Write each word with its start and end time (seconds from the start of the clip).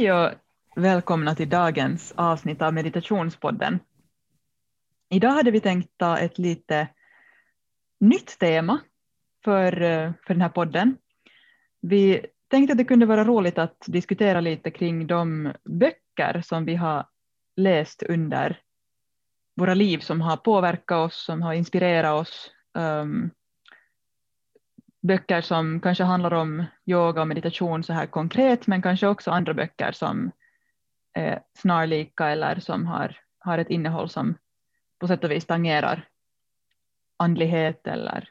Hej 0.00 0.12
och 0.12 0.30
välkomna 0.76 1.34
till 1.34 1.48
dagens 1.48 2.12
avsnitt 2.16 2.62
av 2.62 2.74
Meditationspodden. 2.74 3.78
Idag 5.10 5.30
hade 5.30 5.50
vi 5.50 5.60
tänkt 5.60 5.90
ta 5.96 6.18
ett 6.18 6.38
lite 6.38 6.88
nytt 8.00 8.38
tema 8.38 8.80
för, 9.44 9.72
för 10.26 10.34
den 10.34 10.40
här 10.40 10.48
podden. 10.48 10.96
Vi 11.80 12.26
tänkte 12.48 12.72
att 12.72 12.78
det 12.78 12.84
kunde 12.84 13.06
vara 13.06 13.24
roligt 13.24 13.58
att 13.58 13.84
diskutera 13.86 14.40
lite 14.40 14.70
kring 14.70 15.06
de 15.06 15.52
böcker 15.64 16.42
som 16.44 16.64
vi 16.64 16.74
har 16.74 17.06
läst 17.56 18.02
under 18.02 18.60
våra 19.56 19.74
liv 19.74 19.98
som 19.98 20.20
har 20.20 20.36
påverkat 20.36 20.98
oss, 20.98 21.24
som 21.24 21.42
har 21.42 21.52
inspirerat 21.54 22.20
oss. 22.20 22.50
Um, 22.74 23.30
böcker 25.02 25.40
som 25.40 25.80
kanske 25.80 26.04
handlar 26.04 26.32
om 26.32 26.64
yoga 26.86 27.20
och 27.20 27.28
meditation 27.28 27.82
så 27.82 27.92
här 27.92 28.06
konkret, 28.06 28.66
men 28.66 28.82
kanske 28.82 29.06
också 29.06 29.30
andra 29.30 29.54
böcker 29.54 29.92
som 29.92 30.30
är 31.12 31.42
snarlika 31.58 32.28
eller 32.28 32.60
som 32.60 32.86
har, 32.86 33.16
har 33.38 33.58
ett 33.58 33.70
innehåll 33.70 34.08
som 34.08 34.34
på 34.98 35.08
sätt 35.08 35.24
och 35.24 35.30
vis 35.30 35.46
tangerar 35.46 36.08
andlighet 37.16 37.86
eller 37.86 38.28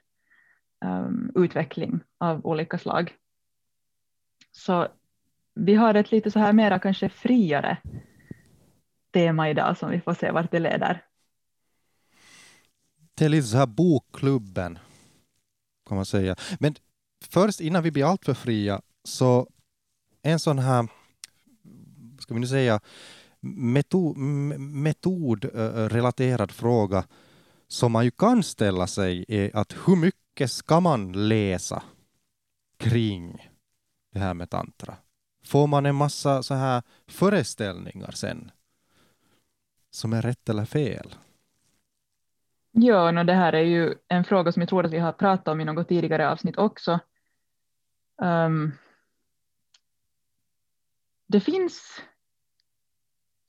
um, 0.86 1.31
utveckling 1.36 2.00
av 2.17 2.45
olika 2.45 2.78
slag. 2.78 3.16
Så 4.52 4.88
vi 5.56 5.76
har 5.76 5.94
ett 5.94 6.11
lite 6.11 6.31
så 6.31 6.39
här 6.39 6.54
mera 6.54 6.80
kanske 6.80 7.09
friare 7.09 7.78
tema 9.14 9.50
idag 9.50 9.78
som 9.78 9.92
vi 9.92 10.02
får 10.02 10.14
se 10.14 10.31
vart 10.31 10.52
det 10.52 10.59
leder. 10.59 11.04
Det 13.16 13.26
är 13.26 13.30
lite 13.30 13.48
så 13.48 13.58
här 13.58 13.67
bokklubben 13.67 14.80
kan 15.90 15.95
man 15.95 16.06
säga. 16.06 16.36
Men 16.59 16.76
först 17.22 17.62
innan 17.62 17.84
vi 17.84 17.92
blir 17.92 18.06
alltför 18.06 18.34
fria 18.34 18.82
så 19.04 19.48
en 20.22 20.40
sån 20.40 20.59
här, 20.59 20.88
ska 22.20 22.34
vi 22.34 22.40
nu 22.40 22.48
säga, 22.48 22.80
metod, 23.40 24.17
metodrelaterad 24.60 26.52
fråga 26.52 27.04
som 27.67 27.92
man 27.92 28.06
ju 28.06 28.12
kan 28.12 28.44
ställa 28.44 28.88
sig 28.88 29.26
är 29.28 29.56
att 29.56 29.76
hur 29.86 29.95
mycket 29.95 30.52
ska 30.52 30.80
man 30.80 31.28
läsa 31.28 31.84
kring 32.78 33.50
det 34.12 34.20
här 34.20 34.34
med 34.34 34.50
tantra? 34.50 34.98
Får 35.44 35.67
man 35.67 35.86
en 35.86 35.95
massa 35.95 36.44
så 36.44 36.54
här 36.54 36.84
föreställningar 37.08 38.12
sen 38.12 38.52
som 39.92 40.14
är 40.14 40.22
rätt 40.22 40.50
eller 40.50 40.66
fel? 40.66 41.16
Ja, 42.81 43.11
no, 43.11 43.23
det 43.23 43.33
här 43.33 43.53
är 43.53 43.61
ju 43.63 43.95
en 44.08 44.23
fråga 44.23 44.52
som 44.52 44.61
jag 44.61 44.69
tror 44.69 44.85
att 44.85 44.94
vi 44.94 44.99
har 44.99 45.11
pratat 45.11 45.47
om 45.47 45.61
i 45.61 45.66
något 45.66 45.88
tidigare 45.88 46.30
avsnitt 46.30 46.58
också. 46.58 46.99
Um, 48.21 48.71
det 51.27 51.39
finns 51.39 52.02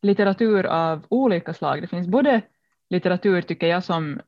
litteratur 0.03 0.67
av 0.67 1.07
olika 1.09 1.55
slag. 1.55 1.83
Det 1.83 1.89
finns 1.89 2.09
både 2.09 2.43
litteratur, 2.89 3.43
tycker 3.43 3.67
jag, 3.67 3.85
som, 3.85 4.21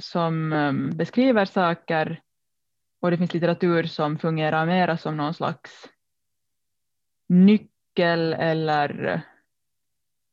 som 0.00 0.52
um, 0.52 0.90
beskriver 0.96 1.44
saker 1.44 2.22
och 3.00 3.10
det 3.10 3.18
finns 3.18 3.34
litteratur 3.34 3.84
som 3.84 4.18
fungerar 4.18 4.66
mera 4.66 4.96
som 4.96 5.16
någon 5.16 5.34
slags 5.34 5.88
nyckel 7.28 8.32
eller 8.32 9.22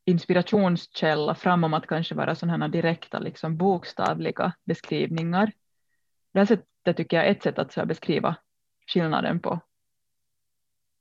inspirationskälla 0.06 1.36
framom 1.36 1.74
att 1.74 1.88
kanske 1.88 2.16
vara 2.16 2.36
sådana 2.36 2.68
direkta 2.68 3.20
liksom 3.20 3.58
bokstavliga 3.58 4.54
beskrivningar. 4.66 5.52
Det 6.34 6.40
här 6.40 6.46
sättet 6.46 6.98
tycker 6.98 7.18
jag 7.18 7.26
är 7.26 7.32
ett 7.32 7.44
sätt 7.44 7.60
att 7.60 7.88
beskriva 7.88 8.36
skillnaden 8.88 9.40
på 9.40 9.60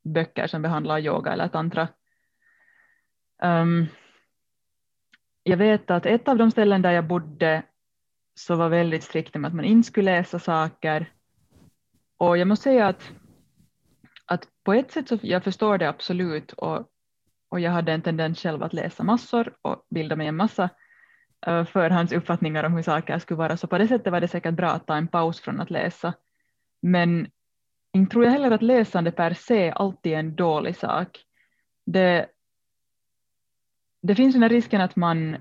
böcker 0.05 0.47
som 0.47 0.62
behandlar 0.62 0.99
yoga 0.99 1.33
eller 1.33 1.49
tantra. 1.49 1.89
Um, 3.43 3.87
jag 5.43 5.56
vet 5.56 5.91
att 5.91 6.06
ett 6.06 6.28
av 6.28 6.37
de 6.37 6.50
ställen 6.50 6.83
där 6.83 6.93
jag 6.93 7.06
bodde 7.06 7.62
så 8.34 8.56
var 8.56 8.69
väldigt 8.69 9.05
strikt 9.05 9.34
med 9.34 9.49
att 9.49 9.55
man 9.55 9.65
inte 9.65 9.89
skulle 9.89 10.10
läsa 10.10 10.39
saker. 10.39 11.12
Och 12.16 12.39
jag 12.39 12.49
måste 12.49 12.62
säga 12.62 12.87
att, 12.87 13.12
att 14.27 14.49
på 14.65 14.72
ett 14.72 14.91
sätt 14.91 15.09
så 15.09 15.19
jag 15.22 15.44
förstår 15.44 15.78
det 15.78 15.89
absolut 15.89 16.53
och 16.53 16.90
och 17.50 17.61
jag 17.61 17.71
hade 17.71 17.93
en 17.93 18.03
tendens 18.03 18.38
själv 18.38 18.62
att 18.62 18.72
läsa 18.72 19.03
massor 19.03 19.55
och 19.62 19.87
bilda 19.91 20.16
mig 20.16 20.27
en 20.27 20.37
massa 20.37 20.71
eh, 21.47 21.65
förhandsuppfattningar 21.65 22.65
om 22.65 22.75
hur 22.75 22.83
saker 22.83 23.19
skulle 23.19 23.38
vara, 23.38 23.56
så 23.56 23.66
på 23.66 23.78
det 23.78 23.88
sättet 23.88 24.12
var 24.12 24.21
det 24.21 24.28
säkert 24.28 24.55
bra 24.55 24.71
att 24.71 24.87
ta 24.87 24.97
en 24.97 25.09
paus 25.09 25.41
från 25.41 25.60
att 25.60 25.71
läsa. 25.71 26.15
Men 26.83 27.31
inte 27.93 28.12
tror 28.12 28.25
jag 28.25 28.33
heller 28.33 28.50
att 28.50 28.62
läsande 28.62 29.12
per 29.12 29.34
se 29.34 29.71
alltid 29.71 30.12
är 30.12 30.19
en 30.19 30.34
dålig 30.34 30.77
sak. 30.77 31.25
Det, 31.87 32.27
det 34.03 34.15
finns 34.15 34.34
den 34.34 34.43
här 34.43 34.49
risken 34.49 34.81
att 34.81 34.97
man 34.97 35.37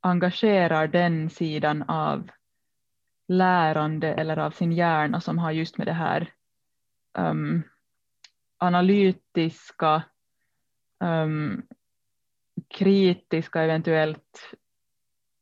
engagerar 0.00 0.86
den 0.86 1.30
sidan 1.30 1.82
av 1.82 2.30
lärande 3.28 4.14
eller 4.14 4.36
av 4.36 4.50
sin 4.50 4.72
hjärna 4.72 5.20
som 5.20 5.38
har 5.38 5.50
just 5.50 5.78
med 5.78 5.86
det 5.86 5.92
här 5.92 6.32
um, 7.18 7.62
analytiska 8.58 10.02
Ehm, 11.02 11.22
um, 11.22 11.62
kritiska 12.68 13.62
eventuellt 13.62 14.54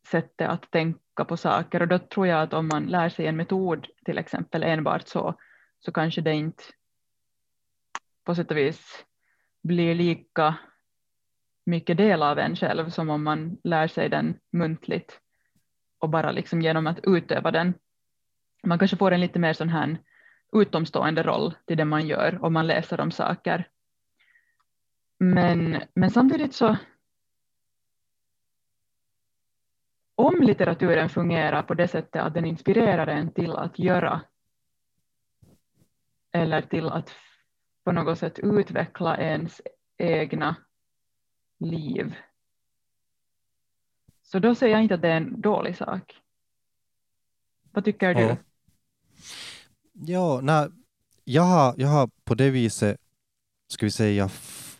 sättet 0.06 0.48
att 0.48 0.71
tänka 0.71 1.25
på 1.28 1.37
saker 1.37 1.82
och 1.82 1.88
då 1.88 1.98
tror 1.98 2.26
jag 2.26 2.43
att 2.43 2.54
om 2.54 2.69
man 2.69 2.87
lär 2.87 3.09
sig 3.09 3.26
en 3.26 3.37
metod 3.37 3.87
till 4.04 4.19
exempel 4.19 4.62
enbart 4.62 5.09
så 5.09 5.34
så 5.81 5.93
kanske 5.93 6.20
det 6.20 6.32
inte 6.32 6.62
på 8.25 8.34
sätt 8.34 8.50
och 8.50 8.56
vis 8.56 9.04
blir 9.62 9.94
lika 9.94 10.54
mycket 11.66 11.97
del 11.97 12.22
av 12.22 12.38
en 12.38 12.56
själv 12.56 12.91
som 12.91 13.10
om 13.10 13.25
man 13.25 13.59
lär 13.65 13.88
sig 13.88 14.09
den 14.09 14.38
muntligt 14.53 15.20
och 15.99 16.09
bara 16.09 16.32
liksom 16.32 16.62
genom 16.62 16.87
att 16.87 17.00
utöva 17.03 17.50
den. 17.50 17.75
Man 18.62 18.78
kanske 18.78 18.97
får 18.97 19.12
en 19.12 19.20
lite 19.20 19.38
mer 19.38 19.53
sån 19.53 19.69
här 19.69 19.99
utomstående 20.53 21.22
roll 21.22 21.54
till 21.66 21.76
det 21.76 21.84
man 21.84 22.06
gör 22.06 22.44
om 22.44 22.53
man 22.53 22.66
läser 22.66 23.00
om 23.00 23.10
saker 23.10 23.69
men, 25.20 25.82
men 25.94 26.10
samtidigt 26.10 26.54
så 26.54 26.76
om 30.14 30.42
litteraturen 30.42 31.08
fungerar 31.08 31.62
på 31.62 31.75
det 31.75 31.88
sättet 31.88 32.22
att 32.22 32.34
den 32.34 32.44
inspirerar 32.44 33.06
en 33.06 33.32
till 33.32 33.53
att 33.53 33.78
göra 33.78 34.22
eller 36.32 36.62
till 36.62 36.86
att 36.86 37.10
på 37.84 37.92
något 37.92 38.19
sätt 38.19 38.38
utveckla 38.38 39.16
ens 39.19 39.60
egna 39.98 40.56
liv 41.58 42.16
så 44.22 44.38
då 44.38 44.55
säger 44.55 44.75
jag 44.75 44.82
inte 44.82 44.94
att 44.94 45.02
det 45.02 45.08
är 45.08 45.17
en 45.17 45.40
dålig 45.40 45.76
sak. 45.76 46.17
Vad 47.72 47.84
tycker 47.84 48.14
du? 48.14 48.20
Ja, 48.20 48.37
ja 49.93 50.40
nej, 50.43 50.69
jag, 51.25 51.43
har, 51.43 51.75
jag 51.78 51.88
har 51.88 52.11
på 52.25 52.34
det 52.34 52.50
viset, 52.50 52.96
ska 53.69 53.87
vi 53.87 53.90
säga, 53.90 54.28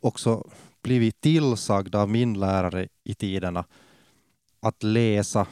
också 0.00 0.50
blivit 0.82 1.20
tillsagd 1.20 1.94
av 1.94 2.08
min 2.08 2.41
lärare 2.41 2.88
i 3.05 3.14
tiderna 3.14 3.64
att 4.61 4.82
läsa 4.82 5.47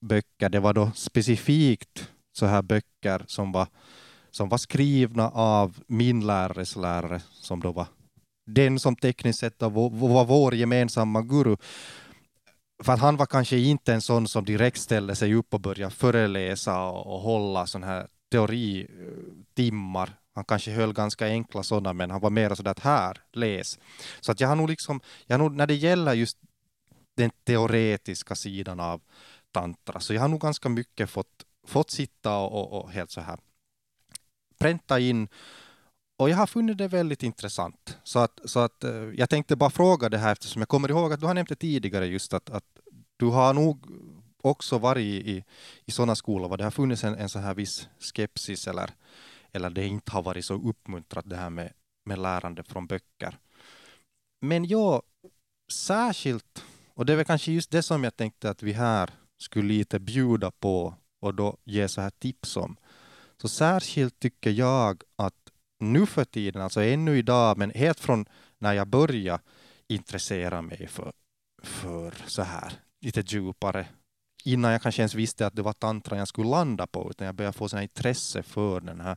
böcker. 0.00 0.48
Det 0.48 0.60
var 0.60 0.74
då 0.74 0.90
specifikt 0.94 2.08
så 2.32 2.46
här 2.46 2.62
böcker 2.62 3.24
som 3.26 3.52
var, 3.52 3.66
som 4.30 4.48
var 4.48 4.58
skrivna 4.58 5.30
av 5.30 5.78
min 5.86 6.26
lärares 6.26 6.76
lärare, 6.76 7.22
som 7.30 7.60
då 7.60 7.72
var 7.72 7.86
den 8.46 8.78
som 8.78 8.96
tekniskt 8.96 9.38
sett 9.38 9.62
var 9.62 10.24
vår 10.24 10.54
gemensamma 10.54 11.22
guru. 11.22 11.56
För 12.82 12.92
att 12.92 13.00
han 13.00 13.16
var 13.16 13.26
kanske 13.26 13.56
inte 13.56 13.94
en 13.94 14.02
sån 14.02 14.28
som 14.28 14.44
direkt 14.44 14.80
ställde 14.80 15.14
sig 15.14 15.34
upp 15.34 15.54
och 15.54 15.60
började 15.60 15.94
föreläsa 15.94 16.82
och, 16.82 17.14
och 17.14 17.20
hålla 17.20 17.66
sån 17.66 17.82
här 17.82 18.06
teoritimmar 18.30 20.08
eh, 20.08 20.14
han 20.34 20.44
kanske 20.44 20.70
höll 20.70 20.92
ganska 20.92 21.26
enkla 21.26 21.62
sådana, 21.62 21.92
men 21.92 22.10
han 22.10 22.20
var 22.20 22.30
mer 22.30 22.54
sådär 22.54 22.70
att 22.70 22.80
här, 22.80 23.20
läs. 23.32 23.78
Så 24.20 24.32
att 24.32 24.40
jag 24.40 24.48
har 24.48 24.56
nog 24.56 24.68
liksom, 24.68 25.00
jag 25.26 25.38
har 25.38 25.44
nog, 25.44 25.56
när 25.56 25.66
det 25.66 25.74
gäller 25.74 26.14
just 26.14 26.38
den 27.16 27.30
teoretiska 27.44 28.34
sidan 28.34 28.80
av 28.80 29.00
tantra, 29.52 30.00
så 30.00 30.14
jag 30.14 30.20
har 30.20 30.28
nog 30.28 30.40
ganska 30.40 30.68
mycket 30.68 31.10
fått, 31.10 31.44
fått 31.66 31.90
sitta 31.90 32.36
och, 32.36 32.52
och, 32.52 32.82
och 32.82 32.90
helt 32.90 33.10
så 33.10 33.20
här 33.20 33.38
pränta 34.58 35.00
in 35.00 35.28
och 36.16 36.30
jag 36.30 36.36
har 36.36 36.46
funnit 36.46 36.78
det 36.78 36.88
väldigt 36.88 37.22
intressant. 37.22 37.98
Så 38.04 38.18
att, 38.18 38.40
så 38.44 38.60
att 38.60 38.84
eh, 38.84 38.92
jag 38.92 39.30
tänkte 39.30 39.56
bara 39.56 39.70
fråga 39.70 40.08
det 40.08 40.18
här 40.18 40.32
eftersom 40.32 40.62
jag 40.62 40.68
kommer 40.68 40.90
ihåg 40.90 41.12
att 41.12 41.20
du 41.20 41.26
har 41.26 41.34
nämnt 41.34 41.48
det 41.48 41.56
tidigare 41.56 42.06
just 42.06 42.34
att, 42.34 42.50
att 42.50 42.64
du 43.16 43.26
har 43.26 43.54
nog 43.54 43.86
också 44.42 44.78
varit 44.78 45.26
i, 45.26 45.44
i 45.84 45.90
sådana 45.90 46.14
skolor 46.14 46.48
där 46.48 46.56
det 46.56 46.64
har 46.64 46.70
funnits 46.70 47.04
en, 47.04 47.14
en 47.14 47.28
så 47.28 47.38
här 47.38 47.54
viss 47.54 47.88
skepsis 47.98 48.66
eller, 48.68 48.90
eller 49.54 49.70
det 49.70 49.86
inte 49.86 50.12
har 50.12 50.22
varit 50.22 50.44
så 50.44 50.54
uppmuntrat 50.54 51.28
det 51.28 51.36
här 51.36 51.50
med, 51.50 51.72
med 52.04 52.18
lärande 52.18 52.62
från 52.62 52.86
böcker. 52.86 53.38
Men 54.40 54.64
jag 54.64 55.02
särskilt, 55.72 56.64
och 56.94 57.06
det 57.06 57.12
är 57.12 57.16
väl 57.16 57.24
kanske 57.24 57.52
just 57.52 57.70
det 57.70 57.82
som 57.82 58.04
jag 58.04 58.16
tänkte 58.16 58.50
att 58.50 58.62
vi 58.62 58.72
här 58.72 59.10
skulle 59.38 59.68
lite 59.68 59.98
bjuda 59.98 60.50
på 60.50 60.94
och 61.20 61.34
då 61.34 61.56
ge 61.64 61.88
så 61.88 62.00
här 62.00 62.10
tips 62.10 62.56
om. 62.56 62.76
Så 63.36 63.48
särskilt 63.48 64.18
tycker 64.18 64.50
jag 64.50 65.02
att 65.16 65.50
nu 65.80 66.06
för 66.06 66.24
tiden, 66.24 66.62
alltså 66.62 66.82
ännu 66.82 67.18
idag, 67.18 67.58
men 67.58 67.70
helt 67.70 68.00
från 68.00 68.26
när 68.58 68.72
jag 68.72 68.88
började 68.88 69.42
intressera 69.88 70.62
mig 70.62 70.86
för, 70.86 71.12
för 71.62 72.14
så 72.26 72.42
här 72.42 72.72
lite 73.00 73.24
djupare 73.26 73.86
innan 74.44 74.72
jag 74.72 74.82
kanske 74.82 75.02
ens 75.02 75.14
visste 75.14 75.46
att 75.46 75.56
det 75.56 75.62
var 75.62 75.72
tantran 75.72 76.18
jag 76.18 76.28
skulle 76.28 76.48
landa 76.48 76.86
på, 76.86 77.10
utan 77.10 77.26
jag 77.26 77.34
började 77.34 77.58
få 77.58 77.68
sån 77.68 77.82
intresse 77.82 78.42
för 78.42 78.80
den 78.80 79.00
här 79.00 79.16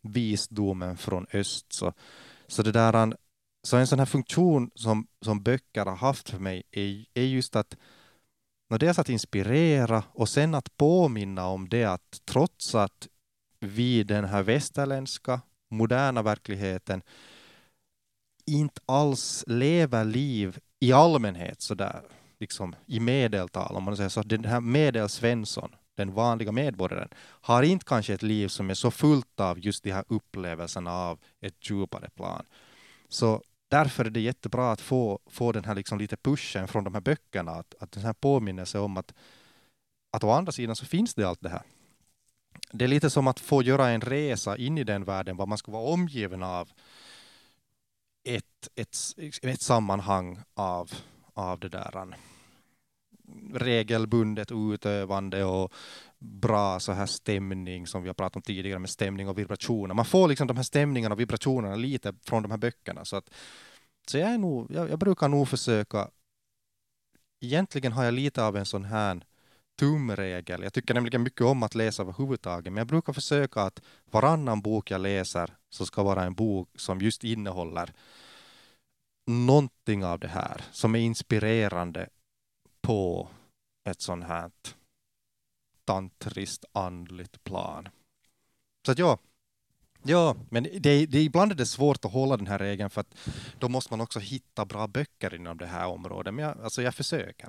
visdomen 0.00 0.96
från 0.96 1.26
öst. 1.32 1.72
Så, 1.72 1.92
så, 2.46 2.62
det 2.62 2.72
där, 2.72 3.16
så 3.62 3.76
en 3.76 3.86
sån 3.86 3.98
här 3.98 4.06
funktion 4.06 4.70
som, 4.74 5.06
som 5.24 5.42
böcker 5.42 5.84
har 5.84 5.96
haft 5.96 6.30
för 6.30 6.38
mig 6.38 6.62
är, 6.70 7.04
är 7.14 7.24
just 7.24 7.56
att 7.56 7.76
dels 8.78 8.98
att 8.98 9.08
inspirera 9.08 10.04
och 10.12 10.28
sen 10.28 10.54
att 10.54 10.76
påminna 10.76 11.46
om 11.46 11.68
det 11.68 11.84
att 11.84 12.20
trots 12.24 12.74
att 12.74 13.08
vi 13.60 14.02
den 14.02 14.24
här 14.24 14.42
västerländska 14.42 15.40
moderna 15.70 16.22
verkligheten 16.22 17.02
inte 18.46 18.80
alls 18.86 19.44
lever 19.46 20.04
liv 20.04 20.58
i 20.80 20.92
allmänhet 20.92 21.60
så 21.60 21.74
där 21.74 22.02
liksom 22.40 22.74
i 22.86 23.00
medeltal, 23.00 23.76
om 23.76 23.84
man 23.84 23.96
säger 23.96 24.08
så, 24.08 24.22
den 24.22 24.44
här 24.44 24.60
medelsvensson, 24.60 25.70
den 25.94 26.12
vanliga 26.14 26.52
medborgaren, 26.52 27.08
har 27.18 27.62
inte 27.62 27.84
kanske 27.84 28.14
ett 28.14 28.22
liv 28.22 28.48
som 28.48 28.70
är 28.70 28.74
så 28.74 28.90
fullt 28.90 29.40
av 29.40 29.58
just 29.58 29.84
de 29.84 29.92
här 29.92 30.04
upplevelserna 30.08 30.92
av 30.92 31.18
ett 31.40 31.70
djupare 31.70 32.10
plan. 32.10 32.44
Så 33.08 33.42
därför 33.68 34.04
är 34.04 34.10
det 34.10 34.20
jättebra 34.20 34.72
att 34.72 34.80
få, 34.80 35.18
få 35.26 35.52
den 35.52 35.64
här 35.64 35.74
liksom 35.74 35.98
lite 35.98 36.16
pushen 36.16 36.68
från 36.68 36.84
de 36.84 36.94
här 36.94 37.00
böckerna, 37.00 37.52
att, 37.52 37.74
att 37.80 37.92
den 37.92 38.02
här 38.02 38.12
påminnelse 38.12 38.78
om 38.78 38.96
att, 38.96 39.14
att 40.10 40.24
å 40.24 40.30
andra 40.30 40.52
sidan 40.52 40.76
så 40.76 40.86
finns 40.86 41.14
det 41.14 41.24
allt 41.24 41.40
det 41.40 41.48
här. 41.48 41.62
Det 42.72 42.84
är 42.84 42.88
lite 42.88 43.10
som 43.10 43.26
att 43.26 43.40
få 43.40 43.62
göra 43.62 43.88
en 43.88 44.00
resa 44.00 44.56
in 44.56 44.78
i 44.78 44.84
den 44.84 45.04
världen, 45.04 45.36
vad 45.36 45.48
man 45.48 45.58
ska 45.58 45.72
vara 45.72 45.92
omgiven 45.92 46.42
av 46.42 46.70
ett, 48.24 48.68
ett, 48.76 48.96
ett 49.42 49.62
sammanhang 49.62 50.38
av, 50.54 50.90
av 51.34 51.60
det 51.60 51.68
där 51.68 51.96
regelbundet 53.54 54.52
utövande 54.52 55.44
och 55.44 55.72
bra 56.18 56.80
så 56.80 56.92
här 56.92 57.06
stämning 57.06 57.86
som 57.86 58.02
vi 58.02 58.08
har 58.08 58.14
pratat 58.14 58.36
om 58.36 58.42
tidigare 58.42 58.78
med 58.78 58.90
stämning 58.90 59.28
och 59.28 59.38
vibrationer. 59.38 59.94
Man 59.94 60.04
får 60.04 60.28
liksom 60.28 60.46
de 60.46 60.56
här 60.56 60.64
stämningarna 60.64 61.12
och 61.12 61.20
vibrationerna 61.20 61.76
lite 61.76 62.14
från 62.26 62.42
de 62.42 62.50
här 62.50 62.58
böckerna. 62.58 63.04
Så, 63.04 63.16
att, 63.16 63.30
så 64.06 64.18
jag, 64.18 64.30
är 64.30 64.38
nog, 64.38 64.70
jag, 64.70 64.90
jag 64.90 64.98
brukar 64.98 65.28
nog 65.28 65.48
försöka 65.48 66.08
Egentligen 67.42 67.92
har 67.92 68.04
jag 68.04 68.14
lite 68.14 68.44
av 68.44 68.56
en 68.56 68.66
sån 68.66 68.84
här 68.84 69.24
tumregel. 69.78 70.62
Jag 70.62 70.72
tycker 70.72 70.94
nämligen 70.94 71.22
mycket 71.22 71.40
om 71.40 71.62
att 71.62 71.74
läsa 71.74 72.02
överhuvudtaget, 72.02 72.72
men 72.72 72.76
jag 72.76 72.86
brukar 72.86 73.12
försöka 73.12 73.62
att 73.62 73.82
varannan 74.10 74.60
bok 74.60 74.90
jag 74.90 75.00
läser 75.00 75.50
så 75.70 75.86
ska 75.86 76.02
vara 76.02 76.24
en 76.24 76.34
bok 76.34 76.68
som 76.74 77.00
just 77.00 77.24
innehåller 77.24 77.92
någonting 79.26 80.04
av 80.04 80.18
det 80.18 80.28
här 80.28 80.64
som 80.72 80.94
är 80.94 80.98
inspirerande 80.98 82.08
på 82.82 83.28
ett 83.84 84.00
sånt 84.00 84.24
här 84.24 84.50
tantriskt 85.84 86.64
andligt 86.72 87.44
plan. 87.44 87.88
Så 88.86 88.92
att 88.92 88.98
ja, 88.98 89.18
ja 90.02 90.36
men 90.50 90.62
det, 90.62 91.06
det, 91.06 91.22
ibland 91.22 91.52
är 91.52 91.56
det 91.56 91.66
svårt 91.66 92.04
att 92.04 92.12
hålla 92.12 92.36
den 92.36 92.46
här 92.46 92.58
regeln 92.58 92.90
för 92.90 93.00
att 93.00 93.14
då 93.58 93.68
måste 93.68 93.92
man 93.92 94.00
också 94.00 94.18
hitta 94.18 94.64
bra 94.64 94.86
böcker 94.86 95.34
inom 95.34 95.58
det 95.58 95.66
här 95.66 95.86
området. 95.86 96.34
Men 96.34 96.44
jag, 96.44 96.60
alltså 96.62 96.82
jag 96.82 96.94
försöker. 96.94 97.48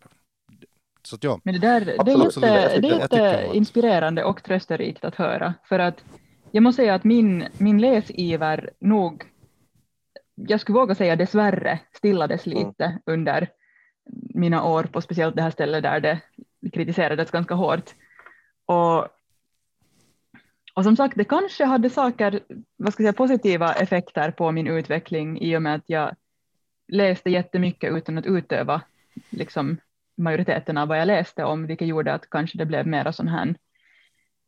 Så 1.03 1.15
att 1.15 1.23
ja, 1.23 1.39
men 1.43 1.53
det, 1.53 1.59
där, 1.59 1.85
det 1.85 2.11
är 2.11 2.25
jätte, 2.25 2.79
det 2.79 2.87
är 2.87 2.99
jätteinspirerande 2.99 4.23
och 4.23 4.43
trösterikt 4.43 5.05
att 5.05 5.15
höra. 5.15 5.53
För 5.63 5.79
att 5.79 6.03
jag 6.51 6.63
måste 6.63 6.81
säga 6.81 6.95
att 6.95 7.03
min, 7.03 7.47
min 7.57 7.81
läsiver 7.81 8.69
nog, 8.79 9.23
jag 10.35 10.59
skulle 10.59 10.79
våga 10.79 10.95
säga 10.95 11.15
dessvärre, 11.15 11.79
stillades 11.93 12.47
mm. 12.47 12.57
lite 12.57 12.85
mm. 12.85 13.01
under 13.05 13.49
mina 14.33 14.63
år 14.63 14.83
på 14.83 15.01
speciellt 15.01 15.35
det 15.35 15.41
här 15.41 15.51
stället 15.51 15.83
där 15.83 15.99
det 15.99 16.21
kritiserades 16.73 17.31
ganska 17.31 17.53
hårt. 17.53 17.95
Och, 18.65 19.07
och 20.73 20.83
som 20.83 20.95
sagt, 20.95 21.17
det 21.17 21.23
kanske 21.23 21.65
hade 21.65 21.89
saker, 21.89 22.39
vad 22.77 22.93
ska 22.93 23.03
jag 23.03 23.13
säga, 23.13 23.17
positiva 23.17 23.73
effekter 23.73 24.31
på 24.31 24.51
min 24.51 24.67
utveckling 24.67 25.41
i 25.41 25.57
och 25.57 25.61
med 25.61 25.75
att 25.75 25.83
jag 25.85 26.15
läste 26.87 27.29
jättemycket 27.29 27.93
utan 27.93 28.17
att 28.17 28.25
utöva 28.25 28.81
liksom, 29.29 29.77
majoriteten 30.17 30.77
av 30.77 30.87
vad 30.87 30.99
jag 30.99 31.07
läste 31.07 31.43
om, 31.43 31.67
vilket 31.67 31.87
gjorde 31.87 32.13
att 32.13 32.29
kanske 32.29 32.57
det 32.57 32.65
blev 32.65 32.87
mera 32.87 33.13
sån 33.13 33.27
här 33.27 33.55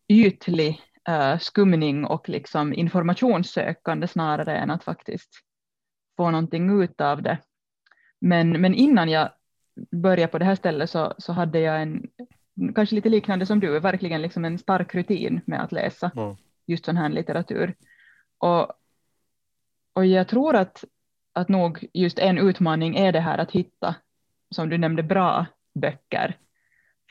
ytlig 0.07 0.81
uh, 1.09 1.37
skumning 1.37 2.05
och 2.05 2.29
liksom 2.29 2.73
informationssökande 2.73 4.07
snarare 4.07 4.57
än 4.57 4.71
att 4.71 4.83
faktiskt 4.83 5.39
få 6.17 6.31
någonting 6.31 6.81
ut 6.83 7.01
av 7.01 7.21
det. 7.21 7.37
Men, 8.21 8.61
men 8.61 8.73
innan 8.73 9.09
jag 9.09 9.29
började 9.91 10.31
på 10.31 10.37
det 10.37 10.45
här 10.45 10.55
stället 10.55 10.89
så, 10.89 11.13
så 11.17 11.33
hade 11.33 11.59
jag 11.59 11.81
en, 11.81 12.07
kanske 12.75 12.95
lite 12.95 13.09
liknande 13.09 13.45
som 13.45 13.59
du, 13.59 13.79
verkligen 13.79 14.21
liksom 14.21 14.45
en 14.45 14.59
stark 14.59 14.95
rutin 14.95 15.41
med 15.45 15.63
att 15.63 15.71
läsa 15.71 16.11
mm. 16.15 16.35
just 16.67 16.85
sån 16.85 16.97
här 16.97 17.09
litteratur. 17.09 17.75
Och, 18.37 18.71
och 19.93 20.05
jag 20.05 20.27
tror 20.27 20.55
att, 20.55 20.83
att 21.33 21.49
nog 21.49 21.87
just 21.93 22.19
en 22.19 22.37
utmaning 22.37 22.95
är 22.95 23.11
det 23.11 23.19
här 23.19 23.37
att 23.37 23.51
hitta, 23.51 23.95
som 24.55 24.69
du 24.69 24.77
nämnde, 24.77 25.03
bra 25.03 25.45
böcker. 25.75 26.37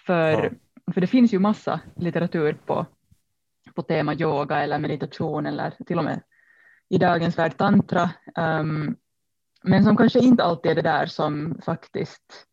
För, 0.06 0.32
mm. 0.32 0.58
för 0.94 1.00
det 1.00 1.06
finns 1.06 1.34
ju 1.34 1.38
massa 1.38 1.80
litteratur 1.96 2.52
på, 2.66 2.86
på 3.74 3.82
tema 3.82 4.14
yoga 4.14 4.62
eller 4.62 4.78
meditation 4.78 5.46
eller 5.46 5.74
till 5.86 5.98
och 5.98 6.04
med 6.04 6.20
i 6.88 6.98
dagens 6.98 7.38
värld 7.38 7.56
tantra. 7.56 8.10
Um, 8.38 8.96
men 9.62 9.84
som 9.84 9.96
kanske 9.96 10.18
inte 10.18 10.44
alltid 10.44 10.70
är 10.70 10.74
det 10.74 10.82
där 10.82 11.06
som 11.06 11.60
faktiskt 11.64 12.46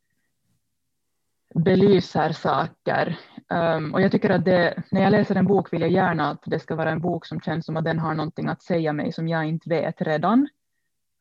belyser 1.56 2.32
saker. 2.32 3.20
Um, 3.50 3.94
och 3.94 4.02
jag 4.02 4.12
tycker 4.12 4.30
att 4.30 4.46
det, 4.46 4.84
när 4.92 5.02
jag 5.02 5.12
läser 5.12 5.36
en 5.36 5.48
bok 5.48 5.74
vill 5.74 5.82
jag 5.82 5.92
gärna 5.92 6.30
att 6.30 6.44
det 6.46 6.60
ska 6.60 6.76
vara 6.76 6.92
en 6.92 7.02
bok 7.02 7.26
som 7.26 7.42
känns 7.42 7.66
som 7.66 7.78
att 7.78 7.84
den 7.84 8.00
har 8.00 8.14
någonting 8.14 8.48
att 8.48 8.62
säga 8.62 8.94
mig 8.94 9.12
som 9.12 9.28
jag 9.28 9.46
inte 9.46 9.70
vet 9.70 10.02
redan. 10.02 10.48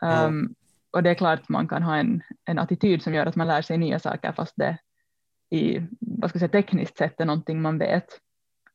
Um, 0.03 0.11
mm. 0.11 0.55
Och 0.91 1.03
det 1.03 1.11
är 1.11 1.15
klart 1.15 1.41
att 1.41 1.49
man 1.49 1.69
kan 1.69 1.83
ha 1.83 1.97
en, 1.97 2.23
en 2.45 2.59
attityd 2.59 3.03
som 3.03 3.15
gör 3.15 3.27
att 3.27 3.37
man 3.37 3.47
lär 3.47 3.63
sig 3.63 3.79
nya 3.79 3.99
saker 3.99 4.33
fast 4.33 4.57
det 4.57 4.79
i, 5.51 5.81
vad 6.01 6.31
ska 6.31 6.37
jag 6.37 6.51
säga, 6.51 6.63
tekniskt 6.63 6.99
sett 6.99 7.21
är 7.21 7.25
någonting 7.25 7.63
man 7.63 7.79
vet 7.79 8.07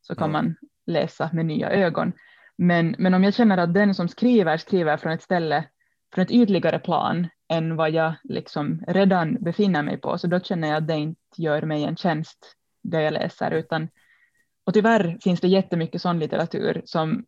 så 0.02 0.16
kan 0.16 0.30
mm. 0.30 0.32
man 0.32 0.56
läsa 0.86 1.30
med 1.34 1.46
nya 1.46 1.70
ögon. 1.70 2.14
Men, 2.58 2.96
men 2.98 3.14
om 3.14 3.24
jag 3.24 3.34
känner 3.34 3.58
att 3.58 3.74
den 3.74 3.96
som 3.96 4.08
skriver 4.08 4.58
skriver 4.58 4.98
från 4.98 5.12
ett 5.12 5.22
ställe, 5.22 5.64
från 6.14 6.24
ett 6.24 6.32
ytligare 6.32 6.80
plan 6.80 7.28
än 7.50 7.76
vad 7.76 7.92
jag 7.92 8.14
liksom 8.24 8.84
redan 8.88 9.38
befinner 9.40 9.84
mig 9.84 9.98
på, 9.98 10.18
så 10.18 10.28
då 10.28 10.40
känner 10.40 10.68
jag 10.68 10.78
att 10.78 10.88
det 10.88 10.98
inte 10.98 11.20
gör 11.38 11.62
mig 11.62 11.84
en 11.84 11.96
tjänst 11.96 12.56
det 12.84 13.02
jag 13.02 13.14
läser, 13.14 13.52
utan 13.52 13.90
och 14.66 14.74
tyvärr 14.74 15.18
finns 15.22 15.42
det 15.42 15.48
jättemycket 15.48 16.02
sån 16.02 16.20
litteratur 16.20 16.82
som 16.86 17.26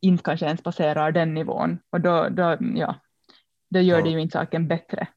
inte 0.00 0.22
kanske 0.22 0.46
ens 0.46 0.62
passerar 0.62 1.12
den 1.12 1.34
nivån 1.34 1.78
och 1.90 2.00
då, 2.00 2.28
då, 2.28 2.58
ja, 2.74 2.94
då 3.70 3.80
gör 3.80 3.98
ja. 3.98 4.04
det 4.04 4.10
ju 4.10 4.20
inte 4.20 4.32
saken 4.32 4.68
bättre. 4.68 5.08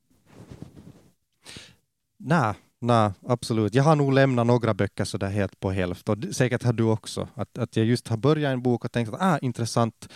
Nej, 2.17 2.53
nej, 2.79 3.12
absolut. 3.27 3.74
Jag 3.74 3.83
har 3.83 3.95
nog 3.95 4.13
lämnat 4.13 4.48
några 4.48 4.74
böcker 4.74 5.03
så 5.03 5.17
där 5.17 5.29
helt 5.29 5.60
på 5.60 5.72
hälften 5.72 6.24
och 6.29 6.36
säkert 6.36 6.63
har 6.63 6.74
du 6.74 6.83
också. 6.83 7.27
Att, 7.36 7.57
att 7.57 7.77
jag 7.77 7.86
just 7.86 8.07
har 8.07 8.17
börjat 8.17 8.53
en 8.53 8.62
bok 8.62 8.86
och 8.86 8.91
tänkt 8.91 9.13
att 9.13 9.22
ah, 9.22 9.38
intressant. 9.38 10.10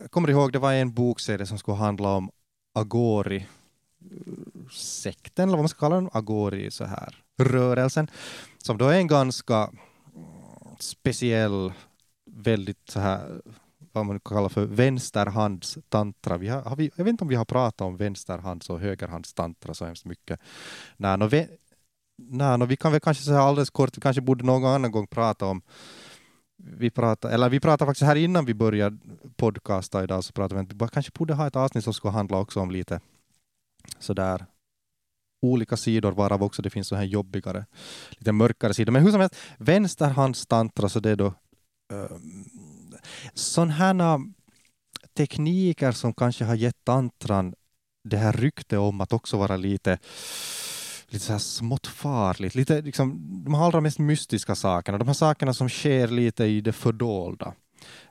Jag 0.00 0.10
kommer 0.10 0.30
ihåg, 0.30 0.52
det 0.52 0.58
var 0.58 0.72
en 0.72 0.92
bokserie 0.92 1.46
som 1.46 1.58
skulle 1.58 1.76
handla 1.76 2.08
om 2.08 2.30
Agori 2.74 3.46
sekten, 4.72 5.48
eller 5.48 5.56
vad 5.56 5.62
man 5.62 5.68
ska 5.68 5.78
kalla 5.78 5.94
den, 5.94 6.10
Agori 6.12 6.70
så 6.70 6.84
här, 6.84 7.24
rörelsen, 7.38 8.10
som 8.58 8.78
då 8.78 8.88
är 8.88 8.98
en 8.98 9.06
ganska 9.06 9.70
speciell, 10.78 11.72
väldigt 12.30 12.90
så 12.90 13.00
här 13.00 13.40
vad 13.92 14.06
man 14.06 14.20
kallar 14.20 14.48
för 14.48 14.64
vänsterhandstantra. 14.64 16.36
Vi 16.36 16.48
har, 16.48 16.62
har 16.62 16.76
vi, 16.76 16.90
jag 16.96 17.04
vet 17.04 17.10
inte 17.10 17.24
om 17.24 17.28
vi 17.28 17.34
har 17.34 17.44
pratat 17.44 17.80
om 17.80 17.96
vänsterhands 17.96 18.70
och 18.70 18.80
högerhandstantra 18.80 19.74
så 19.74 19.84
hemskt 19.84 20.04
mycket. 20.04 20.40
Nej, 20.96 21.18
no, 21.18 21.24
vi, 21.24 21.46
nej, 22.16 22.58
no, 22.58 22.64
vi 22.64 22.76
kan 22.76 22.92
väl 22.92 23.00
kanske 23.00 23.24
säga 23.24 23.40
alldeles 23.40 23.70
kort, 23.70 23.96
vi 23.96 24.00
kanske 24.00 24.22
borde 24.22 24.44
någon 24.44 24.64
annan 24.64 24.90
gång 24.90 25.06
prata 25.06 25.46
om 25.46 25.62
vi 26.64 26.90
pratade, 26.90 27.34
eller 27.34 27.48
vi 27.48 27.60
pratade 27.60 27.88
faktiskt 27.88 28.06
här 28.06 28.16
innan 28.16 28.44
vi 28.44 28.54
började 28.54 28.98
podcasta 29.36 30.04
idag, 30.04 30.24
så 30.24 30.32
pratade 30.32 30.60
vi 30.60 30.66
att 30.66 30.72
vi 30.72 30.92
kanske 30.92 31.12
borde 31.14 31.34
ha 31.34 31.46
ett 31.46 31.56
avsnitt 31.56 31.84
som 31.84 31.94
skulle 31.94 32.12
handla 32.12 32.38
också 32.38 32.60
om 32.60 32.70
lite 32.70 33.00
sådär 33.98 34.46
olika 35.42 35.76
sidor, 35.76 36.12
varav 36.12 36.42
också 36.42 36.62
det 36.62 36.70
finns 36.70 36.88
så 36.88 36.96
här 36.96 37.04
jobbigare, 37.04 37.66
lite 38.10 38.32
mörkare 38.32 38.74
sidor. 38.74 38.92
Men 38.92 39.02
hur 39.02 39.10
som 39.10 39.20
helst, 39.20 39.36
vänsterhandstantra, 39.58 40.88
så 40.88 41.00
det 41.00 41.10
är 41.10 41.16
då 41.16 41.34
ehm, 41.92 42.04
uh, 42.92 42.98
sådana 43.34 43.72
här 43.72 44.20
tekniker 45.16 45.92
som 45.92 46.14
kanske 46.14 46.44
har 46.44 46.54
gett 46.54 46.84
tantran 46.84 47.54
det 48.04 48.16
här 48.16 48.32
rykte 48.32 48.78
om 48.78 49.00
att 49.00 49.12
också 49.12 49.36
vara 49.36 49.56
lite 49.56 49.98
lite 51.10 51.24
så 51.24 51.32
här 51.32 51.38
smått 51.38 51.86
farligt, 51.86 52.54
lite 52.54 52.82
liksom 52.82 53.18
de 53.44 53.54
allra 53.54 53.80
mest 53.80 53.98
mystiska 53.98 54.54
sakerna, 54.54 54.98
de 54.98 55.06
här 55.06 55.14
sakerna 55.14 55.54
som 55.54 55.68
sker 55.68 56.08
lite 56.08 56.44
i 56.44 56.60
det 56.60 56.72
fördolda. 56.72 57.54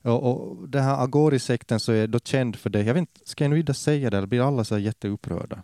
Och, 0.01 0.31
och 0.31 0.69
den 0.69 0.83
här 0.83 1.03
Agori-sekten 1.03 1.79
så 1.79 1.91
är 1.91 2.07
då 2.07 2.19
känd 2.19 2.55
för 2.55 2.69
det. 2.69 2.83
Jag 2.83 2.93
vet 2.93 3.01
inte, 3.01 3.21
ska 3.23 3.43
jag 3.43 3.51
nu 3.51 3.59
inte 3.59 3.73
säga 3.73 4.09
det 4.09 4.17
eller 4.17 4.27
blir 4.27 4.47
alla 4.47 4.63
så 4.63 4.75
här 4.75 4.81
jätteupprörda? 4.81 5.63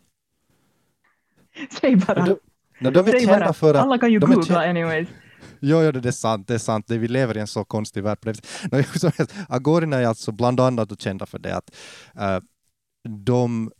Säg 1.82 1.96
bara. 1.96 2.25
De, 2.25 2.38
de, 2.80 2.92
de 2.92 3.00
är 3.00 3.25
kända 3.25 3.54
för 3.54 3.74
att... 3.74 3.82
Alla 3.82 3.98
kan 3.98 4.12
ju 4.12 4.20
googla 4.20 4.70
anyways. 4.70 5.08
Jo, 5.60 5.82
jo, 5.82 5.92
det 5.92 6.10
är 6.10 6.12
sant, 6.12 6.48
det 6.48 6.54
är 6.54 6.58
sant. 6.58 6.88
Det, 6.88 6.98
vi 6.98 7.08
lever 7.08 7.38
i 7.38 7.39
en 7.39 7.48
så 7.48 7.65
konstig 7.65 8.04
värld. 8.04 8.18
No, 8.72 8.84
Agorierna 9.50 9.98
är 9.98 10.08
alltså 10.08 10.32
bland 10.32 10.60
annat 10.60 11.01
kända 11.01 11.25
för 11.25 11.39
det 11.39 11.56
att 11.56 11.75
uh, 12.20 12.39
de 13.10 13.72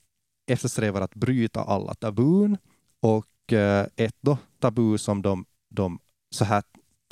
eftersträvar 0.48 1.02
att 1.02 1.16
bryta 1.16 1.62
alla 1.62 1.94
tabun 1.94 2.58
och 3.02 3.26
Eh, 3.54 3.86
ett 3.96 4.18
då 4.22 4.38
tabu 4.60 4.98
som 4.98 5.22
de, 5.22 5.46
de 5.70 6.00
så 6.32 6.46
här 6.46 6.64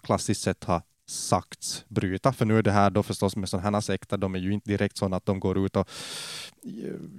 klassiskt 0.02 0.42
sett 0.42 0.64
har 0.64 0.82
sagts 1.06 1.86
bryta. 1.88 2.34
För 2.34 2.46
nu 2.46 2.58
är 2.58 2.62
det 2.62 2.72
här 2.72 2.90
då 2.90 3.04
förstås 3.04 3.36
med 3.36 3.50
sådana 3.50 3.78
här 3.78 3.82
sekter, 3.82 4.18
de 4.18 4.36
är 4.36 4.40
ju 4.40 4.54
inte 4.54 4.70
direkt 4.70 4.98
sådana 4.98 5.18
att 5.18 5.26
de 5.26 5.40
går 5.40 5.66
ut 5.66 5.76
och 5.76 5.90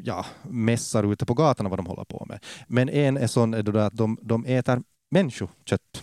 ja, 0.02 0.26
mässar 0.42 1.12
ute 1.12 1.26
på 1.26 1.34
gatorna 1.34 1.68
vad 1.68 1.78
de 1.78 1.86
håller 1.86 2.04
på 2.04 2.26
med. 2.28 2.44
Men 2.66 2.88
en 2.88 3.16
är 3.16 3.26
sån 3.26 3.54
är 3.54 3.62
då 3.62 3.78
att 3.78 3.96
de, 3.96 4.18
de 4.22 4.44
äter 4.44 4.82
människokött. 5.10 6.02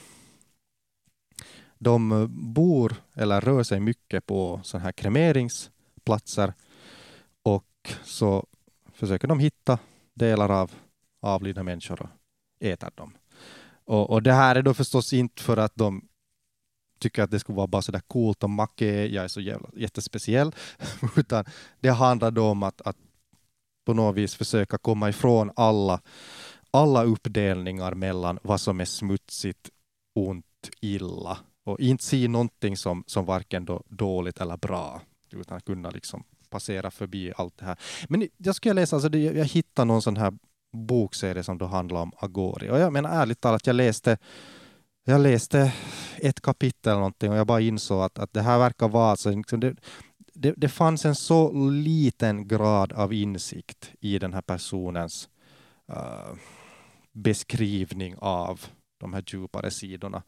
De 1.78 2.12
eh, 2.12 2.28
bor 2.28 2.96
eller 3.16 3.42
rör 3.42 3.64
sig 3.64 3.80
mycket 3.80 4.26
på 4.26 4.60
sådana 4.64 4.84
här 4.84 4.92
kremeringsplatser 4.92 6.54
och 7.44 7.94
så 8.04 8.46
försöker 8.94 9.28
de 9.28 9.40
hitta 9.40 9.80
delar 10.14 10.50
av 10.50 10.72
avlidna 11.22 11.64
människor 11.64 12.10
äter 12.62 12.92
dem. 12.96 13.18
Och, 13.86 14.10
och 14.10 14.24
det 14.24 14.34
här 14.34 14.56
är 14.56 14.62
då 14.62 14.74
förstås 14.74 15.14
inte 15.14 15.44
för 15.44 15.58
att 15.58 15.76
de 15.76 16.08
tycker 17.00 17.24
att 17.24 17.32
det 17.32 17.40
skulle 17.40 17.56
vara 17.56 17.68
bara 17.68 17.82
så 17.82 17.92
där 17.92 18.00
coolt 18.00 18.44
och 18.44 18.50
macke, 18.50 19.06
jag 19.06 19.24
är 19.24 19.28
så 19.28 19.42
jävla, 19.42 19.70
jättespeciell, 19.76 20.56
utan 21.16 21.46
det 21.80 21.90
handlar 21.90 22.32
då 22.32 22.46
om 22.46 22.64
att, 22.64 22.82
att 22.82 22.98
på 23.86 23.94
något 23.94 24.16
vis 24.16 24.36
försöka 24.36 24.78
komma 24.78 25.10
ifrån 25.10 25.52
alla, 25.56 26.02
alla 26.72 27.04
uppdelningar 27.04 27.94
mellan 27.94 28.40
vad 28.44 28.62
som 28.62 28.80
är 28.80 28.86
smutsigt, 28.86 29.70
ont, 30.16 30.46
illa 30.82 31.38
och 31.64 31.80
inte 31.80 32.04
se 32.04 32.28
någonting 32.28 32.78
som, 32.78 33.04
som 33.08 33.26
varken 33.26 33.66
då 33.66 33.84
dåligt 33.88 34.42
eller 34.42 34.58
bra, 34.58 35.02
utan 35.32 35.62
kunna 35.62 35.90
liksom 35.90 36.24
passera 36.50 36.92
förbi 36.92 37.34
allt 37.36 37.58
det 37.58 37.66
här. 37.66 37.78
Men 38.10 38.28
jag 38.38 38.56
skulle 38.56 38.74
läsa, 38.74 38.96
alltså 38.96 39.10
det, 39.10 39.20
jag 39.20 39.46
hittade 39.46 39.86
någon 39.86 40.02
sån 40.02 40.18
här 40.18 40.34
bokserie 40.72 41.44
som 41.44 41.58
då 41.58 41.66
handlar 41.66 42.02
om 42.02 42.12
Agori 42.18 42.70
och 42.70 42.80
jag 42.80 42.94
menar 42.94 43.10
ärligt 43.10 43.42
talat, 43.42 43.68
jag 43.68 43.76
läste 43.76 44.18
jag 45.04 45.22
läste 45.22 45.74
ett 46.18 46.42
kapitel 46.42 46.94
någonting 46.94 47.32
och 47.32 47.38
jag 47.38 47.48
bara 47.48 47.62
insåg 47.62 48.02
att, 48.02 48.20
att 48.20 48.34
det 48.34 48.42
här 48.42 48.60
verkar 48.60 48.88
vara 48.88 49.16
så 49.16 49.30
liksom 49.30 49.60
det, 49.60 49.76
det, 50.34 50.54
det 50.58 50.70
fanns 50.70 51.06
en 51.06 51.16
så 51.16 51.52
liten 51.72 52.48
grad 52.48 52.94
av 52.94 53.14
insikt 53.14 53.92
i 54.00 54.20
den 54.20 54.34
här 54.34 54.42
personens 54.42 55.30
uh, 55.90 56.36
beskrivning 57.12 58.16
av 58.18 58.62
de 59.00 59.14
här 59.14 59.24
djupare 59.28 59.72
sidorna 59.72 60.24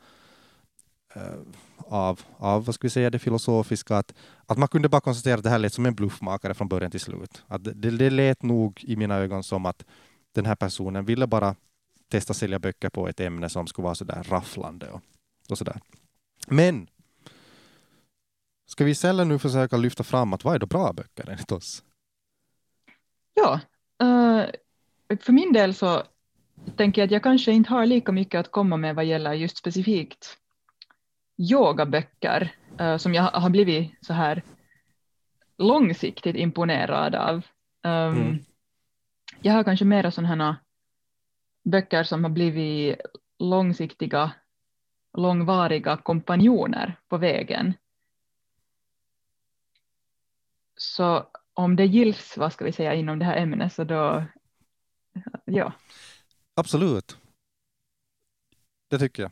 uh, 1.17 1.41
av, 1.77 2.21
av, 2.37 2.65
vad 2.65 2.75
ska 2.75 2.87
vi 2.87 2.91
säga, 2.91 3.09
det 3.09 3.19
filosofiska, 3.19 3.97
att, 3.97 4.13
att 4.45 4.57
man 4.57 4.67
kunde 4.67 4.89
bara 4.89 5.01
konstatera 5.01 5.37
att 5.37 5.43
det 5.43 5.49
här 5.49 5.59
lät 5.59 5.73
som 5.73 5.85
en 5.85 5.95
bluffmakare 5.95 6.53
från 6.53 6.67
början 6.67 6.91
till 6.91 6.99
slut. 6.99 7.43
Att 7.47 7.63
det, 7.63 7.91
det 7.91 8.09
lät 8.09 8.43
nog 8.43 8.83
i 8.83 8.95
mina 8.95 9.15
ögon 9.15 9.43
som 9.43 9.65
att 9.65 9.85
den 10.33 10.45
här 10.45 10.55
personen 10.55 11.05
ville 11.05 11.27
bara 11.27 11.55
testa 12.07 12.33
sälja 12.33 12.59
böcker 12.59 12.89
på 12.89 13.07
ett 13.07 13.19
ämne 13.19 13.49
som 13.49 13.67
skulle 13.67 13.83
vara 13.83 13.95
så 13.95 14.03
där 14.03 14.23
rafflande 14.23 14.89
och, 14.89 15.01
och 15.49 15.57
så 15.57 15.63
där. 15.63 15.79
Men 16.47 16.87
ska 18.65 18.83
vi 18.83 18.91
istället 18.91 19.27
nu 19.27 19.39
försöka 19.39 19.77
lyfta 19.77 20.03
fram 20.03 20.33
att 20.33 20.43
vad 20.43 20.55
är 20.55 20.59
då 20.59 20.65
bra 20.65 20.93
böcker 20.93 21.29
enligt 21.29 21.51
oss? 21.51 21.83
Ja, 23.33 23.59
uh, 24.03 24.45
för 25.19 25.31
min 25.31 25.53
del 25.53 25.73
så 25.73 26.03
tänker 26.75 27.01
jag 27.01 27.05
att 27.07 27.11
jag 27.11 27.23
kanske 27.23 27.51
inte 27.51 27.69
har 27.69 27.85
lika 27.85 28.11
mycket 28.11 28.39
att 28.39 28.51
komma 28.51 28.77
med 28.77 28.95
vad 28.95 29.05
gäller 29.05 29.33
just 29.33 29.57
specifikt 29.57 30.37
yogaböcker 31.37 32.55
uh, 32.81 32.97
som 32.97 33.13
jag 33.13 33.23
har 33.23 33.49
blivit 33.49 33.91
så 34.01 34.13
här 34.13 34.43
långsiktigt 35.57 36.35
imponerad 36.35 37.15
av. 37.15 37.35
Um, 37.83 37.91
mm. 37.91 38.45
Jag 39.45 39.53
har 39.53 39.63
kanske 39.63 39.85
mera 39.85 40.11
sådana 40.11 40.57
böcker 41.63 42.03
som 42.03 42.23
har 42.23 42.31
blivit 42.31 42.99
långsiktiga, 43.39 44.31
långvariga 45.17 45.97
kompanjoner 45.97 46.99
på 47.07 47.17
vägen. 47.17 47.73
Så 50.75 51.27
om 51.53 51.75
det 51.75 51.85
gills, 51.85 52.37
vad 52.37 52.53
ska 52.53 52.65
vi 52.65 52.71
säga, 52.71 52.93
inom 52.93 53.19
det 53.19 53.25
här 53.25 53.37
ämnet 53.37 53.73
så 53.73 53.83
då, 53.83 54.23
ja. 55.45 55.73
Absolut. 56.55 57.17
Det 58.89 58.99
tycker 58.99 59.23
jag. 59.23 59.31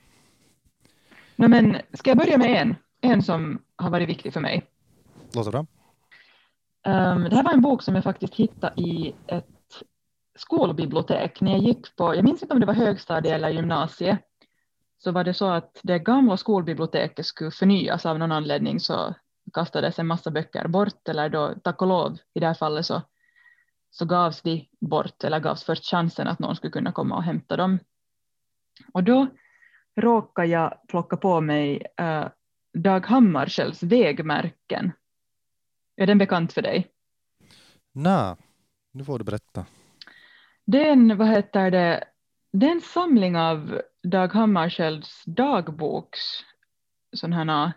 No, 1.35 1.47
men 1.47 1.77
ska 1.93 2.09
jag 2.09 2.17
börja 2.17 2.37
med 2.37 2.61
en, 2.61 2.75
en 3.01 3.23
som 3.23 3.61
har 3.75 3.89
varit 3.89 4.09
viktig 4.09 4.33
för 4.33 4.41
mig. 4.41 4.65
Låter 5.33 5.51
bra. 5.51 5.59
Um, 6.85 7.23
det 7.23 7.35
här 7.35 7.43
var 7.43 7.53
en 7.53 7.61
bok 7.61 7.83
som 7.83 7.95
jag 7.95 8.03
faktiskt 8.03 8.35
hittade 8.35 8.81
i 8.81 9.15
ett 9.27 9.60
skolbibliotek. 10.41 11.41
När 11.41 11.51
jag 11.51 11.59
gick 11.59 11.95
på, 11.95 12.15
jag 12.15 12.23
minns 12.23 12.41
inte 12.41 12.53
om 12.53 12.59
det 12.59 12.65
var 12.65 12.73
högstadie 12.73 13.35
eller 13.35 13.49
gymnasie, 13.49 14.17
så 14.97 15.11
var 15.11 15.23
det 15.23 15.33
så 15.33 15.49
att 15.49 15.79
det 15.83 15.99
gamla 15.99 16.37
skolbiblioteket 16.37 17.25
skulle 17.25 17.51
förnyas 17.51 18.05
av 18.05 18.19
någon 18.19 18.31
anledning 18.31 18.79
så 18.79 19.15
kastades 19.53 19.99
en 19.99 20.07
massa 20.07 20.31
böcker 20.31 20.67
bort 20.67 21.07
eller 21.07 21.29
då 21.29 21.55
tack 21.63 21.81
och 21.81 21.87
lov 21.87 22.17
i 22.33 22.39
det 22.39 22.47
här 22.47 22.53
fallet 22.53 22.85
så, 22.85 23.01
så 23.91 24.05
gavs 24.05 24.41
de 24.41 24.69
bort 24.79 25.23
eller 25.23 25.39
gavs 25.39 25.63
först 25.63 25.85
chansen 25.85 26.27
att 26.27 26.39
någon 26.39 26.55
skulle 26.55 26.71
kunna 26.71 26.91
komma 26.91 27.15
och 27.15 27.23
hämta 27.23 27.57
dem. 27.57 27.79
Och 28.93 29.03
då 29.03 29.27
råkade 29.95 30.47
jag 30.47 30.87
plocka 30.87 31.17
på 31.17 31.41
mig 31.41 31.87
äh, 31.97 32.27
Dag 32.73 33.05
Hammarskjölds 33.05 33.83
vägmärken. 33.83 34.91
Är 35.95 36.07
den 36.07 36.17
bekant 36.17 36.53
för 36.53 36.61
dig? 36.61 36.87
Nej, 37.91 38.35
nu 38.91 39.05
får 39.05 39.19
du 39.19 39.25
berätta. 39.25 39.65
Det 40.65 40.87
är 40.87 40.91
en, 40.91 41.17
vad 41.17 41.27
heter 41.27 41.71
det, 41.71 42.03
den 42.53 42.81
samling 42.81 43.37
av 43.37 43.81
Dag 44.03 44.33
Hammarskjölds 44.33 45.23
dagboks 45.25 46.19
sådana 47.13 47.65
äh, 47.65 47.71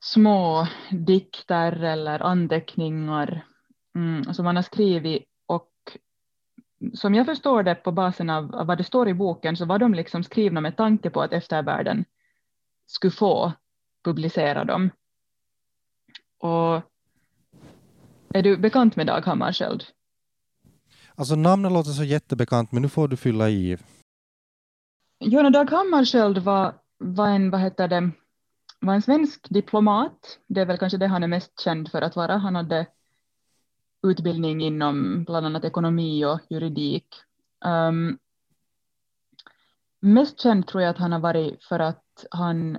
små 0.00 0.68
dikter 0.90 1.84
eller 1.84 2.22
anteckningar 2.22 3.46
mm, 3.94 4.34
som 4.34 4.46
han 4.46 4.56
har 4.56 4.62
skrivit 4.62 5.24
och 5.46 5.72
som 6.94 7.14
jag 7.14 7.26
förstår 7.26 7.62
det 7.62 7.74
på 7.74 7.92
basen 7.92 8.30
av, 8.30 8.54
av 8.54 8.66
vad 8.66 8.78
det 8.78 8.84
står 8.84 9.08
i 9.08 9.14
boken 9.14 9.56
så 9.56 9.64
var 9.64 9.78
de 9.78 9.94
liksom 9.94 10.24
skrivna 10.24 10.60
med 10.60 10.76
tanke 10.76 11.10
på 11.10 11.22
att 11.22 11.32
eftervärlden 11.32 12.04
skulle 12.86 13.10
få 13.10 13.52
publicera 14.04 14.64
dem. 14.64 14.90
Och 16.38 16.82
är 18.34 18.42
du 18.42 18.56
bekant 18.56 18.96
med 18.96 19.06
Dag 19.06 19.26
Hammarskjöld? 19.26 19.84
Alltså 21.18 21.34
namnet 21.36 21.72
låter 21.72 21.90
så 21.90 22.04
jättebekant, 22.04 22.72
men 22.72 22.82
nu 22.82 22.88
får 22.88 23.08
du 23.08 23.16
fylla 23.16 23.48
i. 23.48 23.78
Jonna 25.20 25.50
Dag 25.50 25.70
Hammarskjöld 25.70 26.38
var, 26.38 26.74
var 26.98 27.28
en, 27.28 27.50
vad 27.50 27.60
heter 27.60 27.88
det, 27.88 28.10
var 28.80 28.94
en 28.94 29.02
svensk 29.02 29.48
diplomat. 29.48 30.38
Det 30.46 30.60
är 30.60 30.66
väl 30.66 30.78
kanske 30.78 30.98
det 30.98 31.06
han 31.06 31.22
är 31.22 31.28
mest 31.28 31.60
känd 31.60 31.90
för 31.90 32.02
att 32.02 32.16
vara. 32.16 32.36
Han 32.36 32.54
hade 32.54 32.86
utbildning 34.06 34.62
inom 34.62 35.24
bland 35.24 35.46
annat 35.46 35.64
ekonomi 35.64 36.24
och 36.24 36.40
juridik. 36.50 37.06
Um, 37.64 38.18
mest 40.00 40.40
känd 40.40 40.66
tror 40.66 40.82
jag 40.82 40.90
att 40.90 40.98
han 40.98 41.12
har 41.12 41.20
varit 41.20 41.64
för 41.64 41.78
att 41.78 42.26
han 42.30 42.78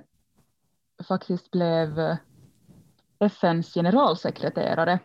faktiskt 1.08 1.50
blev 1.50 2.16
FNs 3.18 3.74
generalsekreterare. 3.74 5.00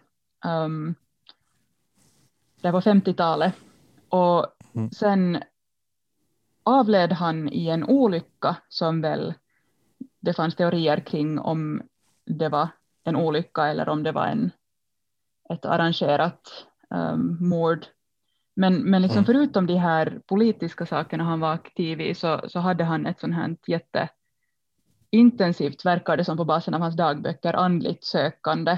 Um, 0.46 0.96
det 2.64 2.72
var 2.72 2.82
50-talet. 2.82 3.54
Och 4.10 4.46
Mm. 4.76 4.92
sen 4.92 5.44
avled 6.64 7.12
han 7.12 7.50
i 7.50 7.68
en 7.70 7.84
olycka 7.84 8.56
som 8.70 9.02
väl 9.02 9.34
det 10.20 10.34
fanns 10.34 10.56
teorier 10.56 11.00
kring 11.00 11.40
om 11.40 11.82
det 12.26 12.50
var 12.50 12.68
en 13.04 13.16
olycka 13.16 13.68
eller 13.68 13.90
om 13.90 14.04
det 14.04 14.12
var 14.12 14.28
en, 14.28 14.52
ett 15.50 15.66
arrangerat 15.66 16.66
um, 16.90 17.38
mord. 17.50 17.86
Men, 18.56 18.76
men 18.92 19.02
liksom 19.02 19.18
Mm. 19.18 19.26
förutom 19.26 19.68
de 19.68 19.76
här 19.76 20.22
politiska 20.28 20.86
sakerna 20.86 21.24
han 21.24 21.40
var 21.40 21.54
aktiv 21.54 22.02
i 22.02 22.16
så, 22.16 22.42
så 22.50 22.60
hade 22.60 22.84
han 22.84 23.06
ett 23.06 23.20
sånt 23.20 23.36
här 23.36 23.56
jätteintensivt, 25.12 25.86
verkar 25.86 26.18
det 26.18 26.26
som 26.26 26.38
på 26.38 26.46
basen 26.46 26.74
av 26.74 26.82
hans 26.82 26.96
dagböcker, 26.96 27.54
andligt 27.54 28.04
sökande. 28.04 28.78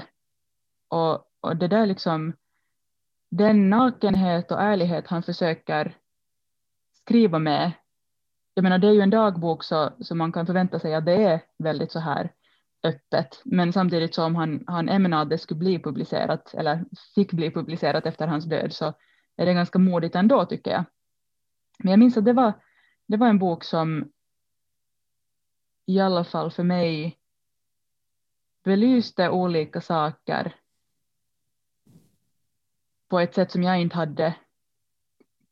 Och, 0.88 1.24
och 1.40 1.56
det 1.56 1.68
där 1.68 1.86
liksom, 1.86 2.32
den 3.30 3.70
nakenhet 3.70 4.50
och 4.50 4.62
ärlighet 4.62 5.06
han 5.06 5.22
försöker 5.22 5.96
skriva 6.92 7.38
med, 7.38 7.72
jag 8.54 8.62
menar 8.62 8.78
det 8.78 8.88
är 8.88 8.92
ju 8.92 9.00
en 9.00 9.10
dagbok 9.10 9.64
så, 9.64 9.90
så 10.00 10.14
man 10.14 10.32
kan 10.32 10.46
förvänta 10.46 10.78
sig 10.78 10.94
att 10.94 11.04
det 11.04 11.24
är 11.24 11.40
väldigt 11.58 11.92
så 11.92 11.98
här 11.98 12.32
öppet, 12.82 13.40
men 13.44 13.72
samtidigt 13.72 14.14
som 14.14 14.36
han, 14.36 14.64
han 14.66 14.88
ämnade 14.88 15.22
att 15.22 15.30
det 15.30 15.38
skulle 15.38 15.58
bli 15.58 15.78
publicerat, 15.78 16.54
eller 16.54 16.84
fick 17.14 17.32
bli 17.32 17.50
publicerat 17.50 18.06
efter 18.06 18.26
hans 18.26 18.44
död, 18.44 18.72
så 18.72 18.94
är 19.36 19.46
det 19.46 19.54
ganska 19.54 19.78
modigt 19.78 20.14
ändå 20.14 20.44
tycker 20.44 20.70
jag. 20.70 20.84
Men 21.78 21.90
jag 21.90 21.98
minns 21.98 22.16
att 22.16 22.24
det 22.24 22.32
var, 22.32 22.52
det 23.06 23.16
var 23.16 23.28
en 23.28 23.38
bok 23.38 23.64
som 23.64 24.12
i 25.86 26.00
alla 26.00 26.24
fall 26.24 26.50
för 26.50 26.62
mig 26.62 27.18
belyste 28.64 29.30
olika 29.30 29.80
saker 29.80 30.54
på 33.08 33.20
ett 33.20 33.34
sätt 33.34 33.50
som 33.50 33.62
jag 33.62 33.80
inte 33.80 33.96
hade 33.96 34.34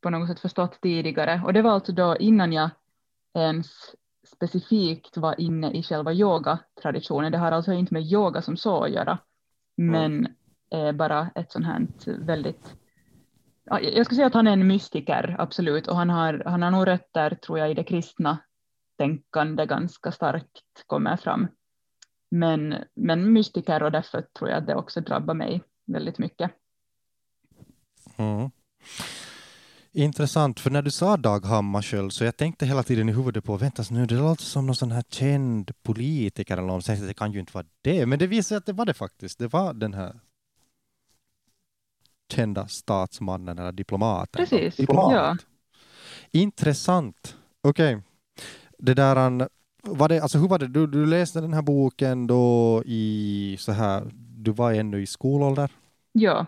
på 0.00 0.10
något 0.10 0.28
sätt 0.28 0.40
förstått 0.40 0.80
tidigare. 0.80 1.42
Och 1.44 1.52
det 1.52 1.62
var 1.62 1.70
alltså 1.70 1.92
då 1.92 2.16
innan 2.16 2.52
jag 2.52 2.70
ens 3.34 3.66
specifikt 4.26 5.16
var 5.16 5.40
inne 5.40 5.72
i 5.72 5.82
själva 5.82 6.12
yogatraditionen. 6.12 7.32
Det 7.32 7.38
har 7.38 7.52
alltså 7.52 7.72
inte 7.72 7.94
med 7.94 8.02
yoga 8.02 8.42
som 8.42 8.56
så 8.56 8.84
att 8.84 8.90
göra, 8.90 9.18
men 9.76 10.28
är 10.70 10.92
bara 10.92 11.30
ett 11.34 11.52
sånt 11.52 11.66
här 11.66 11.86
väldigt 12.18 12.74
Ja, 13.66 13.80
jag 13.80 14.06
skulle 14.06 14.16
säga 14.16 14.26
att 14.26 14.34
han 14.34 14.46
är 14.46 14.52
en 14.52 14.66
mystiker, 14.66 15.36
absolut, 15.38 15.86
och 15.86 15.96
han 15.96 16.10
har, 16.10 16.42
han 16.46 16.62
har 16.62 16.70
nog 16.70 16.86
rötter, 16.86 17.30
tror 17.34 17.58
jag, 17.58 17.70
i 17.70 17.74
det 17.74 17.84
kristna 17.84 18.38
tänkande 18.98 19.66
ganska 19.66 20.12
starkt 20.12 20.84
kommer 20.86 21.16
fram. 21.16 21.48
Men, 22.30 22.74
men 22.94 23.32
mystiker 23.32 23.82
och 23.82 23.92
därför 23.92 24.22
tror 24.38 24.50
jag 24.50 24.58
att 24.58 24.66
det 24.66 24.74
också 24.74 25.00
drabbar 25.00 25.34
mig 25.34 25.62
väldigt 25.86 26.18
mycket. 26.18 26.50
Mm. 28.16 28.50
Intressant, 29.92 30.60
för 30.60 30.70
när 30.70 30.82
du 30.82 30.90
sa 30.90 31.16
Dag 31.16 31.44
Hammarskjöld 31.44 32.12
så 32.12 32.24
jag 32.24 32.36
tänkte 32.36 32.66
hela 32.66 32.82
tiden 32.82 33.08
i 33.08 33.12
huvudet 33.12 33.44
på, 33.44 33.56
vänta 33.56 33.84
nu, 33.90 34.06
det 34.06 34.14
låter 34.14 34.42
som 34.42 34.66
någon 34.66 34.76
sån 34.76 34.92
här 34.92 35.04
känd 35.10 35.70
politiker 35.82 36.56
eller 36.56 36.80
tänkte, 36.80 37.06
det 37.06 37.14
kan 37.14 37.32
ju 37.32 37.40
inte 37.40 37.52
vara 37.54 37.66
det, 37.82 38.06
men 38.06 38.18
det 38.18 38.26
visade 38.26 38.42
sig 38.42 38.56
att 38.56 38.66
det 38.66 38.72
var 38.72 38.86
det 38.86 38.94
faktiskt, 38.94 39.38
det 39.38 39.48
var 39.48 39.74
den 39.74 39.94
här 39.94 40.20
kända 42.32 42.68
statsmannen 42.68 43.58
eller 43.58 43.72
diplomaten. 43.72 44.46
Precis, 44.46 44.76
Diplomat. 44.76 45.12
ja. 45.12 45.36
Intressant. 46.30 47.36
Okej. 47.62 48.02
Det 48.78 48.94
där, 48.94 49.48
var 49.82 50.08
det, 50.08 50.20
alltså 50.20 50.38
hur 50.38 50.48
var 50.48 50.58
det, 50.58 50.68
du, 50.68 50.86
du 50.86 51.06
läste 51.06 51.40
den 51.40 51.52
här 51.52 51.62
boken 51.62 52.26
då 52.26 52.82
i 52.86 53.56
så 53.60 53.72
här, 53.72 54.10
du 54.14 54.50
var 54.50 54.72
ännu 54.72 55.02
i 55.02 55.06
skolålder? 55.06 55.70
Ja, 56.12 56.46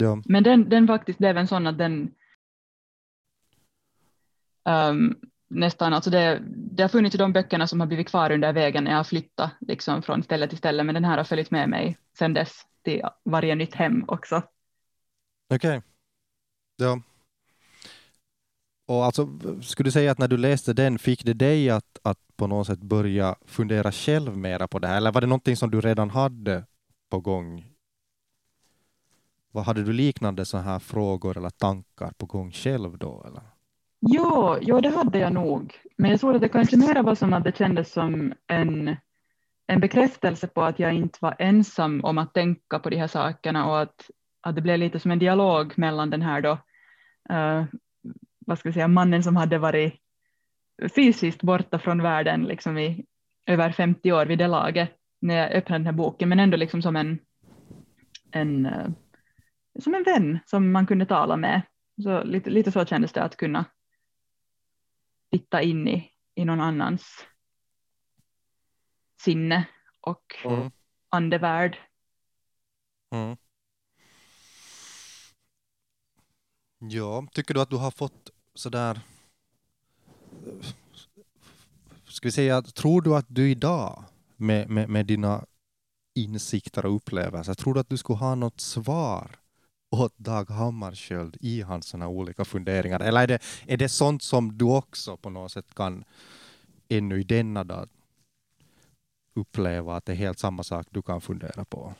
Ja. 0.00 0.22
men 0.24 0.44
den, 0.44 0.68
den 0.68 0.86
faktiskt 0.86 1.18
blev 1.18 1.36
en 1.36 1.46
sån 1.46 1.66
att 1.66 1.78
den 1.78 2.14
ehm, 4.64 5.16
nästan, 5.48 5.94
alltså 5.94 6.10
det, 6.10 6.42
det 6.46 6.82
har 6.82 6.88
funnits 6.88 7.16
de 7.16 7.32
böckerna 7.32 7.66
som 7.66 7.80
har 7.80 7.86
blivit 7.86 8.08
kvar 8.08 8.30
under 8.30 8.52
vägen 8.52 8.84
när 8.84 8.90
jag 8.90 8.98
har 8.98 9.04
flyttat 9.04 9.50
liksom 9.60 10.02
från 10.02 10.22
ställe 10.22 10.48
till 10.48 10.58
ställe, 10.58 10.84
men 10.84 10.94
den 10.94 11.04
här 11.04 11.16
har 11.16 11.24
följt 11.24 11.50
med 11.50 11.68
mig 11.68 11.98
sedan 12.18 12.34
dess 12.34 12.62
till 12.82 13.02
varje 13.24 13.54
nytt 13.54 13.74
hem 13.74 14.04
också. 14.08 14.42
Okej. 15.54 15.82
Ja. 16.76 17.00
Och 18.86 19.04
alltså, 19.04 19.28
skulle 19.62 19.86
du 19.86 19.90
säga 19.90 20.12
att 20.12 20.18
när 20.18 20.28
du 20.28 20.36
läste 20.36 20.72
den, 20.72 20.98
fick 20.98 21.24
det 21.24 21.34
dig 21.34 21.70
att, 21.70 21.98
att 22.02 22.18
på 22.36 22.46
något 22.46 22.66
sätt 22.66 22.80
börja 22.80 23.36
fundera 23.46 23.92
själv 23.92 24.36
mera 24.36 24.68
på 24.68 24.78
det 24.78 24.88
här? 24.88 24.96
Eller 24.96 25.12
var 25.12 25.20
det 25.20 25.26
någonting 25.26 25.56
som 25.56 25.70
du 25.70 25.80
redan 25.80 26.10
hade 26.10 26.64
på 27.10 27.20
gång? 27.20 27.64
Vad 29.58 29.66
Hade 29.66 29.82
du 29.82 29.92
liknande 29.92 30.44
så 30.44 30.58
här 30.58 30.78
frågor 30.78 31.36
eller 31.36 31.50
tankar 31.50 32.12
på 32.18 32.26
gång 32.26 32.52
själv 32.52 32.98
då? 32.98 33.24
Eller? 33.26 33.42
Jo, 34.00 34.56
jo, 34.60 34.80
det 34.80 34.88
hade 34.88 35.18
jag 35.18 35.32
nog. 35.32 35.74
Men 35.96 36.10
jag 36.10 36.20
tror 36.20 36.34
att 36.34 36.40
det 36.40 36.48
kanske 36.48 36.76
mer 36.76 37.02
var 37.02 37.14
som 37.14 37.32
att 37.32 37.44
det 37.44 37.56
kändes 37.56 37.92
som 37.92 38.32
en, 38.46 38.96
en 39.66 39.80
bekräftelse 39.80 40.46
på 40.46 40.62
att 40.62 40.78
jag 40.78 40.94
inte 40.94 41.18
var 41.20 41.36
ensam 41.38 42.04
om 42.04 42.18
att 42.18 42.34
tänka 42.34 42.78
på 42.78 42.90
de 42.90 42.96
här 42.96 43.06
sakerna 43.06 43.66
och 43.66 43.80
att, 43.80 44.10
att 44.40 44.54
det 44.54 44.62
blev 44.62 44.78
lite 44.78 45.00
som 45.00 45.10
en 45.10 45.18
dialog 45.18 45.72
mellan 45.76 46.10
den 46.10 46.22
här 46.22 46.40
då, 46.40 46.52
uh, 47.32 47.64
vad 48.46 48.58
ska 48.58 48.68
jag 48.68 48.74
säga, 48.74 48.88
mannen 48.88 49.22
som 49.22 49.36
hade 49.36 49.58
varit 49.58 49.94
fysiskt 50.94 51.42
borta 51.42 51.78
från 51.78 52.02
världen 52.02 52.44
liksom 52.44 52.78
i 52.78 53.04
över 53.46 53.72
50 53.72 54.12
år 54.12 54.26
vid 54.26 54.38
det 54.38 54.48
laget 54.48 54.90
när 55.20 55.34
jag 55.34 55.52
öppnade 55.52 55.78
den 55.78 55.86
här 55.86 55.92
boken, 55.92 56.28
men 56.28 56.40
ändå 56.40 56.56
liksom 56.56 56.82
som 56.82 56.96
en, 56.96 57.18
en, 58.32 58.66
eh, 58.66 58.88
som 59.82 59.94
en 59.94 60.02
vän 60.02 60.38
som 60.46 60.72
man 60.72 60.86
kunde 60.86 61.06
tala 61.06 61.36
med. 61.36 61.62
Så 62.02 62.24
lite, 62.24 62.50
lite 62.50 62.72
så 62.72 62.84
kändes 62.86 63.12
det 63.12 63.22
att 63.22 63.36
kunna 63.36 63.64
titta 65.30 65.62
in 65.62 65.88
i, 65.88 66.10
i 66.34 66.44
någon 66.44 66.60
annans 66.60 67.26
sinne 69.20 69.68
och 70.00 70.36
Mm. 70.44 70.70
andevärld. 71.08 71.78
Mm. 73.10 73.36
Ja, 76.78 77.26
tycker 77.32 77.54
du 77.54 77.60
att 77.60 77.70
du 77.70 77.76
har 77.76 77.90
fått 77.90 78.30
sådär... 78.54 79.00
Ska 82.04 82.28
vi 82.28 82.32
säga, 82.32 82.62
tror 82.62 83.02
du 83.02 83.16
att 83.16 83.26
du 83.28 83.50
idag 83.50 84.04
med, 84.36 84.70
med, 84.70 84.88
med 84.88 85.06
dina 85.06 85.46
insikter 86.14 86.86
och 86.86 86.94
upplevelser, 86.96 87.54
tror 87.54 87.74
du 87.74 87.80
att 87.80 87.88
du 87.88 87.96
skulle 87.96 88.18
ha 88.18 88.34
något 88.34 88.60
svar 88.60 89.30
åt 89.90 90.18
Dag 90.18 90.50
Hammarskjöld 90.50 91.36
i 91.40 91.62
hans 91.62 91.86
såna 91.86 92.08
olika 92.08 92.44
funderingar? 92.44 93.00
Eller 93.00 93.22
är 93.22 93.26
det, 93.26 93.42
är 93.66 93.76
det 93.76 93.88
sånt 93.88 94.22
som 94.22 94.58
du 94.58 94.64
också 94.64 95.16
på 95.16 95.30
något 95.30 95.52
sätt 95.52 95.74
kan 95.74 96.04
ännu 96.88 97.20
i 97.20 97.24
denna 97.24 97.64
dag 97.64 97.88
uppleva 99.34 99.96
att 99.96 100.04
det 100.04 100.12
är 100.12 100.16
helt 100.16 100.38
samma 100.38 100.62
sak 100.62 100.86
du 100.90 101.02
kan 101.02 101.20
fundera 101.20 101.64
på? 101.64 101.94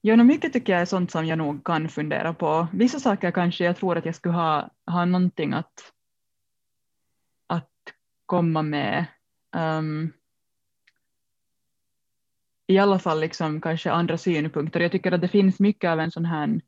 Ja, 0.00 0.16
mycket 0.16 0.52
tycker 0.52 0.72
jag 0.72 0.82
är 0.82 0.86
sånt 0.86 1.10
som 1.10 1.26
jag 1.26 1.38
nog 1.38 1.64
kan 1.64 1.88
fundera 1.88 2.34
på. 2.34 2.68
Vissa 2.72 3.00
saker 3.00 3.30
kanske 3.30 3.64
jag 3.64 3.76
tror 3.76 3.98
att 3.98 4.04
jag 4.04 4.14
skulle 4.14 4.34
ha, 4.34 4.70
ha 4.86 5.04
någonting 5.04 5.52
att, 5.52 5.92
att 7.46 7.70
komma 8.26 8.62
med. 8.62 9.06
Um, 9.56 10.12
I 12.66 12.78
alla 12.78 12.98
fall 12.98 13.20
liksom 13.20 13.60
kanske 13.60 13.92
andra 13.92 14.18
synpunkter. 14.18 14.80
Jag 14.80 14.92
tycker 14.92 15.12
att 15.12 15.20
det 15.20 15.28
finns 15.28 15.60
mycket 15.60 15.90
av 15.90 16.00
en 16.00 16.10
sån 16.10 16.24
här 16.24 16.60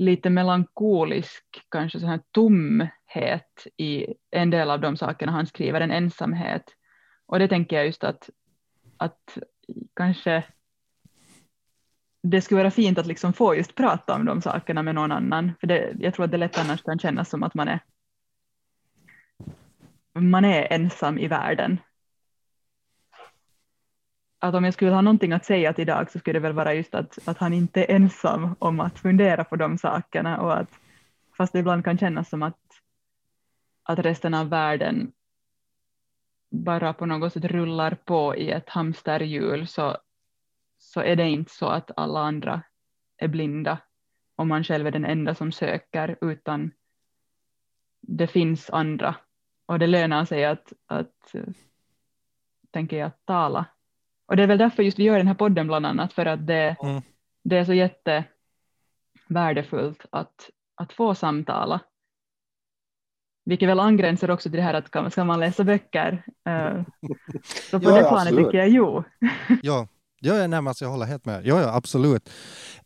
lite 0.00 0.30
melankolisk, 0.30 1.44
kanske 1.70 2.00
sån 2.00 2.08
här 2.08 2.20
tomhet 2.30 3.66
i 3.76 4.06
en 4.30 4.50
del 4.50 4.70
av 4.70 4.80
de 4.80 4.96
sakerna 4.96 5.32
han 5.32 5.46
skriver, 5.46 5.80
en 5.80 5.90
ensamhet. 5.90 6.64
Och 7.26 7.38
det 7.38 7.48
tänker 7.48 7.76
jag 7.76 7.86
just 7.86 8.04
att, 8.04 8.30
att 8.96 9.38
kanske 9.94 10.44
det 12.22 12.40
skulle 12.40 12.60
vara 12.60 12.70
fint 12.70 12.98
att 12.98 13.06
liksom 13.06 13.32
få 13.32 13.54
just 13.54 13.74
prata 13.74 14.14
om 14.14 14.24
de 14.24 14.42
sakerna 14.42 14.82
med 14.82 14.94
någon 14.94 15.12
annan. 15.12 15.52
För 15.60 15.66
det, 15.66 15.92
jag 15.98 16.14
tror 16.14 16.24
att 16.24 16.30
det 16.30 16.36
lätt 16.36 16.58
annars 16.58 16.82
kan 16.82 16.98
kännas 16.98 17.30
som 17.30 17.42
att 17.42 17.54
man 17.54 17.68
är, 17.68 17.80
man 20.14 20.44
är 20.44 20.72
ensam 20.72 21.18
i 21.18 21.28
världen. 21.28 21.78
Att 24.42 24.54
om 24.54 24.64
jag 24.64 24.74
skulle 24.74 24.90
ha 24.90 25.00
någonting 25.00 25.32
att 25.32 25.44
säga 25.44 25.72
till 25.72 25.86
Dag 25.86 26.10
så 26.10 26.18
skulle 26.18 26.38
det 26.38 26.42
väl 26.42 26.52
vara 26.52 26.74
just 26.74 26.94
att, 26.94 27.28
att 27.28 27.38
han 27.38 27.52
inte 27.52 27.84
är 27.84 27.94
ensam 27.94 28.56
om 28.58 28.80
att 28.80 28.98
fundera 28.98 29.44
på 29.44 29.56
de 29.56 29.78
sakerna 29.78 30.40
och 30.40 30.58
att 30.58 30.70
fast 31.36 31.52
det 31.52 31.58
ibland 31.58 31.84
kan 31.84 31.98
kännas 31.98 32.28
som 32.28 32.42
att, 32.42 32.58
att 33.82 33.98
resten 33.98 34.34
av 34.34 34.48
världen 34.48 35.12
bara 36.50 36.92
på 36.92 37.06
något 37.06 37.32
sätt 37.32 37.44
rullar 37.44 37.94
på 37.94 38.36
i 38.36 38.50
ett 38.50 38.68
hamsterhjul 38.68 39.66
så, 39.66 39.96
så 40.78 41.00
är 41.00 41.16
det 41.16 41.28
inte 41.28 41.52
så 41.52 41.66
att 41.66 41.90
alla 41.96 42.20
andra 42.20 42.62
är 43.16 43.28
blinda 43.28 43.78
och 44.36 44.46
man 44.46 44.64
själv 44.64 44.86
är 44.86 44.90
den 44.90 45.04
enda 45.04 45.34
som 45.34 45.52
söker 45.52 46.16
utan 46.20 46.70
det 48.00 48.26
finns 48.26 48.70
andra. 48.70 49.16
Och 49.66 49.78
det 49.78 49.86
lönar 49.86 50.24
sig 50.24 50.44
att, 50.44 50.72
att 50.86 51.34
eh, 51.34 51.44
tänker 52.70 52.96
jag, 52.96 53.10
tala. 53.24 53.66
Och 54.30 54.36
det 54.36 54.42
är 54.42 54.46
väl 54.46 54.58
därför 54.58 54.82
just 54.82 54.98
vi 54.98 55.04
gör 55.04 55.16
den 55.18 55.26
här 55.26 55.34
podden 55.34 55.66
bland 55.66 55.86
annat, 55.86 56.12
för 56.12 56.26
att 56.26 56.46
det, 56.46 56.76
Mm. 56.82 57.02
det 57.44 57.56
är 57.58 57.64
så 57.64 57.74
jättevärdefullt 57.74 60.06
att, 60.10 60.50
att 60.74 60.92
få 60.92 61.14
samtala. 61.14 61.80
Vilket 63.44 63.68
väl 63.68 63.80
angränsar 63.80 64.30
också 64.30 64.48
till 64.50 64.56
det 64.56 64.62
här 64.62 64.74
att 64.74 64.86
ska, 64.86 65.10
ska 65.10 65.24
man 65.24 65.40
läsa 65.40 65.64
böcker? 65.64 66.22
Eh, 66.48 66.82
så 67.70 67.80
på 67.80 67.90
Ja, 67.90 67.94
det 67.94 68.00
planet 68.00 68.12
absolut. 68.12 68.46
tycker 68.46 68.58
jag 68.58 68.68
jo. 68.68 69.04
Ja, 69.62 69.86
ja, 70.20 70.34
ja 70.36 70.46
nej, 70.46 70.58
alltså 70.58 70.84
jag 70.84 70.90
håller 70.92 71.06
helt 71.06 71.24
med. 71.24 71.46
Ja, 71.46 71.60
ja, 71.60 71.74
absolut. 71.74 72.30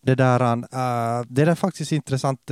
Det 0.00 0.14
där, 0.14 0.56
uh, 0.56 0.62
det 1.28 1.44
där 1.44 1.46
är 1.46 1.54
faktiskt 1.54 1.92
intressant 1.92 2.50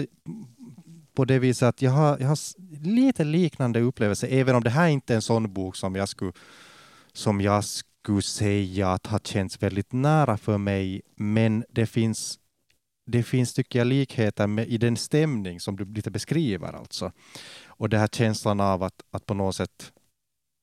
på 1.14 1.24
det 1.24 1.38
viset 1.38 1.68
att 1.68 1.82
jag 1.82 1.90
har, 1.90 2.18
jag 2.20 2.28
har 2.28 2.38
lite 2.84 3.24
liknande 3.24 3.80
upplevelse, 3.80 4.26
även 4.26 4.56
om 4.56 4.62
det 4.64 4.70
här 4.70 4.88
inte 4.88 5.12
är 5.12 5.16
en 5.16 5.22
sån 5.22 5.52
bok 5.52 5.76
som 5.76 5.96
jag 5.96 6.08
skulle, 6.08 6.32
som 7.12 7.40
jag 7.40 7.64
skulle 8.02 8.22
säga 8.22 8.88
att 8.88 9.06
har 9.06 9.18
känts 9.18 9.62
väldigt 9.62 9.92
nära 9.92 10.36
för 10.36 10.58
mig. 10.58 11.02
Men 11.16 11.64
det 11.68 11.86
finns, 11.86 12.38
det 13.06 13.22
finns 13.22 13.54
tycker 13.54 13.78
jag, 13.78 13.86
likheter 13.86 14.46
med, 14.46 14.68
i 14.68 14.78
den 14.78 14.96
stämning 14.96 15.60
som 15.60 15.76
du 15.76 15.84
lite 15.84 16.10
beskriver 16.10 16.72
alltså. 16.72 17.12
Och 17.64 17.88
den 17.88 18.00
här 18.00 18.08
känslan 18.08 18.60
av 18.60 18.82
att, 18.82 19.02
att 19.10 19.26
på 19.26 19.34
något 19.34 19.56
sätt 19.56 19.92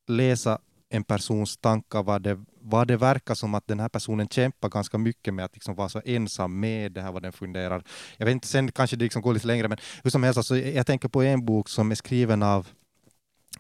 läsa 0.08 0.60
en 0.90 1.04
persons 1.04 1.58
tankar, 1.58 2.04
vad 2.04 2.22
det, 2.22 2.46
vad 2.62 2.88
det 2.88 2.98
verkar 2.98 3.36
som 3.36 3.56
att 3.56 3.68
den 3.68 3.80
här 3.80 3.90
personen 3.90 4.28
kämpar 4.28 4.70
ganska 4.70 4.98
mycket 4.98 5.34
med 5.34 5.46
att 5.46 5.54
liksom 5.54 5.76
vara 5.76 5.90
så 5.90 6.02
ensam 6.06 6.60
med 6.60 6.92
det 6.92 7.02
här, 7.02 7.12
vad 7.12 7.24
den 7.24 7.34
funderar. 7.34 7.84
Jag 8.18 8.26
vet 8.26 8.34
inte, 8.34 8.48
sen 8.48 8.72
kanske 8.72 8.96
det 8.96 9.04
liksom 9.04 9.22
går 9.22 9.34
lite 9.34 9.48
längre, 9.48 9.68
men 9.68 9.78
hur 10.04 10.12
som 10.12 10.24
helst, 10.24 10.38
alltså, 10.38 10.58
jag 10.58 10.86
tänker 10.86 11.10
på 11.10 11.22
en 11.24 11.46
bok 11.46 11.70
som 11.70 11.92
är 11.92 11.96
skriven 11.96 12.44
av 12.44 12.68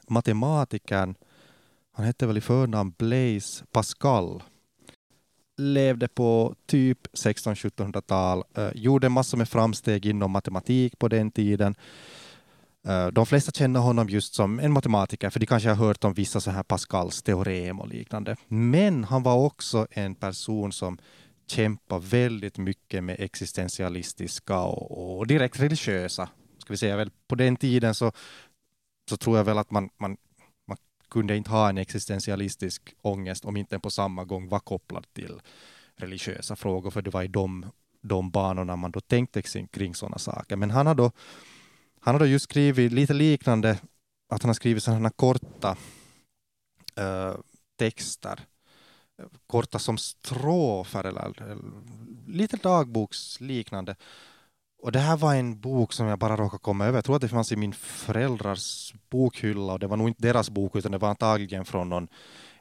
matematikern, 0.08 1.16
han 2.00 2.06
hette 2.06 2.28
väl 2.28 2.38
i 2.38 2.42
förnamn 2.42 2.94
Blaise 2.98 3.66
Pascal, 3.72 4.44
levde 5.58 6.08
på 6.08 6.56
typ 6.66 7.08
1600-1700-tal, 7.14 8.44
eh, 8.58 8.70
gjorde 8.76 9.10
massor 9.10 9.38
med 9.38 9.50
framsteg 9.50 10.06
inom 10.06 10.32
matematik 10.32 11.00
på 11.00 11.08
den 11.08 11.32
tiden. 11.32 11.76
Eh, 12.88 13.08
De 13.08 13.26
flesta 13.26 13.52
känner 13.52 13.80
honom 13.80 14.10
just 14.10 14.34
som 14.34 14.60
en 14.60 14.72
matematiker, 14.72 15.30
för 15.30 15.40
de 15.40 15.46
kanske 15.46 15.70
har 15.70 15.76
hört 15.76 16.04
om 16.04 16.14
vissa 16.14 16.40
så 16.42 16.52
här 16.52 16.64
Pascals 16.64 17.24
teorem 17.24 17.80
och 17.80 17.88
liknande. 17.88 18.36
Men 18.48 19.04
han 19.04 19.24
var 19.24 19.36
också 19.36 19.88
en 19.92 20.16
person 20.16 20.72
som 20.72 20.98
kämpade 21.48 22.06
väldigt 22.06 22.58
mycket 22.58 23.04
med 23.04 23.16
existentialistiska 23.20 24.60
och, 24.60 25.18
och 25.18 25.28
direkt 25.28 25.60
religiösa. 25.60 26.30
Ska 26.58 26.74
vi 26.74 26.78
säga 26.78 26.98
väl, 26.98 27.12
på 27.28 27.36
den 27.36 27.56
tiden 27.56 27.96
så, 27.96 28.12
så 29.10 29.18
tror 29.18 29.38
jag 29.38 29.44
väl 29.44 29.58
att 29.58 29.72
man, 29.72 29.90
man, 29.98 30.18
man 30.18 30.18
kunde 31.10 31.38
inte 31.38 31.50
ha 31.50 31.70
en 31.70 31.78
existentialistisk 31.78 32.96
ångest 33.02 33.46
om 33.46 33.58
inte 33.58 33.76
den 33.76 33.82
på 33.82 33.90
samma 33.90 34.24
gång 34.24 34.50
var 34.50 34.60
kopplad 34.60 35.06
till 35.14 35.42
religiösa 35.96 36.56
frågor, 36.56 36.92
för 36.92 37.02
det 37.02 37.10
var 37.10 37.24
i 37.24 37.28
de, 37.28 37.66
de 38.02 38.32
banorna 38.32 38.76
man 38.76 38.92
då 38.92 39.00
tänkte 39.00 39.42
kring, 39.72 39.96
sådana 39.96 40.18
saker. 40.18 40.56
Men 40.56 40.72
han 40.72 40.88
har 40.88 40.96
då 40.96 41.12
han 42.02 42.16
har 42.16 42.20
då 42.20 42.26
just 42.26 42.44
skrivit 42.44 42.92
lite 42.92 43.14
liknande, 43.14 43.80
att 44.30 44.44
han 44.44 44.50
har 44.50 44.54
skrivit 44.54 44.84
sådana 44.84 45.10
korta 45.10 45.78
eh, 46.96 47.36
texter, 47.78 48.40
korta 49.48 49.80
som 49.80 49.98
strofer 49.98 51.04
eller, 51.04 51.42
eller 51.42 51.58
lite 52.28 52.58
dagboksliknande. 52.58 53.96
Och 54.82 54.92
det 54.92 55.00
här 55.00 55.18
var 55.18 55.36
en 55.36 55.60
bok 55.60 55.94
som 55.94 56.08
jag 56.08 56.20
bara 56.20 56.36
råkade 56.36 56.62
komma 56.62 56.86
över. 56.86 56.98
Jag 56.98 57.06
tror 57.06 57.16
att 57.16 57.22
det 57.22 57.30
fanns 57.30 57.52
i 57.52 57.56
min 57.56 57.74
föräldrars 57.74 58.94
bokhylla 59.10 59.74
och 59.74 59.80
det 59.80 59.88
var 59.88 59.98
nog 59.98 60.08
inte 60.08 60.22
deras 60.22 60.50
bok 60.50 60.76
utan 60.76 60.92
det 60.92 60.98
var 60.98 61.10
antagligen 61.10 61.66
från 61.66 61.90
någon 61.90 62.08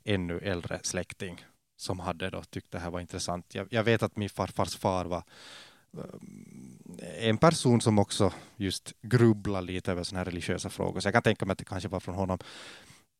ännu 0.04 0.38
äldre 0.38 0.80
släkting 0.82 1.44
som 1.76 2.00
hade 2.00 2.30
då 2.30 2.42
tyckt 2.42 2.70
det 2.70 2.78
här 2.78 2.90
var 2.90 3.00
intressant. 3.00 3.54
Jag, 3.54 3.66
jag 3.70 3.84
vet 3.84 4.02
att 4.02 4.16
min 4.16 4.28
farfars 4.28 4.76
far 4.76 5.04
var 5.04 5.22
eh, 5.98 7.28
en 7.28 7.38
person 7.38 7.80
som 7.80 7.98
också 7.98 8.32
just 8.56 8.92
grubblar 9.02 9.62
lite 9.62 9.92
över 9.92 10.02
sådana 10.02 10.20
här 10.20 10.24
religiösa 10.24 10.70
frågor. 10.70 11.00
Så 11.00 11.06
jag 11.06 11.14
kan 11.14 11.22
tänka 11.22 11.46
mig 11.46 11.52
att 11.52 11.58
det 11.58 11.64
kanske 11.64 11.88
var 11.88 12.00
från 12.00 12.14
honom. 12.14 12.38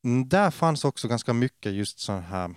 Mm, 0.04 0.28
där 0.28 0.50
fanns 0.50 0.84
också 0.84 1.08
ganska 1.08 1.32
mycket 1.32 1.72
just 1.72 1.98
sån 1.98 2.22
här 2.22 2.54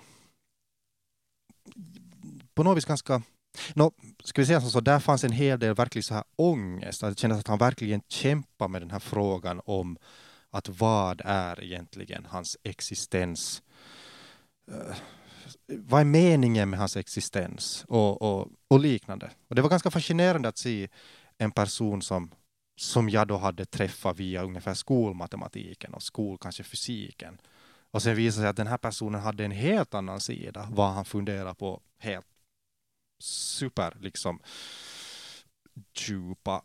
på 2.53 2.63
något 2.63 2.77
vis 2.77 2.85
ganska 2.85 3.21
Nå, 3.73 3.91
ska 4.23 4.41
vi 4.41 4.45
säga 4.45 4.61
som 4.61 4.69
så, 4.69 4.79
där 4.79 4.99
fanns 4.99 5.23
en 5.23 5.31
hel 5.31 5.59
del 5.59 5.75
verklig 5.75 6.03
så 6.03 6.13
här 6.13 6.23
ångest. 6.35 7.03
Att 7.03 7.09
det 7.09 7.19
kändes 7.19 7.39
att 7.39 7.47
han 7.47 7.57
verkligen 7.57 8.01
kämpar 8.07 8.67
med 8.67 8.81
den 8.81 8.91
här 8.91 8.99
frågan 8.99 9.61
om 9.65 9.97
att 10.49 10.69
vad 10.69 11.21
är 11.25 11.63
egentligen 11.63 12.25
hans 12.25 12.57
existens? 12.63 13.63
Eh, 14.71 14.95
vad 15.67 16.01
är 16.01 16.05
meningen 16.05 16.69
med 16.69 16.79
hans 16.79 16.97
existens? 16.97 17.85
Och, 17.87 18.21
och, 18.21 18.47
och 18.67 18.79
liknande. 18.79 19.31
Och 19.47 19.55
det 19.55 19.61
var 19.61 19.69
ganska 19.69 19.91
fascinerande 19.91 20.49
att 20.49 20.57
se 20.57 20.89
en 21.37 21.51
person 21.51 22.01
som, 22.01 22.31
som 22.75 23.09
jag 23.09 23.27
då 23.27 23.37
hade 23.37 23.65
träffat 23.65 24.17
via 24.17 24.43
ungefär 24.43 24.73
skolmatematiken 24.73 25.93
och 25.93 26.03
skol, 26.03 26.37
kanske 26.37 26.63
fysiken. 26.63 27.37
Och 27.91 28.01
sen 28.01 28.15
visade 28.15 28.41
sig 28.41 28.49
att 28.49 28.55
den 28.55 28.67
här 28.67 28.77
personen 28.77 29.21
hade 29.21 29.45
en 29.45 29.51
helt 29.51 29.93
annan 29.93 30.19
sida, 30.19 30.67
vad 30.71 30.91
han 30.91 31.05
funderar 31.05 31.53
på 31.53 31.81
helt 31.99 32.25
super, 33.21 33.97
liksom 33.99 34.39
djupa 36.07 36.61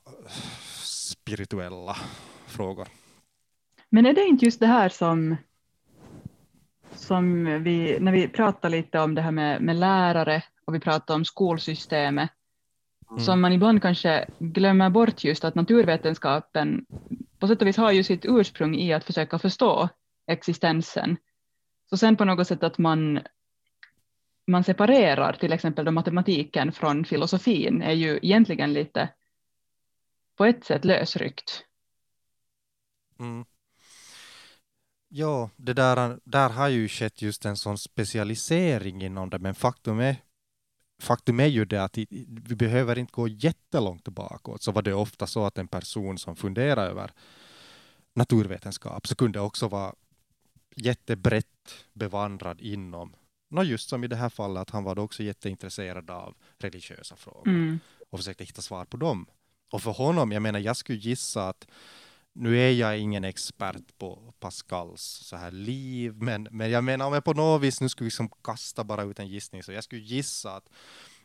spirituella 0.82 1.96
frågor. 2.46 2.88
Men 3.90 4.06
är 4.06 4.12
det 4.12 4.26
inte 4.26 4.44
just 4.44 4.60
det 4.60 4.66
här 4.66 4.88
som, 4.88 5.36
som 6.94 7.44
vi, 7.62 8.00
när 8.00 8.12
vi 8.12 8.28
pratar 8.28 8.70
lite 8.70 9.00
om 9.00 9.14
det 9.14 9.22
här 9.22 9.30
med, 9.30 9.62
med 9.62 9.76
lärare 9.76 10.42
och 10.64 10.74
vi 10.74 10.80
pratar 10.80 11.14
om 11.14 11.24
skolsystemet, 11.24 12.30
Mm. 13.10 13.20
som 13.20 13.40
man 13.40 13.52
ibland 13.52 13.82
kanske 13.82 14.26
glömmer 14.38 14.90
bort 14.90 15.24
just 15.24 15.44
att 15.44 15.54
naturvetenskapen 15.54 16.86
på 17.38 17.48
sätt 17.48 17.62
och 17.62 17.68
vis 17.68 17.76
har 17.76 17.92
ju 17.92 18.02
sitt 18.02 18.24
ursprung 18.24 18.74
i 18.74 18.92
att 18.92 19.04
försöka 19.04 19.38
förstå 19.38 19.88
existensen. 20.26 21.16
Så 21.90 21.96
sen 21.96 22.16
på 22.16 22.24
något 22.24 22.46
sätt 22.46 22.62
att 22.62 22.78
man, 22.78 23.20
man 24.46 24.64
separerar 24.64 25.32
till 25.32 25.52
exempel 25.52 25.84
då 25.84 25.90
matematiken 25.90 26.72
från 26.72 27.04
filosofin 27.04 27.82
är 27.82 27.92
ju 27.92 28.18
egentligen 28.22 28.72
lite 28.72 29.08
på 30.36 30.44
ett 30.44 30.64
sätt 30.64 30.84
lösryckt. 30.84 31.64
Mm. 33.18 33.44
Ja, 35.08 35.50
det 35.56 35.72
där, 35.72 36.20
där 36.24 36.50
har 36.50 36.68
ju 36.68 36.88
skett 36.88 37.22
just 37.22 37.44
en 37.44 37.56
sån 37.56 37.78
specialisering 37.78 39.02
inom 39.02 39.30
det, 39.30 39.38
men 39.38 39.54
faktum 39.54 40.00
är, 40.00 40.16
faktum 41.02 41.40
är 41.40 41.46
ju 41.46 41.64
det 41.64 41.84
att 41.84 41.98
vi 41.98 42.56
behöver 42.56 42.98
inte 42.98 43.12
gå 43.12 43.28
jättelångt 43.28 44.08
bakåt, 44.08 44.62
Så 44.62 44.72
var 44.72 44.82
det 44.82 44.94
ofta 44.94 45.26
så 45.26 45.46
att 45.46 45.58
en 45.58 45.68
person 45.68 46.18
som 46.18 46.36
funderar 46.36 46.86
över 46.86 47.10
naturvetenskap 48.14 49.06
så 49.06 49.14
kunde 49.14 49.40
också 49.40 49.68
vara 49.68 49.94
jättebrett 50.76 51.86
bevandrad 51.92 52.60
inom, 52.60 53.16
nå 53.48 53.62
just 53.62 53.88
som 53.88 54.04
i 54.04 54.06
det 54.08 54.16
här 54.16 54.28
fallet, 54.28 54.60
att 54.60 54.70
han 54.70 54.84
var 54.84 54.94
då 54.94 55.02
också 55.02 55.22
jätteintresserad 55.22 56.10
av 56.10 56.34
religiösa 56.58 57.16
frågor 57.16 57.48
Mm. 57.48 57.78
och 58.10 58.18
försökte 58.18 58.44
hitta 58.44 58.62
svar 58.62 58.84
på 58.84 58.96
dem. 58.96 59.26
Och 59.72 59.82
för 59.82 59.90
honom, 59.90 60.32
jag 60.32 60.42
menar, 60.42 60.58
jag 60.58 60.76
skulle 60.76 60.98
gissa 60.98 61.48
att 61.48 61.66
nu 62.32 62.58
är 62.58 62.70
jag 62.72 62.98
ingen 62.98 63.24
expert 63.24 63.98
på 63.98 64.34
Pascals 64.40 65.02
så 65.02 65.36
här 65.36 65.50
liv, 65.50 66.14
men, 66.14 66.48
men 66.50 66.70
jag 66.70 66.84
menar 66.84 67.06
om 67.06 67.12
jag 67.12 67.24
på 67.24 67.32
något 67.32 67.62
vis 67.62 67.80
nu 67.80 67.88
skulle 67.88 68.06
liksom 68.06 68.28
kasta 68.28 68.84
bara 68.84 69.02
ut 69.02 69.18
en 69.18 69.28
gissning, 69.28 69.62
så 69.62 69.72
jag 69.72 69.84
skulle 69.84 70.02
gissa 70.02 70.56
att, 70.56 70.68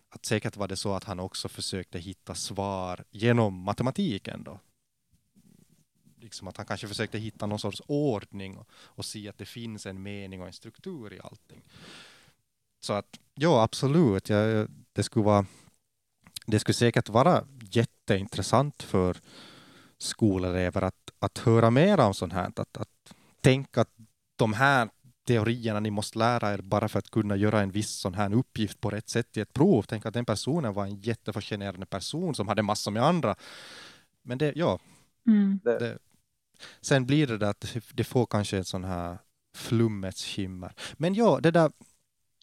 att 0.10 0.26
säkert 0.26 0.58
var 0.58 0.68
det 0.68 0.76
så 0.76 0.94
att 0.94 1.04
han 1.04 1.20
också 1.20 1.50
försökte 1.50 2.00
hitta 2.00 2.36
svar 2.36 3.04
genom 3.12 3.54
matematiken 3.64 4.44
då. 4.44 4.60
Liksom 6.22 6.48
att 6.48 6.58
han 6.58 6.66
kanske 6.66 6.88
försökte 6.88 7.20
hitta 7.20 7.46
någon 7.46 7.60
sorts 7.60 7.82
ordning 7.88 8.58
och, 8.58 8.70
och 8.74 9.06
se 9.06 9.30
att 9.30 9.38
det 9.38 9.46
finns 9.46 9.86
en 9.86 10.04
mening 10.04 10.42
och 10.42 10.48
en 10.48 10.54
struktur 10.54 11.14
i 11.14 11.20
allting. 11.24 11.62
Så 12.82 12.94
att 12.94 13.20
ja, 13.36 13.64
absolut, 13.64 14.30
jag, 14.30 14.68
det 14.94 15.04
skulle 15.04 15.26
vara 15.26 15.46
det 16.46 16.60
skulle 16.60 16.74
säkert 16.74 17.10
vara 17.10 17.46
jätteintressant 17.72 18.84
för 18.84 19.18
skolelever 19.98 20.82
att, 20.82 21.12
att 21.20 21.38
höra 21.38 21.70
mer 21.70 22.00
om 22.00 22.14
sånt 22.14 22.34
här. 22.34 22.52
Att, 22.56 22.78
att 22.78 23.14
tänka 23.42 23.82
att 23.82 23.90
de 24.36 24.54
här 24.54 24.90
teorierna 25.28 25.80
ni 25.80 25.92
måste 25.92 26.20
lära 26.20 26.54
er 26.54 26.62
bara 26.62 26.88
för 26.90 27.00
att 27.00 27.10
kunna 27.10 27.36
göra 27.36 27.62
en 27.62 27.72
viss 27.72 27.90
sån 27.90 28.14
här 28.14 28.34
uppgift 28.34 28.82
på 28.82 28.90
rätt 28.90 29.10
sätt 29.10 29.38
i 29.38 29.42
ett 29.42 29.54
prov. 29.54 29.84
Tänk 29.84 30.06
att 30.06 30.14
den 30.14 30.26
personen 30.26 30.74
var 30.74 30.86
en 30.86 30.96
jättefascinerande 30.96 31.86
person 31.86 32.36
som 32.36 32.48
hade 32.48 32.62
massor 32.64 32.92
med 32.92 33.04
andra. 33.04 33.36
Men 34.24 34.38
det, 34.38 34.54
ja, 34.56 34.80
Mm. 35.28 35.60
det, 35.64 35.98
sen 36.82 37.06
blir 37.06 37.28
det 37.28 37.38
där 37.38 37.50
att 37.50 37.76
det 37.94 38.04
får 38.04 38.26
kanske 38.26 38.58
en 38.58 38.66
sån 38.66 38.84
här 38.84 39.18
flummets 39.58 40.26
skimmer. 40.26 40.74
Men 40.94 41.14
ja, 41.14 41.40
det 41.44 41.52
där 41.52 41.72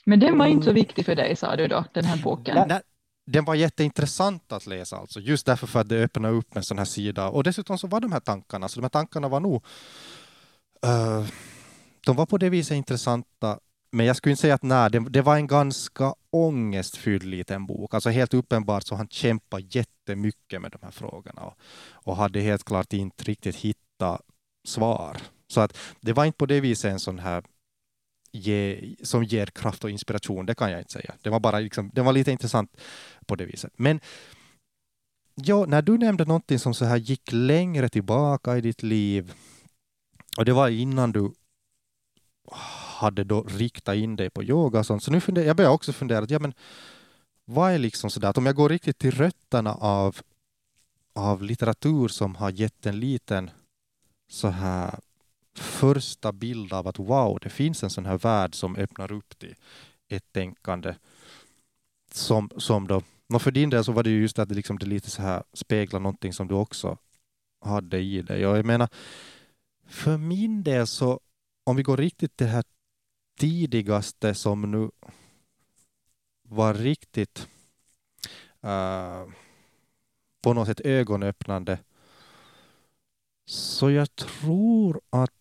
Men 0.08 0.20
den 0.20 0.38
var 0.38 0.46
inte 0.46 0.64
så 0.64 0.72
viktig 0.72 1.04
för 1.04 1.14
dig, 1.14 1.36
sa 1.36 1.56
du 1.56 1.68
då, 1.68 1.84
den 1.92 2.04
här 2.04 2.22
boken? 2.22 2.68
Nej, 2.68 2.80
den 3.26 3.44
var 3.44 3.54
jätteintressant 3.54 4.52
att 4.52 4.66
läsa 4.66 4.96
alltså, 4.96 5.20
just 5.20 5.46
därför 5.46 5.66
för 5.66 5.80
att 5.80 5.88
det 5.88 6.04
öppnar 6.04 6.32
upp 6.32 6.56
en 6.56 6.62
sån 6.62 6.78
här 6.78 6.84
sida. 6.84 7.28
Och 7.28 7.44
dessutom 7.44 7.78
så 7.78 7.86
var 7.86 8.00
de 8.00 8.12
här 8.12 8.20
tankarna, 8.20 8.68
så 8.68 8.80
de 8.80 8.84
här 8.84 8.88
tankarna 8.88 9.28
var 9.28 9.40
nog, 9.40 9.64
eh, 10.86 11.26
de 12.06 12.16
var 12.16 12.26
på 12.26 12.38
det 12.38 12.50
viset 12.50 12.76
intressanta 12.76 13.58
men 13.90 14.06
jag 14.06 14.16
skulle 14.16 14.30
inte 14.30 14.40
säga 14.40 14.54
att 14.54 14.62
nej, 14.62 14.90
det, 14.90 14.98
det 15.10 15.22
var 15.22 15.36
en 15.36 15.46
ganska 15.46 16.14
ångestfylld 16.30 17.24
liten 17.24 17.66
bok. 17.66 17.94
Alltså 17.94 18.10
helt 18.10 18.34
uppenbart 18.34 18.86
så 18.86 18.94
han 18.94 19.08
kämpade 19.08 19.64
jättemycket 19.70 20.60
med 20.62 20.70
de 20.70 20.78
här 20.82 20.90
frågorna 20.90 21.42
och, 21.42 21.54
och 21.92 22.16
hade 22.16 22.40
helt 22.40 22.64
klart 22.64 22.92
inte 22.92 23.24
riktigt 23.24 23.56
hittat 23.56 24.20
svar. 24.68 25.16
Så 25.48 25.60
att 25.60 25.76
det 26.00 26.12
var 26.12 26.24
inte 26.24 26.38
på 26.38 26.46
det 26.46 26.60
viset 26.60 26.92
en 26.92 27.00
sån 27.00 27.18
här 27.18 27.42
ge, 28.38 28.94
som 29.02 29.24
ger 29.24 29.46
kraft 29.46 29.84
och 29.84 29.90
inspiration, 29.90 30.46
det 30.46 30.54
kan 30.54 30.70
jag 30.70 30.80
inte 30.80 30.92
säga. 30.92 31.14
Det 31.22 31.30
var 31.30 31.40
bara 31.40 31.58
liksom, 31.58 31.90
det 31.94 32.02
var 32.02 32.12
lite 32.12 32.32
intressant 32.32 32.76
på 33.26 33.36
det 33.36 33.44
viset. 33.44 33.72
Men 33.76 34.00
ja, 35.34 35.66
när 35.66 35.82
du 35.82 35.98
nämnde 35.98 36.24
någonting 36.24 36.58
som 36.58 36.74
så 36.74 36.84
här 36.84 36.96
gick 36.96 37.32
längre 37.32 37.88
tillbaka 37.88 38.56
i 38.56 38.60
ditt 38.60 38.82
liv 38.82 39.32
och 40.36 40.44
det 40.44 40.52
var 40.52 40.68
innan 40.68 41.12
du 41.12 41.32
hade 43.00 43.24
då 43.24 43.42
riktat 43.42 43.96
in 43.96 44.16
dig 44.16 44.30
på 44.30 44.42
yoga 44.44 44.78
och 44.78 44.86
sånt. 44.86 45.02
Så 45.02 45.10
nu 45.10 45.20
funder, 45.20 45.42
jag 45.42 45.56
börjar 45.56 45.70
också 45.70 45.92
fundera, 45.92 46.26
ja 46.28 46.38
men 46.38 46.54
vad 47.44 47.72
är 47.72 47.78
liksom 47.78 48.10
sådär, 48.10 48.28
att 48.28 48.38
om 48.38 48.46
jag 48.46 48.54
går 48.54 48.68
riktigt 48.68 48.98
till 48.98 49.10
rötterna 49.10 49.74
av, 49.74 50.16
av 51.14 51.42
litteratur 51.42 52.08
som 52.08 52.34
har 52.34 52.50
gett 52.50 52.86
en 52.86 53.00
liten 53.00 53.50
så 54.28 54.48
här 54.48 55.00
första 55.58 56.32
bild 56.32 56.72
av 56.72 56.88
att 56.88 56.98
wow, 56.98 57.38
det 57.42 57.50
finns 57.50 57.82
en 57.82 57.90
sån 57.90 58.06
här 58.06 58.18
värld 58.18 58.54
som 58.54 58.76
öppnar 58.76 59.12
upp 59.12 59.38
till 59.38 59.54
ett 60.08 60.32
tänkande 60.32 60.94
som, 62.12 62.50
som 62.56 62.86
då, 62.86 63.02
och 63.32 63.42
för 63.42 63.50
din 63.50 63.70
del 63.70 63.84
så 63.84 63.92
var 63.92 64.02
det 64.02 64.10
ju 64.10 64.20
just 64.20 64.38
att 64.38 64.48
det, 64.48 64.54
liksom, 64.54 64.78
det 64.78 64.86
lite 64.86 65.10
så 65.10 65.22
här 65.22 65.42
speglar 65.52 66.00
någonting 66.00 66.32
som 66.32 66.48
du 66.48 66.54
också 66.54 66.98
hade 67.60 67.98
i 67.98 68.22
dig. 68.22 68.46
Och 68.46 68.58
jag 68.58 68.66
menar, 68.66 68.88
för 69.86 70.16
min 70.16 70.62
del 70.62 70.86
så, 70.86 71.20
om 71.64 71.76
vi 71.76 71.82
går 71.82 71.96
riktigt 71.96 72.36
till 72.36 72.46
det 72.46 72.52
här 72.52 72.64
tidigaste 73.38 74.34
som 74.34 74.70
nu 74.70 74.90
var 76.42 76.74
riktigt 76.74 77.48
uh, 78.64 79.32
på 80.42 80.52
något 80.54 80.68
sätt 80.68 80.80
ögonöppnande. 80.80 81.78
Så 83.46 83.90
jag 83.90 84.16
tror 84.16 85.00
att, 85.10 85.32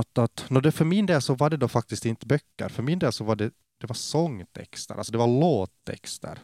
att, 0.00 0.18
att 0.18 0.50
no 0.50 0.60
det 0.60 0.72
för 0.72 0.84
min 0.84 1.06
del 1.06 1.22
så 1.22 1.34
var 1.34 1.50
det 1.50 1.56
då 1.56 1.68
faktiskt 1.68 2.06
inte 2.06 2.26
böcker. 2.26 2.68
För 2.68 2.82
min 2.82 2.98
del 2.98 3.12
så 3.12 3.24
var 3.24 3.36
det, 3.36 3.50
det 3.80 3.86
var 3.86 3.94
sångtexter, 3.94 4.94
alltså 4.94 5.12
det 5.12 5.18
var 5.18 5.40
låttexter. 5.40 6.38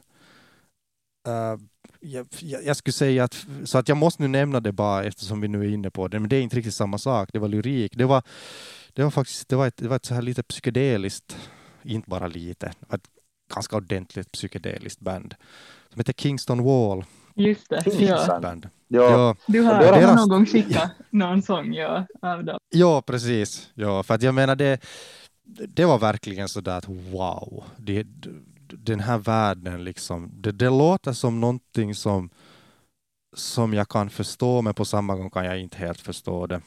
Uh, 1.28 1.60
jag, 2.00 2.26
jag, 2.40 2.76
skulle 2.76 2.92
säga 2.92 3.24
att, 3.24 3.46
så 3.64 3.78
att 3.78 3.88
jag 3.88 3.96
måste 3.96 4.22
nu 4.22 4.28
nämna 4.28 4.60
det 4.60 4.72
bara 4.72 5.04
eftersom 5.04 5.40
vi 5.40 5.48
nu 5.48 5.64
är 5.64 5.70
inne 5.70 5.90
på 5.90 6.08
det, 6.08 6.20
men 6.20 6.28
det 6.28 6.36
är 6.36 6.42
inte 6.42 6.56
riktigt 6.56 6.74
samma 6.74 6.98
sak. 6.98 7.30
Det 7.32 7.38
var 7.38 7.48
lyrik. 7.48 7.92
Det 7.96 8.04
var, 8.04 8.22
det 8.92 9.02
var 9.02 9.10
faktiskt 9.10 9.48
det 9.48 9.56
var 9.56 9.66
ett, 9.66 9.76
det 9.76 9.88
var 9.88 9.96
ett 9.96 10.04
så 10.04 10.14
här 10.14 10.22
lite 10.22 10.42
psykedeliskt, 10.42 11.36
inte 11.82 12.10
bara 12.10 12.26
lite, 12.26 12.72
ett 12.92 13.08
ganska 13.54 13.76
ordentligt 13.76 14.32
psykedeliskt 14.32 15.00
band 15.00 15.34
som 15.90 16.00
heter 16.00 16.12
Kingston 16.12 16.64
Wall. 16.64 17.04
Just 17.34 17.70
det, 17.70 17.82
ja. 17.86 18.40
Band. 18.40 18.68
Ja. 18.88 19.10
ja. 19.10 19.36
Du 19.46 19.60
har, 19.60 19.78
deras... 19.78 20.04
har 20.04 20.16
någon 20.16 20.28
gång 20.28 20.46
skickat 20.46 20.90
någon 21.10 21.42
sång 21.42 21.74
ja, 21.74 22.06
av 22.22 22.44
dem. 22.44 22.58
Ja, 22.70 23.02
precis. 23.02 23.70
Ja, 23.74 24.02
för 24.02 24.14
att 24.14 24.22
jag 24.22 24.34
menar 24.34 24.56
det, 24.56 24.80
det 25.44 25.84
var 25.84 25.98
verkligen 25.98 26.48
så 26.48 26.60
där 26.60 26.78
att 26.78 26.88
wow, 26.88 27.64
det, 27.76 28.06
den 28.66 29.00
här 29.00 29.18
världen 29.18 29.84
liksom, 29.84 30.30
det, 30.34 30.52
det 30.52 30.70
låter 30.70 31.12
som 31.12 31.40
någonting 31.40 31.94
som 31.94 32.30
som 33.32 33.74
jag 33.74 33.88
kan 33.88 34.10
förstå, 34.10 34.62
men 34.62 34.74
på 34.74 34.84
samma 34.84 35.16
gång 35.16 35.30
kan 35.30 35.44
jag 35.44 35.60
inte 35.60 35.78
helt 35.78 36.00
förstå 36.00 36.46
det. 36.46 36.60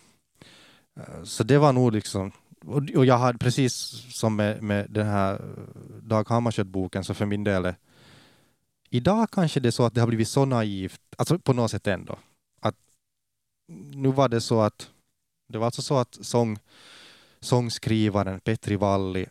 Eh, 1.00 1.24
så 1.24 1.44
det 1.44 1.58
var 1.58 1.74
nog 1.74 1.92
liksom, 1.92 2.32
och 2.96 3.06
jag 3.06 3.18
hade 3.18 3.38
precis 3.38 3.74
som 4.14 4.36
med, 4.36 4.64
med 4.64 4.88
den 4.90 5.08
här 5.08 5.42
Dag 6.02 6.30
Hammarskjöld-boken, 6.30 7.04
så 7.04 7.14
för 7.14 7.26
min 7.26 7.44
del 7.44 7.66
är 7.66 7.76
Idag 8.94 9.32
kanske 9.32 9.60
det 9.60 9.70
är 9.70 9.72
så 9.72 9.86
att 9.86 9.94
det 9.94 10.02
har 10.02 10.08
blivit 10.08 10.28
så 10.28 10.46
naivt, 10.46 11.02
alltså 11.18 11.40
på 11.40 11.54
något 11.54 11.72
sätt 11.72 11.88
ändå, 11.88 12.20
att 12.62 12.76
nu 13.94 14.12
var 14.12 14.30
det 14.30 14.42
så 14.42 14.62
att 14.62 14.92
det 15.50 15.58
var 15.58 15.66
alltså 15.66 15.82
så 15.82 15.98
att 15.98 16.18
sång, 16.22 16.58
sångskrivaren 17.40 18.40
Petri 18.40 18.76
Valli, 18.76 19.26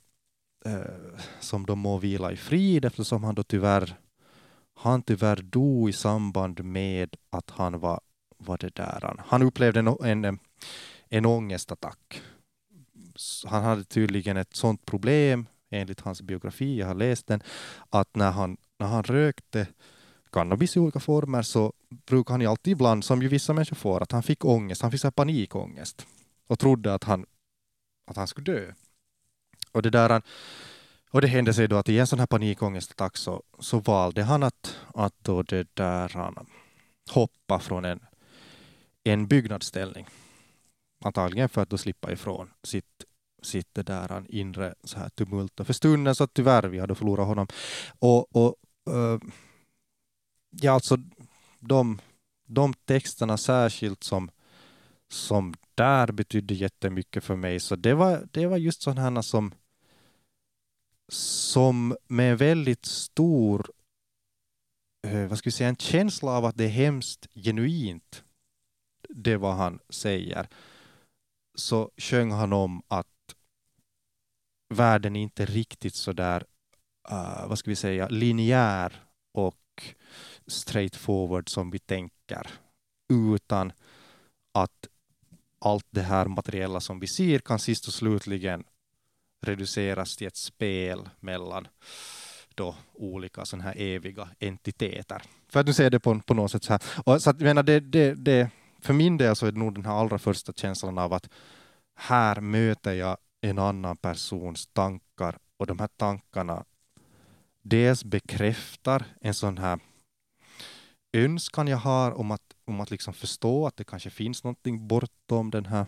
eh, 0.64 1.20
som 1.40 1.66
då 1.66 1.74
må 1.74 1.98
vila 1.98 2.32
i 2.32 2.36
frid 2.36 2.84
eftersom 2.84 3.24
han 3.24 3.34
då 3.34 3.42
tyvärr 3.42 3.98
han 4.74 5.02
tyvärr 5.02 5.42
dog 5.42 5.88
i 5.88 5.92
samband 5.92 6.64
med 6.64 7.16
att 7.30 7.50
han 7.50 7.80
var, 7.80 8.00
var 8.38 8.58
det 8.58 8.74
där, 8.74 9.14
han 9.26 9.42
upplevde 9.42 9.80
en, 9.80 10.24
en 10.24 10.38
en 11.12 11.26
ångestattack. 11.26 12.22
Han 13.46 13.62
hade 13.62 13.84
tydligen 13.84 14.36
ett 14.36 14.56
sånt 14.56 14.86
problem, 14.86 15.46
enligt 15.70 16.00
hans 16.00 16.22
biografi, 16.22 16.78
jag 16.78 16.86
har 16.86 16.94
läst 16.94 17.26
den, 17.26 17.42
att 17.90 18.16
när 18.16 18.30
han, 18.30 18.56
när 18.82 18.88
han 18.88 19.02
rökte 19.02 19.66
cannabis 20.32 20.76
i 20.76 20.80
olika 20.80 21.00
former 21.00 21.42
så 21.42 21.72
brukade 21.88 22.32
han 22.32 22.40
ju 22.40 22.46
alltid 22.46 22.72
ibland, 22.72 23.04
som 23.04 23.22
ju 23.22 23.28
vissa 23.28 23.52
människor 23.52 23.76
får, 23.76 24.02
att 24.02 24.12
han 24.12 24.22
fick 24.22 24.44
ångest, 24.44 24.82
han 24.82 24.90
fick 24.90 25.00
så 25.00 25.06
här 25.06 25.12
panikångest 25.12 26.06
och 26.46 26.58
trodde 26.58 26.94
att 26.94 27.04
han, 27.04 27.26
att 28.06 28.16
han 28.16 28.26
skulle 28.26 28.52
dö. 28.52 28.72
Och 29.72 29.82
det 29.82 29.90
där 29.90 30.22
och 31.10 31.20
det 31.20 31.26
hände 31.26 31.54
sig 31.54 31.68
då 31.68 31.76
att 31.76 31.88
i 31.88 31.98
en 31.98 32.06
sån 32.06 32.18
här 32.18 32.26
panikångestattack 32.26 33.16
så, 33.16 33.42
så 33.58 33.78
valde 33.78 34.22
han 34.22 34.42
att, 34.42 34.76
att 34.94 35.14
då 35.22 35.42
det 35.42 35.68
där 35.74 36.08
han 36.14 36.46
hoppa 37.10 37.58
från 37.58 37.84
en, 37.84 38.00
en 39.04 39.26
byggnadsställning 39.26 40.06
antagligen 41.04 41.48
för 41.48 41.62
att 41.62 41.70
då 41.70 41.78
slippa 41.78 42.12
ifrån 42.12 42.50
sitt 42.62 43.04
sitt 43.42 43.74
det 43.74 43.82
där 43.82 44.24
inre 44.28 44.74
så 44.84 44.98
här 44.98 45.08
tumult. 45.08 45.60
Och 45.60 45.66
för 45.66 45.72
stunden 45.72 46.14
så 46.14 46.26
tyvärr 46.26 46.62
vi 46.62 46.78
hade 46.78 46.94
förlorat 46.94 47.26
honom. 47.26 47.46
Och, 47.98 48.36
och 48.36 48.56
Eh, 48.90 49.18
ja, 50.50 50.72
alltså 50.72 50.96
de, 51.58 52.00
de 52.46 52.74
texterna 52.74 53.36
särskilt 53.36 54.04
som, 54.04 54.30
som 55.08 55.54
där 55.74 56.12
betydde 56.12 56.54
jättemycket 56.54 57.24
för 57.24 57.36
mig. 57.36 57.60
Så 57.60 57.76
det 57.76 57.94
var, 57.94 58.28
det 58.32 58.46
var 58.46 58.56
just 58.56 58.82
sådana 58.82 59.22
som, 59.22 59.54
som 61.08 61.96
med 62.08 62.38
väldigt 62.38 62.84
stor, 62.84 63.70
uh, 65.06 65.26
vad 65.26 65.38
ska 65.38 65.46
vi 65.46 65.52
säga, 65.52 65.68
en 65.68 65.76
känsla 65.76 66.30
av 66.30 66.44
att 66.44 66.56
det 66.56 66.64
är 66.64 66.68
hemskt 66.68 67.26
genuint, 67.34 68.24
det 69.08 69.36
vad 69.36 69.54
han 69.54 69.78
säger 69.88 70.48
så 71.54 71.90
sjöng 71.96 72.30
han 72.30 72.52
om 72.52 72.82
att 72.88 73.06
världen 74.68 75.16
är 75.16 75.20
inte 75.20 75.46
riktigt 75.46 75.94
så 75.94 76.12
där, 76.12 76.44
uh, 77.12 77.48
vad 77.48 77.58
ska 77.58 77.70
vi 77.70 77.76
säga, 77.76 78.08
linjär 78.08 78.92
och 79.32 79.56
straightforward 80.46 81.48
som 81.48 81.70
vi 81.70 81.78
tänker, 81.78 82.46
utan 83.12 83.72
att 84.54 84.88
allt 85.58 85.86
det 85.90 86.02
här 86.02 86.26
materiella 86.26 86.80
som 86.80 87.00
vi 87.00 87.06
ser 87.06 87.38
kan 87.38 87.58
sist 87.58 87.86
och 87.86 87.94
slutligen 87.94 88.64
reduceras 89.46 90.16
till 90.16 90.26
ett 90.26 90.36
spel 90.36 91.08
mellan 91.20 91.68
då 92.54 92.74
olika 92.92 93.44
sådana 93.44 93.64
här 93.64 93.74
eviga 93.80 94.28
entiteter. 94.40 95.22
För 95.48 95.60
att 95.60 95.66
nu 95.66 95.72
säger 95.72 95.90
det 95.90 96.00
på, 96.00 96.20
på 96.20 96.34
något 96.34 96.50
sätt 96.50 96.64
så 96.64 96.72
här. 96.72 96.82
Och 97.06 97.22
så 97.22 97.30
att, 97.30 97.40
jag 97.40 97.46
menar, 97.46 97.62
det, 97.62 97.80
det, 97.80 98.14
det, 98.14 98.50
för 98.80 98.92
min 98.92 99.16
del 99.16 99.36
så 99.36 99.46
är 99.46 99.52
det 99.52 99.58
nog 99.58 99.74
den 99.74 99.84
här 99.84 99.92
allra 99.92 100.18
första 100.18 100.52
känslan 100.52 100.98
av 100.98 101.12
att 101.12 101.28
här 101.94 102.40
möter 102.40 102.92
jag 102.92 103.16
en 103.40 103.58
annan 103.58 103.96
persons 103.96 104.66
tankar 104.66 105.38
och 105.56 105.66
de 105.66 105.78
här 105.78 105.88
tankarna 105.96 106.64
dels 107.62 108.04
bekräftar 108.04 109.04
en 109.20 109.34
sån 109.34 109.58
här 109.58 109.80
önskan 111.12 111.68
jag 111.68 111.76
har 111.76 112.12
om 112.12 112.30
att, 112.30 112.54
om 112.64 112.80
att 112.80 112.90
liksom 112.90 113.14
förstå 113.14 113.66
att 113.66 113.76
det 113.76 113.84
kanske 113.84 114.10
finns 114.10 114.44
någonting 114.44 114.88
bortom 114.88 115.50
den 115.50 115.66
här 115.66 115.86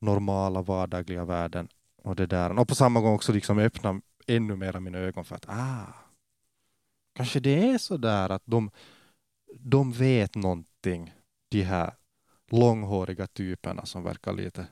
normala 0.00 0.62
vardagliga 0.62 1.24
världen 1.24 1.68
och 2.02 2.16
det 2.16 2.26
där. 2.26 2.58
Och 2.58 2.68
på 2.68 2.74
samma 2.74 3.00
gång 3.00 3.14
också 3.14 3.32
liksom 3.32 3.58
öppna 3.58 4.00
ännu 4.26 4.56
mer 4.56 4.80
mina 4.80 4.98
ögon 4.98 5.24
för 5.24 5.36
att 5.36 5.48
ah, 5.48 5.94
kanske 7.14 7.40
det 7.40 7.70
är 7.70 7.78
så 7.78 7.96
där 7.96 8.30
att 8.30 8.42
de, 8.44 8.70
de 9.58 9.92
vet 9.92 10.34
någonting 10.34 11.14
de 11.48 11.62
här 11.62 11.94
långhåriga 12.50 13.26
typerna 13.26 13.86
som 13.86 14.02
verkar 14.02 14.32
lite 14.32 14.66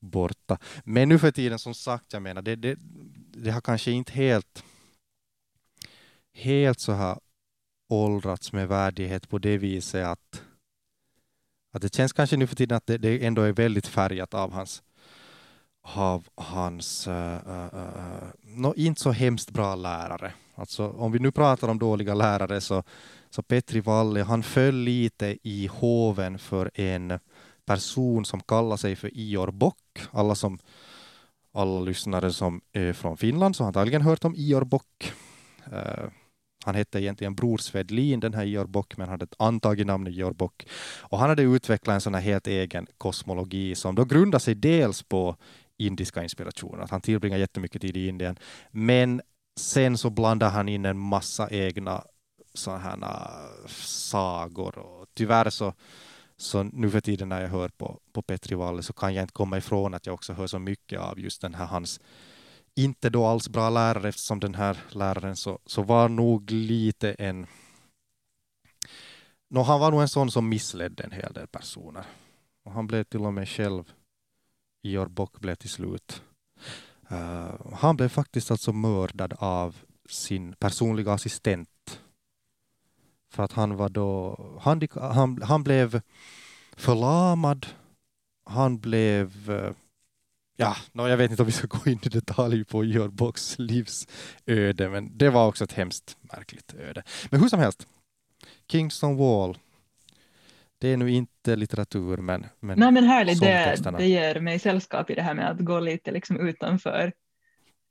borta. 0.00 0.58
Men 0.84 1.08
nu 1.08 1.18
för 1.18 1.30
tiden, 1.30 1.58
som 1.58 1.74
sagt, 1.74 2.12
jag 2.12 2.22
menar, 2.22 2.42
det, 2.42 2.56
det, 2.56 2.78
det 3.32 3.50
har 3.50 3.60
kanske 3.60 3.90
inte 3.90 4.12
helt, 4.12 4.64
helt 6.36 6.80
så 6.80 6.92
här 6.92 7.18
åldrats 7.88 8.52
med 8.52 8.68
värdighet 8.68 9.28
på 9.28 9.38
det 9.38 9.58
viset 9.58 10.06
att, 10.06 10.42
att 11.72 11.82
det 11.82 11.94
känns 11.94 12.12
kanske 12.12 12.36
nu 12.36 12.46
för 12.46 12.56
tiden 12.56 12.76
att 12.76 12.86
det, 12.86 12.98
det 12.98 13.26
ändå 13.26 13.42
är 13.42 13.52
väldigt 13.52 13.86
färgat 13.86 14.34
av 14.34 14.52
hans 14.52 14.82
av 15.82 16.28
hans 16.34 17.08
eh, 17.08 17.34
eh, 17.34 17.40
eh, 17.46 17.74
uh, 17.74 17.80
uh, 17.80 18.22
uh, 18.22 18.28
no, 18.42 18.74
inte 18.76 19.00
så 19.00 19.10
hemskt 19.10 19.50
bra 19.50 19.74
lärare. 19.74 20.32
Alltså, 20.54 20.88
om 20.90 21.12
vi 21.12 21.18
nu 21.18 21.32
pratar 21.32 21.68
om 21.68 21.78
dåliga 21.78 22.14
lärare 22.14 22.60
så 22.60 22.82
så 23.30 23.42
Petri 23.42 23.80
Valle, 23.80 24.22
han 24.22 24.42
föll 24.42 24.74
lite 24.74 25.38
i 25.42 25.66
hoven 25.66 26.38
för 26.38 26.70
en 26.74 27.18
person 27.64 28.24
som 28.24 28.40
kallar 28.40 28.76
sig 28.76 28.96
för 28.96 29.10
Ior 29.14 29.50
Bock. 29.50 30.02
Alla 30.10 30.34
som 30.34 30.58
alla 31.52 31.80
lyssnare 31.80 32.32
som 32.32 32.60
är 32.72 32.92
från 32.92 33.16
Finland 33.16 33.56
så 33.56 33.62
har 33.62 33.68
antagligen 33.68 34.02
hört 34.02 34.24
om 34.24 34.34
Ior 34.36 34.64
Bock. 34.64 35.12
Han 36.66 36.74
hette 36.74 37.00
egentligen 37.00 37.34
Bror 37.34 37.58
Svedlin, 37.58 38.20
den 38.20 38.34
här 38.34 38.44
Georg 38.44 38.68
Bock, 38.68 38.96
men 38.96 39.08
hade 39.08 39.24
ett 39.24 39.34
antaget 39.38 39.86
namn 39.86 40.06
Georg 40.06 40.34
Bock. 40.34 40.66
Och 41.00 41.18
han 41.18 41.28
hade 41.28 41.42
utvecklat 41.42 41.94
en 41.94 42.00
sån 42.00 42.14
här 42.14 42.20
helt 42.20 42.46
egen 42.46 42.86
kosmologi 42.98 43.74
som 43.74 43.94
då 43.94 44.04
grundar 44.04 44.38
sig 44.38 44.54
dels 44.54 45.02
på 45.02 45.36
indiska 45.78 46.22
inspirationer, 46.22 46.82
att 46.82 46.90
han 46.90 47.00
tillbringar 47.00 47.38
jättemycket 47.38 47.82
tid 47.82 47.96
i 47.96 48.08
Indien, 48.08 48.38
men 48.70 49.20
sen 49.60 49.98
så 49.98 50.10
blandar 50.10 50.50
han 50.50 50.68
in 50.68 50.84
en 50.84 50.98
massa 50.98 51.50
egna 51.50 52.04
sådana 52.54 52.80
här 52.80 52.96
äh, 52.96 53.68
sagor 53.68 54.78
och 54.78 55.06
tyvärr 55.14 55.50
så 55.50 55.74
så 56.36 56.62
nu 56.62 56.90
för 56.90 57.00
tiden 57.00 57.28
när 57.28 57.42
jag 57.42 57.48
hör 57.48 57.68
på, 57.68 58.00
på 58.12 58.22
Petri 58.22 58.54
Valle 58.54 58.82
så 58.82 58.92
kan 58.92 59.14
jag 59.14 59.22
inte 59.22 59.32
komma 59.32 59.58
ifrån 59.58 59.94
att 59.94 60.06
jag 60.06 60.14
också 60.14 60.32
hör 60.32 60.46
så 60.46 60.58
mycket 60.58 61.00
av 61.00 61.20
just 61.20 61.42
den 61.42 61.54
här 61.54 61.66
hans 61.66 62.00
inte 62.76 63.10
då 63.10 63.26
alls 63.26 63.48
bra 63.48 63.70
lärare 63.70 64.08
eftersom 64.08 64.40
den 64.40 64.54
här 64.54 64.78
läraren 64.90 65.36
så, 65.36 65.58
så 65.66 65.82
var 65.82 66.08
nog 66.08 66.50
lite 66.50 67.12
en 67.12 67.46
no, 69.48 69.60
han 69.60 69.80
var 69.80 69.90
nog 69.90 70.00
en 70.00 70.08
sån 70.08 70.30
som 70.30 70.48
missledde 70.48 71.02
en 71.04 71.12
hel 71.12 71.32
del 71.32 71.46
personer. 71.46 72.04
Och 72.64 72.72
han 72.72 72.86
blev 72.86 73.04
till 73.04 73.20
och 73.20 73.34
med 73.34 73.48
själv 73.48 73.92
Georg 74.82 75.10
Bock 75.10 75.40
blev 75.40 75.54
till 75.54 75.70
slut. 75.70 76.22
Uh, 77.12 77.74
han 77.74 77.96
blev 77.96 78.08
faktiskt 78.08 78.50
alltså 78.50 78.72
mördad 78.72 79.34
av 79.38 79.76
sin 80.08 80.52
personliga 80.52 81.12
assistent. 81.12 82.00
För 83.32 83.42
att 83.42 83.52
han 83.52 83.76
var 83.76 83.88
då, 83.88 84.36
han, 84.60 84.88
han, 84.94 85.42
han 85.42 85.64
blev 85.64 86.00
förlamad, 86.76 87.66
han 88.44 88.78
blev 88.78 89.50
uh, 89.50 89.70
ja, 90.56 90.76
no, 90.92 91.08
jag 91.08 91.16
vet 91.16 91.30
inte 91.30 91.42
om 91.42 91.46
vi 91.46 91.52
ska 91.52 91.66
gå 91.66 91.90
in 91.90 91.98
i 92.02 92.08
detalj 92.08 92.64
på 92.64 92.84
Georg 92.84 93.10
Bocks 93.10 93.58
livsöde, 93.58 94.88
men 94.88 95.18
det 95.18 95.30
var 95.30 95.46
också 95.48 95.64
ett 95.64 95.72
hemskt 95.72 96.16
märkligt 96.20 96.74
öde. 96.74 97.02
Men 97.30 97.40
hur 97.40 97.48
som 97.48 97.60
helst, 97.60 97.86
Kingston 98.68 99.16
Wall, 99.16 99.58
det 100.78 100.88
är 100.88 100.96
nu 100.96 101.10
inte 101.10 101.56
litteratur, 101.56 102.16
men, 102.16 102.46
men 102.60 102.78
Nej, 102.78 102.92
men 102.92 103.04
härligt, 103.04 103.40
det, 103.40 103.76
det 103.98 104.06
ger 104.06 104.40
mig 104.40 104.58
sällskap 104.58 105.10
i 105.10 105.14
det 105.14 105.22
här 105.22 105.34
med 105.34 105.50
att 105.50 105.58
gå 105.58 105.80
lite 105.80 106.10
liksom 106.10 106.40
utanför 106.40 107.12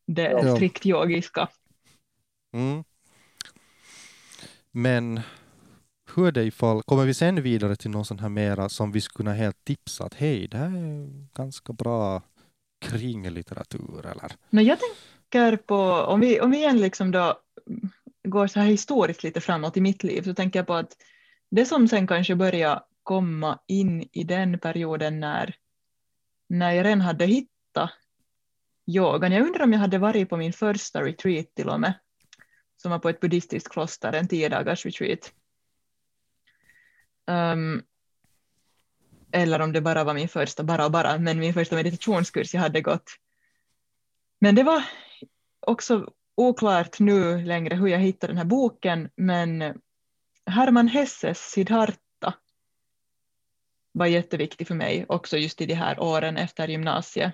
det 0.08 0.32
ja. 0.32 0.56
strikt 0.56 0.86
yogiska. 0.86 1.50
Mm. 2.54 2.84
Men 4.72 5.22
hur 6.16 6.28
är 6.28 6.32
det 6.32 6.44
ifall, 6.44 6.84
kommer 6.84 7.06
vi 7.06 7.14
sen 7.14 7.42
vidare 7.42 7.76
till 7.76 7.92
någon 7.92 8.06
sån 8.06 8.20
här 8.20 8.30
mera 8.30 8.70
som 8.70 8.92
vi 8.92 9.02
skulle 9.02 9.24
kunna 9.24 9.34
helt 9.34 9.64
tipsa 9.64 10.04
att 10.04 10.14
hej, 10.14 10.48
det 10.48 10.58
här 10.58 10.68
är 10.68 11.10
ganska 11.34 11.74
bra 11.74 12.22
kringlitteratur 12.90 14.06
eller? 14.06 14.32
Men 14.50 14.66
jag 14.66 14.80
tänker 14.80 15.58
på, 15.58 15.82
om 15.82 16.20
vi, 16.20 16.42
om 16.42 16.52
vi 16.52 16.58
igen 16.58 16.82
liksom 16.82 17.12
då 17.12 17.40
går 18.24 18.48
så 18.48 18.60
här 18.60 18.68
historiskt 18.68 19.24
lite 19.24 19.42
framåt 19.42 19.78
i 19.78 19.82
mitt 19.82 20.04
liv 20.04 20.22
så 20.22 20.34
tänker 20.34 20.60
jag 20.60 20.68
på 20.68 20.74
att 20.74 20.98
det 21.52 21.66
som 21.66 21.88
sen 21.88 22.08
kanske 22.08 22.36
börjar 22.36 22.84
komma 23.04 23.60
in 23.68 24.10
i 24.12 24.24
den 24.24 24.60
perioden 24.60 25.20
när, 25.20 25.56
när 26.50 26.72
jag 26.72 26.86
redan 26.86 27.02
hade 27.02 27.26
hittat 27.26 27.92
yogan. 28.88 29.32
Jag 29.32 29.48
undrar 29.48 29.64
om 29.64 29.74
jag 29.74 29.80
hade 29.80 29.98
varit 29.98 30.30
på 30.30 30.38
min 30.38 30.54
första 30.54 31.04
retreat 31.04 31.56
till 31.56 31.70
och 31.70 31.80
med, 31.80 31.94
som 32.78 32.92
var 32.92 33.00
på 33.00 33.10
ett 33.10 33.20
buddhistiskt 33.20 33.70
kloster, 33.70 34.14
en 34.14 34.28
tio 34.28 34.50
dagars 34.50 34.86
retreat. 34.86 35.34
Um, 37.28 37.84
eller 39.36 39.62
om 39.62 39.72
det 39.72 39.82
bara 39.82 40.04
var 40.04 40.14
min 40.14 40.28
första, 40.28 40.64
bara 40.64 40.86
och 40.86 40.92
bara, 40.92 41.18
men 41.18 41.40
min 41.40 41.54
första 41.54 41.76
meditationskurs 41.76 42.54
jag 42.54 42.62
hade 42.62 42.82
gått. 42.82 43.12
Men 44.40 44.56
det 44.56 44.64
var 44.64 44.84
också 45.60 46.14
oklart 46.36 47.00
nu 47.00 47.46
längre 47.46 47.76
hur 47.76 47.88
jag 47.88 48.00
hittade 48.00 48.34
den 48.34 48.38
här 48.38 48.46
boken, 48.46 49.10
men 49.16 49.82
Herman 50.46 50.88
Hesses 50.88 51.40
Siddhartha 51.40 52.34
var 53.92 54.06
jätteviktig 54.06 54.68
för 54.68 54.76
mig 54.76 55.06
också 55.10 55.38
just 55.38 55.62
i 55.62 55.66
de 55.66 55.74
här 55.74 56.00
åren 56.00 56.38
efter 56.38 56.68
gymnasiet. 56.68 57.34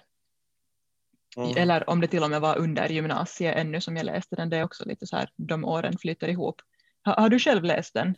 Mm. 1.38 1.58
Eller 1.58 1.90
om 1.90 2.02
det 2.02 2.08
till 2.08 2.24
och 2.24 2.30
med 2.30 2.42
var 2.42 2.58
under 2.58 2.90
gymnasiet 2.90 3.58
ännu 3.58 3.82
som 3.82 3.98
jag 3.98 4.06
läste 4.06 4.36
den, 4.36 4.50
det 4.50 4.58
är 4.58 4.64
också 4.64 4.86
lite 4.86 5.08
så 5.08 5.16
här, 5.16 5.30
de 5.36 5.66
åren 5.66 5.98
flyter 5.98 6.28
ihop. 6.28 6.62
Har, 7.02 7.16
har 7.16 7.30
du 7.30 7.40
själv 7.40 7.64
läst 7.64 7.94
den? 7.94 8.16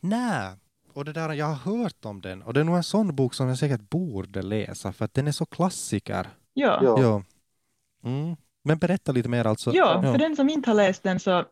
Nej, 0.00 0.56
och 0.98 1.04
det 1.04 1.12
där, 1.12 1.32
jag 1.32 1.46
har 1.46 1.72
hört 1.72 2.04
om 2.04 2.20
den 2.20 2.42
och 2.42 2.54
det 2.54 2.60
är 2.60 2.64
nog 2.64 2.76
en 2.76 2.82
sån 2.82 3.16
bok 3.16 3.34
som 3.34 3.48
jag 3.48 3.58
säkert 3.58 3.90
borde 3.90 4.42
läsa 4.42 4.92
för 4.92 5.04
att 5.04 5.14
den 5.14 5.28
är 5.28 5.32
så 5.32 5.46
klassiker. 5.46 6.28
Ja. 6.52 6.80
ja. 6.82 7.22
Mm. 8.04 8.36
Men 8.64 8.78
berätta 8.78 9.12
lite 9.12 9.28
mer 9.28 9.46
alltså. 9.46 9.72
Ja, 9.74 10.00
ja, 10.04 10.12
för 10.12 10.18
den 10.18 10.36
som 10.36 10.48
inte 10.48 10.70
har 10.70 10.74
läst 10.74 11.02
den 11.02 11.20
så, 11.20 11.44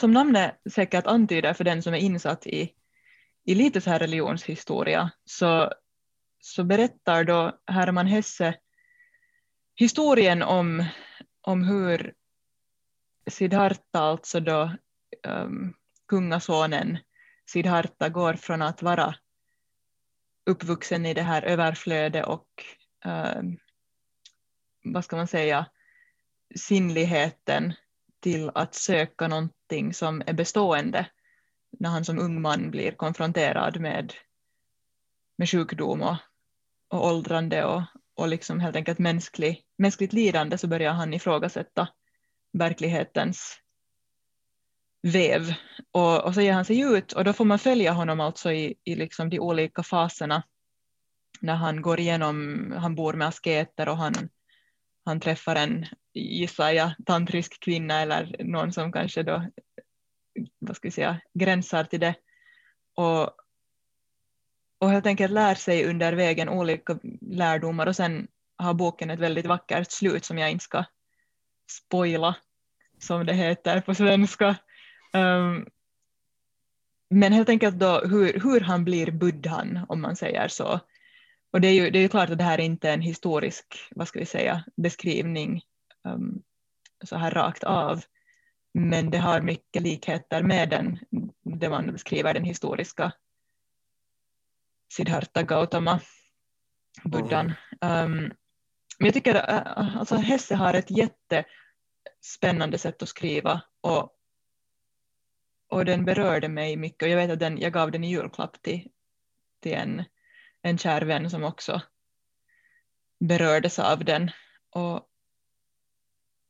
som 0.00 0.12
namnet 0.12 0.60
säkert 0.70 1.06
antyder 1.06 1.54
för 1.54 1.64
den 1.64 1.82
som 1.82 1.94
är 1.94 1.98
insatt 1.98 2.46
i, 2.46 2.72
i 3.44 3.54
lite 3.54 3.80
så 3.80 3.90
här 3.90 3.98
religionshistoria, 3.98 5.10
så, 5.24 5.72
så 6.40 6.64
berättar 6.64 7.24
då 7.24 7.58
Herman 7.66 8.06
Hesse 8.06 8.54
historien 9.74 10.42
om, 10.42 10.84
om 11.40 11.64
hur 11.64 12.14
Siddhartha, 13.30 14.00
alltså 14.00 14.40
då 14.40 14.72
um, 15.28 15.74
kungasonen, 16.08 16.98
Siddhartha 17.46 18.08
går 18.08 18.34
från 18.34 18.62
att 18.62 18.82
vara 18.82 19.14
uppvuxen 20.46 21.06
i 21.06 21.14
det 21.14 21.22
här 21.22 21.42
överflödet 21.42 22.26
och 22.26 22.48
eh, 23.04 23.42
vad 24.84 25.04
ska 25.04 25.16
man 25.16 25.26
säga, 25.26 25.66
sinnligheten 26.56 27.72
till 28.20 28.50
att 28.54 28.74
söka 28.74 29.28
någonting 29.28 29.94
som 29.94 30.22
är 30.26 30.32
bestående 30.32 31.06
när 31.70 31.90
han 31.90 32.04
som 32.04 32.18
ung 32.18 32.42
man 32.42 32.70
blir 32.70 32.92
konfronterad 32.92 33.80
med, 33.80 34.14
med 35.36 35.50
sjukdom 35.50 36.02
och, 36.02 36.16
och 36.88 37.06
åldrande 37.06 37.64
och, 37.64 37.82
och 38.14 38.28
liksom 38.28 38.60
helt 38.60 38.76
enkelt 38.76 38.98
mänsklig, 38.98 39.62
mänskligt 39.78 40.12
lidande 40.12 40.58
så 40.58 40.66
börjar 40.66 40.92
han 40.92 41.14
ifrågasätta 41.14 41.88
verklighetens 42.52 43.60
väv. 45.04 45.54
Och, 45.90 46.24
och 46.24 46.34
så 46.34 46.40
ger 46.40 46.52
han 46.52 46.64
sig 46.64 46.80
ut 46.80 47.12
och 47.12 47.24
då 47.24 47.32
får 47.32 47.44
man 47.44 47.58
följa 47.58 47.92
honom 47.92 48.20
alltså 48.20 48.52
i, 48.52 48.74
i 48.84 48.94
liksom 48.94 49.30
de 49.30 49.40
olika 49.40 49.82
faserna 49.82 50.42
när 51.40 51.54
han 51.54 51.82
går 51.82 52.00
igenom, 52.00 52.74
han 52.78 52.94
bor 52.94 53.12
med 53.12 53.28
asketer 53.28 53.88
och 53.88 53.96
han, 53.96 54.14
han 55.04 55.20
träffar 55.20 55.56
en, 55.56 55.86
gissar 56.14 56.70
jag, 56.70 56.92
tantrisk 57.06 57.60
kvinna 57.60 58.00
eller 58.00 58.36
någon 58.44 58.72
som 58.72 58.92
kanske 58.92 59.22
då, 59.22 59.46
vad 60.58 60.76
ska 60.76 60.88
vi 60.88 60.92
säga, 60.92 61.20
gränsar 61.34 61.84
till 61.84 62.00
det. 62.00 62.14
Och, 62.94 63.30
och 64.78 64.90
helt 64.90 65.06
enkelt 65.06 65.32
lär 65.32 65.54
sig 65.54 65.86
under 65.86 66.12
vägen 66.12 66.48
olika 66.48 66.98
lärdomar 67.20 67.86
och 67.86 67.96
sen 67.96 68.28
har 68.56 68.74
boken 68.74 69.10
ett 69.10 69.20
väldigt 69.20 69.46
vackert 69.46 69.90
slut 69.90 70.24
som 70.24 70.38
jag 70.38 70.50
inte 70.50 70.64
ska 70.64 70.84
spoila, 71.70 72.36
som 72.98 73.26
det 73.26 73.34
heter 73.34 73.80
på 73.80 73.94
svenska. 73.94 74.56
Um, 75.16 75.66
men 77.10 77.32
helt 77.32 77.48
enkelt 77.48 77.78
då 77.78 78.00
hur, 78.00 78.40
hur 78.40 78.60
han 78.60 78.84
blir 78.84 79.10
buddhan, 79.10 79.86
om 79.88 80.00
man 80.00 80.16
säger 80.16 80.48
så. 80.48 80.80
Och 81.52 81.60
det 81.60 81.68
är 81.68 81.72
ju, 81.72 81.90
det 81.90 81.98
är 81.98 82.02
ju 82.02 82.08
klart 82.08 82.30
att 82.30 82.38
det 82.38 82.44
här 82.44 82.58
är 82.58 82.64
inte 82.64 82.90
en 82.90 83.00
historisk, 83.00 83.88
vad 83.90 84.08
ska 84.08 84.18
vi 84.18 84.26
säga, 84.26 84.64
beskrivning 84.76 85.62
um, 86.04 86.42
så 87.04 87.16
här 87.16 87.30
rakt 87.30 87.64
av. 87.64 88.02
Men 88.74 89.10
det 89.10 89.18
har 89.18 89.40
mycket 89.40 89.82
likheter 89.82 90.42
med 90.42 90.70
den, 90.70 90.98
det 91.42 91.68
man 91.68 91.92
beskriver 91.92 92.34
den 92.34 92.44
historiska 92.44 93.12
Siddhartha 94.92 95.42
Gautama, 95.42 96.00
buddhan. 97.04 97.52
Um, 97.80 98.32
men 98.98 99.06
jag 99.06 99.14
tycker 99.14 99.34
uh, 99.34 99.96
alltså 99.96 100.16
Hesse 100.16 100.54
har 100.54 100.74
ett 100.74 100.90
jättespännande 100.90 102.78
sätt 102.78 103.02
att 103.02 103.08
skriva 103.08 103.60
och 103.80 104.10
och 105.68 105.84
den 105.84 106.04
berörde 106.04 106.48
mig 106.48 106.76
mycket 106.76 107.02
och 107.02 107.08
jag 107.08 107.16
vet 107.16 107.30
att 107.30 107.38
den, 107.38 107.58
jag 107.58 107.72
gav 107.72 107.90
den 107.90 108.04
i 108.04 108.10
julklapp 108.10 108.62
till, 108.62 108.88
till 109.60 109.74
en, 109.74 110.04
en 110.62 110.78
kär 110.78 111.02
vän 111.02 111.30
som 111.30 111.44
också 111.44 111.82
berördes 113.18 113.78
av 113.78 114.04
den. 114.04 114.30
Och 114.70 115.08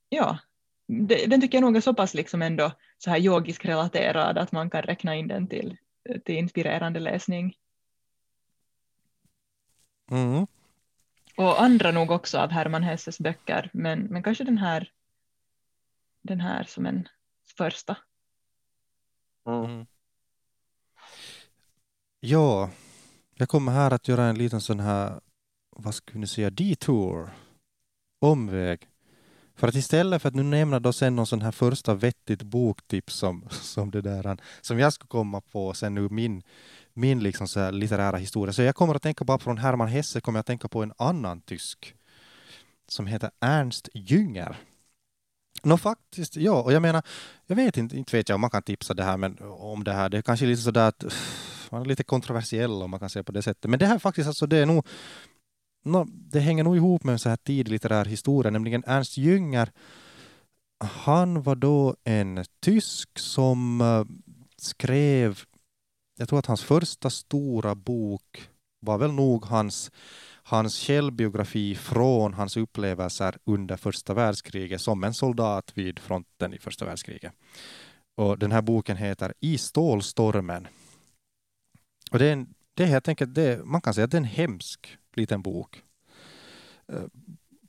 ja, 0.09 0.39
det, 0.87 1.27
den 1.27 1.41
tycker 1.41 1.59
jag 1.59 1.63
nog 1.63 1.77
är 1.77 1.81
så 1.81 1.95
pass 1.95 2.15
liksom 2.15 2.43
ändå 2.43 2.73
så 2.99 3.11
här 3.11 3.19
yogisk 3.19 3.65
relaterad 3.65 4.39
att 4.39 4.53
man 4.53 4.71
kan 4.71 4.83
räkna 4.83 5.15
in 5.15 5.29
den 5.29 5.49
till, 5.49 5.77
till 6.25 6.35
inspirerande 6.35 7.01
läsning. 7.01 7.55
Mm. 10.11 10.47
Och 11.37 11.63
andra 11.63 11.91
nog 11.91 12.11
också 12.11 12.39
av 12.39 12.51
Herman 12.51 12.83
Hesses 12.83 13.19
böcker, 13.21 13.71
men, 13.73 14.01
men 14.01 14.23
kanske 14.23 14.45
den 14.45 14.59
här, 14.59 14.93
den 16.23 16.41
här 16.41 16.65
som 16.65 16.87
en 16.87 17.09
första. 17.57 17.97
Mm. 19.47 19.65
mm. 19.65 19.87
Ja, 22.21 22.71
jag 23.35 23.49
kommer 23.49 23.73
här 23.73 23.91
att 23.91 24.09
göra 24.09 24.25
en 24.25 24.39
liten 24.39 24.61
sån 24.61 24.81
här, 24.81 25.21
vad 25.77 25.95
skulle 25.95 26.21
ni 26.21 26.27
säga, 26.27 26.51
detour 26.51 27.31
omväg. 28.21 28.89
För 29.57 29.69
att 29.69 29.75
istället 29.75 30.23
för 30.23 30.29
att 30.29 30.35
nu 30.35 30.43
nämna 30.43 30.81
då 30.81 30.93
sen 30.93 31.17
någon 31.17 31.27
sån 31.27 31.43
här 31.43 31.53
första 31.53 31.95
vettigt 31.95 32.43
boktips 32.43 33.15
som, 33.15 33.45
som 33.51 33.91
det 33.91 34.01
där, 34.01 34.37
som 34.61 34.79
jag 34.79 34.93
skulle 34.93 35.09
komma 35.09 35.41
på 35.41 35.75
sen 35.75 35.95
nu 35.95 36.09
min, 36.09 36.43
min 36.93 37.23
liksom 37.23 37.49
så 37.49 37.61
här 37.61 37.73
litterära 37.73 38.17
historia. 38.17 38.53
Så 38.53 38.63
jag 38.63 38.75
kommer 38.75 38.95
att 38.95 39.03
tänka 39.03 39.25
bara 39.25 39.39
från 39.39 39.59
Hermann 39.59 39.89
Hesse 39.89 40.21
kommer 40.21 40.39
jag 40.39 40.41
att 40.41 40.47
tänka 40.47 40.69
på 40.69 40.83
en 40.83 40.93
annan 40.97 41.41
tysk 41.41 41.95
som 42.89 43.07
heter 43.07 43.31
Ernst 43.41 43.89
Jünger. 43.95 44.57
Nå 45.65 45.77
faktiskt, 45.77 46.37
ja, 46.37 46.63
och 46.63 46.73
jag 46.73 46.83
menar, 46.83 47.03
jag 47.47 47.57
vet 47.57 47.77
inte, 47.77 47.97
inte 47.97 48.17
vet 48.17 48.29
jag 48.29 48.35
om 48.35 48.41
man 48.41 48.51
kan 48.51 48.63
tipsa 48.63 48.95
det 48.95 49.05
här, 49.05 49.17
men 49.17 49.39
om 49.59 49.85
det 49.85 49.93
här, 49.93 50.09
det 50.09 50.19
är 50.19 50.23
kanske 50.23 50.47
lite 50.47 50.63
sådär 50.63 50.89
att 50.89 51.05
man 51.71 51.83
är 51.83 51.87
lite 51.87 52.05
kontroversiell 52.05 52.83
om 52.83 52.91
man 52.91 53.01
kan 53.01 53.11
säga 53.11 53.23
på 53.23 53.33
det 53.33 53.43
sättet. 53.43 53.71
Men 53.71 53.79
det 53.79 53.87
här 53.87 53.99
faktiskt, 53.99 54.29
alltså 54.29 54.47
det 54.47 54.57
är 54.57 54.67
nog, 54.67 54.87
no, 55.85 56.07
det 56.09 56.41
hänger 56.41 56.65
nog 56.65 56.77
ihop 56.77 57.05
med 57.05 57.13
en 57.13 57.19
så 57.19 57.29
här 57.29 57.37
tidig 57.37 57.73
litterär 57.73 58.05
historia, 58.05 58.51
nämligen 58.51 58.85
Ernst 58.87 59.17
Jünger. 59.17 59.73
Han 60.79 61.43
var 61.43 61.55
då 61.55 61.97
en 62.05 62.45
tysk 62.61 63.19
som 63.19 63.81
eh, 63.81 64.05
skrev, 64.57 65.41
jag 66.19 66.29
tror 66.29 66.39
att 66.39 66.47
hans 66.47 66.63
första 66.63 67.11
stora 67.11 67.75
bok 67.75 68.49
var 68.81 68.99
väl 68.99 69.13
nog 69.13 69.45
hans 69.45 69.91
hans 70.47 70.79
självbiografi 70.79 71.75
från 71.75 72.35
hans 72.35 72.57
upplevelser 72.57 73.37
under 73.45 73.77
första 73.77 74.15
världskriget 74.15 74.81
som 74.81 75.05
en 75.05 75.15
soldat 75.15 75.73
vid 75.75 75.99
fronten 75.99 76.55
i 76.55 76.59
första 76.59 76.85
världskriget. 76.85 77.33
Och 78.15 78.39
den 78.39 78.53
här 78.53 78.63
boken 78.63 78.97
heter 78.97 79.35
I 79.41 79.59
stålstormen. 79.59 80.69
Och 82.11 82.19
det 82.19 82.27
är, 82.27 82.33
en, 82.33 82.55
det 82.75 82.83
är 82.83 82.87
helt 82.87 83.09
enkelt, 83.09 83.35
det, 83.35 83.65
man 83.65 83.81
kan 83.81 83.95
säga 83.95 84.05
att 84.05 84.11
det 84.11 84.17
är 84.17 84.21
en 84.21 84.25
hemsk 84.25 84.97
liten 85.15 85.43
bok. 85.43 85.83
Eh, 86.89 87.03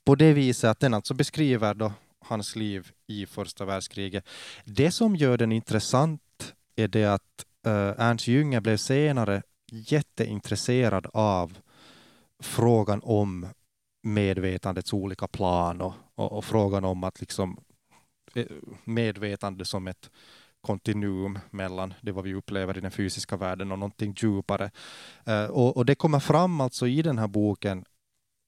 på 0.03 0.15
det 0.15 0.33
viset 0.33 0.69
att 0.69 0.79
den 0.79 0.93
alltså 0.93 1.13
beskriver 1.13 1.73
då 1.73 1.93
hans 2.19 2.55
liv 2.55 2.91
i 3.07 3.25
första 3.25 3.65
världskriget. 3.65 4.27
Det 4.65 4.91
som 4.91 5.15
gör 5.15 5.37
den 5.37 5.51
intressant 5.51 6.53
är 6.75 6.87
det 6.87 7.05
att 7.05 7.45
eh, 7.65 7.93
Ernst 7.97 8.27
Jünger 8.27 8.59
blev 8.59 8.77
senare 8.77 9.41
jätteintresserad 9.71 11.07
av 11.13 11.57
frågan 12.45 13.01
om 13.03 13.47
medvetandets 14.03 14.93
olika 14.93 15.27
plan 15.27 15.81
och, 15.81 15.93
och, 16.15 16.31
och, 16.31 16.45
frågan 16.45 16.85
om 16.85 17.03
att 17.03 17.19
liksom 17.19 17.57
eh, 18.33 18.45
medvetande 18.83 19.65
som 19.65 19.87
ett 19.87 20.09
kontinuum 20.61 21.39
mellan 21.49 21.93
det 22.01 22.11
vad 22.11 22.23
vi 22.23 22.33
upplever 22.33 22.77
i 22.77 22.81
den 22.81 22.91
fysiska 22.91 23.37
världen 23.37 23.71
och 23.71 23.79
någonting 23.79 24.15
djupare. 24.17 24.71
Eh, 25.25 25.45
och, 25.45 25.77
och, 25.77 25.85
det 25.85 25.95
kommer 25.95 26.19
fram 26.19 26.61
alltså 26.61 26.87
i 26.87 27.01
den 27.01 27.17
här 27.17 27.27
boken 27.27 27.85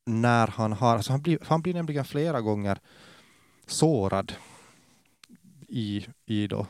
när 0.06 0.48
han 0.48 0.74
har, 0.74 0.94
alltså 0.96 1.12
han 1.12 1.22
blir, 1.22 1.40
han 1.42 1.62
blir 1.62 1.74
nämligen 1.74 2.06
flera 2.06 2.42
gånger 2.42 2.80
sårad 3.68 4.34
i, 5.68 6.08
i 6.26 6.48
då 6.48 6.68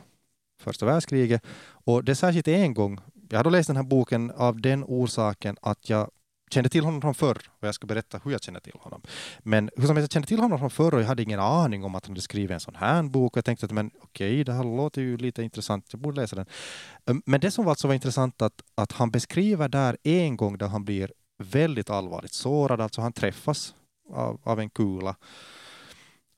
första 0.60 0.86
världskriget. 0.86 1.42
Och 1.68 2.04
det 2.04 2.12
är 2.12 2.14
särskilt 2.14 2.48
en 2.48 2.74
gång, 2.74 3.00
jag 3.28 3.36
hade 3.36 3.50
läst 3.50 3.66
den 3.66 3.76
här 3.76 3.82
boken 3.82 4.30
av 4.30 4.60
den 4.60 4.84
orsaken 4.84 5.56
att 5.62 5.90
jag 5.90 6.10
kände 6.50 6.68
till 6.68 6.84
honom 6.84 7.00
från 7.00 7.14
förr 7.14 7.38
och 7.60 7.68
jag 7.68 7.74
ska 7.74 7.86
berätta 7.86 8.20
hur 8.24 8.32
jag 8.32 8.42
känner 8.42 8.60
till 8.60 8.76
honom. 8.80 9.02
Men 9.38 9.70
hur 9.76 9.86
som 9.86 9.96
helst, 9.96 10.04
jag 10.04 10.12
kände 10.12 10.28
till 10.28 10.40
honom 10.40 10.58
från 10.58 10.70
förr 10.70 10.94
och 10.94 11.00
jag 11.00 11.06
hade 11.06 11.22
ingen 11.22 11.40
aning 11.40 11.84
om 11.84 11.94
att 11.94 12.06
han 12.06 12.12
hade 12.12 12.20
skrivit 12.20 12.50
en 12.50 12.60
sån 12.60 12.74
här 12.74 13.02
bok. 13.02 13.36
Jag 13.36 13.44
tänkte 13.44 13.66
att 13.66 13.72
men 13.72 13.90
okej, 14.00 14.44
det 14.44 14.52
här 14.52 14.64
låter 14.64 15.02
ju 15.02 15.16
lite 15.16 15.42
intressant, 15.42 15.86
jag 15.90 16.00
borde 16.00 16.20
läsa 16.20 16.36
den. 16.36 16.46
Ehm, 17.06 17.22
men 17.26 17.40
det 17.40 17.50
som 17.50 17.68
alltså 17.68 17.88
var 17.88 17.94
intressant 17.94 18.42
att, 18.42 18.62
att 18.74 18.92
han 18.92 19.10
beskriver 19.10 19.68
där 19.68 19.96
en 20.02 20.36
gång 20.36 20.58
där 20.58 20.68
han 20.68 20.84
blir 20.84 21.12
väldigt 21.42 21.90
allvarligt 21.90 22.32
sårad, 22.32 22.80
alltså 22.80 23.00
han 23.00 23.12
träffas 23.12 23.74
av, 24.12 24.40
av 24.42 24.60
en 24.60 24.70
kula. 24.70 25.16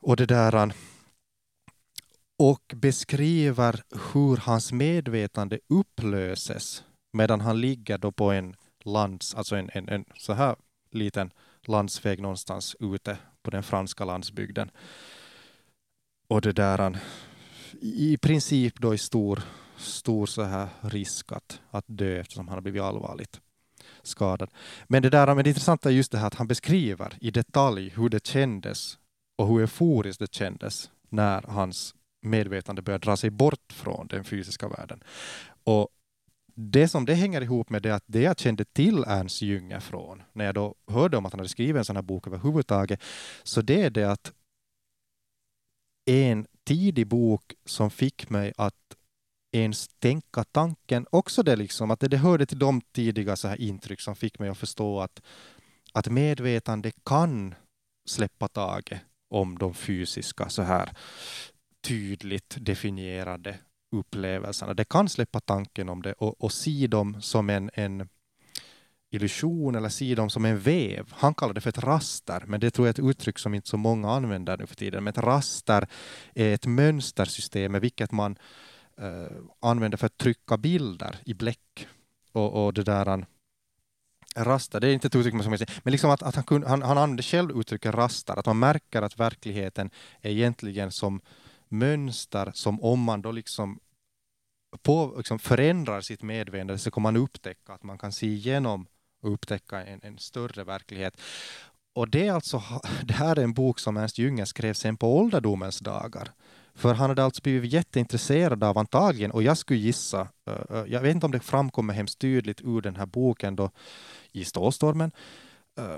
Och 0.02 0.16
det 0.16 0.26
där 0.26 0.52
han 0.52 0.72
och 2.38 2.74
beskriver 2.76 3.82
hur 4.12 4.36
hans 4.36 4.72
medvetande 4.72 5.58
upplöses 5.68 6.84
medan 7.12 7.40
han 7.40 7.60
ligger 7.60 7.98
då 7.98 8.12
på 8.12 8.30
en 8.30 8.56
lands, 8.84 9.34
alltså 9.34 9.56
en, 9.56 9.70
en, 9.72 9.88
en 9.88 10.04
så 10.16 10.32
här 10.32 10.56
liten 10.90 11.30
landsväg 11.62 12.20
någonstans 12.20 12.76
ute 12.80 13.18
på 13.42 13.50
den 13.50 13.62
franska 13.62 14.04
landsbygden. 14.04 14.70
Och 16.28 16.40
det 16.40 16.52
där 16.52 16.98
i 17.80 18.16
princip 18.16 18.80
då 18.80 18.94
i 18.94 18.98
stor, 18.98 19.42
stor 19.76 20.26
så 20.26 20.42
här 20.42 20.68
risk 20.80 21.32
att, 21.32 21.60
att 21.70 21.84
dö 21.86 22.20
eftersom 22.20 22.48
han 22.48 22.56
har 22.56 22.62
blivit 22.62 22.82
allvarligt 22.82 23.40
skadad. 24.02 24.50
Men 24.88 25.02
det 25.02 25.10
där 25.10 25.34
men 25.34 25.44
det 25.44 25.50
intressanta 25.50 25.88
är 25.88 25.92
just 25.92 26.12
det 26.12 26.18
här 26.18 26.26
att 26.26 26.34
han 26.34 26.48
beskriver 26.48 27.12
i 27.20 27.30
detalj 27.30 27.88
hur 27.88 28.08
det 28.08 28.26
kändes 28.26 28.98
och 29.36 29.48
hur 29.48 29.60
euforiskt 29.60 30.20
det 30.20 30.34
kändes 30.34 30.90
när 31.08 31.42
hans 31.42 31.94
medvetande 32.22 32.82
började 32.82 33.04
dra 33.04 33.16
sig 33.16 33.30
bort 33.30 33.72
från 33.72 34.06
den 34.06 34.24
fysiska 34.24 34.68
världen. 34.68 35.02
Och 35.64 35.88
det 36.54 36.88
som 36.88 37.04
det 37.04 37.14
hänger 37.14 37.40
ihop 37.40 37.70
med 37.70 37.82
det 37.82 37.94
att 37.94 38.04
det 38.06 38.22
jag 38.22 38.38
kände 38.38 38.64
till 38.64 39.04
Ernst 39.06 39.42
Jünger 39.42 39.80
från, 39.80 40.22
när 40.32 40.44
jag 40.44 40.54
då 40.54 40.74
hörde 40.86 41.16
om 41.16 41.26
att 41.26 41.32
han 41.32 41.40
hade 41.40 41.48
skrivit 41.48 41.76
en 41.76 41.84
sån 41.84 41.96
här 41.96 42.02
bok 42.02 42.26
överhuvudtaget, 42.26 43.02
så 43.42 43.62
det 43.62 43.82
är 43.82 43.90
det 43.90 44.04
att 44.04 44.32
en 46.06 46.46
tidig 46.64 47.06
bok 47.06 47.54
som 47.64 47.90
fick 47.90 48.30
mig 48.30 48.52
att 48.56 48.96
ens 49.52 49.88
tänka 49.88 50.44
tanken, 50.44 51.06
också 51.10 51.42
det 51.42 51.56
liksom, 51.56 51.90
att 51.90 52.00
det, 52.00 52.08
det 52.08 52.16
hörde 52.16 52.46
till 52.46 52.58
de 52.58 52.80
tidiga 52.80 53.36
så 53.36 53.48
här 53.48 53.60
intryck 53.60 54.00
som 54.00 54.16
fick 54.16 54.38
mig 54.38 54.48
att 54.48 54.58
förstå 54.58 55.00
att, 55.00 55.22
att 55.92 56.08
medvetande 56.08 56.92
kan 57.04 57.54
släppa 58.08 58.48
taget 58.48 59.00
om 59.28 59.58
de 59.58 59.74
fysiska 59.74 60.48
så 60.48 60.62
här 60.62 60.90
tydligt 61.82 62.56
definierade 62.60 63.58
upplevelserna. 63.90 64.74
Det 64.74 64.88
kan 64.88 65.08
släppa 65.08 65.40
tanken 65.40 65.88
om 65.88 66.02
det 66.02 66.12
och, 66.12 66.40
och 66.40 66.52
se 66.52 66.86
dem 66.86 67.22
som 67.22 67.50
en, 67.50 67.70
en 67.74 68.08
illusion 69.10 69.74
eller 69.74 69.88
se 69.88 70.14
dem 70.14 70.30
som 70.30 70.44
en 70.44 70.58
väv. 70.58 71.12
Han 71.12 71.34
kallar 71.34 71.54
det 71.54 71.60
för 71.60 71.68
ett 71.68 71.84
raster, 71.84 72.44
men 72.46 72.60
det 72.60 72.70
tror 72.70 72.86
jag 72.86 72.98
är 72.98 73.02
ett 73.02 73.10
uttryck 73.10 73.38
som 73.38 73.54
inte 73.54 73.68
så 73.68 73.76
många 73.76 74.10
använder 74.10 74.58
nu 74.58 74.66
för 74.66 74.76
tiden. 74.76 75.04
Men 75.04 75.10
ett 75.10 75.18
raster 75.18 75.86
är 76.34 76.54
ett 76.54 76.66
mönstersystem 76.66 77.72
med 77.72 77.80
vilket 77.80 78.12
man 78.12 78.38
eh, 78.98 79.36
använder 79.60 79.98
för 79.98 80.06
att 80.06 80.18
trycka 80.18 80.56
bilder 80.56 81.16
i 81.24 81.34
bläck. 81.34 81.88
Och, 82.32 82.64
och 82.64 82.74
det 82.74 82.82
där 82.82 83.26
raster, 84.36 84.80
det 84.80 84.88
är 84.88 84.92
inte 84.92 85.06
ett 85.06 85.14
uttryck 85.14 85.42
som 85.42 85.52
jag 85.52 85.58
säger, 85.58 85.80
men 85.82 85.92
liksom 85.92 86.10
att, 86.10 86.22
att 86.22 86.34
han, 86.34 86.44
kun, 86.44 86.62
han, 86.62 86.82
han 86.82 86.98
använder 86.98 87.22
själv 87.22 87.60
uttrycket 87.60 87.94
raster, 87.94 88.38
att 88.38 88.46
man 88.46 88.58
märker 88.58 89.02
att 89.02 89.20
verkligheten 89.20 89.90
är 90.20 90.30
egentligen 90.30 90.90
som 90.90 91.20
mönster 91.70 92.52
som 92.54 92.80
om 92.80 93.02
man 93.02 93.22
då 93.22 93.32
liksom, 93.32 93.80
på, 94.82 95.14
liksom 95.16 95.38
förändrar 95.38 96.00
sitt 96.00 96.22
medvetande 96.22 96.78
så 96.78 96.90
kommer 96.90 97.12
man 97.12 97.22
upptäcka 97.22 97.72
att 97.72 97.82
man 97.82 97.98
kan 97.98 98.12
se 98.12 98.26
igenom 98.26 98.86
och 99.22 99.32
upptäcka 99.32 99.84
en, 99.84 100.00
en 100.02 100.18
större 100.18 100.64
verklighet. 100.64 101.20
Och 101.92 102.08
det, 102.08 102.26
är 102.26 102.32
alltså, 102.32 102.62
det 103.02 103.14
här 103.14 103.38
är 103.38 103.44
en 103.44 103.52
bok 103.52 103.78
som 103.78 103.96
Ernst 103.96 104.18
Jünger 104.18 104.44
skrev 104.44 104.74
sen 104.74 104.96
på 104.96 105.18
ålderdomens 105.18 105.78
dagar. 105.78 106.30
För 106.74 106.94
han 106.94 107.10
hade 107.10 107.24
alltså 107.24 107.42
blivit 107.42 107.72
jätteintresserad 107.72 108.64
av 108.64 108.78
antagligen, 108.78 109.30
och 109.30 109.42
jag 109.42 109.58
skulle 109.58 109.80
gissa, 109.80 110.28
jag 110.86 111.00
vet 111.00 111.14
inte 111.14 111.26
om 111.26 111.32
det 111.32 111.40
framkommer 111.40 111.94
hemskt 111.94 112.18
tydligt 112.18 112.60
ur 112.60 112.80
den 112.80 112.96
här 112.96 113.06
boken 113.06 113.56
då 113.56 113.70
i 114.32 114.44
Stålstormen, 114.44 115.12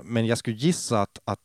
men 0.03 0.25
jag 0.25 0.37
skulle 0.37 0.55
gissa 0.55 1.01
att, 1.01 1.19
att, 1.25 1.39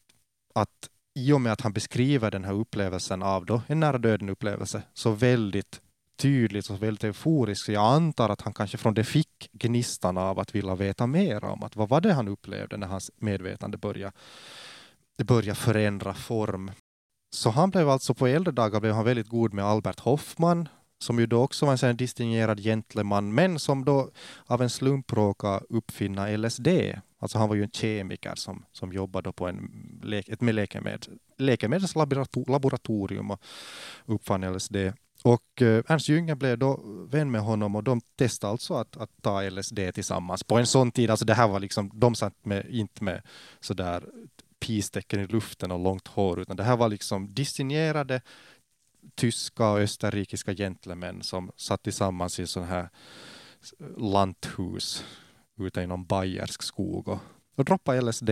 att 0.54 0.88
i 1.18 1.32
och 1.32 1.40
med 1.40 1.52
att 1.52 1.60
han 1.60 1.72
beskriver 1.72 2.30
den 2.30 2.44
här 2.44 2.52
upplevelsen 2.52 3.22
av 3.22 3.46
då, 3.46 3.62
en 3.66 3.80
nära 3.80 3.98
döden 3.98 4.28
upplevelse 4.28 4.82
så 4.94 5.10
väldigt 5.10 5.80
tydligt 6.16 6.70
och 6.70 6.82
väldigt 6.82 7.04
euforiskt. 7.04 7.64
Så 7.64 7.72
jag 7.72 7.94
antar 7.94 8.28
att 8.28 8.40
han 8.40 8.52
kanske 8.52 8.78
från 8.78 8.94
det 8.94 9.04
fick 9.04 9.50
gnistan 9.52 10.18
av 10.18 10.38
att 10.38 10.54
vilja 10.54 10.74
veta 10.74 11.06
mer 11.06 11.44
om 11.44 11.62
att 11.62 11.76
vad 11.76 11.88
var 11.88 12.00
det 12.00 12.12
han 12.12 12.28
upplevde 12.28 12.76
när 12.76 12.86
hans 12.86 13.10
medvetande 13.16 13.78
började, 13.78 14.12
det 15.18 15.24
började 15.24 15.54
förändra 15.54 16.14
form. 16.14 16.70
Så 17.36 17.50
han 17.50 17.70
blev 17.70 17.88
alltså 17.88 18.14
på 18.14 18.26
äldre 18.26 18.52
dagar 18.52 18.80
blev 18.80 18.94
han 18.94 19.04
väldigt 19.04 19.28
god 19.28 19.54
med 19.54 19.64
Albert 19.64 20.00
Hoffman 20.00 20.68
som 20.98 21.18
ju 21.18 21.26
då 21.26 21.42
också 21.42 21.66
var 21.66 21.84
en 21.84 21.96
distingerad 21.96 22.60
gentleman, 22.60 23.34
men 23.34 23.58
som 23.58 23.84
då 23.84 24.10
av 24.46 24.62
en 24.62 24.70
slump 24.70 25.12
råkade 25.12 25.64
uppfinna 25.68 26.36
LSD. 26.36 26.68
Alltså 27.18 27.38
han 27.38 27.48
var 27.48 27.56
ju 27.56 27.62
en 27.62 27.70
kemiker 27.70 28.34
som, 28.34 28.64
som 28.72 28.92
jobbade 28.92 29.32
på 29.32 29.48
en, 29.48 29.70
ett 30.26 30.40
med 30.40 30.54
läkemed, 30.54 31.06
läkemedelslaboratorium 31.38 33.30
och 33.30 33.42
uppfann 34.06 34.54
LSD. 34.54 34.76
Och 35.22 35.62
eh, 35.62 35.82
Ernst 35.88 36.08
Jünger 36.08 36.34
blev 36.34 36.58
då 36.58 36.80
vän 37.10 37.30
med 37.30 37.40
honom 37.40 37.76
och 37.76 37.84
de 37.84 38.00
testade 38.16 38.50
alltså 38.50 38.74
att, 38.74 38.96
att 38.96 39.10
ta 39.22 39.50
LSD 39.50 39.78
tillsammans 39.94 40.44
på 40.44 40.58
en 40.58 40.66
sån 40.66 40.90
tid. 40.90 41.10
Alltså 41.10 41.24
det 41.24 41.34
här 41.34 41.48
var 41.48 41.60
liksom, 41.60 41.90
de 41.94 42.14
satt 42.14 42.44
med, 42.44 42.66
inte 42.70 43.04
med 43.04 43.22
sådär 43.60 44.04
pistecken 44.60 45.20
i 45.20 45.26
luften 45.26 45.70
och 45.70 45.78
långt 45.78 46.08
hår, 46.08 46.40
utan 46.40 46.56
det 46.56 46.62
här 46.62 46.76
var 46.76 46.88
liksom 46.88 47.34
distingerade 47.34 48.20
tyska 49.14 49.70
och 49.70 49.78
österrikiska 49.78 50.54
gentlemän 50.54 51.22
som 51.22 51.50
satt 51.56 51.82
tillsammans 51.82 52.40
i 52.40 52.46
sådana 52.46 52.70
här 52.70 52.88
lanthus 53.96 55.04
ute 55.58 55.80
i 55.80 55.86
någon 55.86 56.04
bayersk 56.04 56.62
skog 56.62 57.08
och, 57.08 57.18
och 57.56 57.64
droppade 57.64 58.00
LSD 58.00 58.30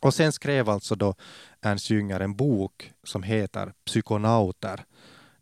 Och 0.00 0.14
sen 0.14 0.32
skrev 0.32 0.68
alltså 0.68 0.94
då 0.94 1.14
Ernst 1.60 1.90
Jünger 1.90 2.20
en 2.20 2.36
bok 2.36 2.92
som 3.02 3.22
heter 3.22 3.72
Psykonauter, 3.84 4.84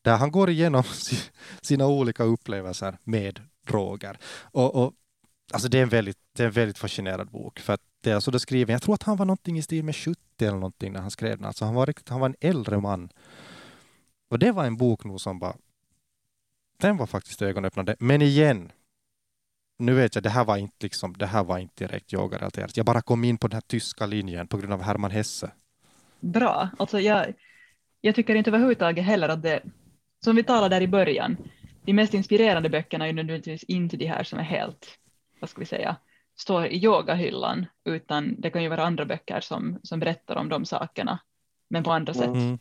där 0.02 0.16
han 0.16 0.30
går 0.30 0.50
igenom 0.50 0.82
sina 1.60 1.86
olika 1.86 2.24
upplevelser 2.24 2.98
med 3.04 3.40
droger. 3.66 4.18
Och, 4.42 4.74
och, 4.74 4.92
alltså 5.52 5.68
det, 5.68 5.78
är 5.78 5.82
en 5.82 5.88
väldigt, 5.88 6.18
det 6.32 6.42
är 6.42 6.46
en 6.46 6.52
väldigt 6.52 6.78
fascinerad 6.78 7.30
bok, 7.30 7.58
för 7.58 7.72
att 7.72 7.80
det 8.00 8.10
är 8.10 8.14
alltså 8.14 8.30
det 8.30 8.40
skriven, 8.40 8.72
jag 8.72 8.82
tror 8.82 8.94
att 8.94 9.02
han 9.02 9.16
var 9.16 9.26
någonting 9.26 9.58
i 9.58 9.62
stil 9.62 9.84
med 9.84 9.96
70 9.96 10.20
eller 10.40 10.52
någonting 10.52 10.92
när 10.92 11.00
han 11.00 11.10
skrev 11.10 11.36
den, 11.36 11.46
alltså 11.46 11.64
han 11.64 11.74
var, 11.74 11.86
riktigt, 11.86 12.08
han 12.08 12.20
var 12.20 12.28
en 12.28 12.36
äldre 12.40 12.80
man. 12.80 13.10
Och 14.28 14.38
det 14.38 14.52
var 14.52 14.64
en 14.64 14.76
bok 14.76 15.04
nog 15.04 15.20
som 15.20 15.38
bara, 15.38 15.56
den 16.76 16.96
var 16.96 17.06
faktiskt 17.06 17.42
ögonöppnande. 17.42 17.96
Men 17.98 18.22
igen, 18.22 18.72
nu 19.78 19.94
vet 19.94 20.14
jag, 20.14 20.24
det 20.24 20.30
här 20.30 20.44
var 20.44 20.56
inte, 20.56 20.86
liksom, 20.86 21.12
det 21.12 21.26
här 21.26 21.44
var 21.44 21.58
inte 21.58 21.86
direkt 21.86 22.12
yogarelaterat. 22.12 22.76
Jag 22.76 22.86
bara 22.86 23.02
kom 23.02 23.24
in 23.24 23.38
på 23.38 23.48
den 23.48 23.54
här 23.54 23.60
tyska 23.60 24.06
linjen 24.06 24.46
på 24.46 24.56
grund 24.56 24.72
av 24.72 24.82
Hermann 24.82 25.10
Hesse. 25.10 25.50
Bra, 26.20 26.70
alltså 26.78 27.00
jag, 27.00 27.34
jag 28.00 28.14
tycker 28.14 28.34
inte 28.34 28.50
överhuvudtaget 28.50 29.04
heller 29.04 29.28
att 29.28 29.42
det, 29.42 29.62
som 30.24 30.36
vi 30.36 30.44
talade 30.44 30.74
där 30.74 30.80
i 30.80 30.88
början, 30.88 31.36
de 31.84 31.92
mest 31.92 32.14
inspirerande 32.14 32.68
böckerna 32.68 33.08
är 33.08 33.12
nödvändigtvis 33.12 33.64
inte 33.64 33.96
de 33.96 34.06
här 34.06 34.24
som 34.24 34.38
är 34.38 34.42
helt, 34.42 34.98
vad 35.40 35.50
ska 35.50 35.60
vi 35.60 35.66
säga, 35.66 35.96
står 36.36 36.66
i 36.66 36.84
yogahyllan, 36.84 37.66
utan 37.84 38.40
det 38.40 38.50
kan 38.50 38.62
ju 38.62 38.68
vara 38.68 38.84
andra 38.86 39.04
böcker 39.04 39.40
som, 39.40 39.78
som 39.82 40.00
berättar 40.00 40.36
om 40.36 40.48
de 40.48 40.64
sakerna, 40.64 41.18
men 41.68 41.84
på 41.84 41.92
andra 41.92 42.14
sätt. 42.14 42.60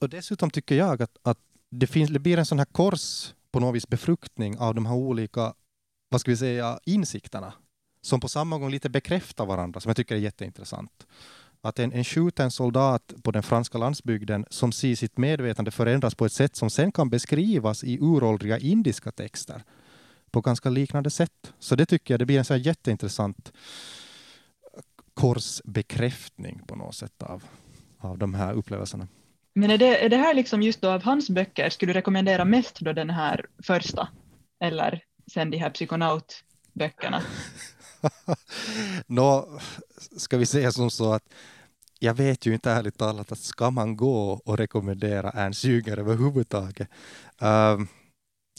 Och 0.00 0.08
dessutom 0.08 0.50
tycker 0.50 0.74
jag 0.74 1.02
att, 1.02 1.18
att 1.22 1.38
det, 1.70 1.86
finns, 1.86 2.10
det 2.10 2.18
blir 2.18 2.38
en 2.38 2.46
sån 2.46 2.58
här 2.58 2.66
kors 2.72 3.34
på 3.50 3.60
något 3.60 3.74
vis 3.74 3.88
befruktning 3.88 4.58
av 4.58 4.74
de 4.74 4.86
här 4.86 4.94
olika, 4.94 5.54
vad 6.08 6.20
ska 6.20 6.30
vi 6.30 6.36
säga, 6.36 6.80
insikterna, 6.84 7.52
som 8.00 8.20
på 8.20 8.28
samma 8.28 8.58
gång 8.58 8.70
lite 8.70 8.90
bekräftar 8.90 9.46
varandra, 9.46 9.80
som 9.80 9.90
jag 9.90 9.96
tycker 9.96 10.14
är 10.14 10.18
jätteintressant 10.20 11.06
att 11.60 11.78
en, 11.78 11.92
en 11.92 12.04
skjuten 12.04 12.50
soldat 12.50 13.14
på 13.22 13.30
den 13.30 13.42
franska 13.42 13.78
landsbygden 13.78 14.46
som 14.50 14.72
ser 14.72 14.94
sitt 14.94 15.18
medvetande 15.18 15.70
förändras 15.70 16.14
på 16.14 16.26
ett 16.26 16.32
sätt 16.32 16.56
som 16.56 16.70
sen 16.70 16.92
kan 16.92 17.10
beskrivas 17.10 17.84
i 17.84 17.98
uråldriga 18.00 18.58
indiska 18.58 19.12
texter 19.12 19.64
på 20.30 20.40
ganska 20.40 20.70
liknande 20.70 21.10
sätt. 21.10 21.52
Så 21.58 21.76
det 21.76 21.86
tycker 21.86 22.14
jag 22.14 22.18
det 22.18 22.26
blir 22.26 22.38
en 22.38 22.44
så 22.44 22.54
här 22.54 22.60
jätteintressant 22.60 23.52
korsbekräftning 25.14 26.60
på 26.66 26.76
något 26.76 26.94
sätt 26.94 27.22
av, 27.22 27.44
av 27.98 28.18
de 28.18 28.34
här 28.34 28.52
upplevelserna. 28.52 29.08
Men 29.58 29.70
är 29.70 29.78
det, 29.78 30.04
är 30.04 30.08
det 30.08 30.16
här 30.16 30.34
liksom 30.34 30.62
just 30.62 30.80
då 30.80 30.90
av 30.90 31.02
hans 31.02 31.30
böcker, 31.30 31.70
skulle 31.70 31.92
du 31.92 31.96
rekommendera 31.96 32.44
mest 32.44 32.80
då 32.80 32.92
den 32.92 33.10
här 33.10 33.46
första 33.62 34.08
eller 34.60 35.02
sen 35.32 35.50
de 35.50 35.56
här 35.56 35.70
psykonautböckerna? 35.70 37.22
Nå, 39.06 39.58
ska 40.16 40.36
vi 40.36 40.46
säga 40.46 40.72
som 40.72 40.90
så 40.90 41.12
att 41.12 41.22
jag 41.98 42.14
vet 42.14 42.46
ju 42.46 42.54
inte 42.54 42.70
ärligt 42.70 42.98
talat 42.98 43.32
att 43.32 43.38
ska 43.38 43.70
man 43.70 43.96
gå 43.96 44.40
och 44.44 44.58
rekommendera 44.58 45.30
Ernst 45.30 45.64
Jünger 45.64 45.98
överhuvudtaget. 45.98 46.88
Uh, 47.42 47.86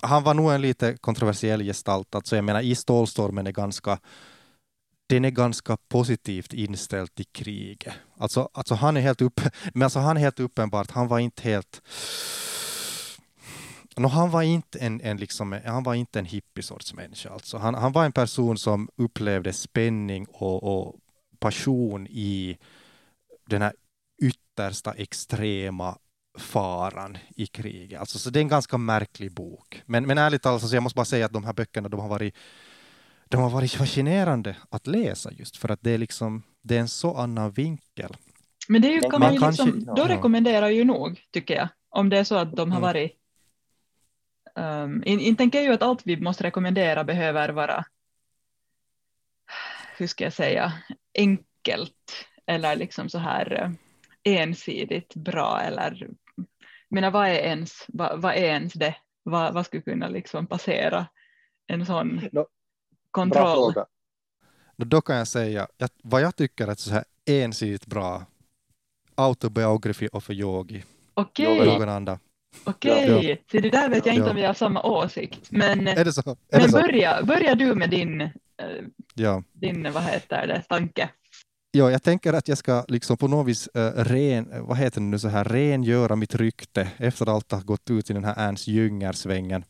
han 0.02 0.24
var 0.24 0.34
nog 0.34 0.52
en 0.52 0.62
lite 0.62 0.97
kontroversiell 0.97 1.64
gestalt, 1.64 2.16
alltså 2.16 2.36
jag 2.36 2.45
menar 2.45 2.62
i 2.62 2.76
Stålstormen 2.76 3.47
är 3.47 3.52
ganska 3.52 4.00
den 5.10 5.26
är 5.26 5.30
ganska 5.30 5.78
positivt 5.78 6.53
inställd 6.53 7.16
till 7.16 7.26
kriget. 7.26 7.93
Alltså, 8.18 8.49
alltså 8.53 8.76
han 8.76 8.97
är 8.97 9.01
helt 9.01 9.22
upp, 9.22 9.41
men 9.74 9.84
alltså 9.84 9.99
han 9.99 10.18
är 10.18 10.22
helt 10.22 10.39
uppenbart, 10.39 10.91
han 10.91 11.07
var 11.07 11.20
inte 11.20 11.41
helt 11.41 11.82
No, 13.97 14.07
han 14.07 14.32
var 14.32 14.41
inte 14.41 14.80
en, 14.80 15.01
en, 15.01 15.18
liksom, 15.18 15.60
han 15.66 15.84
var 15.84 15.93
inte 15.93 16.20
en 16.20 16.26
hippiesorts 16.26 16.93
människa. 16.93 17.30
Alltså. 17.30 17.57
Han, 17.57 17.76
han 17.76 17.91
var 17.91 18.05
en 18.05 18.12
person 18.12 18.57
som 18.57 18.89
upplevde 18.95 19.53
spänning 19.53 20.26
och, 20.30 20.64
och 20.64 20.95
passion 21.39 22.07
i 22.07 22.57
den 23.49 23.62
här 23.62 23.74
yttersta 24.22 24.93
extrema 24.93 25.97
faran 26.38 27.18
i 27.36 27.47
kriget. 27.47 27.99
Alltså, 27.99 28.20
så 28.20 28.30
det 28.30 28.39
är 28.39 28.41
en 28.41 28.47
ganska 28.47 28.78
märklig 28.78 29.34
bok. 29.34 29.84
Men, 29.86 30.07
men 30.07 30.18
ärligt 30.18 30.41
talat, 30.41 30.62
alltså, 30.62 30.76
jag 30.76 30.84
måste 30.84 30.95
bara 30.95 31.05
säga 31.05 31.26
att 31.26 31.34
de 31.34 31.43
här 31.43 31.53
böckerna 31.53 31.89
de 31.89 31.99
har 31.99 32.10
varit 32.10 32.36
de 33.30 33.41
har 33.41 33.49
varit 33.49 33.71
fascinerande 33.71 34.55
att 34.69 34.88
läsa 34.88 35.32
just 35.32 35.57
för 35.57 35.71
att 35.71 35.82
det 35.82 35.91
är 35.91 35.97
liksom 35.97 36.43
det 36.61 36.75
är 36.75 36.80
en 36.80 36.88
så 36.88 37.15
annan 37.15 37.51
vinkel. 37.51 38.17
Men 38.67 38.82
det 38.82 38.88
är 38.88 38.91
ju, 38.91 39.01
kan 39.01 39.11
man, 39.11 39.19
man 39.19 39.34
ju 39.34 39.39
kanske, 39.39 39.65
liksom, 39.65 39.95
då 39.95 40.03
rekommenderar 40.03 40.69
ju 40.69 40.84
nog, 40.84 41.21
tycker 41.32 41.55
jag, 41.55 41.69
om 41.89 42.09
det 42.09 42.17
är 42.17 42.23
så 42.23 42.36
att 42.36 42.55
de 42.55 42.71
har 42.71 42.77
mm. 42.77 42.88
varit 42.88 43.19
Um, 44.55 45.03
inte 45.05 45.38
tänker 45.38 45.57
jag 45.59 45.67
ju 45.67 45.73
att 45.73 45.82
allt 45.82 46.01
vi 46.05 46.21
måste 46.21 46.43
rekommendera 46.43 47.03
behöver 47.03 47.49
vara, 47.49 47.86
hur 49.97 50.07
ska 50.07 50.23
jag 50.23 50.34
säga, 50.34 50.73
enkelt 51.17 52.25
eller 52.45 52.75
liksom 52.75 53.09
så 53.09 53.17
här 53.17 53.63
uh, 53.63 53.71
ensidigt 54.23 55.15
bra 55.15 55.61
eller, 55.61 56.07
menar 56.89 57.11
vad 57.11 57.27
är 57.27 57.34
ens, 57.34 57.86
vad, 57.88 58.21
vad 58.21 58.34
är 58.34 58.43
ens 58.43 58.73
det, 58.73 58.95
vad, 59.23 59.53
vad 59.53 59.65
skulle 59.65 59.84
kunna 59.84 60.07
liksom 60.07 60.47
passera 60.47 61.07
en 61.67 61.86
sån 61.86 62.21
no, 62.32 62.47
kontroll? 63.12 63.74
Bra 63.74 63.86
Då 64.78 65.01
kan 65.01 65.16
jag 65.16 65.28
säga, 65.28 65.68
att 65.80 65.93
vad 66.03 66.22
jag 66.22 66.36
tycker 66.36 66.68
är 66.68 66.76
så 66.76 66.91
här 66.91 67.03
ensidigt 67.26 67.86
bra, 67.86 68.26
autobiography 69.16 70.07
of 70.12 70.30
a 70.30 70.34
yogi. 70.34 70.84
Okej. 71.14 71.76
Okay. 71.78 72.18
Okej, 72.64 73.16
okay. 73.16 73.38
så 73.51 73.60
det 73.60 73.70
där 73.70 73.89
vet 73.89 74.05
jag 74.05 74.16
inte 74.16 74.26
ja. 74.26 74.30
om 74.30 74.36
vi 74.36 74.45
har 74.45 74.53
samma 74.53 74.84
åsikt. 74.84 75.51
Men, 75.51 75.88
är 75.88 76.05
det 76.05 76.14
så? 76.14 76.22
Är 76.30 76.36
men 76.51 76.62
det 76.62 76.70
så? 76.70 76.78
Börja, 76.78 77.24
börja 77.24 77.55
du 77.55 77.76
med 77.76 77.89
din, 77.89 78.30
ja. 79.14 79.43
din 79.53 79.91
vad 79.93 80.03
heter 80.03 80.47
det, 80.47 80.62
tanke. 80.70 81.10
Ja, 81.72 81.91
jag 81.91 82.03
tänker 82.03 82.34
att 82.34 82.47
jag 82.47 82.57
ska 82.57 82.86
liksom 82.88 83.18
på 83.18 83.28
något 83.28 83.47
vis 83.47 83.70
uh, 83.78 83.82
ren, 83.82 84.66
vad 84.68 84.78
heter 84.78 85.01
det 85.01 85.07
nu 85.07 85.20
så 85.20 85.28
här, 85.28 85.43
rengöra 85.43 86.16
mitt 86.16 86.36
rykte 86.36 86.91
efter 86.97 87.26
att 87.26 87.30
allt 87.30 87.51
har 87.51 87.62
gått 87.62 87.89
ut 87.89 88.10
i 88.10 88.14
den 88.14 88.24
här 88.24 88.36
Ernst 88.38 88.68
Jünger-svängen. 88.68 89.64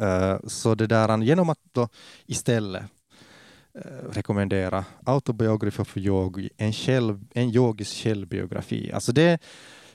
Uh, 0.00 0.36
så 0.46 0.74
det 0.74 0.86
där, 0.86 1.18
genom 1.18 1.50
att 1.50 1.58
då 1.72 1.88
istället 2.26 2.82
rekommendera 4.10 4.84
Autobiography 5.04 5.84
för 5.84 6.00
yogi, 6.00 6.50
en, 6.56 6.72
själv, 6.72 7.24
en 7.34 7.48
yogisk 7.48 7.96
självbiografi. 7.96 8.92
Alltså 8.92 9.12
det, 9.12 9.38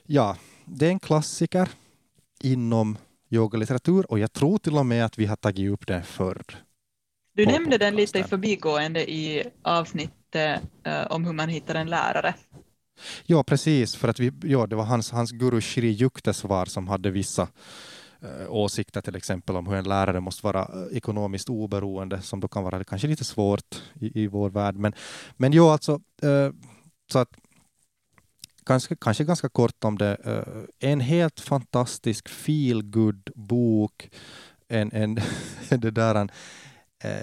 ja, 0.06 0.36
det 0.64 0.86
är 0.86 0.90
en 0.90 1.00
klassiker 1.00 1.68
inom 2.40 2.98
yogalitteratur 3.30 4.10
och 4.10 4.18
jag 4.18 4.32
tror 4.32 4.58
till 4.58 4.74
och 4.74 4.86
med 4.86 5.04
att 5.04 5.18
vi 5.18 5.26
har 5.26 5.36
tagit 5.36 5.72
upp 5.72 5.86
den 5.86 6.02
förr. 6.02 6.42
Du 7.32 7.46
nämnde 7.46 7.78
den 7.78 7.96
lite 7.96 8.18
i 8.18 8.22
förbigående 8.22 9.10
i 9.10 9.44
avsnittet 9.62 10.60
uh, 10.86 11.06
om 11.10 11.24
hur 11.24 11.32
man 11.32 11.48
hittar 11.48 11.74
en 11.74 11.90
lärare. 11.90 12.34
Ja, 13.26 13.42
precis, 13.42 13.96
för 13.96 14.08
att 14.08 14.20
vi, 14.20 14.32
ja, 14.42 14.66
det 14.66 14.76
var 14.76 14.84
hans, 14.84 15.10
hans 15.10 15.30
guru 15.30 15.60
Shri 15.60 16.02
Yukteswar 16.02 16.64
som 16.64 16.88
hade 16.88 17.10
vissa 17.10 17.48
Eh, 18.22 18.50
åsikter 18.50 19.00
till 19.00 19.16
exempel 19.16 19.56
om 19.56 19.66
hur 19.66 19.76
en 19.76 19.88
lärare 19.88 20.20
måste 20.20 20.46
vara 20.46 20.60
eh, 20.60 20.96
ekonomiskt 20.96 21.48
oberoende, 21.48 22.22
som 22.22 22.40
då 22.40 22.48
kan 22.48 22.64
vara 22.64 22.84
kanske 22.84 23.08
lite 23.08 23.24
svårt 23.24 23.82
i, 23.94 24.22
i 24.22 24.26
vår 24.26 24.50
värld. 24.50 24.74
Men, 24.74 24.92
men 25.36 25.52
jo, 25.52 25.68
alltså, 25.68 26.00
eh, 26.22 26.50
så 27.12 27.18
att 27.18 27.28
kanske, 28.64 28.96
kanske 28.96 29.24
ganska 29.24 29.48
kort 29.48 29.84
om 29.84 29.98
det. 29.98 30.44
En 30.78 31.00
helt 31.00 31.40
fantastisk 31.40 32.28
feel 32.28 32.82
good 32.82 33.30
bok. 33.34 34.10
En, 34.68 34.92
en, 34.92 35.14
det 35.68 35.90
där, 35.90 36.14
en, 36.14 36.30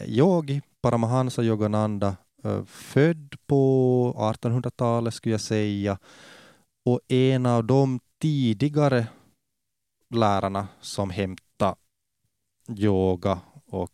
yogi, 0.06 0.62
Paramahansa 0.82 1.44
Yogananda, 1.44 2.16
född 2.68 3.36
på 3.48 4.14
1800-talet 4.18 5.14
skulle 5.14 5.34
jag 5.34 5.42
säga. 5.42 5.98
Och 6.86 7.00
en 7.08 7.46
av 7.46 7.64
de 7.64 8.00
tidigare 8.22 9.08
lärarna 10.10 10.68
som 10.82 11.10
hämtade 11.10 11.76
yoga 12.78 13.40
och 13.66 13.92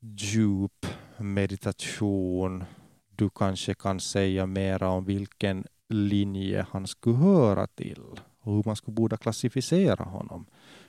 djup 0.00 0.86
meditation. 1.16 2.64
Du 3.10 3.30
kanske 3.30 3.74
kan 3.74 4.00
säga 4.00 4.46
mera 4.46 4.88
om 4.88 5.04
vilken 5.04 5.64
linje 5.88 6.66
han 6.70 6.86
skulle 6.86 7.16
höra 7.16 7.66
till 7.66 8.02
och 8.40 8.52
hur 8.52 8.62
man 8.66 8.76
skulle 8.76 8.94
borde 8.94 9.16
klassificera 9.16 10.04
honom. 10.04 10.46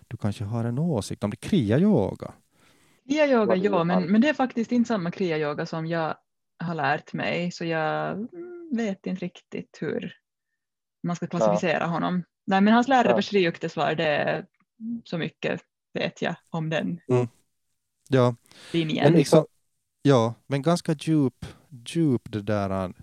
Du 0.08 0.18
kanske 0.18 0.44
har 0.44 0.66
en 0.66 0.80
åsikt 0.80 1.24
om 1.24 1.30
det? 1.30 1.38
Kriya-yoga? 1.38 2.34
Kriya-yoga, 3.10 3.56
ja, 3.56 3.84
men, 3.84 4.04
men 4.04 4.22
det 4.22 4.30
är 4.30 4.34
faktiskt 4.34 4.72
inte 4.72 4.88
samma 4.88 5.12
kriya-yoga 5.12 5.66
som 5.66 5.86
jag 5.86 6.16
har 6.60 6.76
lärt 6.76 7.14
mig, 7.14 7.52
så 7.52 7.66
jag 7.66 8.28
vet 8.76 9.06
inte 9.06 9.26
riktigt 9.26 9.78
hur 9.82 10.14
man 11.04 11.16
ska 11.16 11.28
klassificera 11.28 11.80
ja. 11.80 11.86
honom. 11.86 12.24
Nej, 12.48 12.62
men 12.62 12.74
hans 12.74 12.88
lärare 12.88 13.18
ja. 13.18 13.22
Sri 13.22 13.46
Yukteswar, 13.46 13.96
det 13.96 14.08
är 14.08 14.46
så 15.04 15.18
mycket 15.18 15.62
vet 15.94 16.22
jag 16.22 16.36
om 16.50 16.70
den 16.70 17.00
mm. 17.08 17.28
ja. 18.10 18.36
linjen. 18.72 19.04
Men 19.04 19.14
liksom, 19.14 19.46
ja, 20.02 20.34
men 20.48 20.62
ganska 20.62 20.94
djup, 20.94 21.46
djup 21.86 22.22
det 22.32 22.42
där 22.42 22.94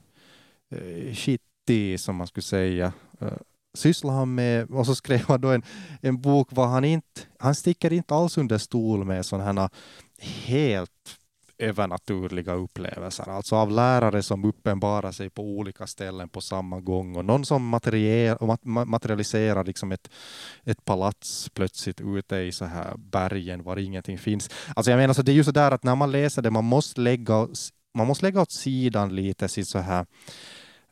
uh, 0.72 1.14
shit 1.14 1.42
aktiv 1.64 1.96
som 1.96 2.16
man 2.16 2.26
skulle 2.26 2.42
säga. 2.42 2.92
Uh, 3.22 3.28
sysslar 3.74 4.14
han 4.14 4.34
med, 4.34 4.70
och 4.70 4.86
så 4.86 4.94
skrev 4.94 5.20
han 5.28 5.40
då 5.40 5.48
en, 5.48 5.62
en 6.02 6.20
bok 6.20 6.48
var 6.50 6.66
han 6.66 6.84
inte, 6.84 7.20
han 7.38 7.54
sticker 7.54 7.92
inte 7.92 8.14
alls 8.14 8.38
under 8.38 8.58
stol 8.58 9.04
med 9.04 9.26
sådana 9.26 9.60
här 9.60 9.70
helt 10.20 11.18
övernaturliga 11.58 12.52
upplevelser, 12.52 13.28
alltså 13.28 13.56
av 13.56 13.70
lärare 13.70 14.22
som 14.22 14.44
uppenbarar 14.44 15.12
sig 15.12 15.30
på 15.30 15.42
olika 15.42 15.86
ställen 15.86 16.28
på 16.28 16.40
samma 16.40 16.80
gång 16.80 17.16
och 17.16 17.24
någon 17.24 17.44
som 17.44 17.80
materialiserar 18.86 19.64
liksom 19.64 19.92
ett, 19.92 20.10
ett 20.64 20.84
palats 20.84 21.50
plötsligt 21.54 22.00
ute 22.00 22.36
i 22.36 22.52
så 22.52 22.64
här 22.64 22.94
bergen 22.96 23.62
var 23.62 23.76
ingenting 23.76 24.18
finns. 24.18 24.50
Alltså 24.76 24.90
jag 24.90 24.98
menar, 24.98 25.14
så 25.14 25.22
det 25.22 25.32
är 25.32 25.34
ju 25.34 25.44
så 25.44 25.50
där 25.50 25.70
att 25.70 25.82
när 25.82 25.94
man 25.94 26.12
läser 26.12 26.42
det, 26.42 26.50
man 26.50 26.64
måste 26.64 27.00
lägga, 27.00 27.48
man 27.94 28.06
måste 28.06 28.26
lägga 28.26 28.40
åt 28.40 28.52
sidan 28.52 29.14
lite 29.14 29.48
sitt 29.48 29.68
så 29.68 29.78
här 29.78 30.06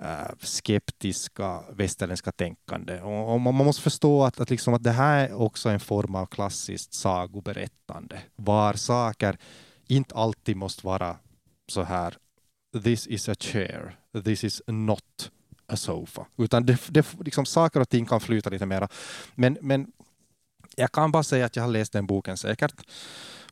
eh, 0.03 0.35
skeptiska 0.41 1.61
västerländska 1.73 2.33
tänkande. 2.33 3.01
Och, 3.01 3.33
och, 3.33 3.41
man 3.41 3.55
måste 3.55 3.83
förstå 3.83 4.25
att, 4.25 4.41
att, 4.41 4.51
liksom 4.51 4.75
att 4.75 4.83
det 4.83 4.91
här 4.91 5.29
är 5.29 5.41
också 5.41 5.69
en 5.69 5.81
form 5.81 6.15
av 6.15 6.27
klassiskt 6.27 6.95
sagoberättande, 6.95 8.19
var 8.37 8.75
saker 8.75 9.39
inte 9.97 10.15
alltid 10.15 10.57
måste 10.57 10.87
vara 10.87 11.17
så 11.69 11.83
här 11.83 12.17
this 12.83 13.07
is 13.07 13.29
a 13.29 13.35
chair, 13.41 13.97
this 14.25 14.45
is 14.45 14.63
not 14.67 15.31
a 15.67 15.77
sofa. 15.77 16.27
Utan 16.37 16.67
det, 16.67 16.81
det, 16.89 17.07
liksom, 17.21 17.47
saker 17.47 17.81
och 17.81 17.89
ting 17.89 18.07
kan 18.07 18.21
flyta 18.21 18.51
lite 18.51 18.67
mera. 18.67 18.89
Men, 19.35 19.59
men 19.61 19.93
jag 20.77 20.93
kan 20.93 21.13
bara 21.13 21.23
säga 21.23 21.47
att 21.47 21.57
jag 21.57 21.63
har 21.63 21.71
läst 21.71 21.93
den 21.93 22.07
boken 22.07 22.37
säkert 22.37 22.75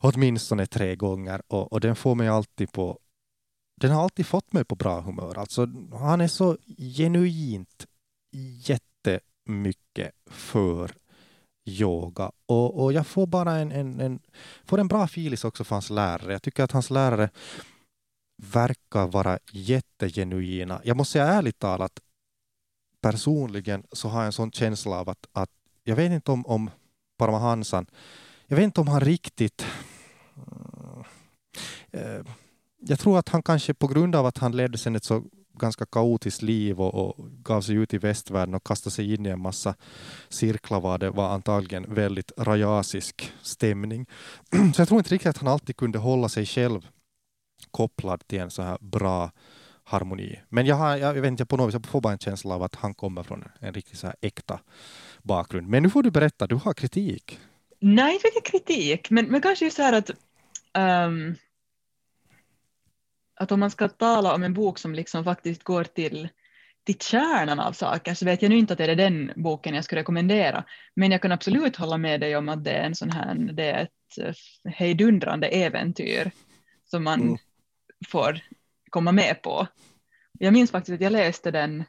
åtminstone 0.01 0.66
tre 0.66 0.97
gånger 0.97 1.43
och, 1.49 1.72
och 1.72 1.80
den 1.80 1.97
får 1.97 2.14
mig 2.14 2.28
alltid 2.28 2.72
på 2.72 2.99
den 3.80 3.91
har 3.91 4.03
alltid 4.03 4.26
fått 4.26 4.53
mig 4.53 4.64
på 4.64 4.74
bra 4.74 5.01
humör. 5.01 5.38
Alltså, 5.38 5.68
han 5.93 6.20
är 6.20 6.28
så 6.28 6.57
genuint 6.97 7.86
jättemycket 8.66 10.12
för 10.26 10.93
yoga. 11.64 12.30
Och, 12.46 12.82
och 12.82 12.92
jag 12.92 13.06
får 13.06 13.26
bara 13.26 13.52
en, 13.52 13.72
en, 13.72 14.00
en, 14.00 14.20
får 14.64 14.78
en 14.78 14.88
bra 14.88 15.06
filis 15.06 15.44
också 15.44 15.64
för 15.64 15.74
hans 15.74 15.90
lärare. 15.90 16.32
Jag 16.32 16.42
tycker 16.42 16.62
att 16.62 16.72
hans 16.72 16.90
lärare 16.90 17.30
verkar 18.42 19.06
vara 19.06 19.38
jättegenuina. 19.52 20.80
Jag 20.84 20.96
måste 20.96 21.12
säga 21.12 21.26
ärligt 21.26 21.58
talat, 21.58 22.00
personligen 23.00 23.82
så 23.92 24.08
har 24.08 24.18
jag 24.20 24.26
en 24.26 24.32
sån 24.32 24.52
känsla 24.52 25.00
av 25.00 25.08
att, 25.08 25.26
att 25.32 25.50
jag 25.84 25.96
vet 25.96 26.12
inte 26.12 26.30
om, 26.30 26.46
om 26.46 26.70
Paramahansan, 27.18 27.86
jag 28.46 28.56
vet 28.56 28.64
inte 28.64 28.80
om 28.80 28.88
han 28.88 29.00
riktigt 29.00 29.66
eh, 31.90 32.20
jag 32.80 32.98
tror 32.98 33.18
att 33.18 33.28
han 33.28 33.42
kanske 33.42 33.74
på 33.74 33.86
grund 33.86 34.16
av 34.16 34.26
att 34.26 34.38
han 34.38 34.56
ledde 34.56 34.78
sen 34.78 34.96
ett 34.96 35.04
så 35.04 35.24
ganska 35.61 35.86
kaotiskt 35.86 36.42
liv 36.42 36.80
och, 36.80 36.94
och, 36.94 37.26
gav 37.42 37.61
sig 37.61 37.76
ut 37.76 37.94
i 37.94 37.98
västvärlden 37.98 38.54
och 38.54 38.66
kastade 38.66 38.94
sig 38.94 39.14
in 39.14 39.26
i 39.26 39.28
en 39.28 39.40
massa 39.40 39.74
cirklar 40.28 40.80
var 40.80 40.98
det 40.98 41.11
var 41.11 41.28
antagligen 41.28 41.94
väldigt 41.94 42.32
rajasisk 42.38 43.32
stämning. 43.42 44.06
Så 44.74 44.80
jag 44.80 44.88
tror 44.88 45.00
inte 45.00 45.14
riktigt 45.14 45.30
att 45.30 45.38
han 45.38 45.48
alltid 45.48 45.76
kunde 45.76 45.98
hålla 45.98 46.28
sig 46.28 46.46
själv 46.46 46.86
kopplad 47.70 48.26
till 48.26 48.40
en 48.40 48.50
så 48.50 48.62
här 48.62 48.78
bra 48.80 49.30
harmoni. 49.84 50.40
Men 50.48 50.66
jag, 50.66 50.76
har, 50.76 50.96
jag, 50.96 51.14
vet 51.14 51.28
inte, 51.28 51.46
på 51.46 51.56
något 51.56 51.68
vis, 51.68 51.74
jag 51.74 51.86
får 51.86 52.00
bara 52.00 52.12
en 52.12 52.18
känsla 52.18 52.54
av 52.54 52.62
att 52.62 52.74
han 52.74 52.94
kommer 52.94 53.22
från 53.22 53.44
en 53.61 53.74
riktigt 53.74 53.98
så 53.98 54.06
här 54.06 54.16
äkta 54.20 54.61
bakgrund. 55.22 55.68
Men 55.68 55.82
nu 55.82 55.90
får 55.90 56.02
du 56.02 56.11
berätta, 56.11 56.46
du 56.46 56.54
har 56.54 56.74
kritik. 56.74 57.38
Nej, 57.80 58.14
inte 58.14 58.50
kritik, 58.50 59.11
men, 59.11 59.26
men 59.26 59.40
kanske 59.40 59.70
så 59.70 59.82
här 59.82 59.92
att 59.92 60.11
um 60.74 61.36
att 63.41 63.53
om 63.53 63.61
man 63.61 63.70
ska 63.70 63.88
tala 63.88 64.34
om 64.34 64.43
en 64.43 64.55
bok 64.55 64.78
som 64.78 64.95
liksom 64.95 65.24
faktiskt 65.24 65.64
går 65.64 65.84
till, 65.84 66.28
till 66.86 66.99
kärnan 66.99 67.61
av 67.61 67.72
saker 67.72 68.14
så 68.14 68.24
vet 68.24 68.43
jag 68.43 68.49
nu 68.49 68.59
inte 68.59 68.72
att 68.72 68.78
det 68.78 68.84
är 68.84 68.97
den 68.97 69.32
boken 69.36 69.74
jag 69.74 69.84
skulle 69.84 70.01
rekommendera. 70.01 70.64
Men 70.97 71.11
jag 71.11 71.22
kan 71.22 71.32
absolut 71.32 71.76
hålla 71.76 71.99
med 71.99 72.20
dig 72.20 72.36
om 72.36 72.49
att 72.49 72.64
det 72.64 72.70
är 72.70 72.84
en 72.84 72.95
sån 72.95 73.11
här, 73.11 73.34
det 73.34 73.70
är 73.70 73.82
ett 73.82 74.18
eh, 74.20 74.72
hejdundrande 74.72 75.47
äventyr 75.47 76.30
som 76.84 77.05
man 77.05 77.20
mm. 77.20 77.36
får 78.09 78.41
komma 78.91 79.12
med 79.12 79.43
på. 79.43 79.66
Jag 80.38 80.53
minns 80.53 80.70
faktiskt 80.70 80.95
att 80.95 81.01
jag 81.01 81.12
läste 81.12 81.51
den, 81.51 81.84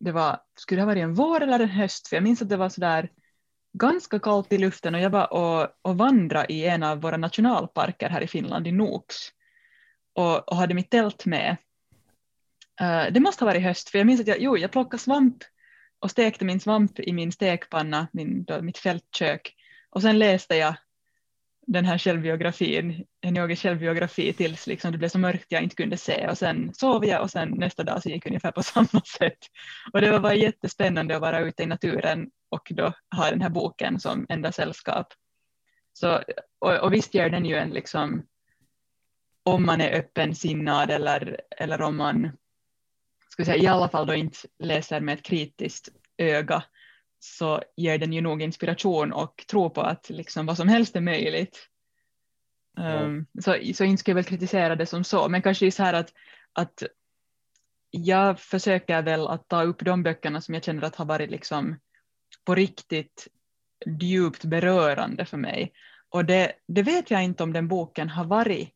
det 0.00 0.12
var, 0.12 0.40
skulle 0.58 0.80
det 0.80 0.82
ha 0.82 0.86
varit 0.86 1.02
en 1.02 1.14
vår 1.14 1.40
eller 1.40 1.60
en 1.60 1.68
höst, 1.68 2.08
för 2.08 2.16
jag 2.16 2.22
minns 2.22 2.42
att 2.42 2.48
det 2.48 2.56
var 2.56 2.68
sådär 2.68 3.08
ganska 3.78 4.18
kallt 4.18 4.52
i 4.52 4.58
luften 4.58 4.94
och 4.94 5.00
jag 5.00 5.10
var 5.10 5.32
och, 5.32 5.68
och 5.82 5.98
vandrade 5.98 6.52
i 6.52 6.66
en 6.66 6.82
av 6.82 7.00
våra 7.00 7.16
nationalparker 7.16 8.08
här 8.08 8.20
i 8.20 8.26
Finland, 8.26 8.66
i 8.66 8.72
Noks 8.72 9.32
och, 10.14 10.48
och 10.48 10.56
hade 10.56 10.74
mitt 10.74 10.90
tält 10.90 11.26
med. 11.26 11.56
Uh, 12.82 13.12
det 13.12 13.20
måste 13.20 13.44
ha 13.44 13.50
varit 13.50 13.62
höst, 13.62 13.90
för 13.90 13.98
jag 13.98 14.06
minns 14.06 14.20
att 14.20 14.26
jag, 14.26 14.40
jo, 14.40 14.56
jag 14.56 14.70
plockade 14.70 15.02
svamp 15.02 15.36
och 15.98 16.10
stekte 16.10 16.44
min 16.44 16.60
svamp 16.60 17.00
i 17.00 17.12
min 17.12 17.32
stekpanna, 17.32 18.08
min, 18.12 18.44
då, 18.44 18.62
mitt 18.62 18.78
fältkök. 18.78 19.54
Och 19.90 20.02
sen 20.02 20.18
läste 20.18 20.56
jag 20.56 20.74
den 21.66 21.84
här 21.84 21.98
självbiografin, 21.98 23.04
en 23.20 23.36
yogisk 23.36 23.62
självbiografi 23.62 24.32
tills 24.32 24.66
liksom 24.66 24.92
det 24.92 24.98
blev 24.98 25.08
så 25.08 25.18
mörkt 25.18 25.46
jag 25.48 25.62
inte 25.62 25.76
kunde 25.76 25.96
se 25.96 26.28
och 26.28 26.38
sen 26.38 26.74
sov 26.74 27.04
jag 27.04 27.22
och 27.22 27.30
sen 27.30 27.48
nästa 27.48 27.82
dag 27.82 28.02
så 28.02 28.08
gick 28.08 28.26
ungefär 28.26 28.50
på 28.50 28.62
samma 28.62 29.00
sätt. 29.18 29.38
Och 29.92 30.00
det 30.00 30.10
var 30.10 30.20
bara 30.20 30.34
jättespännande 30.34 31.16
att 31.16 31.22
vara 31.22 31.40
ute 31.40 31.62
i 31.62 31.66
naturen 31.66 32.30
och 32.48 32.68
då 32.70 32.92
ha 33.16 33.30
den 33.30 33.40
här 33.40 33.50
boken 33.50 34.00
som 34.00 34.26
enda 34.28 34.52
sällskap. 34.52 35.06
Så, 35.92 36.22
och, 36.58 36.74
och 36.74 36.92
visst 36.92 37.14
ger 37.14 37.30
den 37.30 37.44
ju 37.44 37.56
en 37.56 37.70
liksom 37.70 38.26
om 39.42 39.66
man 39.66 39.80
är 39.80 39.98
öppensinnad 39.98 40.90
eller, 40.90 41.40
eller 41.50 41.82
om 41.82 41.96
man 41.96 42.30
ska 43.28 43.44
säga, 43.44 43.62
i 43.62 43.66
alla 43.66 43.88
fall 43.88 44.06
då 44.06 44.14
inte 44.14 44.38
läser 44.58 45.00
med 45.00 45.18
ett 45.18 45.24
kritiskt 45.24 45.88
öga 46.16 46.64
så 47.18 47.62
ger 47.76 47.98
den 47.98 48.12
ju 48.12 48.20
nog 48.20 48.42
inspiration 48.42 49.12
och 49.12 49.44
tro 49.50 49.70
på 49.70 49.80
att 49.80 50.10
liksom 50.10 50.46
vad 50.46 50.56
som 50.56 50.68
helst 50.68 50.96
är 50.96 51.00
möjligt. 51.00 51.68
Mm. 52.78 53.04
Um, 53.04 53.26
så, 53.42 53.56
så 53.74 53.84
inte 53.84 54.00
ska 54.00 54.10
jag 54.10 54.16
väl 54.16 54.24
kritisera 54.24 54.76
det 54.76 54.86
som 54.86 55.04
så, 55.04 55.28
men 55.28 55.42
kanske 55.42 55.70
så 55.70 55.82
här 55.82 55.94
att, 55.94 56.12
att 56.52 56.82
jag 57.90 58.40
försöker 58.40 59.02
väl 59.02 59.26
att 59.26 59.48
ta 59.48 59.62
upp 59.62 59.84
de 59.84 60.02
böckerna 60.02 60.40
som 60.40 60.54
jag 60.54 60.64
känner 60.64 60.82
att 60.82 60.96
har 60.96 61.04
varit 61.04 61.30
liksom 61.30 61.80
på 62.44 62.54
riktigt 62.54 63.28
djupt 64.00 64.44
berörande 64.44 65.24
för 65.24 65.36
mig. 65.36 65.72
Och 66.08 66.24
det, 66.24 66.52
det 66.68 66.82
vet 66.82 67.10
jag 67.10 67.24
inte 67.24 67.42
om 67.42 67.52
den 67.52 67.68
boken 67.68 68.08
har 68.08 68.24
varit 68.24 68.74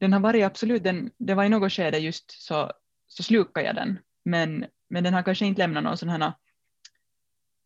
den 0.00 0.12
har 0.12 0.20
varit 0.20 0.44
absolut, 0.44 0.84
den, 0.84 1.10
det 1.18 1.34
var 1.34 1.44
i 1.44 1.48
något 1.48 1.72
skede 1.72 1.98
just 1.98 2.42
så, 2.42 2.72
så 3.06 3.22
slukade 3.22 3.66
jag 3.66 3.74
den, 3.74 3.98
men, 4.24 4.66
men 4.88 5.04
den 5.04 5.14
har 5.14 5.22
kanske 5.22 5.46
inte 5.46 5.58
lämnat 5.58 5.84
någon 5.84 5.98
sån 5.98 6.08
här 6.08 6.32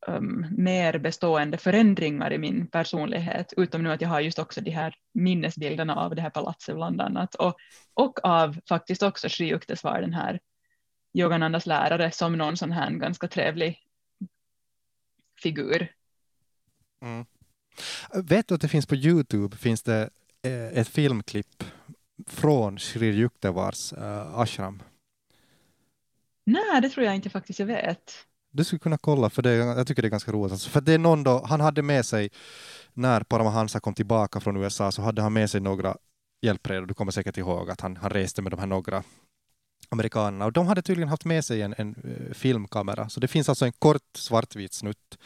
um, 0.07 0.47
mer 0.51 0.99
bestående 0.99 1.59
förändringar 1.59 2.33
i 2.33 2.39
min 2.39 2.67
personlighet, 2.67 3.53
utom 3.57 3.83
nu 3.83 3.93
att 3.93 4.01
jag 4.01 4.09
har 4.09 4.21
just 4.21 4.39
också 4.39 4.61
de 4.61 4.71
här 4.71 4.95
minnesbilderna 5.15 5.97
av 5.97 6.15
det 6.15 6.23
här 6.23 6.31
palatset 6.31 6.75
bland 6.75 7.01
annat, 7.01 7.35
och, 7.35 7.57
och 7.95 8.25
av 8.25 8.61
faktiskt 8.69 9.03
också 9.03 9.29
Sri 9.29 9.49
Yukteswar, 9.49 10.01
den 10.01 10.15
här 10.15 10.41
Yoganandas 11.15 11.67
lärare, 11.67 12.11
som 12.11 12.39
någon 12.39 12.57
sån 12.57 12.73
här 12.73 12.91
ganska 12.91 13.29
trevlig 13.29 13.79
figur. 15.43 15.93
Mm. 17.03 17.27
Vet 18.15 18.49
du 18.49 18.55
att 18.55 18.61
det 18.61 18.69
finns 18.69 18.87
på 18.87 18.95
Youtube, 18.95 19.57
finns 19.57 19.83
det 19.83 20.11
eh, 20.43 20.79
ett 20.79 20.89
filmklipp 20.89 21.65
från 22.27 22.79
Shri 22.79 23.07
Yuktevars 23.07 23.93
uh, 23.93 24.39
ashram? 24.39 24.83
Nej, 26.45 26.81
det 26.83 26.89
tror 26.89 27.07
jag 27.07 27.15
inte 27.15 27.31
faktiskt 27.31 27.59
jag 27.59 27.67
vet. 27.67 28.13
Du 28.53 28.65
skulle 28.65 28.79
kunna 28.79 28.99
kolla, 28.99 29.31
för 29.31 29.43
det, 29.43 29.55
jag 29.55 29.87
tycker 29.87 30.03
det 30.03 30.09
är 30.09 30.11
ganska 30.11 30.33
roligt. 30.33 30.53
Alltså, 30.53 30.71
för 30.71 30.81
det 30.81 30.93
är 30.93 30.99
någon 30.99 31.23
då, 31.23 31.45
han 31.47 31.61
hade 31.61 31.83
med 31.83 32.07
sig, 32.07 32.31
när 32.93 33.21
Paramahansa 33.21 33.81
kom 33.81 33.95
tillbaka 33.95 34.41
från 34.41 34.57
USA, 34.57 34.93
så 34.93 35.03
hade 35.03 35.23
han 35.23 35.33
med 35.33 35.51
sig 35.51 35.61
några 35.61 35.97
hjälpredor. 36.43 36.87
Du 36.87 36.95
kommer 36.95 37.13
säkert 37.13 37.37
ihåg 37.37 37.71
att 37.71 37.81
han, 37.81 37.97
han 37.97 38.11
reste 38.11 38.43
med 38.43 38.53
de 38.53 38.61
här 38.61 38.67
några 38.67 39.03
amerikanerna. 39.89 40.45
Och 40.45 40.53
de 40.53 40.67
hade 40.67 40.83
tydligen 40.83 41.09
haft 41.09 41.25
med 41.25 41.45
sig 41.45 41.63
en, 41.63 41.75
en 41.79 41.95
uh, 42.05 42.33
filmkamera. 42.33 43.09
Så 43.09 43.21
det 43.21 43.29
finns 43.29 43.49
alltså 43.49 43.65
en 43.65 43.73
kort 43.73 44.17
svartvit 44.17 44.73
snutt 44.73 45.19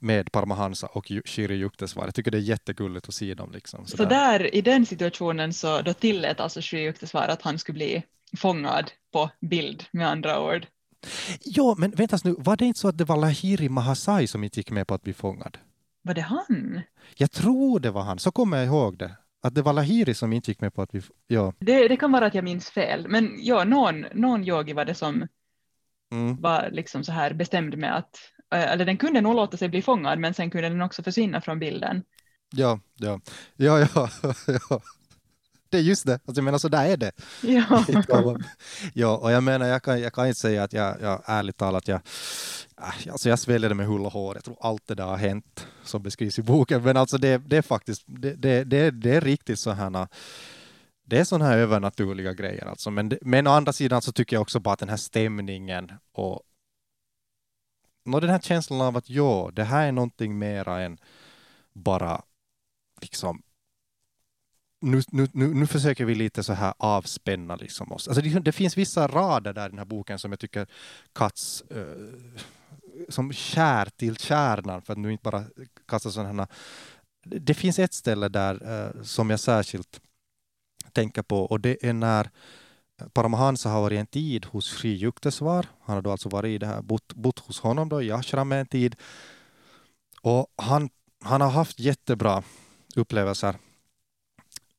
med 0.00 0.32
Paramahansa 0.32 0.86
och 0.86 1.12
Shiri 1.24 1.54
Yukteswar. 1.54 2.04
Jag 2.04 2.14
tycker 2.14 2.30
det 2.30 2.38
är 2.38 2.42
jättegulligt 2.42 3.08
att 3.08 3.14
se 3.14 3.34
dem. 3.34 3.52
Liksom, 3.52 3.86
så 3.86 4.04
där, 4.04 4.54
i 4.54 4.60
den 4.60 4.86
situationen 4.86 5.52
så 5.52 5.82
då 5.82 5.92
tillät 5.92 6.40
alltså 6.40 6.60
Shiri 6.60 6.84
Yukteswar 6.84 7.28
att 7.28 7.42
han 7.42 7.58
skulle 7.58 7.76
bli 7.76 8.02
fångad 8.36 8.90
på 9.12 9.30
bild 9.40 9.84
med 9.90 10.08
andra 10.08 10.40
ord. 10.40 10.66
Ja, 11.44 11.74
men 11.78 11.90
vänta 11.90 12.18
nu, 12.24 12.34
var 12.38 12.56
det 12.56 12.64
inte 12.64 12.80
så 12.80 12.88
att 12.88 12.98
det 12.98 13.04
var 13.04 13.16
Lahiri 13.16 13.68
Mahasai 13.68 14.26
som 14.26 14.44
inte 14.44 14.60
gick 14.60 14.70
med 14.70 14.86
på 14.86 14.94
att 14.94 15.02
bli 15.02 15.14
fångad? 15.14 15.58
Var 16.02 16.14
det 16.14 16.20
han? 16.20 16.80
Jag 17.16 17.30
tror 17.30 17.80
det 17.80 17.90
var 17.90 18.02
han, 18.02 18.18
så 18.18 18.30
kommer 18.30 18.56
jag 18.56 18.66
ihåg 18.66 18.98
det. 18.98 19.16
Att 19.42 19.54
det 19.54 19.62
var 19.62 19.72
Lahiri 19.72 20.14
som 20.14 20.32
inte 20.32 20.50
gick 20.50 20.60
med 20.60 20.74
på 20.74 20.82
att 20.82 20.94
vi... 20.94 21.02
Ja. 21.26 21.52
Det, 21.58 21.88
det 21.88 21.96
kan 21.96 22.12
vara 22.12 22.26
att 22.26 22.34
jag 22.34 22.44
minns 22.44 22.70
fel, 22.70 23.08
men 23.08 23.38
ja, 23.38 23.64
någon, 23.64 24.06
någon 24.14 24.44
yogi 24.44 24.72
var 24.72 24.84
det 24.84 24.94
som 24.94 25.26
mm. 26.12 26.36
var 26.40 26.68
liksom 26.72 27.04
så 27.04 27.12
här 27.12 27.34
bestämd 27.34 27.78
med 27.78 27.96
att 27.96 28.16
eller 28.50 28.84
den 28.84 28.96
kunde 28.96 29.20
nog 29.20 29.34
låta 29.34 29.56
sig 29.56 29.68
bli 29.68 29.82
fångad 29.82 30.18
men 30.18 30.34
sen 30.34 30.50
kunde 30.50 30.68
den 30.68 30.82
också 30.82 31.02
försvinna 31.02 31.40
från 31.40 31.58
bilden. 31.58 32.02
Ja, 32.50 32.80
ja, 32.96 33.20
ja, 33.56 33.80
ja, 33.80 34.08
ja. 34.70 34.80
Det 35.70 35.78
är 35.78 35.82
just 35.82 36.06
det, 36.06 36.12
alltså, 36.12 36.34
jag 36.34 36.44
menar 36.44 36.58
så 36.58 36.68
där 36.68 36.86
är 36.86 36.96
det. 36.96 37.12
Ja. 37.42 37.84
ja, 38.94 39.16
och 39.16 39.32
jag 39.32 39.42
menar 39.42 39.66
jag 39.66 39.82
kan, 39.82 40.00
jag 40.00 40.12
kan 40.12 40.26
inte 40.26 40.40
säga 40.40 40.62
att 40.62 40.72
jag, 40.72 40.96
jag 41.02 41.22
ärligt 41.26 41.56
talat, 41.56 41.88
jag, 41.88 42.00
äh, 42.80 43.12
alltså 43.12 43.28
jag 43.28 43.38
sväljer 43.38 43.68
det 43.68 43.74
med 43.74 43.86
hull 43.86 44.06
och 44.06 44.12
hår. 44.12 44.36
Jag 44.36 44.44
tror 44.44 44.56
allt 44.60 44.86
det 44.86 44.94
där 44.94 45.04
har 45.04 45.16
hänt 45.16 45.66
som 45.82 46.02
beskrivs 46.02 46.38
i 46.38 46.42
boken, 46.42 46.82
men 46.82 46.96
alltså 46.96 47.18
det, 47.18 47.38
det 47.38 47.56
är 47.56 47.62
faktiskt, 47.62 48.02
det, 48.06 48.34
det, 48.34 48.64
det, 48.64 48.90
det 48.90 49.10
är 49.10 49.20
riktigt 49.20 49.58
så 49.58 49.70
här 49.70 50.08
det 51.04 51.18
är 51.18 51.24
sådana 51.24 51.44
här 51.44 51.58
övernaturliga 51.58 52.32
grejer 52.32 52.66
alltså. 52.66 52.90
Men, 52.90 53.12
men 53.20 53.46
å 53.46 53.50
andra 53.50 53.72
sidan 53.72 54.02
så 54.02 54.12
tycker 54.12 54.36
jag 54.36 54.42
också 54.42 54.60
bara 54.60 54.72
att 54.72 54.78
den 54.78 54.88
här 54.88 54.96
stämningen 54.96 55.92
och 56.12 56.42
no, 58.10 58.20
den 58.20 58.30
här 58.30 58.38
känslan 58.38 58.80
av 58.80 58.96
att 58.96 59.10
ja, 59.10 59.50
det 59.52 59.64
här 59.64 59.88
är 59.88 59.92
någonting 59.92 60.38
mera 60.38 60.80
än 60.80 60.98
bara 61.72 62.22
liksom 63.00 63.42
nu, 64.80 65.02
nu, 65.08 65.28
nu, 65.32 65.54
nu 65.54 65.66
försöker 65.66 66.04
vi 66.04 66.14
lite 66.14 66.42
så 66.42 66.52
här 66.52 66.74
avspänna 66.78 67.56
liksom 67.56 67.92
oss. 67.92 68.08
Alltså 68.08 68.22
det, 68.22 68.40
det 68.40 68.52
finns 68.52 68.76
vissa 68.76 69.06
rader 69.06 69.52
där 69.52 69.66
i 69.66 69.68
den 69.68 69.78
här 69.78 69.84
boken 69.84 70.18
som 70.18 70.32
jag 70.32 70.40
tycker 70.40 70.66
Katz 71.12 71.62
uh, 71.76 72.40
som 73.08 73.32
kär 73.32 73.88
till 73.96 74.16
kärnan 74.16 74.82
för 74.82 74.92
att 74.92 74.98
nu 74.98 75.12
inte 75.12 75.22
bara 75.22 75.44
kasta 75.88 76.10
sådana 76.10 76.42
här. 76.42 76.48
Det 77.24 77.54
finns 77.54 77.78
ett 77.78 77.94
ställe 77.94 78.28
där 78.28 78.70
uh, 78.70 79.02
som 79.02 79.30
jag 79.30 79.40
särskilt 79.40 80.00
tänker 80.92 81.22
på 81.22 81.44
och 81.44 81.60
det 81.60 81.86
är 81.86 81.92
när 81.92 82.30
Paramahansa 83.12 83.68
har 83.68 83.80
varit 83.80 83.98
en 83.98 84.06
tid 84.06 84.44
hos 84.44 84.66
Sri 84.66 84.90
Yukteswar. 84.90 85.66
Han 85.80 85.94
har 85.94 86.02
då 86.02 86.10
alltså 86.10 86.28
varit 86.28 86.48
i 86.48 86.58
det 86.58 86.66
här, 86.66 86.82
bott, 86.82 87.14
bott 87.14 87.38
hos 87.38 87.60
honom 87.60 87.88
då 87.88 88.02
i 88.02 88.12
ashram 88.12 88.52
en 88.52 88.66
tid. 88.66 88.96
Och 90.22 90.46
han, 90.56 90.90
han 91.24 91.40
har 91.40 91.50
haft 91.50 91.80
jättebra 91.80 92.42
upplevelser. 92.96 93.56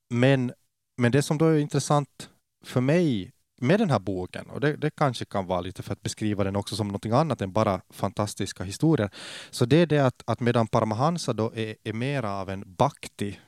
Men, 0.10 0.54
men 0.98 1.12
det 1.12 1.22
som 1.22 1.38
då 1.38 1.46
är 1.46 1.58
intressant 1.58 2.30
för 2.66 2.82
mig 2.82 3.32
med 3.62 3.80
den 3.80 3.90
här 3.90 4.00
boken, 4.00 4.50
och 4.50 4.60
det, 4.60 4.76
det, 4.76 4.90
kanske 4.90 5.26
kan 5.26 5.48
vara 5.48 5.62
lite 5.62 5.84
för 5.84 5.94
att 5.94 6.02
beskriva 6.02 6.44
den 6.44 6.56
också 6.56 6.76
som 6.76 6.88
någonting 6.88 7.12
annat 7.12 7.42
än 7.42 7.52
bara 7.52 7.82
fantastiska 7.90 8.64
historier, 8.64 9.10
så 9.50 9.66
det 9.66 9.78
är 9.78 9.86
det 9.86 10.00
att, 10.00 10.24
att 10.26 10.40
medan 10.40 10.68
Paramahansa 10.68 11.34
då 11.34 11.52
är, 11.56 11.76
är 11.84 11.94
mera 11.94 12.34
av 12.34 12.50
en 12.50 12.76
bhakti 12.76 13.40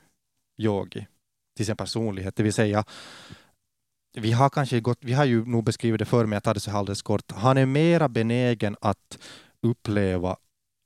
yogi 0.57 1.07
till 1.57 1.65
sin 1.65 1.77
personlighet, 1.77 2.35
det 2.35 2.43
vill 2.43 2.53
säga 2.53 2.83
vi 4.13 4.31
har 4.31 4.49
kanske 4.49 4.79
gått, 4.79 4.97
vi 5.01 5.13
har 5.13 5.25
ju 5.25 5.45
nog 5.45 5.63
beskrivit 5.63 5.99
det 5.99 6.05
för 6.05 6.25
mig, 6.25 6.35
jag 6.35 6.43
tar 6.43 6.53
det 6.53 6.59
så 6.59 6.71
alldeles 6.71 7.01
kort. 7.01 7.31
Han 7.31 7.57
är 7.57 7.65
mera 7.65 8.09
benägen 8.09 8.75
att 8.81 9.17
uppleva 9.61 10.37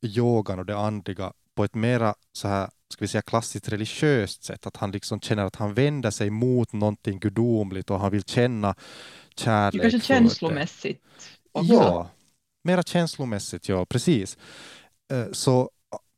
yogan 0.05 0.59
och 0.59 0.65
det 0.65 0.77
andliga 0.77 1.33
på 1.55 1.63
ett 1.63 1.75
mera 1.75 2.15
så 2.31 2.47
här, 2.47 2.69
ska 2.89 3.03
vi 3.03 3.07
säga 3.07 3.21
klassiskt 3.21 3.69
religiöst 3.69 4.43
sätt. 4.43 4.67
Att 4.67 4.77
han 4.77 4.91
liksom 4.91 5.19
känner 5.19 5.45
att 5.45 5.55
han 5.55 5.73
vänder 5.73 6.11
sig 6.11 6.29
mot 6.29 6.73
någonting 6.73 7.19
gudomligt 7.19 7.89
och 7.89 7.99
han 7.99 8.11
vill 8.11 8.23
känna 8.23 8.75
kärlek. 9.35 9.81
Kanske 9.81 9.99
känslomässigt. 9.99 11.03
Också. 11.51 11.73
Ja, 11.73 12.09
mera 12.63 12.83
känslomässigt, 12.83 13.69
ja 13.69 13.85
precis. 13.85 14.37
Eh, 15.11 15.31
så 15.31 15.69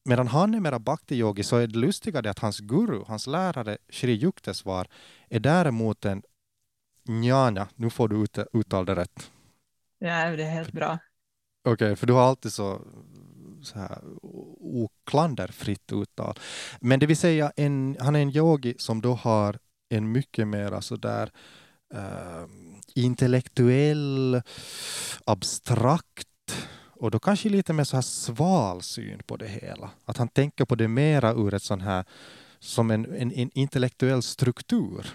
medan 0.06 0.28
han 0.28 0.54
är 0.54 0.60
mera 0.60 0.80
bhakti-yogi 0.80 1.44
så 1.44 1.58
är 1.58 1.68
det 1.68 1.80
lustiga 1.80 2.22
det 2.22 2.30
att 2.30 2.40
hans 2.40 2.60
guru, 2.60 3.04
hans 3.08 3.28
lärare 3.28 3.78
Shri 3.90 4.12
Yukteswar, 4.12 4.88
är 5.30 5.40
däremot 5.40 6.06
en 6.06 6.24
Njana, 7.08 7.68
nu 7.76 7.90
får 7.90 8.08
du 8.08 8.24
ut, 8.24 8.38
uttala 8.54 8.86
det 8.86 8.96
rätt. 8.96 9.32
Ja, 10.00 10.30
det 10.30 10.44
är 10.44 10.50
helt 10.50 10.72
bra. 10.72 10.98
Okej, 11.64 11.74
okay, 11.74 11.96
för 11.96 12.08
du 12.08 12.14
har 12.14 12.22
alltid 12.22 12.54
så, 12.54 12.82
så 13.62 13.80
här 13.80 14.00
oklanderfritt 14.60 15.92
uttal. 15.92 16.40
Men 16.80 17.00
det 17.00 17.06
vill 17.06 17.18
säga, 17.18 17.52
en, 17.56 17.98
han 18.00 18.16
är 18.16 18.20
en 18.20 18.36
yogi 18.36 18.76
som 18.78 19.02
då 19.02 19.14
har 19.14 19.60
en 19.90 20.12
mycket 20.12 20.48
mer 20.48 20.82
sådär 20.82 21.32
uh, 21.94 22.46
intellektuell, 22.96 24.42
abstrakt 25.26 26.28
och 27.00 27.12
då 27.12 27.20
kanske 27.20 27.50
lite 27.50 27.74
mer 27.74 27.84
så 27.84 27.98
här 27.98 28.02
sval 28.02 28.82
syn 28.82 29.22
på 29.26 29.38
det 29.38 29.48
hela. 29.48 29.90
Att 30.06 30.18
han 30.18 30.28
tänker 30.28 30.66
på 30.66 30.76
det 30.76 30.88
mera 30.88 31.34
ur 31.34 31.54
ett 31.54 31.64
sån 31.64 31.82
här 31.82 32.06
som 32.60 32.92
en, 32.92 33.06
en, 33.06 33.32
en 33.32 33.52
intellektuell 33.54 34.22
struktur. 34.22 35.08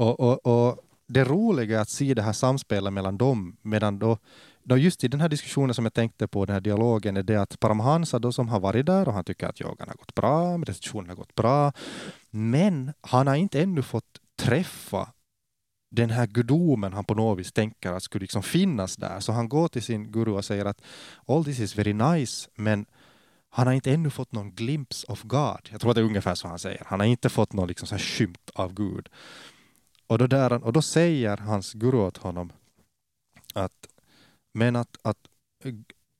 Och, 0.00 0.20
och, 0.20 0.46
och 0.46 0.78
det 1.06 1.24
roliga 1.24 1.78
är 1.78 1.82
att 1.82 1.88
se 1.88 2.14
det 2.14 2.22
här 2.22 2.32
samspelet 2.32 2.92
mellan 2.92 3.18
dem, 3.18 3.56
medan 3.62 3.98
då, 3.98 4.18
då 4.62 4.76
just 4.76 5.04
i 5.04 5.08
den 5.08 5.20
här 5.20 5.28
diskussionen 5.28 5.74
som 5.74 5.84
jag 5.84 5.94
tänkte 5.94 6.28
på, 6.28 6.44
den 6.44 6.54
här 6.54 6.60
dialogen, 6.60 7.16
är 7.16 7.22
det 7.22 7.36
att 7.36 7.60
Paramhansa 7.60 8.18
då 8.18 8.32
som 8.32 8.48
har 8.48 8.60
varit 8.60 8.86
där 8.86 9.08
och 9.08 9.14
han 9.14 9.24
tycker 9.24 9.46
att 9.46 9.60
yogan 9.60 9.88
har 9.88 9.94
gått 9.94 10.14
bra, 10.14 10.56
meditationen 10.58 11.08
har 11.08 11.16
gått 11.16 11.34
bra, 11.34 11.72
men 12.30 12.92
han 13.00 13.26
har 13.26 13.34
inte 13.34 13.62
ännu 13.62 13.82
fått 13.82 14.20
träffa 14.38 15.08
den 15.90 16.10
här 16.10 16.26
gudomen 16.26 16.92
han 16.92 17.04
på 17.04 17.14
något 17.14 17.38
vis 17.38 17.52
tänker 17.52 17.92
att 17.92 18.02
skulle 18.02 18.22
liksom 18.22 18.42
finnas 18.42 18.96
där. 18.96 19.20
Så 19.20 19.32
han 19.32 19.48
går 19.48 19.68
till 19.68 19.82
sin 19.82 20.12
guru 20.12 20.32
och 20.32 20.44
säger 20.44 20.64
att 20.64 20.82
all 21.26 21.44
this 21.44 21.60
is 21.60 21.78
very 21.78 21.92
nice, 21.92 22.48
men 22.54 22.86
han 23.50 23.66
har 23.66 23.74
inte 23.74 23.92
ännu 23.92 24.10
fått 24.10 24.32
någon 24.32 24.54
glimpse 24.54 25.06
of 25.12 25.22
God. 25.22 25.68
Jag 25.70 25.80
tror 25.80 25.90
att 25.90 25.94
det 25.94 26.00
är 26.00 26.04
ungefär 26.04 26.34
så 26.34 26.48
han 26.48 26.58
säger. 26.58 26.82
Han 26.86 27.00
har 27.00 27.06
inte 27.06 27.28
fått 27.28 27.52
någon 27.52 27.68
liksom 27.68 27.88
så 27.88 27.94
här 27.94 28.02
skymt 28.02 28.50
av 28.54 28.74
Gud. 28.74 29.08
Och 30.10 30.18
då, 30.18 30.26
där, 30.26 30.64
och 30.64 30.72
då 30.72 30.82
säger 30.82 31.36
hans 31.36 31.72
guru 31.72 31.96
åt 31.96 32.16
honom 32.16 32.52
att 33.54 33.86
men 34.52 34.76
att, 34.76 34.96
att 35.02 35.28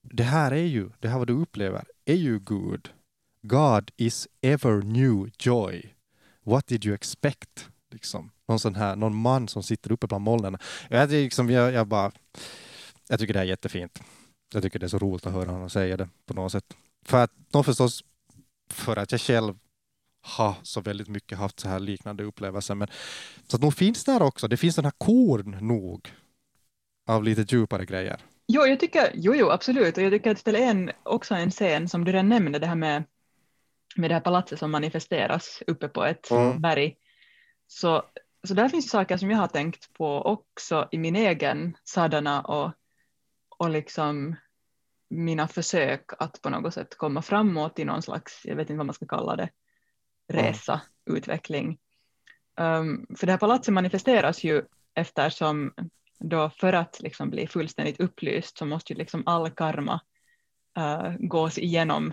det 0.02 0.22
här 0.22 0.52
är 0.52 0.64
ju, 0.64 0.90
det 0.98 1.08
här 1.08 1.18
vad 1.18 1.26
du 1.26 1.32
upplever, 1.32 1.84
är 2.04 2.14
ju 2.14 2.38
Gud. 2.38 2.92
God 3.42 3.90
is 3.96 4.28
ever 4.40 4.82
new 4.82 5.30
joy. 5.38 5.94
What 6.42 6.66
did 6.66 6.86
you 6.86 6.94
expect? 6.94 7.68
Liksom. 7.90 8.30
Någon 8.48 8.60
sån 8.60 8.74
här, 8.74 8.96
någon 8.96 9.16
man 9.16 9.48
som 9.48 9.62
sitter 9.62 9.92
uppe 9.92 10.06
bland 10.06 10.24
molnen. 10.24 10.58
Jag, 10.88 11.10
liksom, 11.10 11.50
jag, 11.50 11.72
jag, 11.72 11.86
bara, 11.86 12.12
jag 13.08 13.18
tycker 13.20 13.34
det 13.34 13.40
är 13.40 13.44
jättefint. 13.44 14.02
Jag 14.52 14.62
tycker 14.62 14.78
det 14.78 14.86
är 14.86 14.88
så 14.88 14.98
roligt 14.98 15.26
att 15.26 15.32
höra 15.32 15.50
honom 15.50 15.70
säga 15.70 15.96
det 15.96 16.08
på 16.26 16.34
något 16.34 16.52
sätt. 16.52 16.76
För 17.04 17.24
att, 17.24 17.32
förstås, 17.64 18.04
för 18.70 18.96
att 18.96 19.12
jag 19.12 19.20
själv 19.20 19.58
ha 20.22 20.56
så 20.62 20.80
väldigt 20.80 21.08
mycket 21.08 21.38
haft 21.38 21.60
så 21.60 21.68
här 21.68 21.80
liknande 21.80 22.24
upplevelser. 22.24 22.74
Men, 22.74 22.88
så 23.46 23.56
att 23.56 23.62
nog 23.62 23.74
finns 23.74 24.04
där 24.04 24.22
också, 24.22 24.48
det 24.48 24.56
finns 24.56 24.76
den 24.76 24.84
här 24.84 24.92
korn 24.98 25.58
nog 25.60 26.12
av 27.06 27.24
lite 27.24 27.56
djupare 27.56 27.84
grejer. 27.84 28.20
Jo, 28.46 28.66
jag 28.66 28.80
tycker, 28.80 29.10
jo, 29.14 29.34
jo, 29.34 29.50
absolut. 29.50 29.96
Och 29.96 30.02
jag 30.02 30.12
tycker 30.12 30.30
att 30.30 30.48
är 30.48 30.54
en, 30.54 30.90
också 31.02 31.34
en 31.34 31.50
scen 31.50 31.88
som 31.88 32.04
du 32.04 32.12
redan 32.12 32.28
nämnde, 32.28 32.58
det 32.58 32.66
här 32.66 32.74
med, 32.74 33.04
med 33.96 34.10
det 34.10 34.14
här 34.14 34.20
palatset 34.20 34.58
som 34.58 34.70
manifesteras 34.70 35.62
uppe 35.66 35.88
på 35.88 36.04
ett 36.04 36.30
mm. 36.30 36.60
berg. 36.60 36.96
Så, 37.66 38.02
så 38.46 38.54
där 38.54 38.68
finns 38.68 38.90
saker 38.90 39.16
som 39.16 39.30
jag 39.30 39.38
har 39.38 39.48
tänkt 39.48 39.92
på 39.92 40.22
också 40.22 40.88
i 40.92 40.98
min 40.98 41.16
egen 41.16 41.76
sadana 41.84 42.40
och, 42.42 42.72
och 43.58 43.70
liksom 43.70 44.36
mina 45.10 45.48
försök 45.48 46.10
att 46.18 46.42
på 46.42 46.50
något 46.50 46.74
sätt 46.74 46.96
komma 46.96 47.22
framåt 47.22 47.78
i 47.78 47.84
någon 47.84 48.02
slags, 48.02 48.40
jag 48.44 48.56
vet 48.56 48.70
inte 48.70 48.78
vad 48.78 48.86
man 48.86 48.94
ska 48.94 49.06
kalla 49.06 49.36
det, 49.36 49.48
resa, 50.30 50.72
mm. 50.72 51.16
utveckling. 51.16 51.78
Um, 52.56 52.66
ehm, 52.66 53.06
för 53.16 53.26
det 53.26 53.32
här 53.32 53.38
palatset 53.38 53.74
manifesteras 53.74 54.44
ju 54.44 54.62
eftersom 54.94 55.72
då 56.18 56.50
för 56.50 56.72
att 56.72 57.00
liksom 57.00 57.30
bli 57.30 57.46
fullständigt 57.46 58.00
upplyst 58.00 58.58
så 58.58 58.66
måste 58.66 58.92
ju 58.92 58.98
liksom 58.98 59.22
all 59.26 59.50
karma 59.50 60.00
uh, 60.78 61.16
gås 61.18 61.58
igenom. 61.58 62.12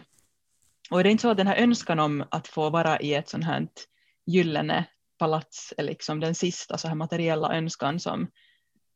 Och 0.92 1.04
det 1.04 1.10
är 1.10 1.12
inte 1.12 1.22
så 1.22 1.30
att 1.30 1.38
den 1.38 1.48
här 1.48 1.58
önskan 1.58 2.00
om 2.00 2.24
att 2.32 2.48
få 2.48 2.70
vara 2.70 3.00
i 3.00 3.14
ett 3.14 3.30
sånt 3.30 3.46
här 3.46 3.68
gyllene 4.26 4.86
palats 5.18 5.74
är 5.78 5.84
liksom 5.84 6.20
den 6.20 6.36
sista 6.36 6.78
så 6.78 6.88
här 6.88 6.96
materiella 6.96 7.54
önskan 7.58 8.00
som 8.00 8.28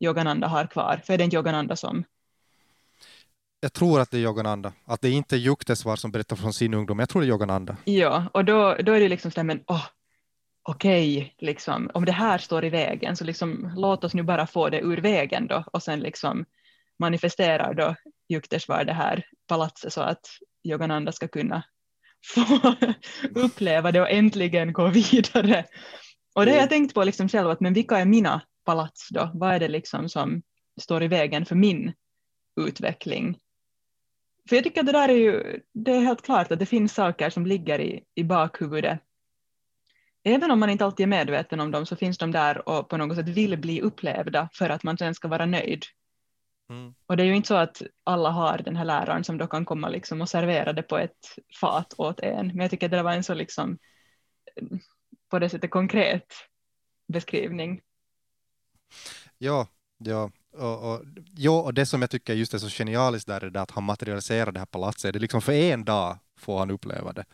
Yogananda 0.00 0.46
har 0.46 0.66
kvar. 0.66 1.00
För 1.04 1.16
det 1.16 1.22
är 1.22 1.24
inte 1.24 1.36
Yogananda 1.36 1.76
som 1.76 2.04
jag 3.62 3.72
tror 3.72 4.00
att 4.00 4.10
det 4.10 4.16
är 4.16 4.20
Yogananda, 4.20 4.72
att 4.84 5.00
det 5.00 5.08
är 5.08 5.12
inte 5.12 5.36
Juktesvar 5.36 5.96
som 5.96 6.10
berättar 6.10 6.36
från 6.36 6.52
sin 6.52 6.74
ungdom, 6.74 6.98
jag 6.98 7.08
tror 7.08 7.22
det 7.22 7.28
är 7.28 7.30
Yogananda. 7.30 7.76
Ja, 7.84 8.26
och 8.34 8.44
då, 8.44 8.74
då 8.74 8.92
är 8.92 9.00
det 9.00 9.08
liksom 9.08 9.30
sådär, 9.30 9.44
men 9.44 9.64
oh, 9.66 9.86
okej, 10.62 11.18
okay, 11.18 11.30
liksom, 11.38 11.90
om 11.94 12.04
det 12.04 12.12
här 12.12 12.38
står 12.38 12.64
i 12.64 12.70
vägen, 12.70 13.16
så 13.16 13.24
liksom, 13.24 13.72
låt 13.76 14.04
oss 14.04 14.14
nu 14.14 14.22
bara 14.22 14.46
få 14.46 14.68
det 14.68 14.80
ur 14.80 14.96
vägen 14.96 15.46
då, 15.46 15.64
och 15.72 15.82
sen 15.82 16.00
liksom 16.00 16.44
manifesterar 16.98 17.74
då 17.74 17.94
Juktesvar 18.28 18.84
det 18.84 18.92
här 18.92 19.26
palatset 19.48 19.92
så 19.92 20.00
att 20.00 20.26
Yogananda 20.64 21.12
ska 21.12 21.28
kunna 21.28 21.62
få 22.34 22.74
uppleva 23.34 23.92
det 23.92 24.00
och 24.00 24.10
äntligen 24.10 24.72
gå 24.72 24.88
vidare. 24.88 25.64
Och 26.34 26.44
det 26.44 26.50
har 26.50 26.58
jag 26.58 26.68
tänkt 26.68 26.94
på 26.94 27.04
liksom 27.04 27.28
själv, 27.28 27.50
att 27.50 27.60
men 27.60 27.74
vilka 27.74 27.98
är 27.98 28.04
mina 28.04 28.40
palats 28.64 29.08
då? 29.10 29.30
Vad 29.34 29.54
är 29.54 29.60
det 29.60 29.68
liksom 29.68 30.08
som 30.08 30.42
står 30.80 31.02
i 31.02 31.08
vägen 31.08 31.46
för 31.46 31.54
min 31.54 31.92
utveckling? 32.60 33.38
För 34.48 34.56
jag 34.56 34.64
tycker 34.64 34.80
att 34.80 34.86
det 34.86 34.92
där 34.92 35.08
är 35.08 35.16
ju, 35.16 35.60
det 35.72 35.92
är 35.92 36.00
helt 36.00 36.22
klart 36.22 36.52
att 36.52 36.58
det 36.58 36.66
finns 36.66 36.94
saker 36.94 37.30
som 37.30 37.46
ligger 37.46 37.80
i, 37.80 38.04
i 38.14 38.24
bakhuvudet. 38.24 39.00
Även 40.24 40.50
om 40.50 40.60
man 40.60 40.70
inte 40.70 40.84
alltid 40.84 41.04
är 41.04 41.08
medveten 41.08 41.60
om 41.60 41.70
dem 41.70 41.86
så 41.86 41.96
finns 41.96 42.18
de 42.18 42.32
där 42.32 42.68
och 42.68 42.88
på 42.88 42.96
något 42.96 43.16
sätt 43.16 43.28
vill 43.28 43.58
bli 43.58 43.80
upplevda 43.80 44.48
för 44.52 44.70
att 44.70 44.82
man 44.82 44.98
sen 44.98 45.14
ska 45.14 45.28
vara 45.28 45.46
nöjd. 45.46 45.84
Mm. 46.70 46.94
Och 47.06 47.16
det 47.16 47.22
är 47.22 47.26
ju 47.26 47.36
inte 47.36 47.48
så 47.48 47.54
att 47.54 47.82
alla 48.04 48.30
har 48.30 48.58
den 48.58 48.76
här 48.76 48.84
läraren 48.84 49.24
som 49.24 49.38
då 49.38 49.46
kan 49.46 49.64
komma 49.64 49.88
liksom 49.88 50.20
och 50.20 50.28
servera 50.28 50.72
det 50.72 50.82
på 50.82 50.98
ett 50.98 51.36
fat 51.60 51.94
åt 51.98 52.20
en. 52.20 52.46
Men 52.46 52.58
jag 52.58 52.70
tycker 52.70 52.86
att 52.86 52.90
det 52.90 53.02
var 53.02 53.12
en 53.12 53.24
så 53.24 53.34
liksom 53.34 53.78
på 55.30 55.38
det 55.38 55.48
sättet 55.48 55.70
konkret 55.70 56.26
beskrivning. 57.08 57.80
Ja, 59.38 59.68
ja, 59.98 60.30
och, 60.52 60.92
och, 60.92 61.02
jo, 61.36 61.54
och 61.54 61.74
det 61.74 61.86
som 61.86 62.00
jag 62.00 62.10
tycker 62.10 62.34
just 62.34 62.54
är 62.54 62.58
så 62.58 62.68
genialiskt 62.68 63.26
där 63.26 63.44
är 63.44 63.50
det 63.50 63.60
att 63.60 63.70
han 63.70 63.84
materialiserar 63.84 64.52
det 64.52 64.58
här 64.58 64.66
palatset. 64.66 65.12
Det 65.12 65.18
är 65.18 65.20
liksom 65.20 65.42
för 65.42 65.52
en 65.52 65.84
dag 65.84 66.18
får 66.36 66.58
han 66.58 66.70
uppleva 66.70 67.12
det. 67.12 67.24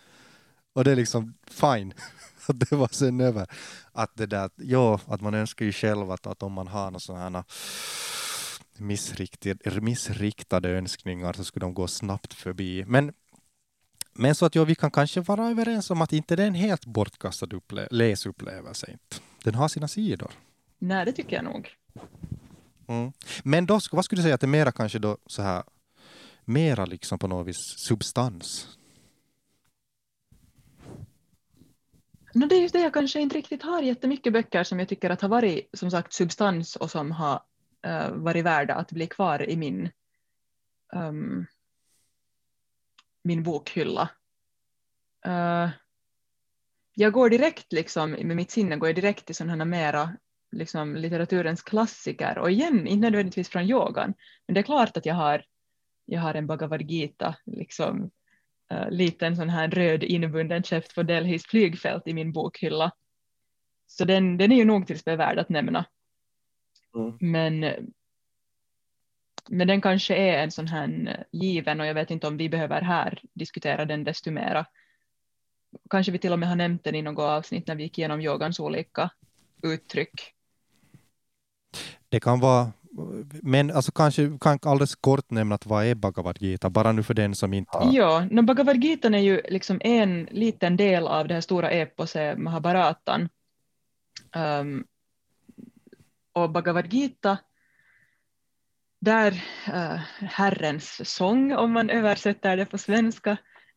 Och 0.72 0.84
det 0.84 0.92
är 0.92 0.96
liksom 0.96 1.34
fine. 1.46 1.94
Att 2.46 2.60
det 2.60 2.72
var 2.72 2.88
sen 2.92 3.20
över. 3.20 3.46
Att 3.92 4.10
det 4.16 4.26
där, 4.26 4.50
ja, 4.56 5.00
att 5.06 5.20
man 5.20 5.34
önskar 5.34 5.64
ju 5.64 5.72
själv 5.72 6.10
att, 6.10 6.26
att 6.26 6.42
om 6.42 6.52
man 6.52 6.68
har 6.68 6.84
några 6.84 7.00
sådana 7.00 7.44
missriktade, 8.76 9.80
missriktade 9.80 10.68
önskningar 10.68 11.32
så 11.32 11.44
skulle 11.44 11.66
de 11.66 11.74
gå 11.74 11.88
snabbt 11.88 12.34
förbi. 12.34 12.84
Men, 12.86 13.12
men 14.12 14.34
så 14.34 14.46
att 14.46 14.54
ja, 14.54 14.64
vi 14.64 14.74
kan 14.74 14.90
kanske 14.90 15.20
vara 15.20 15.48
överens 15.48 15.90
om 15.90 16.02
att 16.02 16.12
inte 16.12 16.36
det 16.36 16.42
är 16.42 16.46
en 16.46 16.54
helt 16.54 16.86
bortkastad 16.86 17.46
upple- 17.46 17.88
läsupplevelse. 17.90 18.90
Inte. 18.90 19.16
Den 19.44 19.54
har 19.54 19.68
sina 19.68 19.88
sidor. 19.88 20.30
Nej, 20.78 21.04
det 21.04 21.12
tycker 21.12 21.36
jag 21.36 21.44
nog. 21.44 21.70
Mm. 22.88 23.12
Men 23.42 23.66
då, 23.66 23.80
vad 23.92 24.04
skulle 24.04 24.18
du 24.18 24.22
säga 24.22 24.34
att 24.34 24.40
det 24.40 24.44
är 24.44 24.48
mera 24.48 24.72
kanske 24.72 24.98
då 24.98 25.18
så 25.26 25.42
här, 25.42 25.62
mera 26.44 26.84
liksom 26.84 27.18
på 27.18 27.26
något 27.26 27.46
vis 27.46 27.74
substans? 27.76 28.78
No, 32.34 32.46
det 32.46 32.54
är 32.54 32.60
just 32.60 32.72
det, 32.72 32.80
jag 32.80 32.94
kanske 32.94 33.20
inte 33.20 33.36
riktigt 33.36 33.62
har 33.62 33.82
jättemycket 33.82 34.32
böcker 34.32 34.64
som 34.64 34.78
jag 34.78 34.88
tycker 34.88 35.10
att 35.10 35.20
har 35.20 35.28
varit 35.28 35.68
som 35.72 35.90
sagt 35.90 36.12
substans 36.12 36.76
och 36.76 36.90
som 36.90 37.10
har 37.10 37.42
uh, 37.86 38.10
varit 38.10 38.44
värda 38.44 38.74
att 38.74 38.92
bli 38.92 39.06
kvar 39.06 39.50
i 39.50 39.56
min, 39.56 39.90
um, 40.92 41.46
min 43.22 43.42
bokhylla. 43.42 44.10
Uh, 45.26 45.68
jag 46.94 47.12
går 47.12 47.30
direkt, 47.30 47.72
liksom, 47.72 48.10
med 48.10 48.36
mitt 48.36 48.50
sinne 48.50 48.76
går 48.76 48.88
jag 48.88 48.96
direkt 48.96 49.26
till 49.26 49.34
sådana 49.34 49.64
mera 49.64 50.16
liksom, 50.50 50.96
litteraturens 50.96 51.62
klassiker 51.62 52.38
och 52.38 52.50
igen, 52.50 52.86
inte 52.86 53.00
nödvändigtvis 53.00 53.48
från 53.48 53.70
yogan, 53.70 54.14
men 54.46 54.54
det 54.54 54.60
är 54.60 54.64
klart 54.64 54.96
att 54.96 55.06
jag 55.06 55.14
har, 55.14 55.44
jag 56.04 56.20
har 56.20 56.34
en 56.34 56.46
Bhagavad 56.46 56.82
Gita, 56.82 57.36
liksom, 57.46 58.10
uh, 58.72 58.90
liten 58.90 59.36
sån 59.36 59.48
här 59.48 59.68
röd 59.68 60.04
inbunden 60.04 60.62
käft 60.62 60.94
på 60.94 61.02
Delhis 61.02 61.46
flygfält 61.46 62.06
i 62.06 62.14
min 62.14 62.32
bokhylla. 62.32 62.92
Så 63.86 64.04
den, 64.04 64.38
den 64.38 64.52
är 64.52 64.56
ju 64.56 64.64
nog 64.64 64.86
tills 64.86 65.06
värd 65.06 65.38
att 65.38 65.48
nämna. 65.48 65.84
Mm. 66.94 67.16
Men, 67.20 67.60
men 69.48 69.68
den 69.68 69.80
kanske 69.80 70.16
är 70.16 70.42
en 70.42 70.50
sån 70.50 70.66
här 70.66 71.24
given 71.32 71.80
och 71.80 71.86
jag 71.86 71.94
vet 71.94 72.10
inte 72.10 72.26
om 72.26 72.36
vi 72.36 72.48
behöver 72.48 72.80
här 72.80 73.22
diskutera 73.32 73.84
den 73.84 74.04
desto 74.04 74.30
mera. 74.30 74.66
Kanske 75.90 76.12
vi 76.12 76.18
till 76.18 76.32
och 76.32 76.38
med 76.38 76.48
har 76.48 76.56
nämnt 76.56 76.84
den 76.84 76.94
i 76.94 77.02
något 77.02 77.22
avsnitt 77.22 77.66
när 77.66 77.74
vi 77.74 77.82
gick 77.82 77.98
igenom 77.98 78.20
yogans 78.20 78.60
olika 78.60 79.10
uttryck. 79.62 80.34
Det 82.08 82.20
kan 82.20 82.40
vara, 82.40 82.72
men 83.42 83.70
alltså 83.70 83.92
kanske 83.92 84.38
kan 84.40 84.58
alldeles 84.62 84.94
kort 84.94 85.30
nämna 85.30 85.54
att 85.54 85.66
vad 85.66 85.84
är 85.84 85.94
Bhagavad 85.94 86.36
Gita, 86.40 86.70
bara 86.70 86.92
nu 86.92 87.02
för 87.02 87.14
den 87.14 87.34
som 87.34 87.54
inte 87.54 87.78
har... 87.78 87.92
Ja, 87.92 88.26
no, 88.30 88.42
Bhagavad 88.42 88.84
Gita 88.84 89.08
är 89.08 89.18
ju 89.18 89.42
liksom 89.48 89.80
en 89.84 90.28
liten 90.30 90.76
del 90.76 91.06
av 91.06 91.28
det 91.28 91.34
här 91.34 91.40
stora 91.40 91.70
eposet 91.70 92.38
Mahabharatan. 92.38 93.28
Um, 94.36 94.84
och 96.32 96.50
Bhagavad 96.50 96.92
Gita, 96.92 97.38
där 99.00 99.32
uh, 99.68 100.00
Herrens 100.20 101.10
sång, 101.14 101.52
om 101.52 101.72
man 101.72 101.90
översätter 101.90 102.56
det 102.56 102.66
på 102.66 102.78
svenska, 102.78 103.30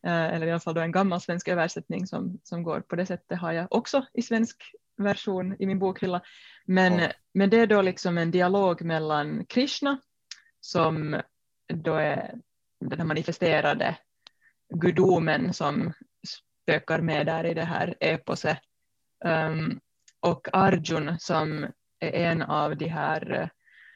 uh, 0.08 0.34
eller 0.34 0.48
i 0.48 0.52
alla 0.52 0.60
fall 0.60 0.74
då 0.74 0.82
en 0.82 0.92
gammal 0.92 1.22
svensk 1.22 1.48
översättning 1.48 2.08
som, 2.08 2.40
som 2.44 2.64
går 2.64 2.82
på 2.82 2.96
det 2.96 3.06
sättet 3.06 3.40
har 3.40 3.52
jag 3.52 3.68
också 3.72 4.06
i 4.14 4.22
svensk 4.22 4.58
version 4.98 5.56
i 5.60 5.66
min 5.66 5.80
bokhylla. 5.80 6.22
Men, 6.66 6.99
ja. 6.99 7.12
men 7.34 7.49
det 7.49 7.59
är 7.59 7.68
då 7.68 7.82
liksom 7.82 8.18
en 8.18 8.32
dialog 8.32 8.82
mellan 8.82 9.45
Krishna 9.45 9.99
som 10.62 11.22
då 11.74 11.95
är 11.95 12.34
den 12.80 12.99
här 12.99 13.05
manifesterade 13.05 13.97
gudomen 14.74 15.53
som 15.53 15.93
spökar 16.64 17.01
med 17.01 17.26
där 17.26 17.45
i 17.45 17.53
det 17.53 17.64
här 17.64 17.95
eposet. 17.99 18.57
Um, 19.26 19.80
och 20.20 20.47
Arjun 20.53 21.20
som 21.20 21.64
är 21.99 22.12
en 22.12 22.41
av 22.41 22.78
de 22.78 22.88
här, 22.88 23.49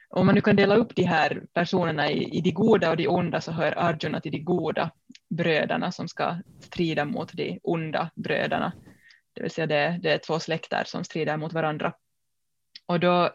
om 0.08 0.26
man 0.26 0.34
nu 0.34 0.40
kan 0.40 0.56
dela 0.56 0.76
upp 0.76 0.96
de 0.96 1.02
här 1.02 1.42
personerna 1.52 2.10
i, 2.10 2.38
i 2.38 2.40
de 2.40 2.50
goda 2.50 2.90
och 2.90 2.96
de 2.96 3.08
onda 3.08 3.40
så 3.40 3.52
hör 3.52 3.78
Arjuna 3.78 4.20
till 4.20 4.32
de 4.32 4.38
goda 4.38 4.90
bröderna 5.30 5.92
som 5.92 6.08
ska 6.08 6.36
strida 6.60 7.04
mot 7.04 7.32
de 7.32 7.60
onda 7.62 8.10
bröderna. 8.14 8.72
Det 9.34 9.42
vill 9.42 9.50
säga 9.50 9.66
det, 9.66 9.98
det 10.02 10.12
är 10.12 10.18
två 10.18 10.38
släkter 10.38 10.84
som 10.86 11.04
strider 11.04 11.36
mot 11.36 11.52
varandra. 11.52 11.92
Och 12.86 13.00
då 13.00 13.30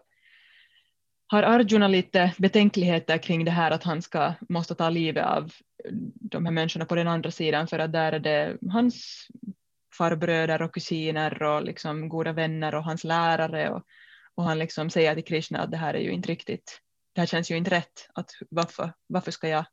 har 1.28 1.44
Arjuna 1.44 1.88
lite 1.88 2.34
betänkligheter 2.38 3.18
kring 3.18 3.46
det 3.46 3.52
här 3.52 3.72
att 3.72 3.84
han 3.84 4.02
ska, 4.02 4.34
måste 4.50 4.76
ta 4.76 4.90
livet 4.90 5.26
av 5.26 5.54
de 6.16 6.46
här 6.46 6.52
människorna 6.52 6.86
på 6.86 6.96
den 6.96 7.08
andra 7.08 7.32
sidan 7.32 7.68
för 7.68 7.80
att 7.80 7.92
där 7.92 8.12
är 8.12 8.20
det 8.20 8.58
hans 8.72 9.28
farbröder 9.98 10.62
och 10.62 10.74
kusiner 10.74 11.44
och 11.44 11.64
liksom 11.64 12.10
goda 12.10 12.34
vänner 12.34 12.76
och 12.76 12.84
hans 12.84 13.04
lärare 13.04 13.70
och, 13.70 13.84
och 14.36 14.44
han 14.44 14.60
liksom 14.60 14.90
säger 14.90 15.16
till 15.16 15.24
Krishna 15.24 15.60
att 15.60 15.72
det 15.72 15.78
här 15.78 15.94
är 15.94 16.00
ju 16.00 16.12
inte 16.12 16.30
riktigt, 16.30 16.82
det 17.14 17.22
här 17.22 17.26
känns 17.26 17.52
ju 17.52 17.58
inte 17.58 17.72
rätt, 17.72 18.10
att 18.14 18.32
varför, 18.50 18.94
varför 19.08 19.32
ska 19.32 19.48
jag 19.48 19.66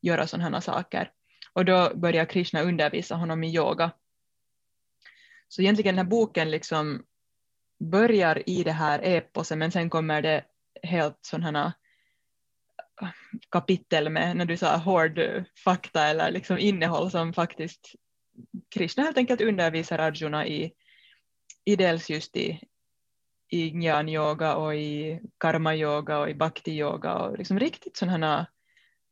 göra 0.00 0.26
sådana 0.26 0.56
här 0.56 0.60
saker? 0.60 1.10
Och 1.52 1.64
då 1.64 1.92
börjar 1.94 2.24
Krishna 2.24 2.62
undervisa 2.62 3.14
honom 3.14 3.44
i 3.44 3.54
yoga 3.54 3.90
så 5.48 5.62
egentligen 5.62 5.96
den 5.96 6.04
här 6.04 6.10
boken 6.10 6.50
liksom 6.50 7.04
börjar 7.78 8.48
i 8.48 8.64
det 8.64 8.72
här 8.72 9.00
eposet 9.02 9.58
men 9.58 9.72
sen 9.72 9.90
kommer 9.90 10.22
det 10.22 10.44
helt 10.82 11.18
sådana 11.20 11.72
äh, 13.02 13.08
kapitel 13.50 14.08
med, 14.08 14.36
när 14.36 14.44
du 14.44 14.56
sa 14.56 14.76
hård 14.76 15.20
fakta 15.64 16.06
eller 16.06 16.30
liksom 16.30 16.58
innehåll 16.58 17.10
som 17.10 17.32
faktiskt 17.32 17.94
Krishna 18.68 19.02
helt 19.02 19.18
enkelt 19.18 19.40
undervisar 19.40 19.98
Arjuna 19.98 20.46
i, 20.46 20.72
i 21.64 21.76
dels 21.76 22.10
just 22.10 22.36
i, 22.36 22.60
i 23.48 23.68
jnana 23.68 24.10
yoga 24.10 24.56
och 24.56 24.74
i 24.74 25.20
karma 25.38 25.74
yoga 25.74 26.18
och 26.18 26.30
i 26.30 26.34
bhakti 26.34 26.70
yoga 26.70 27.14
och 27.14 27.38
liksom 27.38 27.58
riktigt 27.58 27.96
sådana 27.96 28.46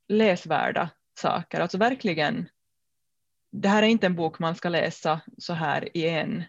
läsvärda 0.09 0.91
saker, 1.19 1.61
alltså 1.61 1.79
verkligen 1.79 2.49
det 3.53 3.69
här 3.69 3.83
är 3.83 3.87
inte 3.87 4.07
en 4.07 4.17
bok 4.17 4.39
man 4.39 4.55
ska 4.55 4.69
läsa 4.69 5.21
så 5.39 5.53
här 5.53 5.97
i 5.97 6.09
en 6.09 6.45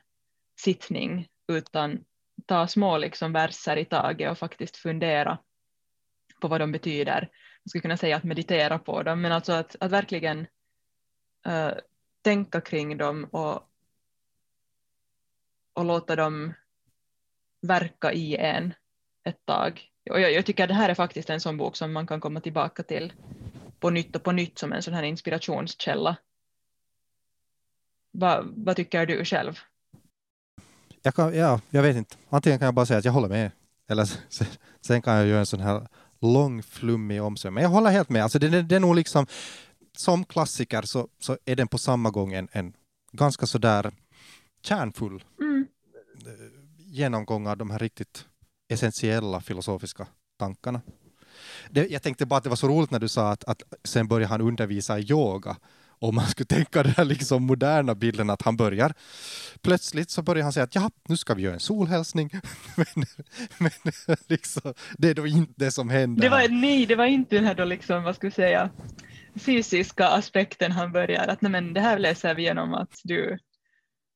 sittning 0.59 1.27
utan 1.47 2.03
ta 2.45 2.67
små 2.67 2.97
liksom 2.97 3.33
verser 3.33 3.77
i 3.77 3.85
taget 3.85 4.31
och 4.31 4.37
faktiskt 4.37 4.77
fundera 4.77 5.37
på 6.41 6.47
vad 6.47 6.61
de 6.61 6.71
betyder. 6.71 7.21
Man 7.63 7.69
skulle 7.69 7.81
kunna 7.81 7.97
säga 7.97 8.15
att 8.15 8.23
meditera 8.23 8.79
på 8.79 9.03
dem, 9.03 9.21
men 9.21 9.31
alltså 9.31 9.53
att, 9.53 9.75
att 9.79 9.91
verkligen 9.91 10.39
uh, 11.47 11.71
tänka 12.21 12.61
kring 12.61 12.97
dem 12.97 13.23
och, 13.23 13.69
och 15.73 15.85
låta 15.85 16.15
dem 16.15 16.53
verka 17.61 18.11
i 18.11 18.35
en 18.35 18.73
ett 19.23 19.45
tag. 19.45 19.91
Och 20.09 20.21
jag, 20.21 20.31
jag 20.31 20.45
tycker 20.45 20.63
att 20.63 20.69
det 20.69 20.73
här 20.73 20.89
är 20.89 20.95
faktiskt 20.95 21.29
en 21.29 21.41
sån 21.41 21.57
bok 21.57 21.75
som 21.75 21.93
man 21.93 22.07
kan 22.07 22.21
komma 22.21 22.41
tillbaka 22.41 22.83
till 22.83 23.13
på 23.79 23.89
nytt 23.89 24.15
och 24.15 24.23
på 24.23 24.31
nytt 24.31 24.59
som 24.59 24.73
en 24.73 24.83
sån 24.83 24.93
här 24.93 25.03
inspirationskälla 25.03 26.17
vad, 28.17 28.53
vad 28.65 28.75
tycker 28.75 29.05
du 29.05 29.25
själv? 29.25 29.59
Jag, 31.01 31.15
kan, 31.15 31.35
ja, 31.35 31.61
jag 31.69 31.83
vet 31.83 31.95
inte. 31.95 32.15
Antingen 32.29 32.59
kan 32.59 32.65
jag 32.65 32.73
bara 32.73 32.85
säga 32.85 32.99
att 32.99 33.05
jag 33.05 33.11
håller 33.11 33.29
med. 33.29 33.51
Eller 33.89 34.09
sen 34.81 35.01
kan 35.01 35.15
jag 35.15 35.27
göra 35.27 35.39
en 35.39 35.45
sån 35.45 35.59
här 35.59 35.87
lång 36.21 36.63
flummig 36.63 37.21
omsväng. 37.21 37.53
Men 37.53 37.63
jag 37.63 37.69
håller 37.69 37.91
helt 37.91 38.09
med. 38.09 38.23
Alltså 38.23 38.39
det, 38.39 38.49
det, 38.49 38.61
det 38.61 38.75
är 38.75 38.79
nog 38.79 38.95
liksom, 38.95 39.27
som 39.97 40.25
klassiker 40.25 40.81
så, 40.81 41.07
så 41.19 41.37
är 41.45 41.55
den 41.55 41.67
på 41.67 41.77
samma 41.77 42.09
gång 42.09 42.33
en, 42.33 42.47
en 42.51 42.73
ganska 43.11 43.45
sådär 43.45 43.91
kärnfull 44.61 45.23
mm. 45.39 45.67
genomgång 46.77 47.47
av 47.47 47.57
de 47.57 47.69
här 47.69 47.79
riktigt 47.79 48.25
essentiella 48.69 49.41
filosofiska 49.41 50.07
tankarna. 50.37 50.81
Det, 51.69 51.87
jag 51.87 52.03
tänkte 52.03 52.25
bara 52.25 52.37
att 52.37 52.43
det 52.43 52.49
var 52.49 52.55
så 52.55 52.67
roligt 52.67 52.91
när 52.91 52.99
du 52.99 53.07
sa 53.07 53.31
att, 53.31 53.43
att 53.43 53.63
sen 53.83 54.07
började 54.07 54.29
han 54.29 54.41
undervisa 54.41 54.99
i 54.99 55.11
yoga 55.11 55.57
om 55.99 56.15
man 56.15 56.27
skulle 56.27 56.47
tänka 56.47 56.83
den 56.83 56.93
här 56.97 57.05
liksom 57.05 57.43
moderna 57.43 57.95
bilden 57.95 58.29
att 58.29 58.41
han 58.41 58.57
börjar 58.57 58.93
plötsligt 59.61 60.09
så 60.09 60.21
börjar 60.21 60.43
han 60.43 60.53
säga 60.53 60.63
att 60.63 60.75
ja, 60.75 60.91
nu 61.09 61.17
ska 61.17 61.33
vi 61.33 61.41
göra 61.41 61.53
en 61.53 61.59
solhälsning. 61.59 62.29
men, 62.75 63.05
men 63.57 64.15
liksom, 64.27 64.73
det 64.97 65.09
är 65.09 65.13
då 65.13 65.27
inte 65.27 65.53
det 65.55 65.71
som 65.71 65.89
händer. 65.89 66.21
Det 66.21 66.29
var, 66.29 66.47
nej, 66.49 66.85
det 66.85 66.95
var 66.95 67.05
inte 67.05 67.35
den 67.35 67.45
här 67.45 67.55
då 67.55 67.65
liksom, 67.65 68.03
vad 68.03 68.15
ska 68.15 68.27
vi 68.27 68.31
säga, 68.31 68.69
fysiska 69.35 70.07
aspekten 70.07 70.71
han 70.71 70.91
börjar, 70.91 71.27
att 71.27 71.41
nej, 71.41 71.51
men 71.51 71.73
det 71.73 71.81
här 71.81 71.99
läser 71.99 72.35
vi 72.35 72.43
genom 72.43 72.73
att 72.73 72.99
du 73.03 73.37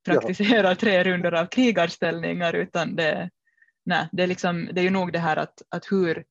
praktiserar 0.06 0.70
ja. 0.70 0.76
tre 0.76 1.04
runder 1.04 1.32
av 1.32 1.46
krigarställningar, 1.46 2.54
utan 2.54 2.96
det, 2.96 3.30
nej, 3.86 4.08
det, 4.12 4.24
är 4.24 4.28
liksom, 4.28 4.70
det 4.74 4.82
är 4.82 4.84
ju 4.84 4.90
nog 4.90 5.14
det 5.14 5.20
här 5.20 5.38
att, 5.38 5.62
att 5.70 5.92
hur 5.92 6.24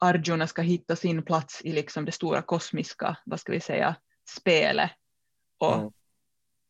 Arjuna 0.00 0.46
ska 0.46 0.62
hitta 0.62 0.96
sin 0.96 1.22
plats 1.22 1.60
i 1.64 1.72
liksom 1.72 2.04
det 2.04 2.12
stora 2.12 2.42
kosmiska, 2.42 3.16
vad 3.24 3.40
ska 3.40 3.52
vi 3.52 3.60
säga, 3.60 3.96
spelet 4.36 4.90
och, 5.58 5.74
mm. 5.74 5.92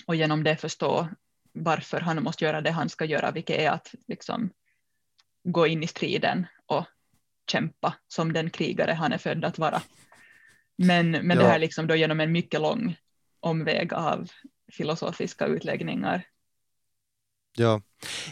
och 0.07 0.17
genom 0.17 0.45
det 0.45 0.57
förstå 0.57 1.09
varför 1.53 2.01
han 2.01 2.23
måste 2.23 2.45
göra 2.45 2.61
det 2.61 2.71
han 2.71 2.89
ska 2.89 3.05
göra, 3.05 3.31
vilket 3.31 3.59
är 3.59 3.71
att 3.71 3.95
liksom 4.09 4.51
gå 5.45 5.67
in 5.67 5.83
i 5.83 5.87
striden 5.87 6.47
och 6.67 6.87
kämpa 7.51 7.95
som 8.09 8.33
den 8.33 8.51
krigare 8.51 8.93
han 8.93 9.13
är 9.13 9.19
född 9.19 9.45
att 9.45 9.59
vara. 9.59 9.83
Men, 10.77 11.11
men 11.11 11.31
ja. 11.31 11.43
det 11.43 11.49
här 11.49 11.59
liksom 11.59 11.87
då 11.87 11.95
genom 11.95 12.21
en 12.21 12.33
mycket 12.33 12.61
lång 12.61 12.97
omväg 13.41 13.93
av 13.95 14.31
filosofiska 14.73 15.47
utläggningar. 15.47 16.27
Ja. 17.57 17.83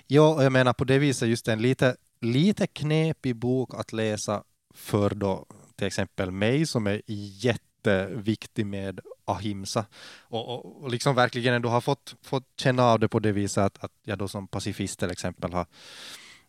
ja, 0.07 0.43
jag 0.43 0.53
menar 0.53 0.73
på 0.73 0.85
det 0.85 0.99
viset 0.99 1.29
just 1.29 1.49
en 1.49 1.63
lite, 1.63 1.97
lite 2.21 2.67
knepig 2.67 3.37
bok 3.37 3.75
att 3.75 3.93
läsa 3.93 4.45
för 4.75 5.15
då 5.15 5.47
till 5.77 5.87
exempel 5.87 6.31
mig 6.31 6.67
som 6.67 6.87
är 6.87 7.03
jätteviktig 7.45 8.67
med 8.67 9.01
ahimsa 9.29 9.87
och, 10.21 10.49
och, 10.49 10.83
och 10.83 10.91
liksom 10.91 11.15
verkligen 11.15 11.55
ändå 11.55 11.69
har 11.69 11.81
fått, 11.81 12.17
fått 12.23 12.47
känna 12.57 12.85
av 12.85 12.99
det 12.99 13.09
på 13.09 13.19
det 13.19 13.33
viset 13.33 13.65
att, 13.65 13.85
att 13.85 13.93
jag 14.03 14.19
då 14.19 14.29
som 14.29 14.49
pacifist 14.49 14.99
till 14.99 15.11
exempel 15.11 15.53
har 15.53 15.67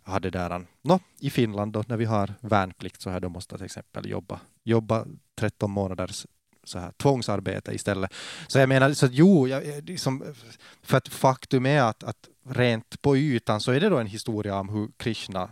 hade 0.03 0.29
det 0.29 0.39
där, 0.39 0.65
no, 0.81 0.99
i 1.19 1.29
Finland 1.29 1.73
då, 1.73 1.83
när 1.87 1.97
vi 1.97 2.05
har 2.05 2.33
värnplikt 2.41 3.01
så 3.01 3.09
här 3.09 3.19
då 3.19 3.29
måste 3.29 3.55
till 3.55 3.65
exempel 3.65 4.09
jobba, 4.09 4.39
jobba 4.63 5.05
13 5.35 5.71
månaders 5.71 6.25
så 6.63 6.79
här, 6.79 6.91
tvångsarbete 6.91 7.71
istället. 7.71 8.13
Så 8.47 8.59
jag 8.59 8.69
menar, 8.69 8.93
så 8.93 9.05
att, 9.05 9.13
jo, 9.13 9.47
jag, 9.47 9.89
liksom, 9.89 10.23
eh, 10.23 10.33
för 10.81 10.97
att 10.97 11.07
faktum 11.07 11.65
är 11.65 11.81
att, 11.81 12.03
att 12.03 12.29
rent 12.49 13.01
på 13.01 13.17
ytan 13.17 13.61
så 13.61 13.71
är 13.71 13.79
det 13.79 13.89
då 13.89 13.97
en 13.97 14.07
historia 14.07 14.59
om 14.59 14.69
hur 14.69 14.91
Krishna 14.97 15.49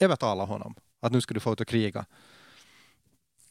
övertalar 0.00 0.46
honom 0.46 0.74
att 1.00 1.12
nu 1.12 1.20
ska 1.20 1.34
du 1.34 1.40
få 1.40 1.52
ut 1.52 1.60
och 1.60 1.68
kriga. 1.68 2.06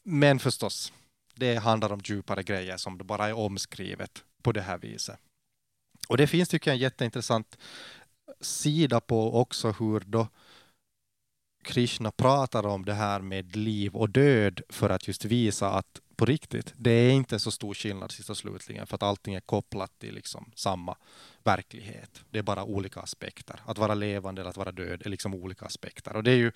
Men 0.03 0.39
förstås, 0.39 0.93
det 1.39 1.55
handlar 1.55 1.91
om 1.91 2.01
djupare 2.03 2.43
grejer 2.43 2.77
som 2.77 2.97
det 2.97 3.03
bara 3.03 3.27
är 3.27 3.33
omskrivet 3.33 4.23
på 4.41 4.51
det 4.51 4.61
här 4.61 4.77
viset. 4.77 5.19
Och 6.07 6.17
det 6.17 6.27
finns 6.27 6.49
tycker 6.49 6.71
jag 6.71 6.75
en 6.75 6.81
jätteintressant 6.81 7.57
sida 8.41 8.99
på 8.99 9.41
också 9.41 9.71
hur 9.71 9.99
då 9.99 10.27
Krishna 11.63 12.11
pratar 12.11 12.65
om 12.65 12.85
det 12.85 12.93
här 12.93 13.19
med 13.19 13.55
liv 13.55 13.95
och 13.95 14.09
död 14.09 14.61
för 14.69 14.89
att 14.89 15.07
just 15.07 15.25
visa 15.25 15.71
att 15.71 16.01
på 16.15 16.25
riktigt, 16.25 16.73
det 16.77 16.91
är 16.91 17.11
inte 17.11 17.39
så 17.39 17.51
stor 17.51 17.73
skillnad 17.73 18.11
sist 18.11 18.29
och 18.29 18.37
slutligen 18.37 18.87
för 18.87 18.95
att 18.95 19.03
allting 19.03 19.33
är 19.33 19.39
kopplat 19.39 19.99
till 19.99 20.13
liksom 20.13 20.51
samma 20.55 20.97
verklighet. 21.43 22.23
Det 22.29 22.39
är 22.39 22.43
bara 22.43 22.63
olika 22.63 22.99
aspekter. 22.99 23.59
Att 23.65 23.77
vara 23.77 23.93
levande 23.93 24.41
eller 24.41 24.49
att 24.49 24.57
vara 24.57 24.71
död 24.71 25.01
är 25.05 25.09
liksom 25.09 25.33
olika 25.33 25.65
aspekter 25.65 26.15
och 26.15 26.23
det 26.23 26.31
är 26.31 26.35
ju 26.35 26.51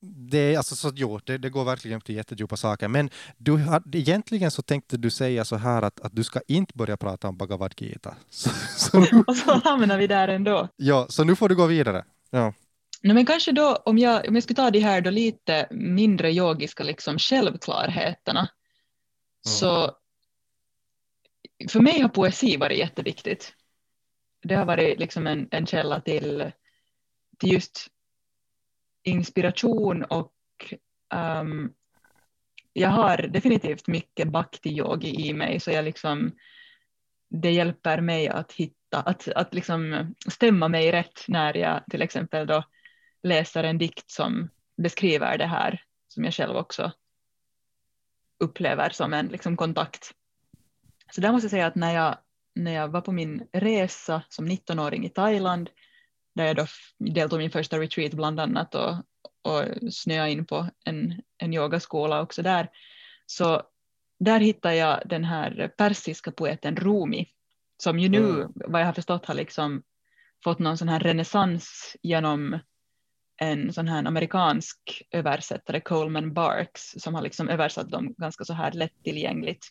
det 0.00 0.56
alltså 0.56 0.76
så, 0.76 0.92
jo, 0.94 1.20
det, 1.24 1.38
det 1.38 1.50
går 1.50 1.64
verkligen 1.64 2.00
till 2.00 2.14
jättedjupa 2.14 2.56
saker. 2.56 2.88
Men 2.88 3.10
du, 3.36 3.60
egentligen 3.92 4.50
så 4.50 4.62
tänkte 4.62 4.96
du 4.96 5.10
säga 5.10 5.44
så 5.44 5.56
här 5.56 5.82
att, 5.82 6.00
att 6.00 6.16
du 6.16 6.24
ska 6.24 6.40
inte 6.48 6.72
börja 6.76 6.96
prata 6.96 7.28
om 7.28 7.36
Bhagavad 7.36 7.74
Gita. 7.76 8.16
Så, 8.30 8.50
så 8.76 9.00
nu, 9.00 9.24
och 9.26 9.36
så 9.36 9.60
hamnar 9.64 9.98
vi 9.98 10.06
där 10.06 10.28
ändå. 10.28 10.68
Ja, 10.76 11.06
så 11.08 11.24
nu 11.24 11.36
får 11.36 11.48
du 11.48 11.56
gå 11.56 11.66
vidare. 11.66 12.04
Ja. 12.30 12.54
No, 13.02 13.14
men 13.14 13.26
kanske 13.26 13.52
då, 13.52 13.76
om 13.76 13.98
jag, 13.98 14.28
om 14.28 14.34
jag 14.34 14.42
skulle 14.42 14.56
ta 14.56 14.70
de 14.70 14.78
här 14.78 15.00
då 15.00 15.10
lite 15.10 15.68
mindre 15.70 16.32
yogiska 16.32 16.84
liksom 16.84 17.18
självklarheterna, 17.18 18.40
mm. 18.40 18.48
så 19.42 19.96
för 21.68 21.80
mig 21.80 22.00
har 22.00 22.08
poesi 22.08 22.56
varit 22.56 22.78
jätteviktigt. 22.78 23.52
Det 24.42 24.54
har 24.54 24.64
varit 24.64 24.98
liksom 24.98 25.26
en, 25.26 25.48
en 25.50 25.66
källa 25.66 26.00
till, 26.00 26.52
till 27.38 27.52
just 27.52 27.90
inspiration 29.06 30.04
och 30.04 30.32
um, 31.14 31.72
jag 32.72 32.88
har 32.88 33.16
definitivt 33.16 33.86
mycket 33.86 34.28
bhakti-yogi 34.28 35.28
i 35.28 35.32
mig, 35.34 35.60
så 35.60 35.70
jag 35.70 35.84
liksom, 35.84 36.32
det 37.30 37.50
hjälper 37.50 38.00
mig 38.00 38.28
att 38.28 38.52
hitta, 38.52 39.00
att, 39.00 39.28
att 39.28 39.54
liksom 39.54 40.14
stämma 40.28 40.68
mig 40.68 40.92
rätt 40.92 41.24
när 41.28 41.56
jag 41.56 41.84
till 41.90 42.02
exempel 42.02 42.46
då 42.46 42.64
läser 43.22 43.64
en 43.64 43.78
dikt 43.78 44.10
som 44.10 44.48
beskriver 44.76 45.38
det 45.38 45.46
här, 45.46 45.82
som 46.08 46.24
jag 46.24 46.34
själv 46.34 46.56
också 46.56 46.92
upplever 48.44 48.90
som 48.90 49.12
en 49.12 49.26
liksom 49.26 49.56
kontakt. 49.56 50.10
Så 51.12 51.20
där 51.20 51.32
måste 51.32 51.44
jag 51.44 51.50
säga 51.50 51.66
att 51.66 51.74
när 51.74 51.94
jag, 51.94 52.18
när 52.54 52.72
jag 52.72 52.88
var 52.88 53.00
på 53.00 53.12
min 53.12 53.48
resa 53.52 54.22
som 54.28 54.48
19-åring 54.48 55.06
i 55.06 55.08
Thailand 55.08 55.70
där 56.36 56.46
jag 56.46 56.56
då 56.56 56.66
deltog 56.98 57.40
i 57.40 57.42
min 57.42 57.50
första 57.50 57.80
retreat 57.80 58.14
bland 58.14 58.40
annat 58.40 58.74
och, 58.74 58.94
och 59.42 59.92
snöade 59.92 60.30
in 60.30 60.46
på 60.46 60.66
en, 60.84 61.22
en 61.38 61.54
yogaskola 61.54 62.22
också 62.22 62.42
där. 62.42 62.70
Så 63.26 63.62
där 64.18 64.40
hittade 64.40 64.76
jag 64.76 65.02
den 65.06 65.24
här 65.24 65.72
persiska 65.76 66.30
poeten 66.30 66.76
Rumi 66.76 67.28
som 67.82 67.98
ju 67.98 68.08
nu, 68.08 68.30
mm. 68.30 68.52
vad 68.54 68.80
jag 68.80 68.86
har 68.86 68.92
förstått, 68.92 69.26
har 69.26 69.34
liksom 69.34 69.82
fått 70.44 70.58
någon 70.58 70.78
sån 70.78 70.88
här 70.88 71.00
renässans 71.00 71.96
genom 72.02 72.58
en 73.36 73.72
sån 73.72 73.88
här 73.88 74.04
amerikansk 74.04 75.02
översättare, 75.10 75.80
Coleman 75.80 76.32
Barks, 76.34 76.94
som 76.98 77.14
har 77.14 77.22
liksom 77.22 77.48
översatt 77.48 77.90
dem 77.90 78.14
ganska 78.18 78.44
så 78.44 78.52
här 78.52 78.72
lättillgängligt. 78.72 79.66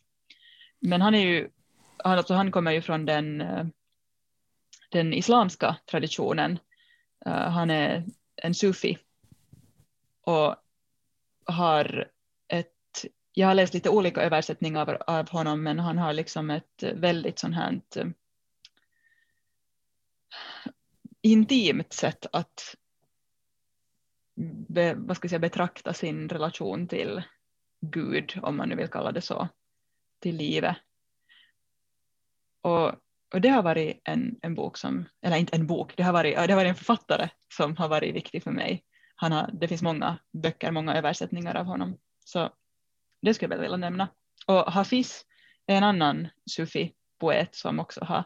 Men 0.80 1.02
han 1.02 1.16
är 1.16 1.28
ju, 1.28 1.50
alltså 1.98 2.34
han 2.34 2.52
kommer 2.52 2.72
ju 2.72 2.82
från 2.82 3.06
den 3.06 3.44
den 4.96 5.14
islamska 5.14 5.76
traditionen. 5.86 6.60
Uh, 7.28 7.34
han 7.34 7.70
är 7.70 8.06
en 8.36 8.54
sufi 8.54 8.98
och 10.22 10.56
har 11.46 12.12
ett, 12.48 13.06
jag 13.34 13.48
har 13.48 13.56
läst 13.56 13.74
lite 13.74 13.90
olika 13.90 14.22
översättningar 14.22 14.82
av, 14.82 14.98
av 15.08 15.30
honom, 15.30 15.64
men 15.64 15.80
han 15.80 15.98
har 15.98 16.14
liksom 16.14 16.50
ett 16.50 16.84
väldigt 16.84 17.40
sånt 17.40 17.56
här 17.56 17.74
ett, 17.74 17.98
intimt 21.22 21.94
sätt 21.94 22.26
att 22.32 22.76
be, 24.68 24.94
vad 24.94 25.18
ska 25.18 25.26
jag 25.26 25.30
säga, 25.30 25.40
betrakta 25.40 25.94
sin 25.94 26.30
relation 26.30 26.88
till 26.88 27.24
Gud, 27.82 28.40
om 28.44 28.58
man 28.58 28.70
nu 28.70 28.76
vill 28.76 28.88
kalla 28.88 29.12
det 29.12 29.22
så, 29.22 29.48
till 30.20 30.36
livet. 30.36 30.78
Och 32.62 32.92
och 33.34 33.42
det 33.42 33.50
har 33.50 33.64
varit 33.64 34.02
en, 34.04 34.40
en 34.42 34.56
bok 34.56 34.78
som, 34.78 35.06
eller 35.22 35.38
inte 35.38 35.56
en 35.56 35.68
bok, 35.68 35.94
det 35.98 36.04
har, 36.04 36.14
varit, 36.14 36.36
det 36.36 36.42
har 36.42 36.56
varit 36.56 36.70
en 36.70 36.76
författare 36.76 37.30
som 37.54 37.78
har 37.78 37.88
varit 37.88 38.16
viktig 38.16 38.44
för 38.44 38.52
mig. 38.52 38.84
Han 39.16 39.32
har, 39.32 39.50
det 39.54 39.68
finns 39.68 39.82
många 39.82 40.18
böcker, 40.32 40.72
många 40.72 40.96
översättningar 40.96 41.56
av 41.56 41.66
honom. 41.66 41.98
Så 42.26 42.50
det 43.22 43.34
skulle 43.34 43.56
jag 43.56 43.62
vilja 43.62 43.78
nämna. 43.78 44.08
Och 44.48 44.72
Hafiz 44.72 45.26
är 45.68 45.78
en 45.78 45.84
annan 45.84 46.28
sufi-poet 46.52 47.56
som 47.56 47.80
också 47.80 48.06
har, 48.06 48.24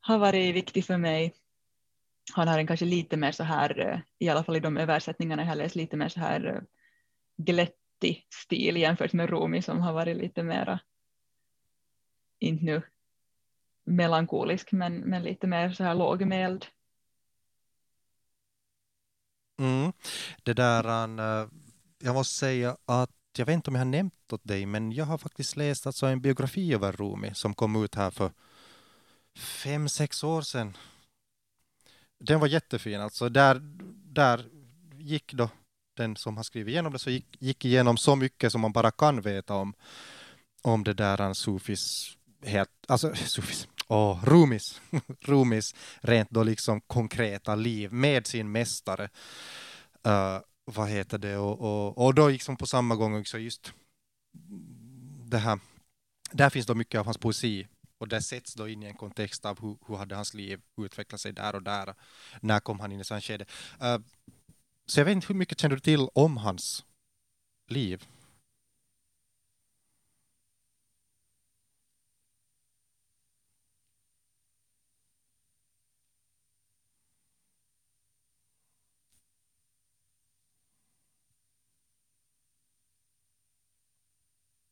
har 0.00 0.18
varit 0.18 0.54
viktig 0.54 0.84
för 0.84 0.96
mig. 0.96 1.34
Han 2.34 2.48
har 2.48 2.58
en 2.58 2.66
kanske 2.66 2.86
lite 2.86 3.16
mer 3.16 3.32
så 3.32 3.44
här, 3.44 3.80
eh, 3.80 4.00
i 4.18 4.28
alla 4.28 4.44
fall 4.44 4.56
i 4.56 4.60
de 4.60 4.76
översättningarna 4.76 5.42
jag 5.42 5.48
har 5.48 5.56
läst, 5.56 5.76
lite 5.76 5.96
mer 5.96 6.08
så 6.08 6.20
här 6.20 6.46
eh, 6.46 6.60
glättig 7.36 8.26
stil 8.30 8.76
jämfört 8.76 9.12
med 9.12 9.30
Rumi 9.30 9.62
som 9.62 9.80
har 9.80 9.92
varit 9.92 10.16
lite 10.16 10.42
mera, 10.42 10.80
inte 12.40 12.64
nu 12.64 12.82
melankolisk 13.96 14.72
men, 14.72 14.98
men 14.98 15.22
lite 15.22 15.46
mer 15.46 15.72
så 15.72 15.84
här 15.84 15.94
lågmäld. 15.94 16.66
Mm. 19.58 19.92
Det 20.42 20.52
där, 20.52 21.08
eh, 21.18 21.48
jag 21.98 22.14
måste 22.14 22.34
säga 22.34 22.76
att 22.84 23.10
jag 23.36 23.46
vet 23.46 23.54
inte 23.54 23.70
om 23.70 23.74
jag 23.74 23.80
har 23.80 23.90
nämnt 23.90 24.32
åt 24.32 24.44
dig, 24.44 24.66
men 24.66 24.92
jag 24.92 25.04
har 25.04 25.18
faktiskt 25.18 25.56
läst 25.56 25.86
alltså 25.86 26.06
en 26.06 26.20
biografi 26.20 26.74
över 26.74 26.92
Rumi 26.92 27.34
som 27.34 27.54
kom 27.54 27.84
ut 27.84 27.94
här 27.94 28.10
för 28.10 28.32
fem, 29.36 29.88
sex 29.88 30.24
år 30.24 30.42
sedan. 30.42 30.76
Den 32.18 32.40
var 32.40 32.46
jättefin, 32.46 33.00
alltså 33.00 33.28
där, 33.28 33.60
där 34.04 34.44
gick 34.98 35.32
då 35.32 35.50
den 35.96 36.16
som 36.16 36.36
har 36.36 36.44
skrivit 36.44 36.72
igenom 36.72 36.92
det 36.92 36.98
så 36.98 37.10
gick, 37.10 37.36
gick 37.38 37.64
igenom 37.64 37.96
så 37.96 38.16
mycket 38.16 38.52
som 38.52 38.60
man 38.60 38.72
bara 38.72 38.90
kan 38.90 39.20
veta 39.20 39.54
om, 39.54 39.74
om 40.62 40.84
det 40.84 40.94
där 40.94 41.34
sufis 41.34 42.16
helt, 42.42 42.70
alltså 42.88 43.14
sufis, 43.14 43.68
och 43.88 44.24
Rumis, 44.24 44.80
Rumis 45.20 45.74
rent 46.00 46.30
då 46.30 46.42
liksom 46.42 46.80
konkreta 46.80 47.54
liv 47.54 47.92
med 47.92 48.26
sin 48.26 48.52
mästare. 48.52 49.08
Uh, 50.06 50.40
vad 50.64 50.88
heter 50.88 51.18
det? 51.18 51.36
Och, 51.36 51.60
och, 51.60 52.06
och 52.06 52.14
då 52.14 52.28
liksom 52.28 52.56
på 52.56 52.66
samma 52.66 52.96
gång 52.96 53.20
också 53.20 53.38
just 53.38 53.72
det 55.24 55.38
här. 55.38 55.60
Där 56.32 56.50
finns 56.50 56.66
då 56.66 56.74
mycket 56.74 56.98
av 56.98 57.04
hans 57.04 57.18
poesi 57.18 57.66
och 57.98 58.08
det 58.08 58.22
sätts 58.22 58.54
då 58.54 58.68
in 58.68 58.82
i 58.82 58.86
en 58.86 58.94
kontext 58.94 59.44
av 59.44 59.60
hur, 59.60 59.76
hur 59.86 59.96
hade 59.96 60.14
hans 60.14 60.34
liv 60.34 60.60
utvecklat 60.76 61.20
sig 61.20 61.32
där 61.32 61.54
och 61.54 61.62
där. 61.62 61.94
När 62.40 62.60
kom 62.60 62.80
han 62.80 62.92
in 62.92 63.00
i 63.00 63.04
sådant 63.04 63.24
skede? 63.24 63.44
Uh, 63.82 63.98
så 64.86 65.00
jag 65.00 65.04
vet 65.04 65.12
inte 65.12 65.26
hur 65.26 65.34
mycket 65.34 65.60
känner 65.60 65.74
du 65.74 65.80
till 65.80 66.08
om 66.14 66.36
hans 66.36 66.84
liv? 67.68 68.06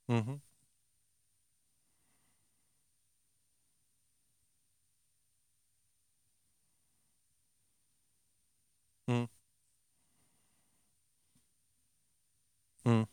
Mm-hmm. 0.08 0.36
Mm. 9.08 9.26
mm. 12.84 13.06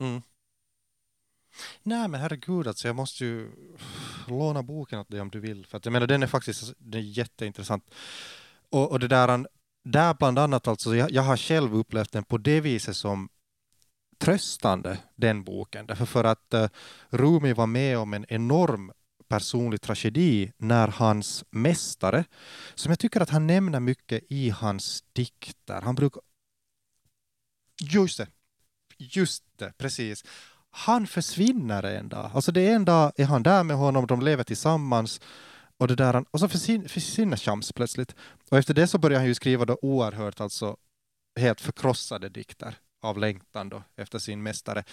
mm. 0.00 0.22
Nej 1.82 2.08
men 2.08 2.20
herregud 2.20 2.68
alltså 2.68 2.88
jag 2.88 2.96
måste 2.96 3.24
ju 3.24 3.50
låna 4.28 4.62
boken 4.62 4.98
åt 4.98 5.10
dig 5.10 5.20
om 5.20 5.30
du 5.30 5.40
vill. 5.40 5.66
För 5.66 5.76
att 5.76 5.84
jag 5.84 5.92
menar 5.92 6.06
den 6.06 6.22
är 6.22 6.26
faktiskt 6.26 6.62
alltså, 6.62 6.74
den 6.78 7.00
är 7.00 7.04
jätteintressant. 7.04 7.90
Och, 8.70 8.90
och 8.90 8.98
det 8.98 9.08
där, 9.08 9.46
där 9.84 10.14
bland 10.14 10.38
annat 10.38 10.68
alltså, 10.68 10.96
jag, 10.96 11.10
jag 11.10 11.22
har 11.22 11.36
själv 11.36 11.74
upplevt 11.74 12.12
den 12.12 12.24
på 12.24 12.38
det 12.38 12.60
viset 12.60 12.96
som 12.96 13.28
tröstande, 14.18 14.98
den 15.16 15.44
boken. 15.44 15.86
Därför 15.86 16.06
för 16.06 16.24
att 16.24 16.54
uh, 16.54 16.66
Rumi 17.10 17.52
var 17.52 17.66
med 17.66 17.98
om 17.98 18.14
en 18.14 18.26
enorm 18.28 18.92
personlig 19.28 19.80
tragedi 19.80 20.52
när 20.56 20.88
hans 20.88 21.44
mästare, 21.50 22.24
som 22.74 22.90
jag 22.90 22.98
tycker 22.98 23.20
att 23.20 23.30
han 23.30 23.46
nämner 23.46 23.80
mycket 23.80 24.24
i 24.28 24.50
hans 24.50 25.04
dikter, 25.12 25.80
han 25.80 25.94
brukar... 25.94 26.22
Just 27.80 28.18
det, 28.18 28.28
just 28.98 29.44
det, 29.56 29.72
precis. 29.78 30.24
Han 30.76 31.06
försvinner 31.06 31.82
en 31.82 32.08
dag. 32.08 32.30
Alltså 32.34 32.52
det 32.52 32.60
är 32.60 32.74
en 32.74 32.84
dag 32.84 33.12
är 33.16 33.24
han 33.24 33.42
där 33.42 33.62
med 33.62 33.76
honom, 33.76 34.06
de 34.06 34.22
lever 34.22 34.44
tillsammans 34.44 35.20
och, 35.76 35.88
det 35.88 35.94
där, 35.94 36.24
och 36.30 36.40
så 36.40 36.48
försvinner 36.48 37.36
Shams 37.36 37.72
plötsligt. 37.72 38.14
Och 38.50 38.58
efter 38.58 38.74
det 38.74 38.86
så 38.86 38.98
börjar 38.98 39.18
han 39.18 39.28
ju 39.28 39.34
skriva 39.34 39.64
då 39.64 39.78
oerhört, 39.82 40.40
alltså 40.40 40.76
helt 41.40 41.60
förkrossade 41.60 42.28
dikter 42.28 42.76
av 43.02 43.18
längtan 43.18 43.68
då 43.68 43.82
efter 43.96 44.18
sin 44.18 44.42
mästare. 44.42 44.84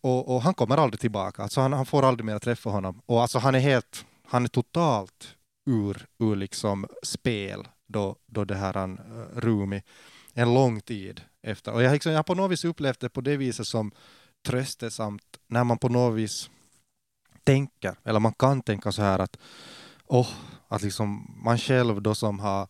Och, 0.00 0.34
och 0.34 0.42
han 0.42 0.54
kommer 0.54 0.76
aldrig 0.76 1.00
tillbaka, 1.00 1.42
alltså 1.42 1.60
han, 1.60 1.72
han, 1.72 1.86
får 1.86 2.02
aldrig 2.02 2.24
mer 2.24 2.38
träffa 2.38 2.70
honom. 2.70 3.02
Och 3.06 3.22
alltså 3.22 3.38
han 3.38 3.54
är 3.54 3.60
helt, 3.60 4.04
han 4.26 4.44
är 4.44 4.48
totalt 4.48 5.34
ur, 5.66 6.06
ur 6.18 6.36
liksom 6.36 6.86
spel 7.02 7.68
då, 7.86 8.16
då 8.26 8.44
det 8.44 8.54
här 8.54 8.74
han, 8.74 8.98
uh, 8.98 9.40
Rumi 9.40 9.82
en 10.34 10.54
lång 10.54 10.80
tid 10.80 11.20
efter. 11.42 11.72
Och 11.72 11.82
jag, 11.82 11.92
liksom, 11.92 12.12
jag 12.12 12.18
har 12.18 12.22
på 12.22 12.34
något 12.34 12.50
vis 12.50 12.64
upplevt 12.64 13.00
det 13.00 13.08
på 13.08 13.20
det 13.20 13.36
viset 13.36 13.66
som 13.66 13.92
tröstesamt 14.42 15.38
när 15.46 15.64
man 15.64 15.78
på 15.78 15.88
något 15.88 16.18
vis 16.18 16.50
tänker, 17.44 17.96
eller 18.04 18.20
man 18.20 18.32
kan 18.32 18.62
tänka 18.62 18.92
så 18.92 19.02
här 19.02 19.18
att, 19.18 19.36
oh, 20.06 20.28
att 20.68 20.82
liksom 20.82 21.40
man 21.44 21.58
själv 21.58 22.02
då 22.02 22.14
som 22.14 22.40
har 22.40 22.68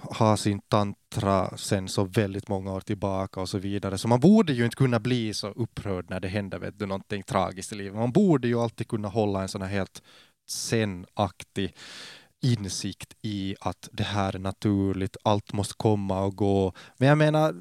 har 0.00 0.36
sin 0.36 0.60
tantra 0.60 1.56
sen 1.56 1.88
så 1.88 2.04
väldigt 2.04 2.48
många 2.48 2.72
år 2.72 2.80
tillbaka 2.80 3.40
och 3.40 3.48
så 3.48 3.58
vidare. 3.58 3.98
Så 3.98 4.08
man 4.08 4.20
borde 4.20 4.52
ju 4.52 4.64
inte 4.64 4.76
kunna 4.76 5.00
bli 5.00 5.34
så 5.34 5.48
upprörd 5.48 6.10
när 6.10 6.20
det 6.20 6.28
händer 6.28 6.58
vet 6.58 6.78
du, 6.78 6.86
någonting 6.86 7.22
tragiskt 7.22 7.72
i 7.72 7.74
livet. 7.74 7.94
Man 7.94 8.12
borde 8.12 8.48
ju 8.48 8.60
alltid 8.60 8.88
kunna 8.88 9.08
hålla 9.08 9.42
en 9.42 9.48
sån 9.48 9.62
här 9.62 9.68
helt 9.68 10.02
senaktig 10.48 11.74
insikt 12.42 13.14
i 13.22 13.56
att 13.60 13.88
det 13.92 14.02
här 14.02 14.34
är 14.34 14.38
naturligt, 14.38 15.16
allt 15.24 15.52
måste 15.52 15.74
komma 15.76 16.20
och 16.20 16.36
gå. 16.36 16.72
Men 16.96 17.08
jag 17.08 17.18
menar, 17.18 17.54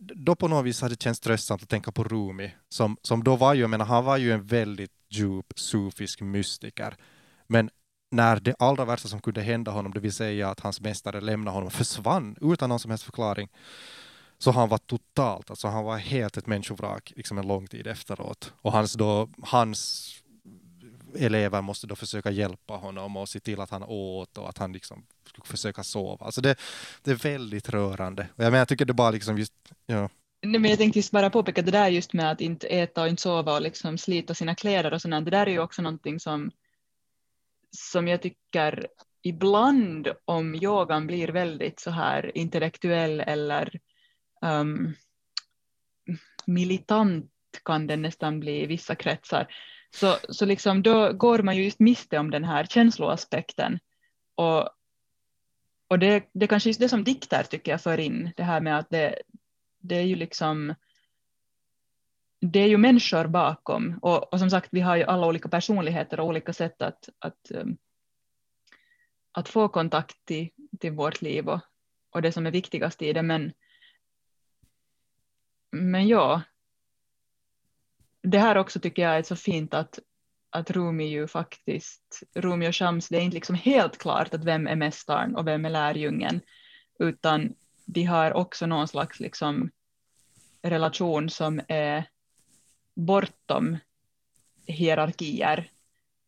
då 0.00 0.34
på 0.34 0.48
något 0.48 0.64
vis 0.64 0.80
hade 0.80 0.94
det 0.94 1.02
känts 1.02 1.20
tröstsamt 1.20 1.62
att 1.62 1.68
tänka 1.68 1.92
på 1.92 2.04
Rumi, 2.04 2.54
som, 2.68 2.96
som 3.02 3.24
då 3.24 3.36
var 3.36 3.54
ju, 3.54 3.60
jag 3.60 3.70
menar, 3.70 3.84
han 3.84 4.04
var 4.04 4.16
ju 4.16 4.32
en 4.32 4.44
väldigt 4.44 4.92
djup 5.08 5.52
sufisk 5.56 6.20
mystiker. 6.20 6.96
Men 7.46 7.70
när 8.10 8.40
det 8.40 8.54
allra 8.58 8.84
värsta 8.84 9.08
som 9.08 9.20
kunde 9.20 9.40
hända 9.40 9.70
honom, 9.70 9.92
det 9.92 10.00
vill 10.00 10.12
säga 10.12 10.50
att 10.50 10.60
hans 10.60 10.80
mästare 10.80 11.20
lämnade 11.20 11.56
honom, 11.56 11.70
försvann 11.70 12.36
utan 12.40 12.68
någon 12.68 12.80
som 12.80 12.90
helst 12.90 13.04
förklaring, 13.04 13.48
så 14.38 14.50
han 14.50 14.68
var 14.68 14.78
totalt, 14.78 15.50
alltså 15.50 15.68
han 15.68 15.84
var 15.84 15.96
helt 15.98 16.36
ett 16.36 16.46
människovrak 16.46 17.12
liksom 17.16 17.38
en 17.38 17.46
lång 17.46 17.66
tid 17.66 17.86
efteråt. 17.86 18.52
Och 18.56 18.72
hans, 18.72 18.92
då, 18.92 19.28
hans 19.42 20.10
elever 21.18 21.62
måste 21.62 21.86
då 21.86 21.96
försöka 21.96 22.30
hjälpa 22.30 22.74
honom 22.74 23.16
och 23.16 23.28
se 23.28 23.40
till 23.40 23.60
att 23.60 23.70
han 23.70 23.82
åt 23.82 24.38
och 24.38 24.48
att 24.48 24.58
han 24.58 24.72
liksom 24.72 25.06
skulle 25.26 25.46
försöka 25.46 25.82
sova. 25.82 26.26
Alltså 26.26 26.40
det, 26.40 26.58
det 27.02 27.10
är 27.10 27.14
väldigt 27.14 27.68
rörande. 27.68 28.22
Och 28.22 28.44
jag, 28.44 28.50
menar, 28.50 28.58
jag 28.58 28.68
tycker 28.68 28.84
det 28.84 28.92
bara 28.92 29.10
liksom 29.10 29.38
just, 29.38 29.52
ja. 29.86 30.08
Nej, 30.42 30.60
men 30.60 30.70
jag 30.70 30.78
tänkte 30.78 30.98
just 30.98 31.10
bara 31.10 31.30
påpeka 31.30 31.62
det 31.62 31.70
där 31.70 31.88
just 31.88 32.12
med 32.12 32.30
att 32.30 32.40
inte 32.40 32.66
äta 32.66 33.02
och 33.02 33.08
inte 33.08 33.22
sova 33.22 33.54
och 33.54 33.62
liksom 33.62 33.98
slita 33.98 34.34
sina 34.34 34.54
kläder 34.54 34.92
och 34.92 35.02
sådant. 35.02 35.24
Det 35.24 35.30
där 35.30 35.46
är 35.46 35.50
ju 35.50 35.58
också 35.58 35.82
någonting 35.82 36.20
som, 36.20 36.50
som 37.70 38.08
jag 38.08 38.22
tycker 38.22 38.86
ibland 39.22 40.08
om 40.24 40.54
yogan 40.54 41.06
blir 41.06 41.28
väldigt 41.28 41.80
så 41.80 41.90
här 41.90 42.36
intellektuell 42.38 43.20
eller 43.20 43.80
um, 44.42 44.94
militant 46.46 47.30
kan 47.64 47.86
den 47.86 48.02
nästan 48.02 48.40
bli 48.40 48.62
i 48.62 48.66
vissa 48.66 48.94
kretsar 48.94 49.48
så, 49.90 50.16
så 50.28 50.46
liksom 50.46 50.82
då 50.82 51.12
går 51.12 51.38
man 51.38 51.56
ju 51.56 51.64
just 51.64 51.80
miste 51.80 52.18
om 52.18 52.30
den 52.30 52.44
här 52.44 52.64
känsloaspekten. 52.64 53.78
Och, 54.34 54.68
och 55.88 55.98
det, 55.98 56.28
det 56.32 56.44
är 56.44 56.48
kanske 56.48 56.68
just 56.68 56.80
det 56.80 56.88
som 56.88 57.04
dikter 57.04 57.42
tycker 57.42 57.72
jag 57.72 57.82
för 57.82 58.00
in, 58.00 58.30
det 58.36 58.42
här 58.42 58.60
med 58.60 58.78
att 58.78 58.90
det, 58.90 59.22
det 59.78 59.96
är 59.96 60.04
ju 60.04 60.16
liksom 60.16 60.74
det 62.40 62.58
är 62.58 62.66
ju 62.66 62.76
människor 62.76 63.26
bakom 63.26 63.98
och, 64.02 64.32
och 64.32 64.38
som 64.38 64.50
sagt 64.50 64.68
vi 64.72 64.80
har 64.80 64.96
ju 64.96 65.04
alla 65.04 65.26
olika 65.26 65.48
personligheter 65.48 66.20
och 66.20 66.26
olika 66.26 66.52
sätt 66.52 66.82
att, 66.82 67.08
att, 67.18 67.50
um, 67.50 67.78
att 69.32 69.48
få 69.48 69.68
kontakt 69.68 70.24
till, 70.24 70.50
till 70.80 70.92
vårt 70.92 71.22
liv 71.22 71.48
och, 71.48 71.60
och 72.10 72.22
det 72.22 72.32
som 72.32 72.46
är 72.46 72.50
viktigast 72.50 73.02
i 73.02 73.12
det 73.12 73.22
men 73.22 73.52
men 75.72 76.08
ja, 76.08 76.42
det 78.22 78.38
här 78.38 78.56
också 78.56 78.80
tycker 78.80 79.02
jag 79.02 79.18
är 79.18 79.22
så 79.22 79.36
fint 79.36 79.74
att, 79.74 79.98
att 80.50 80.70
Rumi 80.70 81.04
ju 81.04 81.26
faktiskt, 81.26 82.22
Rumi 82.34 82.68
och 82.68 82.76
Shams, 82.76 83.08
det 83.08 83.16
är 83.16 83.22
inte 83.22 83.34
liksom 83.34 83.54
helt 83.54 83.98
klart 83.98 84.34
att 84.34 84.44
vem 84.44 84.66
är 84.66 84.76
mästaren 84.76 85.36
och 85.36 85.46
vem 85.46 85.64
är 85.64 85.70
lärjungen, 85.70 86.40
utan 86.98 87.54
de 87.84 88.04
har 88.04 88.32
också 88.32 88.66
någon 88.66 88.88
slags 88.88 89.20
liksom 89.20 89.70
relation 90.62 91.30
som 91.30 91.60
är 91.68 92.04
bortom 92.96 93.78
hierarkier 94.66 95.70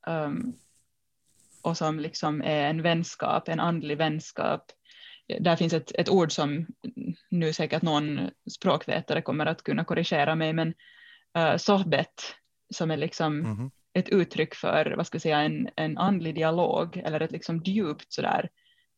um, 0.07 0.59
och 1.63 1.77
som 1.77 2.01
liksom 2.01 2.43
är 2.43 2.71
en 2.71 2.83
vänskap, 2.83 3.49
en 3.49 3.61
andlig 3.61 3.99
vänskap. 3.99 4.73
Där 5.41 5.57
finns 5.57 5.73
ett, 5.73 5.93
ett 5.95 6.09
ord 6.09 6.33
som 6.33 6.67
nu 7.29 7.53
säkert 7.53 7.83
någon 7.83 8.31
språkvetare 8.51 9.23
kommer 9.23 9.47
att 9.47 9.63
kunna 9.63 9.85
korrigera 9.85 10.35
mig, 10.35 10.53
men 10.53 10.75
uh, 11.39 11.57
sohbet 11.57 12.35
som 12.75 12.91
är 12.91 12.97
liksom 12.97 13.41
mm 13.41 13.57
-hmm. 13.57 13.71
ett 13.93 14.09
uttryck 14.09 14.55
för 14.55 14.95
vad 14.97 15.07
ska 15.07 15.17
jag 15.17 15.23
säga, 15.23 15.41
en, 15.41 15.69
en 15.77 15.99
andlig 15.99 16.35
dialog 16.35 16.97
eller 16.97 17.21
ett 17.21 17.33
liksom 17.33 17.63
djupt 17.65 18.13
sådär 18.13 18.51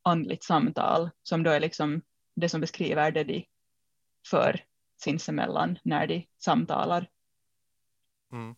andligt 0.02 0.44
samtal 0.44 1.10
som 1.22 1.42
då 1.42 1.50
är 1.50 1.60
liksom 1.60 2.02
det 2.36 2.48
som 2.48 2.60
beskriver 2.60 3.10
det 3.10 3.24
de 3.24 3.46
för 4.30 4.64
sinsemellan 5.02 5.78
när 5.82 6.06
de 6.06 6.26
samtalar. 6.38 7.08
Mm. 8.32 8.54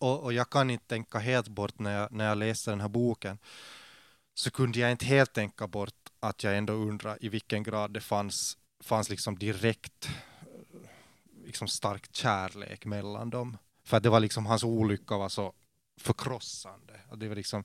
Och, 0.00 0.22
och, 0.22 0.32
jag 0.32 0.50
kan 0.50 0.70
inte 0.70 0.86
tänka 0.86 1.18
helt 1.18 1.48
bort 1.48 1.78
när 1.78 2.00
jag, 2.00 2.12
när 2.12 2.24
jag 2.28 2.38
läste 2.38 2.70
den 2.70 2.80
här 2.80 2.88
boken 2.88 3.38
så 4.34 4.50
kunde 4.50 4.78
jag 4.78 4.90
inte 4.90 5.04
helt 5.04 5.32
tänka 5.32 5.66
bort 5.66 6.10
att 6.20 6.44
jag 6.44 6.58
ändå 6.58 6.72
undrar 6.72 7.24
i 7.24 7.28
vilken 7.28 7.62
grad 7.62 7.90
det 7.90 8.00
fanns, 8.00 8.58
fanns 8.84 9.10
liksom 9.10 9.38
direkt 9.38 10.08
liksom 11.46 11.68
stark 11.68 12.08
kärlek 12.12 12.84
mellan 12.84 13.30
dem. 13.30 13.56
För 13.86 13.96
att 13.96 14.02
det 14.02 14.10
var 14.10 14.20
liksom, 14.20 14.46
hans 14.46 14.64
olycka 14.64 15.16
var 15.16 15.28
så 15.28 15.52
förkrossande. 16.00 16.92
Och 17.10 17.18
det 17.18 17.28
var 17.28 17.36
liksom, 17.36 17.64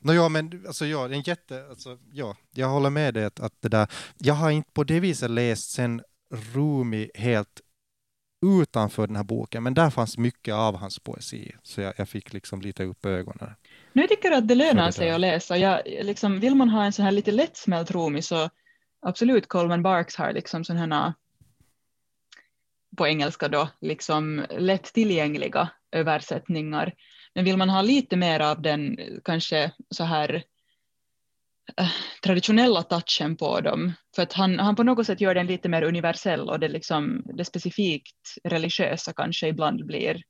no, 0.00 0.12
ja, 0.12 0.28
men 0.28 0.64
alltså, 0.66 0.86
ja, 0.86 1.08
en 1.08 1.22
jätte, 1.22 1.66
alltså, 1.70 1.98
ja, 2.12 2.36
jag 2.54 2.68
håller 2.68 2.90
med 2.90 3.14
dig 3.14 3.24
att, 3.24 3.40
att 3.40 3.54
det 3.60 3.68
där, 3.68 3.88
jag 4.18 4.34
har 4.34 4.50
inte 4.50 4.70
på 4.72 4.84
det 4.84 5.00
viset 5.00 5.30
läst 5.30 5.70
sen 5.70 6.02
Rumi 6.54 7.10
helt 7.14 7.60
utanför 8.46 9.06
den 9.06 9.16
här 9.16 9.24
boken, 9.24 9.62
men 9.62 9.74
där 9.74 9.90
fanns 9.90 10.18
mycket 10.18 10.54
av 10.54 10.76
hans 10.76 10.98
poesi, 10.98 11.52
så 11.62 11.80
jag, 11.80 11.94
jag 11.96 12.08
fick 12.08 12.32
liksom 12.32 12.60
lite 12.60 12.84
upp 12.84 13.06
ögonen. 13.06 13.50
Nu 13.92 14.06
tycker 14.06 14.30
jag 14.30 14.38
att 14.38 14.48
det 14.48 14.54
lönar 14.54 14.86
det 14.86 14.92
sig 14.92 15.10
att 15.10 15.20
läsa. 15.20 15.56
Jag, 15.56 15.82
liksom, 15.86 16.40
vill 16.40 16.54
man 16.54 16.68
ha 16.68 16.84
en 16.84 16.92
så 16.92 17.02
här 17.02 17.10
lite 17.10 17.32
lättsmält 17.32 17.90
Rumi 17.90 18.22
så 18.22 18.50
absolut 19.00 19.48
Coleman 19.48 19.82
Barks 19.82 20.16
har 20.16 20.32
liksom 20.32 20.64
sådana 20.64 21.14
på 22.98 23.06
engelska 23.06 23.48
då, 23.48 23.68
liksom 23.80 24.46
lättillgängliga 24.50 25.68
översättningar. 25.92 26.94
Men 27.34 27.44
vill 27.44 27.56
man 27.56 27.70
ha 27.70 27.82
lite 27.82 28.16
mer 28.16 28.40
av 28.40 28.62
den 28.62 28.98
kanske 29.24 29.72
så 29.94 30.04
här 30.04 30.44
äh, 31.76 31.90
traditionella 32.24 32.82
touchen 32.82 33.36
på 33.36 33.60
dem, 33.60 33.92
för 34.16 34.22
att 34.22 34.32
han, 34.32 34.58
han 34.58 34.76
på 34.76 34.82
något 34.82 35.06
sätt 35.06 35.20
gör 35.20 35.34
den 35.34 35.46
lite 35.46 35.68
mer 35.68 35.82
universell 35.82 36.48
och 36.48 36.60
det, 36.60 36.68
liksom, 36.68 37.22
det 37.34 37.44
specifikt 37.44 38.34
religiösa 38.44 39.12
kanske 39.12 39.48
ibland 39.48 39.86
blir, 39.86 40.22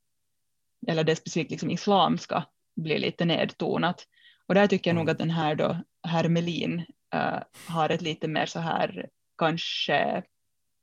eller 0.89 1.05
det 1.05 1.17
specifikt 1.17 1.51
liksom 1.51 1.71
islamska 1.71 2.45
blir 2.77 2.99
lite 2.99 3.25
nedtonat. 3.25 4.07
Och 4.47 4.55
där 4.55 4.67
tycker 4.67 4.91
jag 4.91 4.95
nog 4.95 5.03
mm. 5.03 5.13
att 5.13 5.19
den 5.19 5.31
här 5.31 5.55
då, 5.55 5.83
Hermelin, 6.09 6.85
äh, 7.15 7.39
har 7.67 7.91
ett 7.91 8.03
lite 8.03 8.29
mer 8.29 8.47
så 8.47 8.61
här 8.61 9.09
kanske 9.39 10.23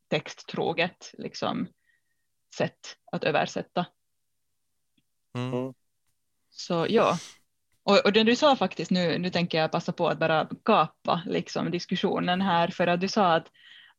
texttroget 0.10 1.12
liksom, 1.18 1.68
sätt 2.58 2.98
att 3.12 3.24
översätta. 3.24 3.86
Mm. 5.38 5.54
mm. 5.54 5.74
Så 6.50 6.86
ja, 6.90 7.18
och, 7.84 8.06
och 8.06 8.14
det 8.14 8.24
du 8.24 8.36
sa 8.36 8.56
faktiskt 8.56 8.92
nu, 8.92 9.18
nu 9.18 9.30
tänker 9.30 9.58
jag 9.58 9.72
passa 9.72 9.92
på 9.92 10.08
att 10.08 10.20
bara 10.20 10.50
kapa 10.66 11.22
liksom, 11.26 11.72
diskussionen 11.72 12.42
här 12.42 12.68
för 12.68 12.88
att 12.88 13.02
du 13.02 13.08
sa 13.08 13.34
att, 13.34 13.48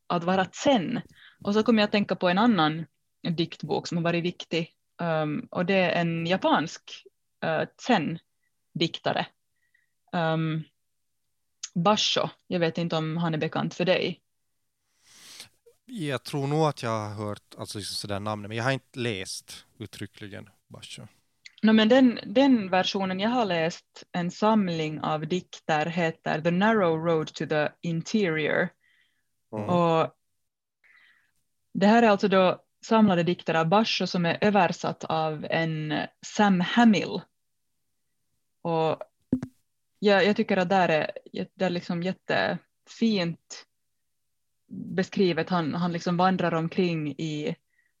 att 0.07 0.23
vara 0.23 0.45
sen 0.45 1.01
och 1.43 1.53
så 1.53 1.63
kommer 1.63 1.81
jag 1.81 1.87
att 1.87 1.91
tänka 1.91 2.15
på 2.15 2.29
en 2.29 2.37
annan 2.37 2.85
diktbok 3.29 3.87
som 3.87 3.97
har 3.97 4.03
varit 4.03 4.23
viktig. 4.23 4.73
Um, 5.01 5.47
och 5.51 5.65
det 5.65 5.73
är 5.73 6.01
en 6.01 6.25
japansk 6.25 6.81
uh, 7.45 7.67
zen-diktare. 7.87 9.27
Um, 10.13 10.63
Basho, 11.75 12.29
jag 12.47 12.59
vet 12.59 12.77
inte 12.77 12.95
om 12.95 13.17
han 13.17 13.33
är 13.33 13.37
bekant 13.37 13.73
för 13.73 13.85
dig. 13.85 14.21
Jag 15.89 16.23
tror 16.23 16.47
nog 16.47 16.67
att 16.67 16.83
jag 16.83 16.89
har 16.89 17.13
hört 17.13 17.55
alltså 17.57 17.77
liksom 17.77 17.95
sådär 17.95 18.19
namnet, 18.19 18.49
men 18.49 18.57
jag 18.57 18.63
har 18.63 18.71
inte 18.71 18.99
läst 18.99 19.65
uttryckligen 19.77 20.49
Basho. 20.67 21.07
No, 21.61 21.71
men 21.71 21.89
den, 21.89 22.19
den 22.25 22.69
versionen 22.69 23.19
jag 23.19 23.29
har 23.29 23.45
läst, 23.45 24.03
en 24.11 24.31
samling 24.31 25.01
av 25.01 25.27
dikter, 25.27 25.85
heter 25.85 26.41
The 26.41 26.51
Narrow 26.51 27.05
Road 27.05 27.27
to 27.27 27.45
the 27.45 27.69
Interior. 27.81 28.69
Mm. 29.55 29.69
Och 29.69 30.15
det 31.73 31.87
här 31.87 32.03
är 32.03 32.07
alltså 32.07 32.27
då 32.27 32.63
samlade 32.85 33.23
dikter 33.23 33.53
av 33.53 33.67
Basho 33.67 34.07
som 34.07 34.25
är 34.25 34.37
översatt 34.41 35.03
av 35.03 35.47
en 35.49 35.93
Sam 36.25 36.61
Hamill. 36.61 37.21
Och 38.61 39.01
jag, 39.99 40.25
jag 40.25 40.35
tycker 40.35 40.57
att 40.57 40.69
det 40.69 40.75
är, 40.75 41.11
det 41.53 41.65
är 41.65 41.69
liksom 41.69 42.03
jättefint 42.03 43.65
beskrivet. 44.67 45.49
Han, 45.49 45.73
han 45.73 45.91
liksom 45.91 46.17
vandrar 46.17 46.53
omkring 46.53 47.11
i 47.11 47.55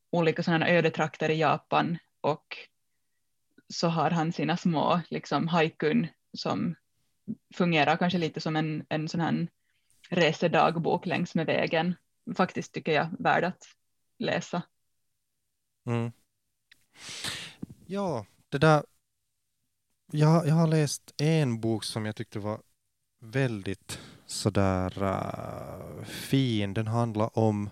olika 0.09 0.43
sådana 0.43 0.69
ödetrakter 0.69 1.29
i 1.29 1.39
Japan 1.39 1.97
och 2.21 2.57
så 3.69 3.87
har 3.87 4.11
han 4.11 4.33
sina 4.33 4.57
små 4.57 5.01
liksom, 5.09 5.47
haikun 5.47 6.07
som 6.33 6.75
fungerar 7.53 7.97
kanske 7.97 8.17
lite 8.17 8.41
som 8.41 8.55
en, 8.55 8.85
en 8.89 9.09
sån 9.09 9.21
här 9.21 9.47
resedagbok 10.09 11.05
längs 11.05 11.35
med 11.35 11.45
vägen. 11.45 11.95
Faktiskt 12.37 12.73
tycker 12.73 12.91
jag 12.91 13.09
värd 13.19 13.43
att 13.43 13.63
läsa. 14.19 14.61
Mm. 15.85 16.11
Ja, 17.85 18.25
det 18.49 18.57
där. 18.57 18.83
Jag, 20.11 20.47
jag 20.47 20.53
har 20.53 20.67
läst 20.67 21.13
en 21.17 21.59
bok 21.59 21.83
som 21.83 22.05
jag 22.05 22.15
tyckte 22.15 22.39
var 22.39 22.61
väldigt 23.19 23.99
sådär 24.27 25.03
uh, 25.03 26.05
fin. 26.05 26.73
Den 26.73 26.87
handlar 26.87 27.39
om 27.39 27.69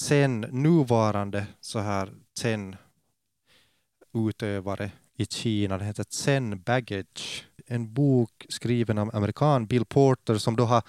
sen 0.00 0.40
nuvarande 0.40 1.46
så 1.60 1.78
här 1.78 2.12
sen 2.38 2.76
utövare 4.14 4.90
i 5.16 5.26
Kina. 5.26 5.78
Den 5.78 5.86
heter 5.86 6.04
Zen 6.10 6.62
Baggage. 6.62 7.46
En 7.66 7.94
bok 7.94 8.46
skriven 8.48 8.98
av 8.98 9.16
amerikan 9.16 9.66
Bill 9.66 9.84
Porter 9.84 10.38
som 10.38 10.56
då 10.56 10.64
har, 10.64 10.82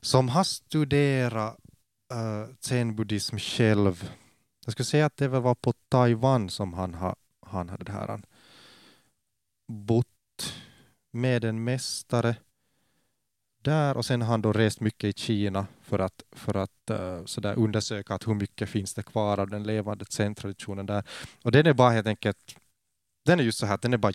som 0.00 0.28
har 0.28 0.44
studerat 0.44 1.58
äh, 2.12 2.18
uh, 2.18 2.48
zen-buddhism 2.60 3.38
själv. 3.38 4.10
Jag 4.64 4.72
skulle 4.72 4.86
säga 4.86 5.06
att 5.06 5.16
det 5.16 5.28
var 5.28 5.54
på 5.54 5.72
Taiwan 5.88 6.50
som 6.50 6.74
han, 6.74 6.94
ha, 6.94 7.16
han 7.46 7.68
hade 7.68 7.84
det 7.84 7.92
här. 7.92 8.08
Han 8.08 8.26
bott 9.68 10.06
med 11.12 11.44
en 11.44 11.64
mästare 11.64 12.36
där 13.62 13.96
och 13.96 14.04
sen 14.04 14.22
har 14.22 14.28
han 14.28 14.42
då 14.42 14.52
rest 14.52 14.80
mycket 14.80 15.04
i 15.04 15.12
Kina 15.12 15.66
för 15.82 15.98
att, 15.98 16.22
för 16.32 16.56
att 16.56 16.90
uh, 16.90 17.24
sådär 17.24 17.58
undersöka 17.58 18.14
att 18.14 18.28
hur 18.28 18.34
mycket 18.34 18.68
finns 18.68 18.94
det 18.94 19.02
kvar 19.02 19.40
av 19.40 19.50
den 19.50 19.62
levande 19.62 20.04
zen-traditionen 20.04 20.86
där. 20.86 21.04
Och 21.42 21.52
den 21.52 21.66
är 21.66 21.72
bara 21.72 21.90
helt 21.90 22.06
enkelt, 22.06 22.56
den 23.24 23.40
är 23.40 23.44
just 23.44 23.58
så 23.58 23.66
här 23.66 23.78
den 23.82 23.92
är 23.92 23.98
bara 23.98 24.12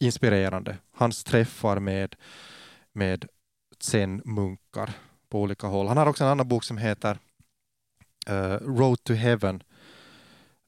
jätteinspirerande. 0.00 0.78
Hans 0.92 1.24
träffar 1.24 1.78
med, 1.78 2.16
med 2.92 3.28
zen-munkar 3.80 4.90
på 5.28 5.40
olika 5.40 5.66
håll. 5.66 5.88
Han 5.88 5.96
har 5.96 6.06
också 6.06 6.24
en 6.24 6.30
annan 6.30 6.48
bok 6.48 6.64
som 6.64 6.78
heter 6.78 7.18
uh, 8.30 8.56
Road 8.60 9.04
to 9.04 9.12
Heaven 9.12 9.62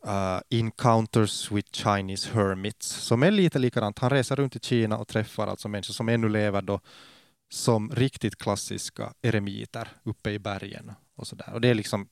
uh, 0.08 0.40
Encounters 0.50 1.52
with 1.52 1.70
Chinese 1.72 2.30
Hermits 2.32 2.86
som 2.86 3.22
är 3.22 3.30
lite 3.30 3.58
likadant. 3.58 3.98
Han 3.98 4.10
reser 4.10 4.36
runt 4.36 4.56
i 4.56 4.60
Kina 4.60 4.98
och 4.98 5.08
träffar 5.08 5.46
alltså 5.46 5.68
människor 5.68 5.94
som 5.94 6.08
ännu 6.08 6.28
lever 6.28 6.62
då 6.62 6.80
som 7.50 7.90
riktigt 7.90 8.36
klassiska 8.36 9.12
eremiter 9.22 9.88
uppe 10.02 10.30
i 10.30 10.38
bergen 10.38 10.92
och 11.16 11.26
så 11.26 11.36
där. 11.36 11.52
Och 11.52 11.60
det 11.60 11.68
är 11.68 11.74
liksom 11.74 12.08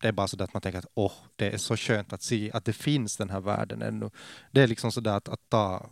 det 0.00 0.08
är 0.08 0.12
bara 0.12 0.28
så 0.28 0.42
att 0.42 0.52
man 0.52 0.62
tänker 0.62 0.78
att 0.78 0.92
åh, 0.94 1.12
det 1.36 1.50
är 1.50 1.58
så 1.58 1.76
skönt 1.76 2.12
att 2.12 2.22
se 2.22 2.50
att 2.52 2.64
det 2.64 2.72
finns 2.72 3.16
den 3.16 3.30
här 3.30 3.40
världen 3.40 3.82
ännu. 3.82 4.10
Det 4.50 4.62
är 4.62 4.66
liksom 4.66 4.92
så 4.92 5.00
där 5.00 5.16
att, 5.16 5.28
att 5.28 5.40
ta 5.48 5.90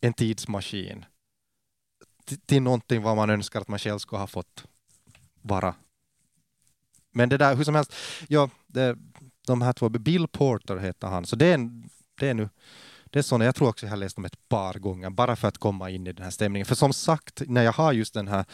en 0.00 0.12
tidsmaskin 0.12 1.04
till, 2.24 2.40
till 2.40 2.62
någonting 2.62 3.02
vad 3.02 3.16
man 3.16 3.30
önskar 3.30 3.60
att 3.60 3.68
man 3.68 3.78
själv 3.78 3.98
skulle 3.98 4.20
ha 4.20 4.26
fått 4.26 4.64
vara. 5.42 5.74
Men 7.10 7.28
det 7.28 7.36
där, 7.36 7.56
hur 7.56 7.64
som 7.64 7.74
helst, 7.74 7.94
ja, 8.28 8.50
det, 8.66 8.98
de 9.46 9.62
här 9.62 9.72
två, 9.72 9.88
Bill 9.88 10.28
Porter 10.28 10.76
heter 10.76 11.08
han, 11.08 11.26
så 11.26 11.36
det 11.36 11.46
är, 11.46 11.54
en, 11.54 11.90
det 12.20 12.28
är 12.28 12.34
nu 12.34 12.48
det 13.12 13.18
är 13.18 13.22
sådana, 13.22 13.44
jag 13.44 13.54
tror 13.54 13.68
också 13.68 13.86
jag 13.86 13.90
har 13.90 13.96
läst 13.96 14.16
dem 14.16 14.24
ett 14.24 14.48
par 14.48 14.74
gånger, 14.74 15.10
bara 15.10 15.36
för 15.36 15.48
att 15.48 15.58
komma 15.58 15.90
in 15.90 16.06
i 16.06 16.12
den 16.12 16.24
här 16.24 16.30
stämningen. 16.30 16.66
För 16.66 16.74
som 16.74 16.92
sagt, 16.92 17.42
när 17.46 17.62
jag 17.62 17.72
har 17.72 17.92
just 17.92 18.14
den 18.14 18.28
här 18.28 18.44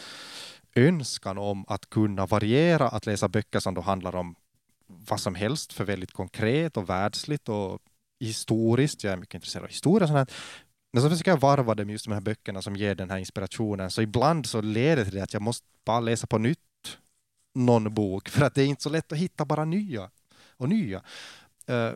önskan 0.74 1.38
om 1.38 1.64
att 1.68 1.90
kunna 1.90 2.26
variera, 2.26 2.88
att 2.88 3.06
läsa 3.06 3.28
böcker 3.28 3.60
som 3.60 3.74
då 3.74 3.80
handlar 3.80 4.16
om 4.16 4.34
vad 4.86 5.20
som 5.20 5.34
helst, 5.34 5.72
för 5.72 5.84
väldigt 5.84 6.12
konkret 6.12 6.76
och 6.76 6.88
världsligt 6.88 7.48
och 7.48 7.78
historiskt. 8.20 9.04
Jag 9.04 9.12
är 9.12 9.16
mycket 9.16 9.34
intresserad 9.34 9.64
av 9.64 9.68
historia 9.68 10.04
och 10.04 10.08
sånt 10.08 10.32
men 10.92 11.02
så 11.02 11.10
försöker 11.10 11.30
jag 11.30 11.40
varva 11.40 11.74
det 11.74 11.84
med 11.84 11.92
just 11.92 12.04
de 12.04 12.14
här 12.14 12.20
böckerna 12.20 12.62
som 12.62 12.76
ger 12.76 12.94
den 12.94 13.10
här 13.10 13.18
inspirationen. 13.18 13.90
Så 13.90 14.02
ibland 14.02 14.46
så 14.46 14.60
leder 14.60 15.04
det 15.04 15.10
till 15.10 15.22
att 15.22 15.32
jag 15.32 15.42
måste 15.42 15.66
bara 15.84 16.00
läsa 16.00 16.26
på 16.26 16.38
nytt 16.38 16.58
någon 17.54 17.94
bok, 17.94 18.28
för 18.28 18.44
att 18.44 18.54
det 18.54 18.62
är 18.62 18.66
inte 18.66 18.82
så 18.82 18.88
lätt 18.88 19.12
att 19.12 19.18
hitta 19.18 19.44
bara 19.44 19.64
nya 19.64 20.10
och 20.58 20.68
nya. 20.68 21.02
Eh, 21.66 21.92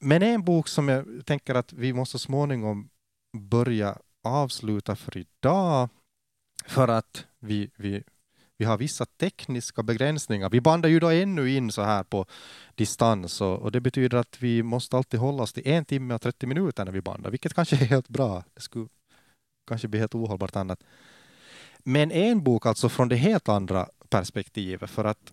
men 0.00 0.22
en 0.22 0.44
bok 0.44 0.68
som 0.68 0.88
jag 0.88 1.26
tänker 1.26 1.54
att 1.54 1.72
vi 1.72 1.92
måste 1.92 2.18
småningom 2.18 2.90
börja 3.32 3.98
avsluta 4.22 4.96
för 4.96 5.16
idag, 5.16 5.88
för 6.66 6.88
att 6.88 7.26
vi, 7.38 7.70
vi, 7.76 8.02
vi 8.58 8.64
har 8.64 8.78
vissa 8.78 9.06
tekniska 9.06 9.82
begränsningar. 9.82 10.50
Vi 10.50 10.60
bandar 10.60 10.88
ju 10.88 11.00
då 11.00 11.08
ännu 11.08 11.50
in 11.50 11.72
så 11.72 11.82
här 11.82 12.02
på 12.02 12.26
distans 12.74 13.40
och, 13.40 13.58
och, 13.58 13.72
det 13.72 13.80
betyder 13.80 14.18
att 14.18 14.42
vi 14.42 14.62
måste 14.62 14.96
alltid 14.96 15.20
hålla 15.20 15.42
oss 15.42 15.52
till 15.52 15.68
en 15.68 15.84
timme 15.84 16.14
och 16.14 16.22
30 16.22 16.46
minuter 16.46 16.84
när 16.84 16.92
vi 16.92 17.00
bandar, 17.00 17.30
vilket 17.30 17.54
kanske 17.54 17.76
är 17.76 17.86
helt 17.86 18.08
bra. 18.08 18.44
Det 18.54 18.60
skulle 18.60 18.88
kanske 19.66 19.88
bli 19.88 20.00
helt 20.00 20.14
ohållbart 20.14 20.56
annat. 20.56 20.82
Men 21.78 22.10
en 22.10 22.42
bok 22.44 22.66
alltså 22.66 22.88
från 22.88 23.08
det 23.08 23.16
helt 23.16 23.48
andra 23.48 23.88
perspektivet 24.08 24.90
för 24.90 25.04
att 25.04 25.32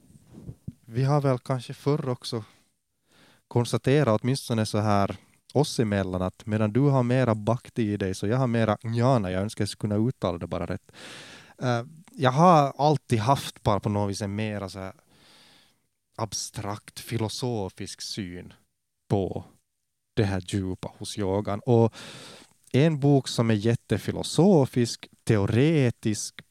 vi 0.89 1.03
har 1.03 1.22
väl 1.22 1.39
kanske 1.39 1.73
förr 1.73 2.09
också 2.09 2.43
konstaterat 3.47 4.22
åtminstone 4.22 4.65
så 4.65 4.77
här 4.77 5.18
oss 5.53 5.80
emellan 5.80 6.22
att 6.22 6.45
medan 6.45 6.73
du 6.73 6.80
har 6.80 7.03
mera 7.03 7.35
bakti 7.35 7.84
i 7.84 7.97
dig 7.97 8.15
så 8.15 8.27
jag 8.27 8.38
har 8.38 8.47
mera 8.47 8.77
njana, 8.84 9.31
jag 9.31 9.41
önskar 9.41 9.61
jag 9.61 9.69
skulle 9.69 9.95
kunna 9.95 10.07
uttala 10.09 10.38
det 10.38 10.47
bara 10.47 10.65
rätt. 10.65 10.91
Eh, 11.61 11.84
jag 12.11 12.31
har 12.31 12.73
alltid 12.77 13.19
haft 13.19 13.64
bara 13.64 13.80
på 13.80 13.89
något 13.89 14.11
vis 14.11 14.22
en 14.22 14.35
mera 14.35 14.69
så 14.69 14.80
här 14.80 14.93
abstrakt 16.15 16.99
filosofisk 16.99 18.01
syn 18.01 18.53
på 19.09 19.43
det 20.14 20.23
här 20.23 20.43
djupa 20.47 20.91
hos 20.97 21.18
yogan. 21.18 21.59
Och 21.59 21.93
en 22.72 22.99
bok 22.99 23.27
som 23.27 23.49
är 23.49 23.53
jättefilosofisk, 23.53 25.07
teoretisk, 25.23 26.41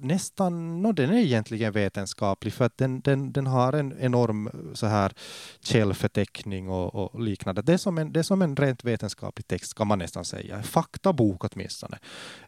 nästan, 0.00 0.82
no, 0.82 0.92
den 0.92 1.10
är 1.10 1.18
egentligen 1.18 1.72
vetenskaplig 1.72 2.52
för 2.52 2.64
att 2.64 2.78
den, 2.78 3.00
den, 3.00 3.32
den 3.32 3.46
har 3.46 3.72
en 3.72 3.98
enorm 3.98 4.46
eh, 4.46 4.52
så 4.74 4.86
här 4.86 5.12
källförteckning 5.60 6.68
och, 6.68 6.94
och 6.94 7.20
liknande. 7.20 7.62
Det 7.62 7.72
är, 7.72 7.76
som 7.76 7.98
en, 7.98 8.12
det 8.12 8.18
är 8.18 8.22
som 8.22 8.42
en 8.42 8.56
rent 8.56 8.84
vetenskaplig 8.84 9.46
text 9.46 9.74
kan 9.74 9.86
man 9.86 9.98
nästan 9.98 10.24
säga, 10.24 10.62
faktabok 10.62 11.44
åtminstone. 11.44 11.98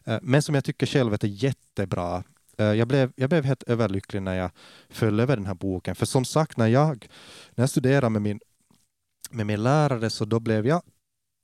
Eh, 0.03 0.19
men 0.21 0.41
som 0.41 0.55
jag 0.55 0.63
tycker 0.63 0.85
själv 0.85 1.13
är 1.13 1.25
jättebra. 1.25 2.23
Eh, 2.57 2.65
jag 2.65 2.87
blev, 2.87 3.11
jag 3.15 3.29
blev 3.29 3.45
helt 3.45 3.63
överlycklig 3.63 4.21
när 4.21 4.35
jag 4.35 4.51
föll 4.89 5.19
över 5.19 5.35
den 5.35 5.45
här 5.45 5.55
boken, 5.55 5.95
för 5.95 6.05
som 6.05 6.25
sagt 6.25 6.57
när 6.57 6.67
jag, 6.67 7.07
när 7.55 7.61
jag 7.63 7.69
studerade 7.69 8.09
med 8.09 8.21
min, 8.21 8.39
med 9.31 9.45
min 9.45 9.63
lärare 9.63 10.09
så 10.09 10.25
då 10.25 10.39
blev 10.39 10.67
jag 10.67 10.81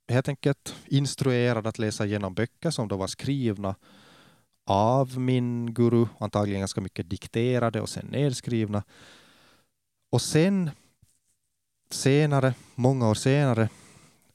helt 0.08 0.28
enkelt 0.28 0.74
instruerad 0.86 1.66
att 1.66 1.78
läsa 1.78 2.06
igenom 2.06 2.34
böcker 2.34 2.70
som 2.70 2.88
då 2.88 2.96
var 2.96 3.06
skrivna 3.06 3.74
av 4.66 5.18
min 5.18 5.74
guru, 5.74 6.06
antagligen 6.18 6.60
ganska 6.60 6.80
mycket 6.80 7.10
dikterade 7.10 7.80
och 7.80 7.88
sen 7.88 8.06
nedskrivna. 8.06 8.82
Och 10.10 10.22
sen 10.22 10.70
senare, 11.90 12.54
många 12.74 13.08
år 13.08 13.14
senare, 13.14 13.68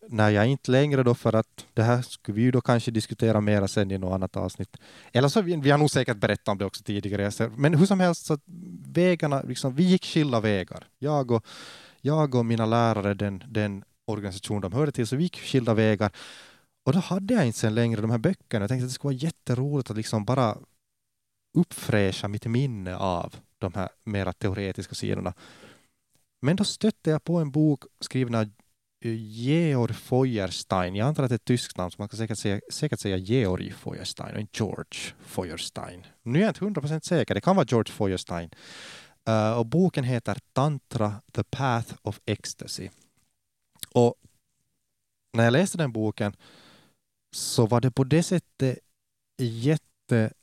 när 0.10 0.30
jag 0.30 0.48
inte 0.48 0.72
längre 0.72 1.04
då 1.04 1.16
för 1.16 1.36
att 1.36 1.66
det 1.74 1.84
här 1.84 2.02
skulle 2.02 2.36
vi 2.36 2.42
ju 2.42 2.52
då 2.52 2.62
kanske 2.62 2.92
diskutera 2.92 3.42
mera 3.42 3.68
sen 3.68 3.92
i 3.92 3.98
något 3.98 4.14
annat 4.14 4.38
avsnitt. 4.38 4.78
Eller 5.12 5.28
så 5.28 5.42
vi, 5.42 5.56
vi 5.56 5.72
har 5.72 5.78
nog 5.78 5.92
säkert 5.92 6.18
berättat 6.18 6.48
om 6.48 6.58
det 6.58 6.66
också 6.66 6.84
tidigare. 6.84 7.50
Men 7.56 7.74
hur 7.74 7.86
som 7.86 8.00
helst 8.00 8.26
så 8.26 8.38
vägarna, 8.86 9.42
liksom, 9.42 9.76
vi 9.76 9.84
gick 9.84 10.06
skilda 10.06 10.40
vägar. 10.40 10.88
Jag 11.00 11.32
och, 11.32 11.46
jag 12.02 12.36
och 12.36 12.46
mina 12.46 12.66
lärare, 12.66 13.14
den, 13.14 13.44
den 13.48 13.84
organisation 14.06 14.62
de 14.62 14.74
hörde 14.74 14.92
till, 14.92 15.08
så 15.08 15.16
vi 15.16 15.24
gick 15.24 15.40
skilda 15.40 15.74
vägar. 15.74 16.12
Och 16.84 16.94
då 16.94 17.00
hade 17.00 17.34
jag 17.34 17.46
inte 17.46 17.60
sen 17.60 17.76
längre 17.76 18.02
de 18.02 18.12
här 18.12 18.18
böckerna. 18.18 18.64
Jag 18.64 18.70
tänkte 18.70 18.84
att 18.84 18.90
det 18.90 18.94
skulle 18.94 19.14
vara 19.14 19.24
jätteroligt 19.24 19.90
att 19.90 19.98
liksom 19.98 20.26
bara 20.26 20.58
uppfräscha 21.58 22.28
mitt 22.28 22.46
minne 22.46 22.96
av 22.96 23.36
de 23.58 23.74
här 23.74 23.90
mera 24.04 24.34
teoretiska 24.34 24.96
sidorna. 24.96 25.34
Men 26.42 26.56
då 26.56 26.64
stötte 26.64 27.10
jag 27.10 27.24
på 27.24 27.38
en 27.38 27.52
bok 27.52 27.84
skriven 28.00 28.36
av 28.36 28.42
eh, 28.42 29.14
Georg 29.16 29.94
Feuerstein. 29.94 30.96
Jag 30.96 31.08
antar 31.08 31.24
att 31.24 31.30
det 31.30 31.34
är 31.34 31.36
ett 31.36 31.46
tyskt 31.46 31.78
namn, 31.78 31.92
så 31.92 31.96
man 31.98 32.10
kan 32.10 32.18
säkert 32.18 32.38
säga, 32.38 32.62
säkert 32.72 33.00
säga 33.00 33.18
Georg 33.18 33.72
Feuerstein 33.72 34.36
och 34.36 34.42
inte 34.42 34.58
George 34.64 35.00
Feuerstein. 35.22 36.06
Nu 36.24 36.40
är 36.40 36.44
jag 36.44 36.50
inte 36.50 36.66
hundra 36.66 36.82
procent 36.82 37.06
säker, 37.06 37.34
det 37.34 37.42
kan 37.42 37.56
vara 37.56 37.66
George 37.70 37.94
Feuerstein. 37.94 38.50
Uh, 39.30 39.52
och 39.52 39.66
boken 39.66 40.04
heter 40.04 40.38
Tantra, 40.54 41.22
The 41.32 41.44
Path 41.44 41.94
of 42.02 42.20
Ecstasy. 42.26 42.90
Och 43.92 44.16
när 45.34 45.44
jag 45.44 45.52
läste 45.52 45.78
den 45.78 45.92
boken 45.92 46.36
så 47.32 47.66
var 47.66 47.82
det 47.82 47.92
på 47.92 48.04
det 48.04 48.24
sättet 48.24 48.80
jätte 49.38 50.34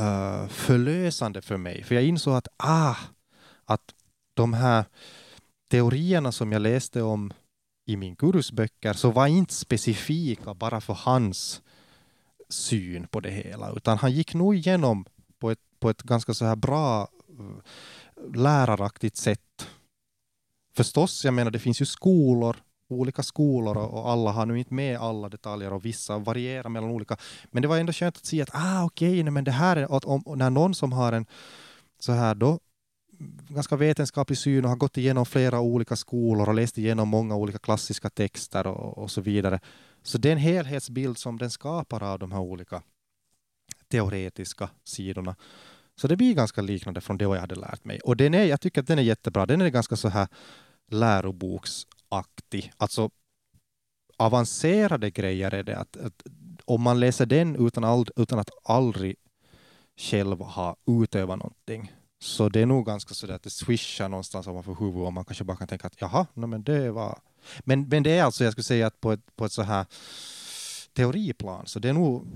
uh, 0.00 0.48
förlösande 0.48 1.42
för 1.42 1.56
mig. 1.56 1.84
För 1.84 1.94
jag 1.94 2.04
insåg 2.04 2.34
att, 2.34 2.48
ah, 2.56 2.96
att 3.64 3.94
de 4.34 4.54
här 4.54 4.84
teorierna 5.70 6.32
som 6.32 6.52
jag 6.52 6.62
läste 6.62 7.02
om 7.02 7.32
i 7.86 7.96
min 7.96 8.14
gurus 8.14 8.52
böcker 8.52 8.92
så 8.92 9.10
var 9.10 9.26
inte 9.26 9.54
specifika 9.54 10.54
bara 10.54 10.80
för 10.80 10.94
hans 10.94 11.62
syn 12.48 13.06
på 13.06 13.20
det 13.20 13.30
hela, 13.30 13.72
utan 13.72 13.98
han 13.98 14.12
gick 14.12 14.34
nog 14.34 14.54
igenom 14.54 15.04
på 15.38 15.50
ett, 15.50 15.60
på 15.80 15.90
ett 15.90 16.02
ganska 16.02 16.34
så 16.34 16.44
här 16.44 16.56
bra 16.56 17.08
eh, 17.38 18.34
läraraktigt 18.34 19.16
sätt. 19.16 19.68
Förstås, 20.74 21.24
jag 21.24 21.34
menar 21.34 21.50
det 21.50 21.58
finns 21.58 21.80
ju 21.80 21.86
skolor 21.86 22.56
olika 22.88 23.22
skolor 23.22 23.76
och 23.76 24.10
alla 24.10 24.30
har 24.30 24.46
nu 24.46 24.58
inte 24.58 24.74
med 24.74 24.98
alla 24.98 25.28
detaljer 25.28 25.72
och 25.72 25.84
vissa 25.84 26.18
varierar 26.18 26.68
mellan 26.68 26.90
olika. 26.90 27.16
Men 27.50 27.62
det 27.62 27.68
var 27.68 27.78
ändå 27.78 27.92
skönt 27.92 28.16
att 28.16 28.26
se 28.26 28.42
att 28.42 28.50
ah, 28.52 28.84
okej, 28.84 29.20
okay, 29.20 29.30
men 29.30 29.44
det 29.44 29.50
här 29.50 29.76
är 29.76 29.96
att 29.96 30.04
om, 30.04 30.22
när 30.36 30.50
någon 30.50 30.74
som 30.74 30.92
har 30.92 31.12
en 31.12 31.26
så 31.98 32.12
här 32.12 32.34
då 32.34 32.60
ganska 33.48 33.76
vetenskaplig 33.76 34.38
syn 34.38 34.64
och 34.64 34.70
har 34.70 34.76
gått 34.76 34.96
igenom 34.96 35.26
flera 35.26 35.60
olika 35.60 35.96
skolor 35.96 36.48
och 36.48 36.54
läst 36.54 36.78
igenom 36.78 37.08
många 37.08 37.36
olika 37.36 37.58
klassiska 37.58 38.10
texter 38.10 38.66
och, 38.66 38.98
och 38.98 39.10
så 39.10 39.20
vidare. 39.20 39.60
Så 40.02 40.18
det 40.18 40.28
är 40.28 40.32
en 40.32 40.38
helhetsbild 40.38 41.18
som 41.18 41.38
den 41.38 41.50
skapar 41.50 42.02
av 42.02 42.18
de 42.18 42.32
här 42.32 42.40
olika 42.40 42.82
teoretiska 43.88 44.70
sidorna. 44.84 45.36
Så 45.96 46.08
det 46.08 46.16
blir 46.16 46.34
ganska 46.34 46.62
liknande 46.62 47.00
från 47.00 47.18
det 47.18 47.24
jag 47.24 47.40
hade 47.40 47.54
lärt 47.54 47.84
mig. 47.84 48.00
Och 48.00 48.16
den 48.16 48.34
är, 48.34 48.44
jag 48.44 48.60
tycker 48.60 48.80
att 48.80 48.86
den 48.86 48.98
är 48.98 49.02
jättebra. 49.02 49.46
Den 49.46 49.60
är 49.60 49.68
ganska 49.68 49.96
så 49.96 50.08
här 50.08 50.28
läroboks 50.90 51.86
aktig. 52.08 52.72
Alltså 52.76 53.10
avancerade 54.16 55.10
grejer 55.10 55.54
är 55.54 55.62
det 55.62 55.78
att, 55.78 55.96
att 55.96 56.22
om 56.64 56.82
man 56.82 57.00
läser 57.00 57.26
den 57.26 57.66
utan, 57.66 57.84
all, 57.84 58.06
utan 58.16 58.38
att 58.38 58.50
aldrig 58.64 59.16
själv 59.96 60.40
ha 60.40 60.76
utövat 60.86 61.38
någonting 61.38 61.92
så 62.20 62.48
det 62.48 62.60
är 62.60 62.66
nog 62.66 62.86
ganska 62.86 63.14
så 63.14 63.32
att 63.32 63.42
det 63.42 63.50
swishar 63.50 64.08
någonstans 64.08 64.46
ovanför 64.46 64.74
huvudet 64.74 65.06
och 65.06 65.12
man 65.12 65.24
kanske 65.24 65.44
bara 65.44 65.56
kan 65.56 65.68
tänka 65.68 65.86
att 65.86 66.00
jaha, 66.00 66.26
no, 66.34 66.46
men 66.46 66.62
det 66.62 66.90
var... 66.90 67.18
Men, 67.60 67.88
men 67.88 68.02
det 68.02 68.18
är 68.18 68.24
alltså, 68.24 68.44
jag 68.44 68.52
skulle 68.52 68.64
säga 68.64 68.86
att 68.86 69.00
på 69.00 69.12
ett, 69.12 69.36
på 69.36 69.44
ett 69.44 69.52
så 69.52 69.62
här 69.62 69.86
teoriplan 70.92 71.66
så 71.66 71.78
det 71.78 71.88
är 71.88 71.92
nog, 71.92 72.26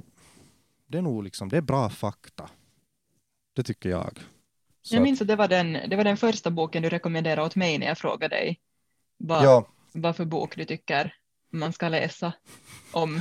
det 0.87 0.99
är 0.99 1.03
nog 1.03 1.25
liksom, 1.25 1.49
det 1.49 1.57
är 1.57 1.61
bra 1.61 1.91
fakta. 1.91 2.51
Det 3.57 3.63
tycker 3.63 3.89
jag. 3.89 4.19
Så 4.83 4.95
jag 4.95 5.03
minns 5.03 5.21
att 5.21 5.29
det 5.29 5.37
var, 5.37 5.49
den, 5.49 5.73
det 5.73 5.97
var 5.97 6.05
den 6.05 6.17
första 6.17 6.51
boken 6.51 6.83
du 6.83 6.89
rekommenderade 6.89 7.43
åt 7.43 7.57
mig 7.57 7.79
när 7.79 7.87
jag 7.87 7.99
frågade 7.99 8.37
dig 8.37 8.61
vad, 9.23 9.45
ja. 9.45 9.67
vad 9.93 10.17
för 10.17 10.25
bok 10.25 10.57
du 10.57 10.65
tycker 10.65 11.15
man 11.53 11.73
ska 11.73 11.89
läsa 11.89 12.33
om 12.93 13.21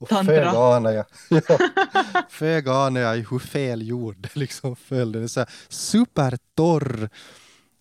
och 0.00 0.08
tantra. 0.08 0.34
Föga 0.34 0.50
anar 0.50 0.92
jag, 0.92 1.06
ja, 1.28 1.58
föga 2.28 2.72
anar 2.72 3.00
jag 3.00 3.16
hur 3.30 3.38
fel 3.38 3.88
gjord 3.88 4.28
liksom 4.34 4.76
föll. 4.76 5.12
Den 5.12 5.22
är 5.22 5.26
så 5.26 5.40
här 5.40 5.48
supertorr. 5.68 7.08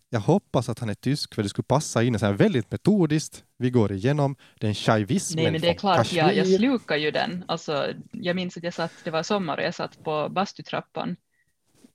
Jag 0.10 0.20
hoppas 0.20 0.70
att 0.70 0.80
han 0.80 0.90
är 0.90 0.94
tysk 0.94 1.36
för 1.36 1.44
det 1.44 1.50
skulle 1.50 1.64
passa 1.64 2.04
in 2.04 2.20
så 2.20 2.26
här 2.26 2.34
väldigt 2.34 2.72
metodiskt. 2.72 3.44
Vi 3.58 3.70
går 3.70 3.92
igenom 3.92 4.36
den 4.60 4.74
shaivismen 4.76 5.44
Nej 5.44 5.52
men 5.52 5.62
det 5.62 5.70
är 5.70 5.74
klart, 5.74 6.14
jag, 6.14 6.36
jag 6.36 6.48
slukar 6.48 6.96
ju 6.96 7.12
den. 7.12 7.46
Alltså, 7.48 7.94
jag 8.12 8.36
minns 8.36 8.58
att 8.58 8.64
jag 8.64 8.74
satt, 8.74 8.92
det 9.04 9.12
var 9.12 9.24
sommar 9.24 9.58
och 9.58 9.64
jag 9.64 9.76
satt 9.76 10.04
på 10.04 10.30
bastutrappan, 10.30 11.16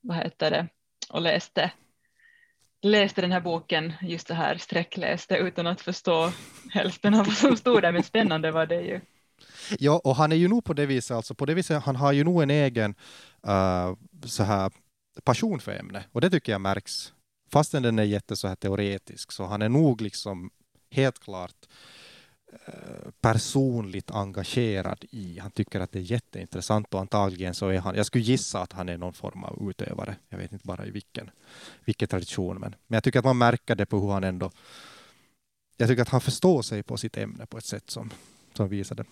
vad 0.00 0.16
heter 0.16 0.50
det, 0.50 0.68
och 1.10 1.22
läste 1.22 1.70
läste 2.82 3.20
den 3.20 3.32
här 3.32 3.40
boken, 3.40 3.92
just 4.02 4.26
det 4.26 4.34
här 4.34 4.56
sträckläste 4.56 5.36
utan 5.36 5.66
att 5.66 5.80
förstå 5.80 6.32
hälften 6.70 7.14
av 7.14 7.26
vad 7.26 7.36
som 7.36 7.56
stod 7.56 7.82
där, 7.82 7.92
men 7.92 8.02
spännande 8.02 8.50
var 8.50 8.66
det 8.66 8.80
ju. 8.80 9.00
Ja, 9.78 10.00
och 10.04 10.16
han 10.16 10.32
är 10.32 10.36
ju 10.36 10.48
nog 10.48 10.64
på 10.64 10.72
det 10.72 10.86
viset, 10.86 11.16
alltså 11.16 11.34
på 11.34 11.46
det 11.46 11.54
viset, 11.54 11.82
han 11.82 11.96
har 11.96 12.12
ju 12.12 12.24
nog 12.24 12.42
en 12.42 12.50
egen 12.50 12.94
uh, 13.46 13.94
så 14.24 14.42
här 14.42 14.72
passion 15.24 15.60
för 15.60 15.72
ämnet 15.72 16.04
och 16.12 16.20
det 16.20 16.30
tycker 16.30 16.52
jag 16.52 16.60
märks. 16.60 17.12
Fastän 17.52 17.82
den 17.82 17.98
är 17.98 18.02
jätte 18.02 18.36
så 18.36 18.48
här 18.48 18.54
teoretisk 18.54 19.32
så 19.32 19.44
han 19.44 19.62
är 19.62 19.68
nog 19.68 20.00
liksom 20.00 20.50
helt 20.90 21.18
klart 21.18 21.66
personligt 23.20 24.10
engagerad 24.10 25.04
i. 25.10 25.38
Han 25.38 25.50
tycker 25.50 25.80
att 25.80 25.92
det 25.92 25.98
är 25.98 26.02
jätteintressant 26.02 26.94
och 26.94 27.00
antagligen 27.00 27.54
så 27.54 27.68
är 27.68 27.78
han, 27.78 27.96
jag 27.96 28.06
skulle 28.06 28.24
gissa 28.24 28.60
att 28.60 28.72
han 28.72 28.88
är 28.88 28.98
någon 28.98 29.12
form 29.12 29.44
av 29.44 29.70
utövare. 29.70 30.16
Jag 30.28 30.38
vet 30.38 30.52
inte 30.52 30.66
bara 30.66 30.86
i 30.86 30.90
vilken, 30.90 31.30
vilken 31.84 32.08
tradition, 32.08 32.60
men, 32.60 32.74
men 32.86 32.96
jag 32.96 33.04
tycker 33.04 33.18
att 33.18 33.24
man 33.24 33.38
märker 33.38 33.74
det 33.74 33.86
på 33.86 34.00
hur 34.00 34.12
han 34.12 34.24
ändå, 34.24 34.50
jag 35.76 35.88
tycker 35.88 36.02
att 36.02 36.08
han 36.08 36.20
förstår 36.20 36.62
sig 36.62 36.82
på 36.82 36.96
sitt 36.96 37.16
ämne 37.16 37.46
på 37.46 37.58
ett 37.58 37.64
sätt 37.64 37.90
som, 37.90 38.10
som 38.54 38.68
visar 38.68 38.96
det. 38.96 39.04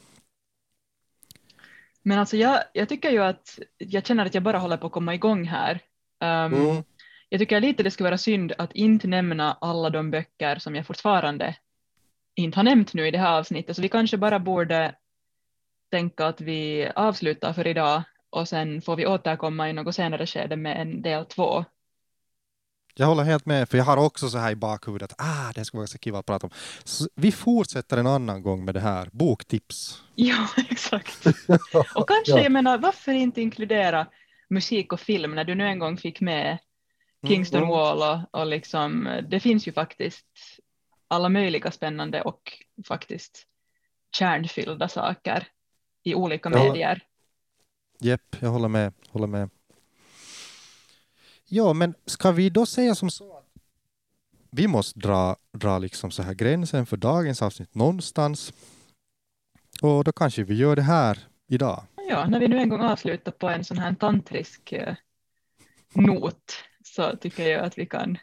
Men 2.03 2.19
alltså 2.19 2.37
jag, 2.37 2.63
jag 2.73 2.89
tycker 2.89 3.11
ju 3.11 3.23
att 3.23 3.59
jag 3.79 4.07
känner 4.07 4.27
att 4.27 4.35
jag 4.35 4.43
bara 4.43 4.59
håller 4.59 4.77
på 4.77 4.87
att 4.87 4.93
komma 4.93 5.15
igång 5.15 5.45
här. 5.45 5.81
Um, 6.21 6.55
mm. 6.55 6.85
Jag 7.29 7.41
tycker 7.41 7.61
lite 7.61 7.83
det 7.83 7.91
skulle 7.91 8.09
vara 8.09 8.19
synd 8.19 8.53
att 8.59 8.73
inte 8.73 9.09
nämna 9.09 9.53
alla 9.61 9.91
de 9.91 10.11
böcker 10.11 10.59
som 10.59 10.75
jag 10.75 10.87
fortfarande 10.87 11.57
inte 12.35 12.59
har 12.59 12.65
nämnt 12.65 12.95
nu 12.95 13.07
i 13.07 13.11
det 13.11 13.19
här 13.19 13.39
avsnittet, 13.39 13.77
så 13.77 13.83
vi 13.83 13.89
kanske 13.89 14.17
bara 14.17 14.39
borde 14.39 14.95
tänka 15.91 16.27
att 16.27 16.41
vi 16.41 16.91
avslutar 16.97 17.53
för 17.53 17.67
idag 17.67 18.03
och 18.31 18.49
sen 18.49 18.83
får 18.83 18.97
vi 18.97 19.07
återkomma 19.07 19.71
i 19.71 19.73
något 19.73 19.95
senare 19.95 20.27
skede 20.27 20.57
med 20.57 20.81
en 20.81 21.03
del 21.03 21.25
två. 21.25 21.65
Jag 22.97 23.07
håller 23.07 23.23
helt 23.25 23.47
med, 23.47 23.69
för 23.69 23.79
jag 23.79 23.85
har 23.85 23.97
också 23.97 24.29
så 24.29 24.39
här 24.39 24.53
i 24.53 24.57
bakhuvudet, 24.57 25.15
ah, 25.19 25.53
det 25.55 25.65
skulle 25.65 25.79
vara 25.79 25.87
så 25.87 25.99
kul 25.99 26.17
att 26.17 26.27
prata 26.27 26.47
om. 26.47 26.53
Så 26.85 27.09
vi 27.15 27.33
fortsätter 27.33 27.97
en 27.97 28.07
annan 28.07 28.43
gång 28.43 28.65
med 28.65 28.75
det 28.75 28.81
här, 28.81 29.09
boktips. 29.13 30.03
Ja, 30.15 30.49
exakt. 30.71 31.27
och 31.95 32.09
kanske, 32.09 32.33
ja. 32.33 32.43
jag 32.43 32.53
menar, 32.53 32.79
varför 32.79 33.13
inte 33.13 33.41
inkludera 33.41 34.07
musik 34.49 34.93
och 34.93 35.01
film 35.01 35.35
när 35.35 35.45
du 35.45 35.55
nu 35.55 35.67
en 35.67 35.79
gång 35.79 35.97
fick 35.97 36.21
med 36.21 36.47
mm, 36.47 37.35
Kingston 37.35 37.63
mm. 37.63 37.71
Wall 37.71 37.99
och, 37.99 38.41
och 38.41 38.47
liksom, 38.47 39.09
det 39.31 39.41
finns 39.41 39.69
ju 39.69 39.73
faktiskt 39.73 40.27
alla 41.15 41.29
möjliga 41.29 41.71
spännande 41.71 42.23
och 42.23 42.53
faktiskt 42.87 43.47
kärnfyllda 44.17 44.89
saker 44.89 45.49
i 46.03 46.15
olika 46.15 46.51
jag 46.51 46.65
medier. 46.65 47.03
Jepp, 48.01 48.37
jag 48.41 48.49
håller 48.49 48.69
med, 48.69 48.93
håller 49.11 49.27
med. 49.27 49.51
Ja, 51.45 51.73
men 51.73 51.95
ska 52.07 52.33
vi 52.33 52.51
då 52.51 52.67
säga 52.67 52.95
som 52.95 53.11
så 53.11 53.37
att 53.37 53.45
vi 54.51 54.69
måste 54.69 54.99
dra, 54.99 55.37
dra 55.53 55.79
liksom 55.79 56.11
så 56.11 56.23
här 56.23 56.35
gränsen 56.35 56.87
för 56.87 56.97
dagens 56.97 57.43
avsnitt 57.43 57.75
någonstans. 57.75 58.53
Och 59.83 60.05
då 60.05 60.13
kanske 60.13 60.45
vi 60.45 60.55
gör 60.55 60.77
det 60.77 60.83
här 60.83 61.19
idag. 61.47 61.83
Ja, 62.09 62.27
när 62.29 62.41
vi 62.41 62.49
nu 62.49 62.59
en 62.59 62.69
gång 62.69 62.81
avslutar 62.81 63.33
på 63.33 63.49
en 63.49 63.65
sån 63.65 63.79
här 63.79 63.95
tantrisk 63.95 64.73
eh, 64.73 64.95
not 65.93 66.55
så 66.85 67.17
tycker 67.17 67.49
jag 67.49 67.65
att 67.65 67.79
vi 67.79 67.87
kan 67.87 68.19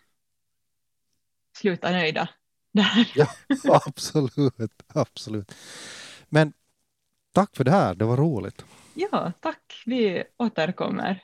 sluta 1.57 1.91
nöjda 1.91 2.29
Ja, 3.15 3.27
absolut, 3.63 4.83
absolut. 4.87 5.55
Men 6.29 6.53
tack 7.31 7.55
för 7.55 7.63
det 7.63 7.71
här, 7.71 7.95
det 7.95 8.05
var 8.05 8.17
roligt. 8.17 8.65
Ja, 8.93 9.31
tack. 9.39 9.83
Vi 9.85 10.23
återkommer. 10.37 11.23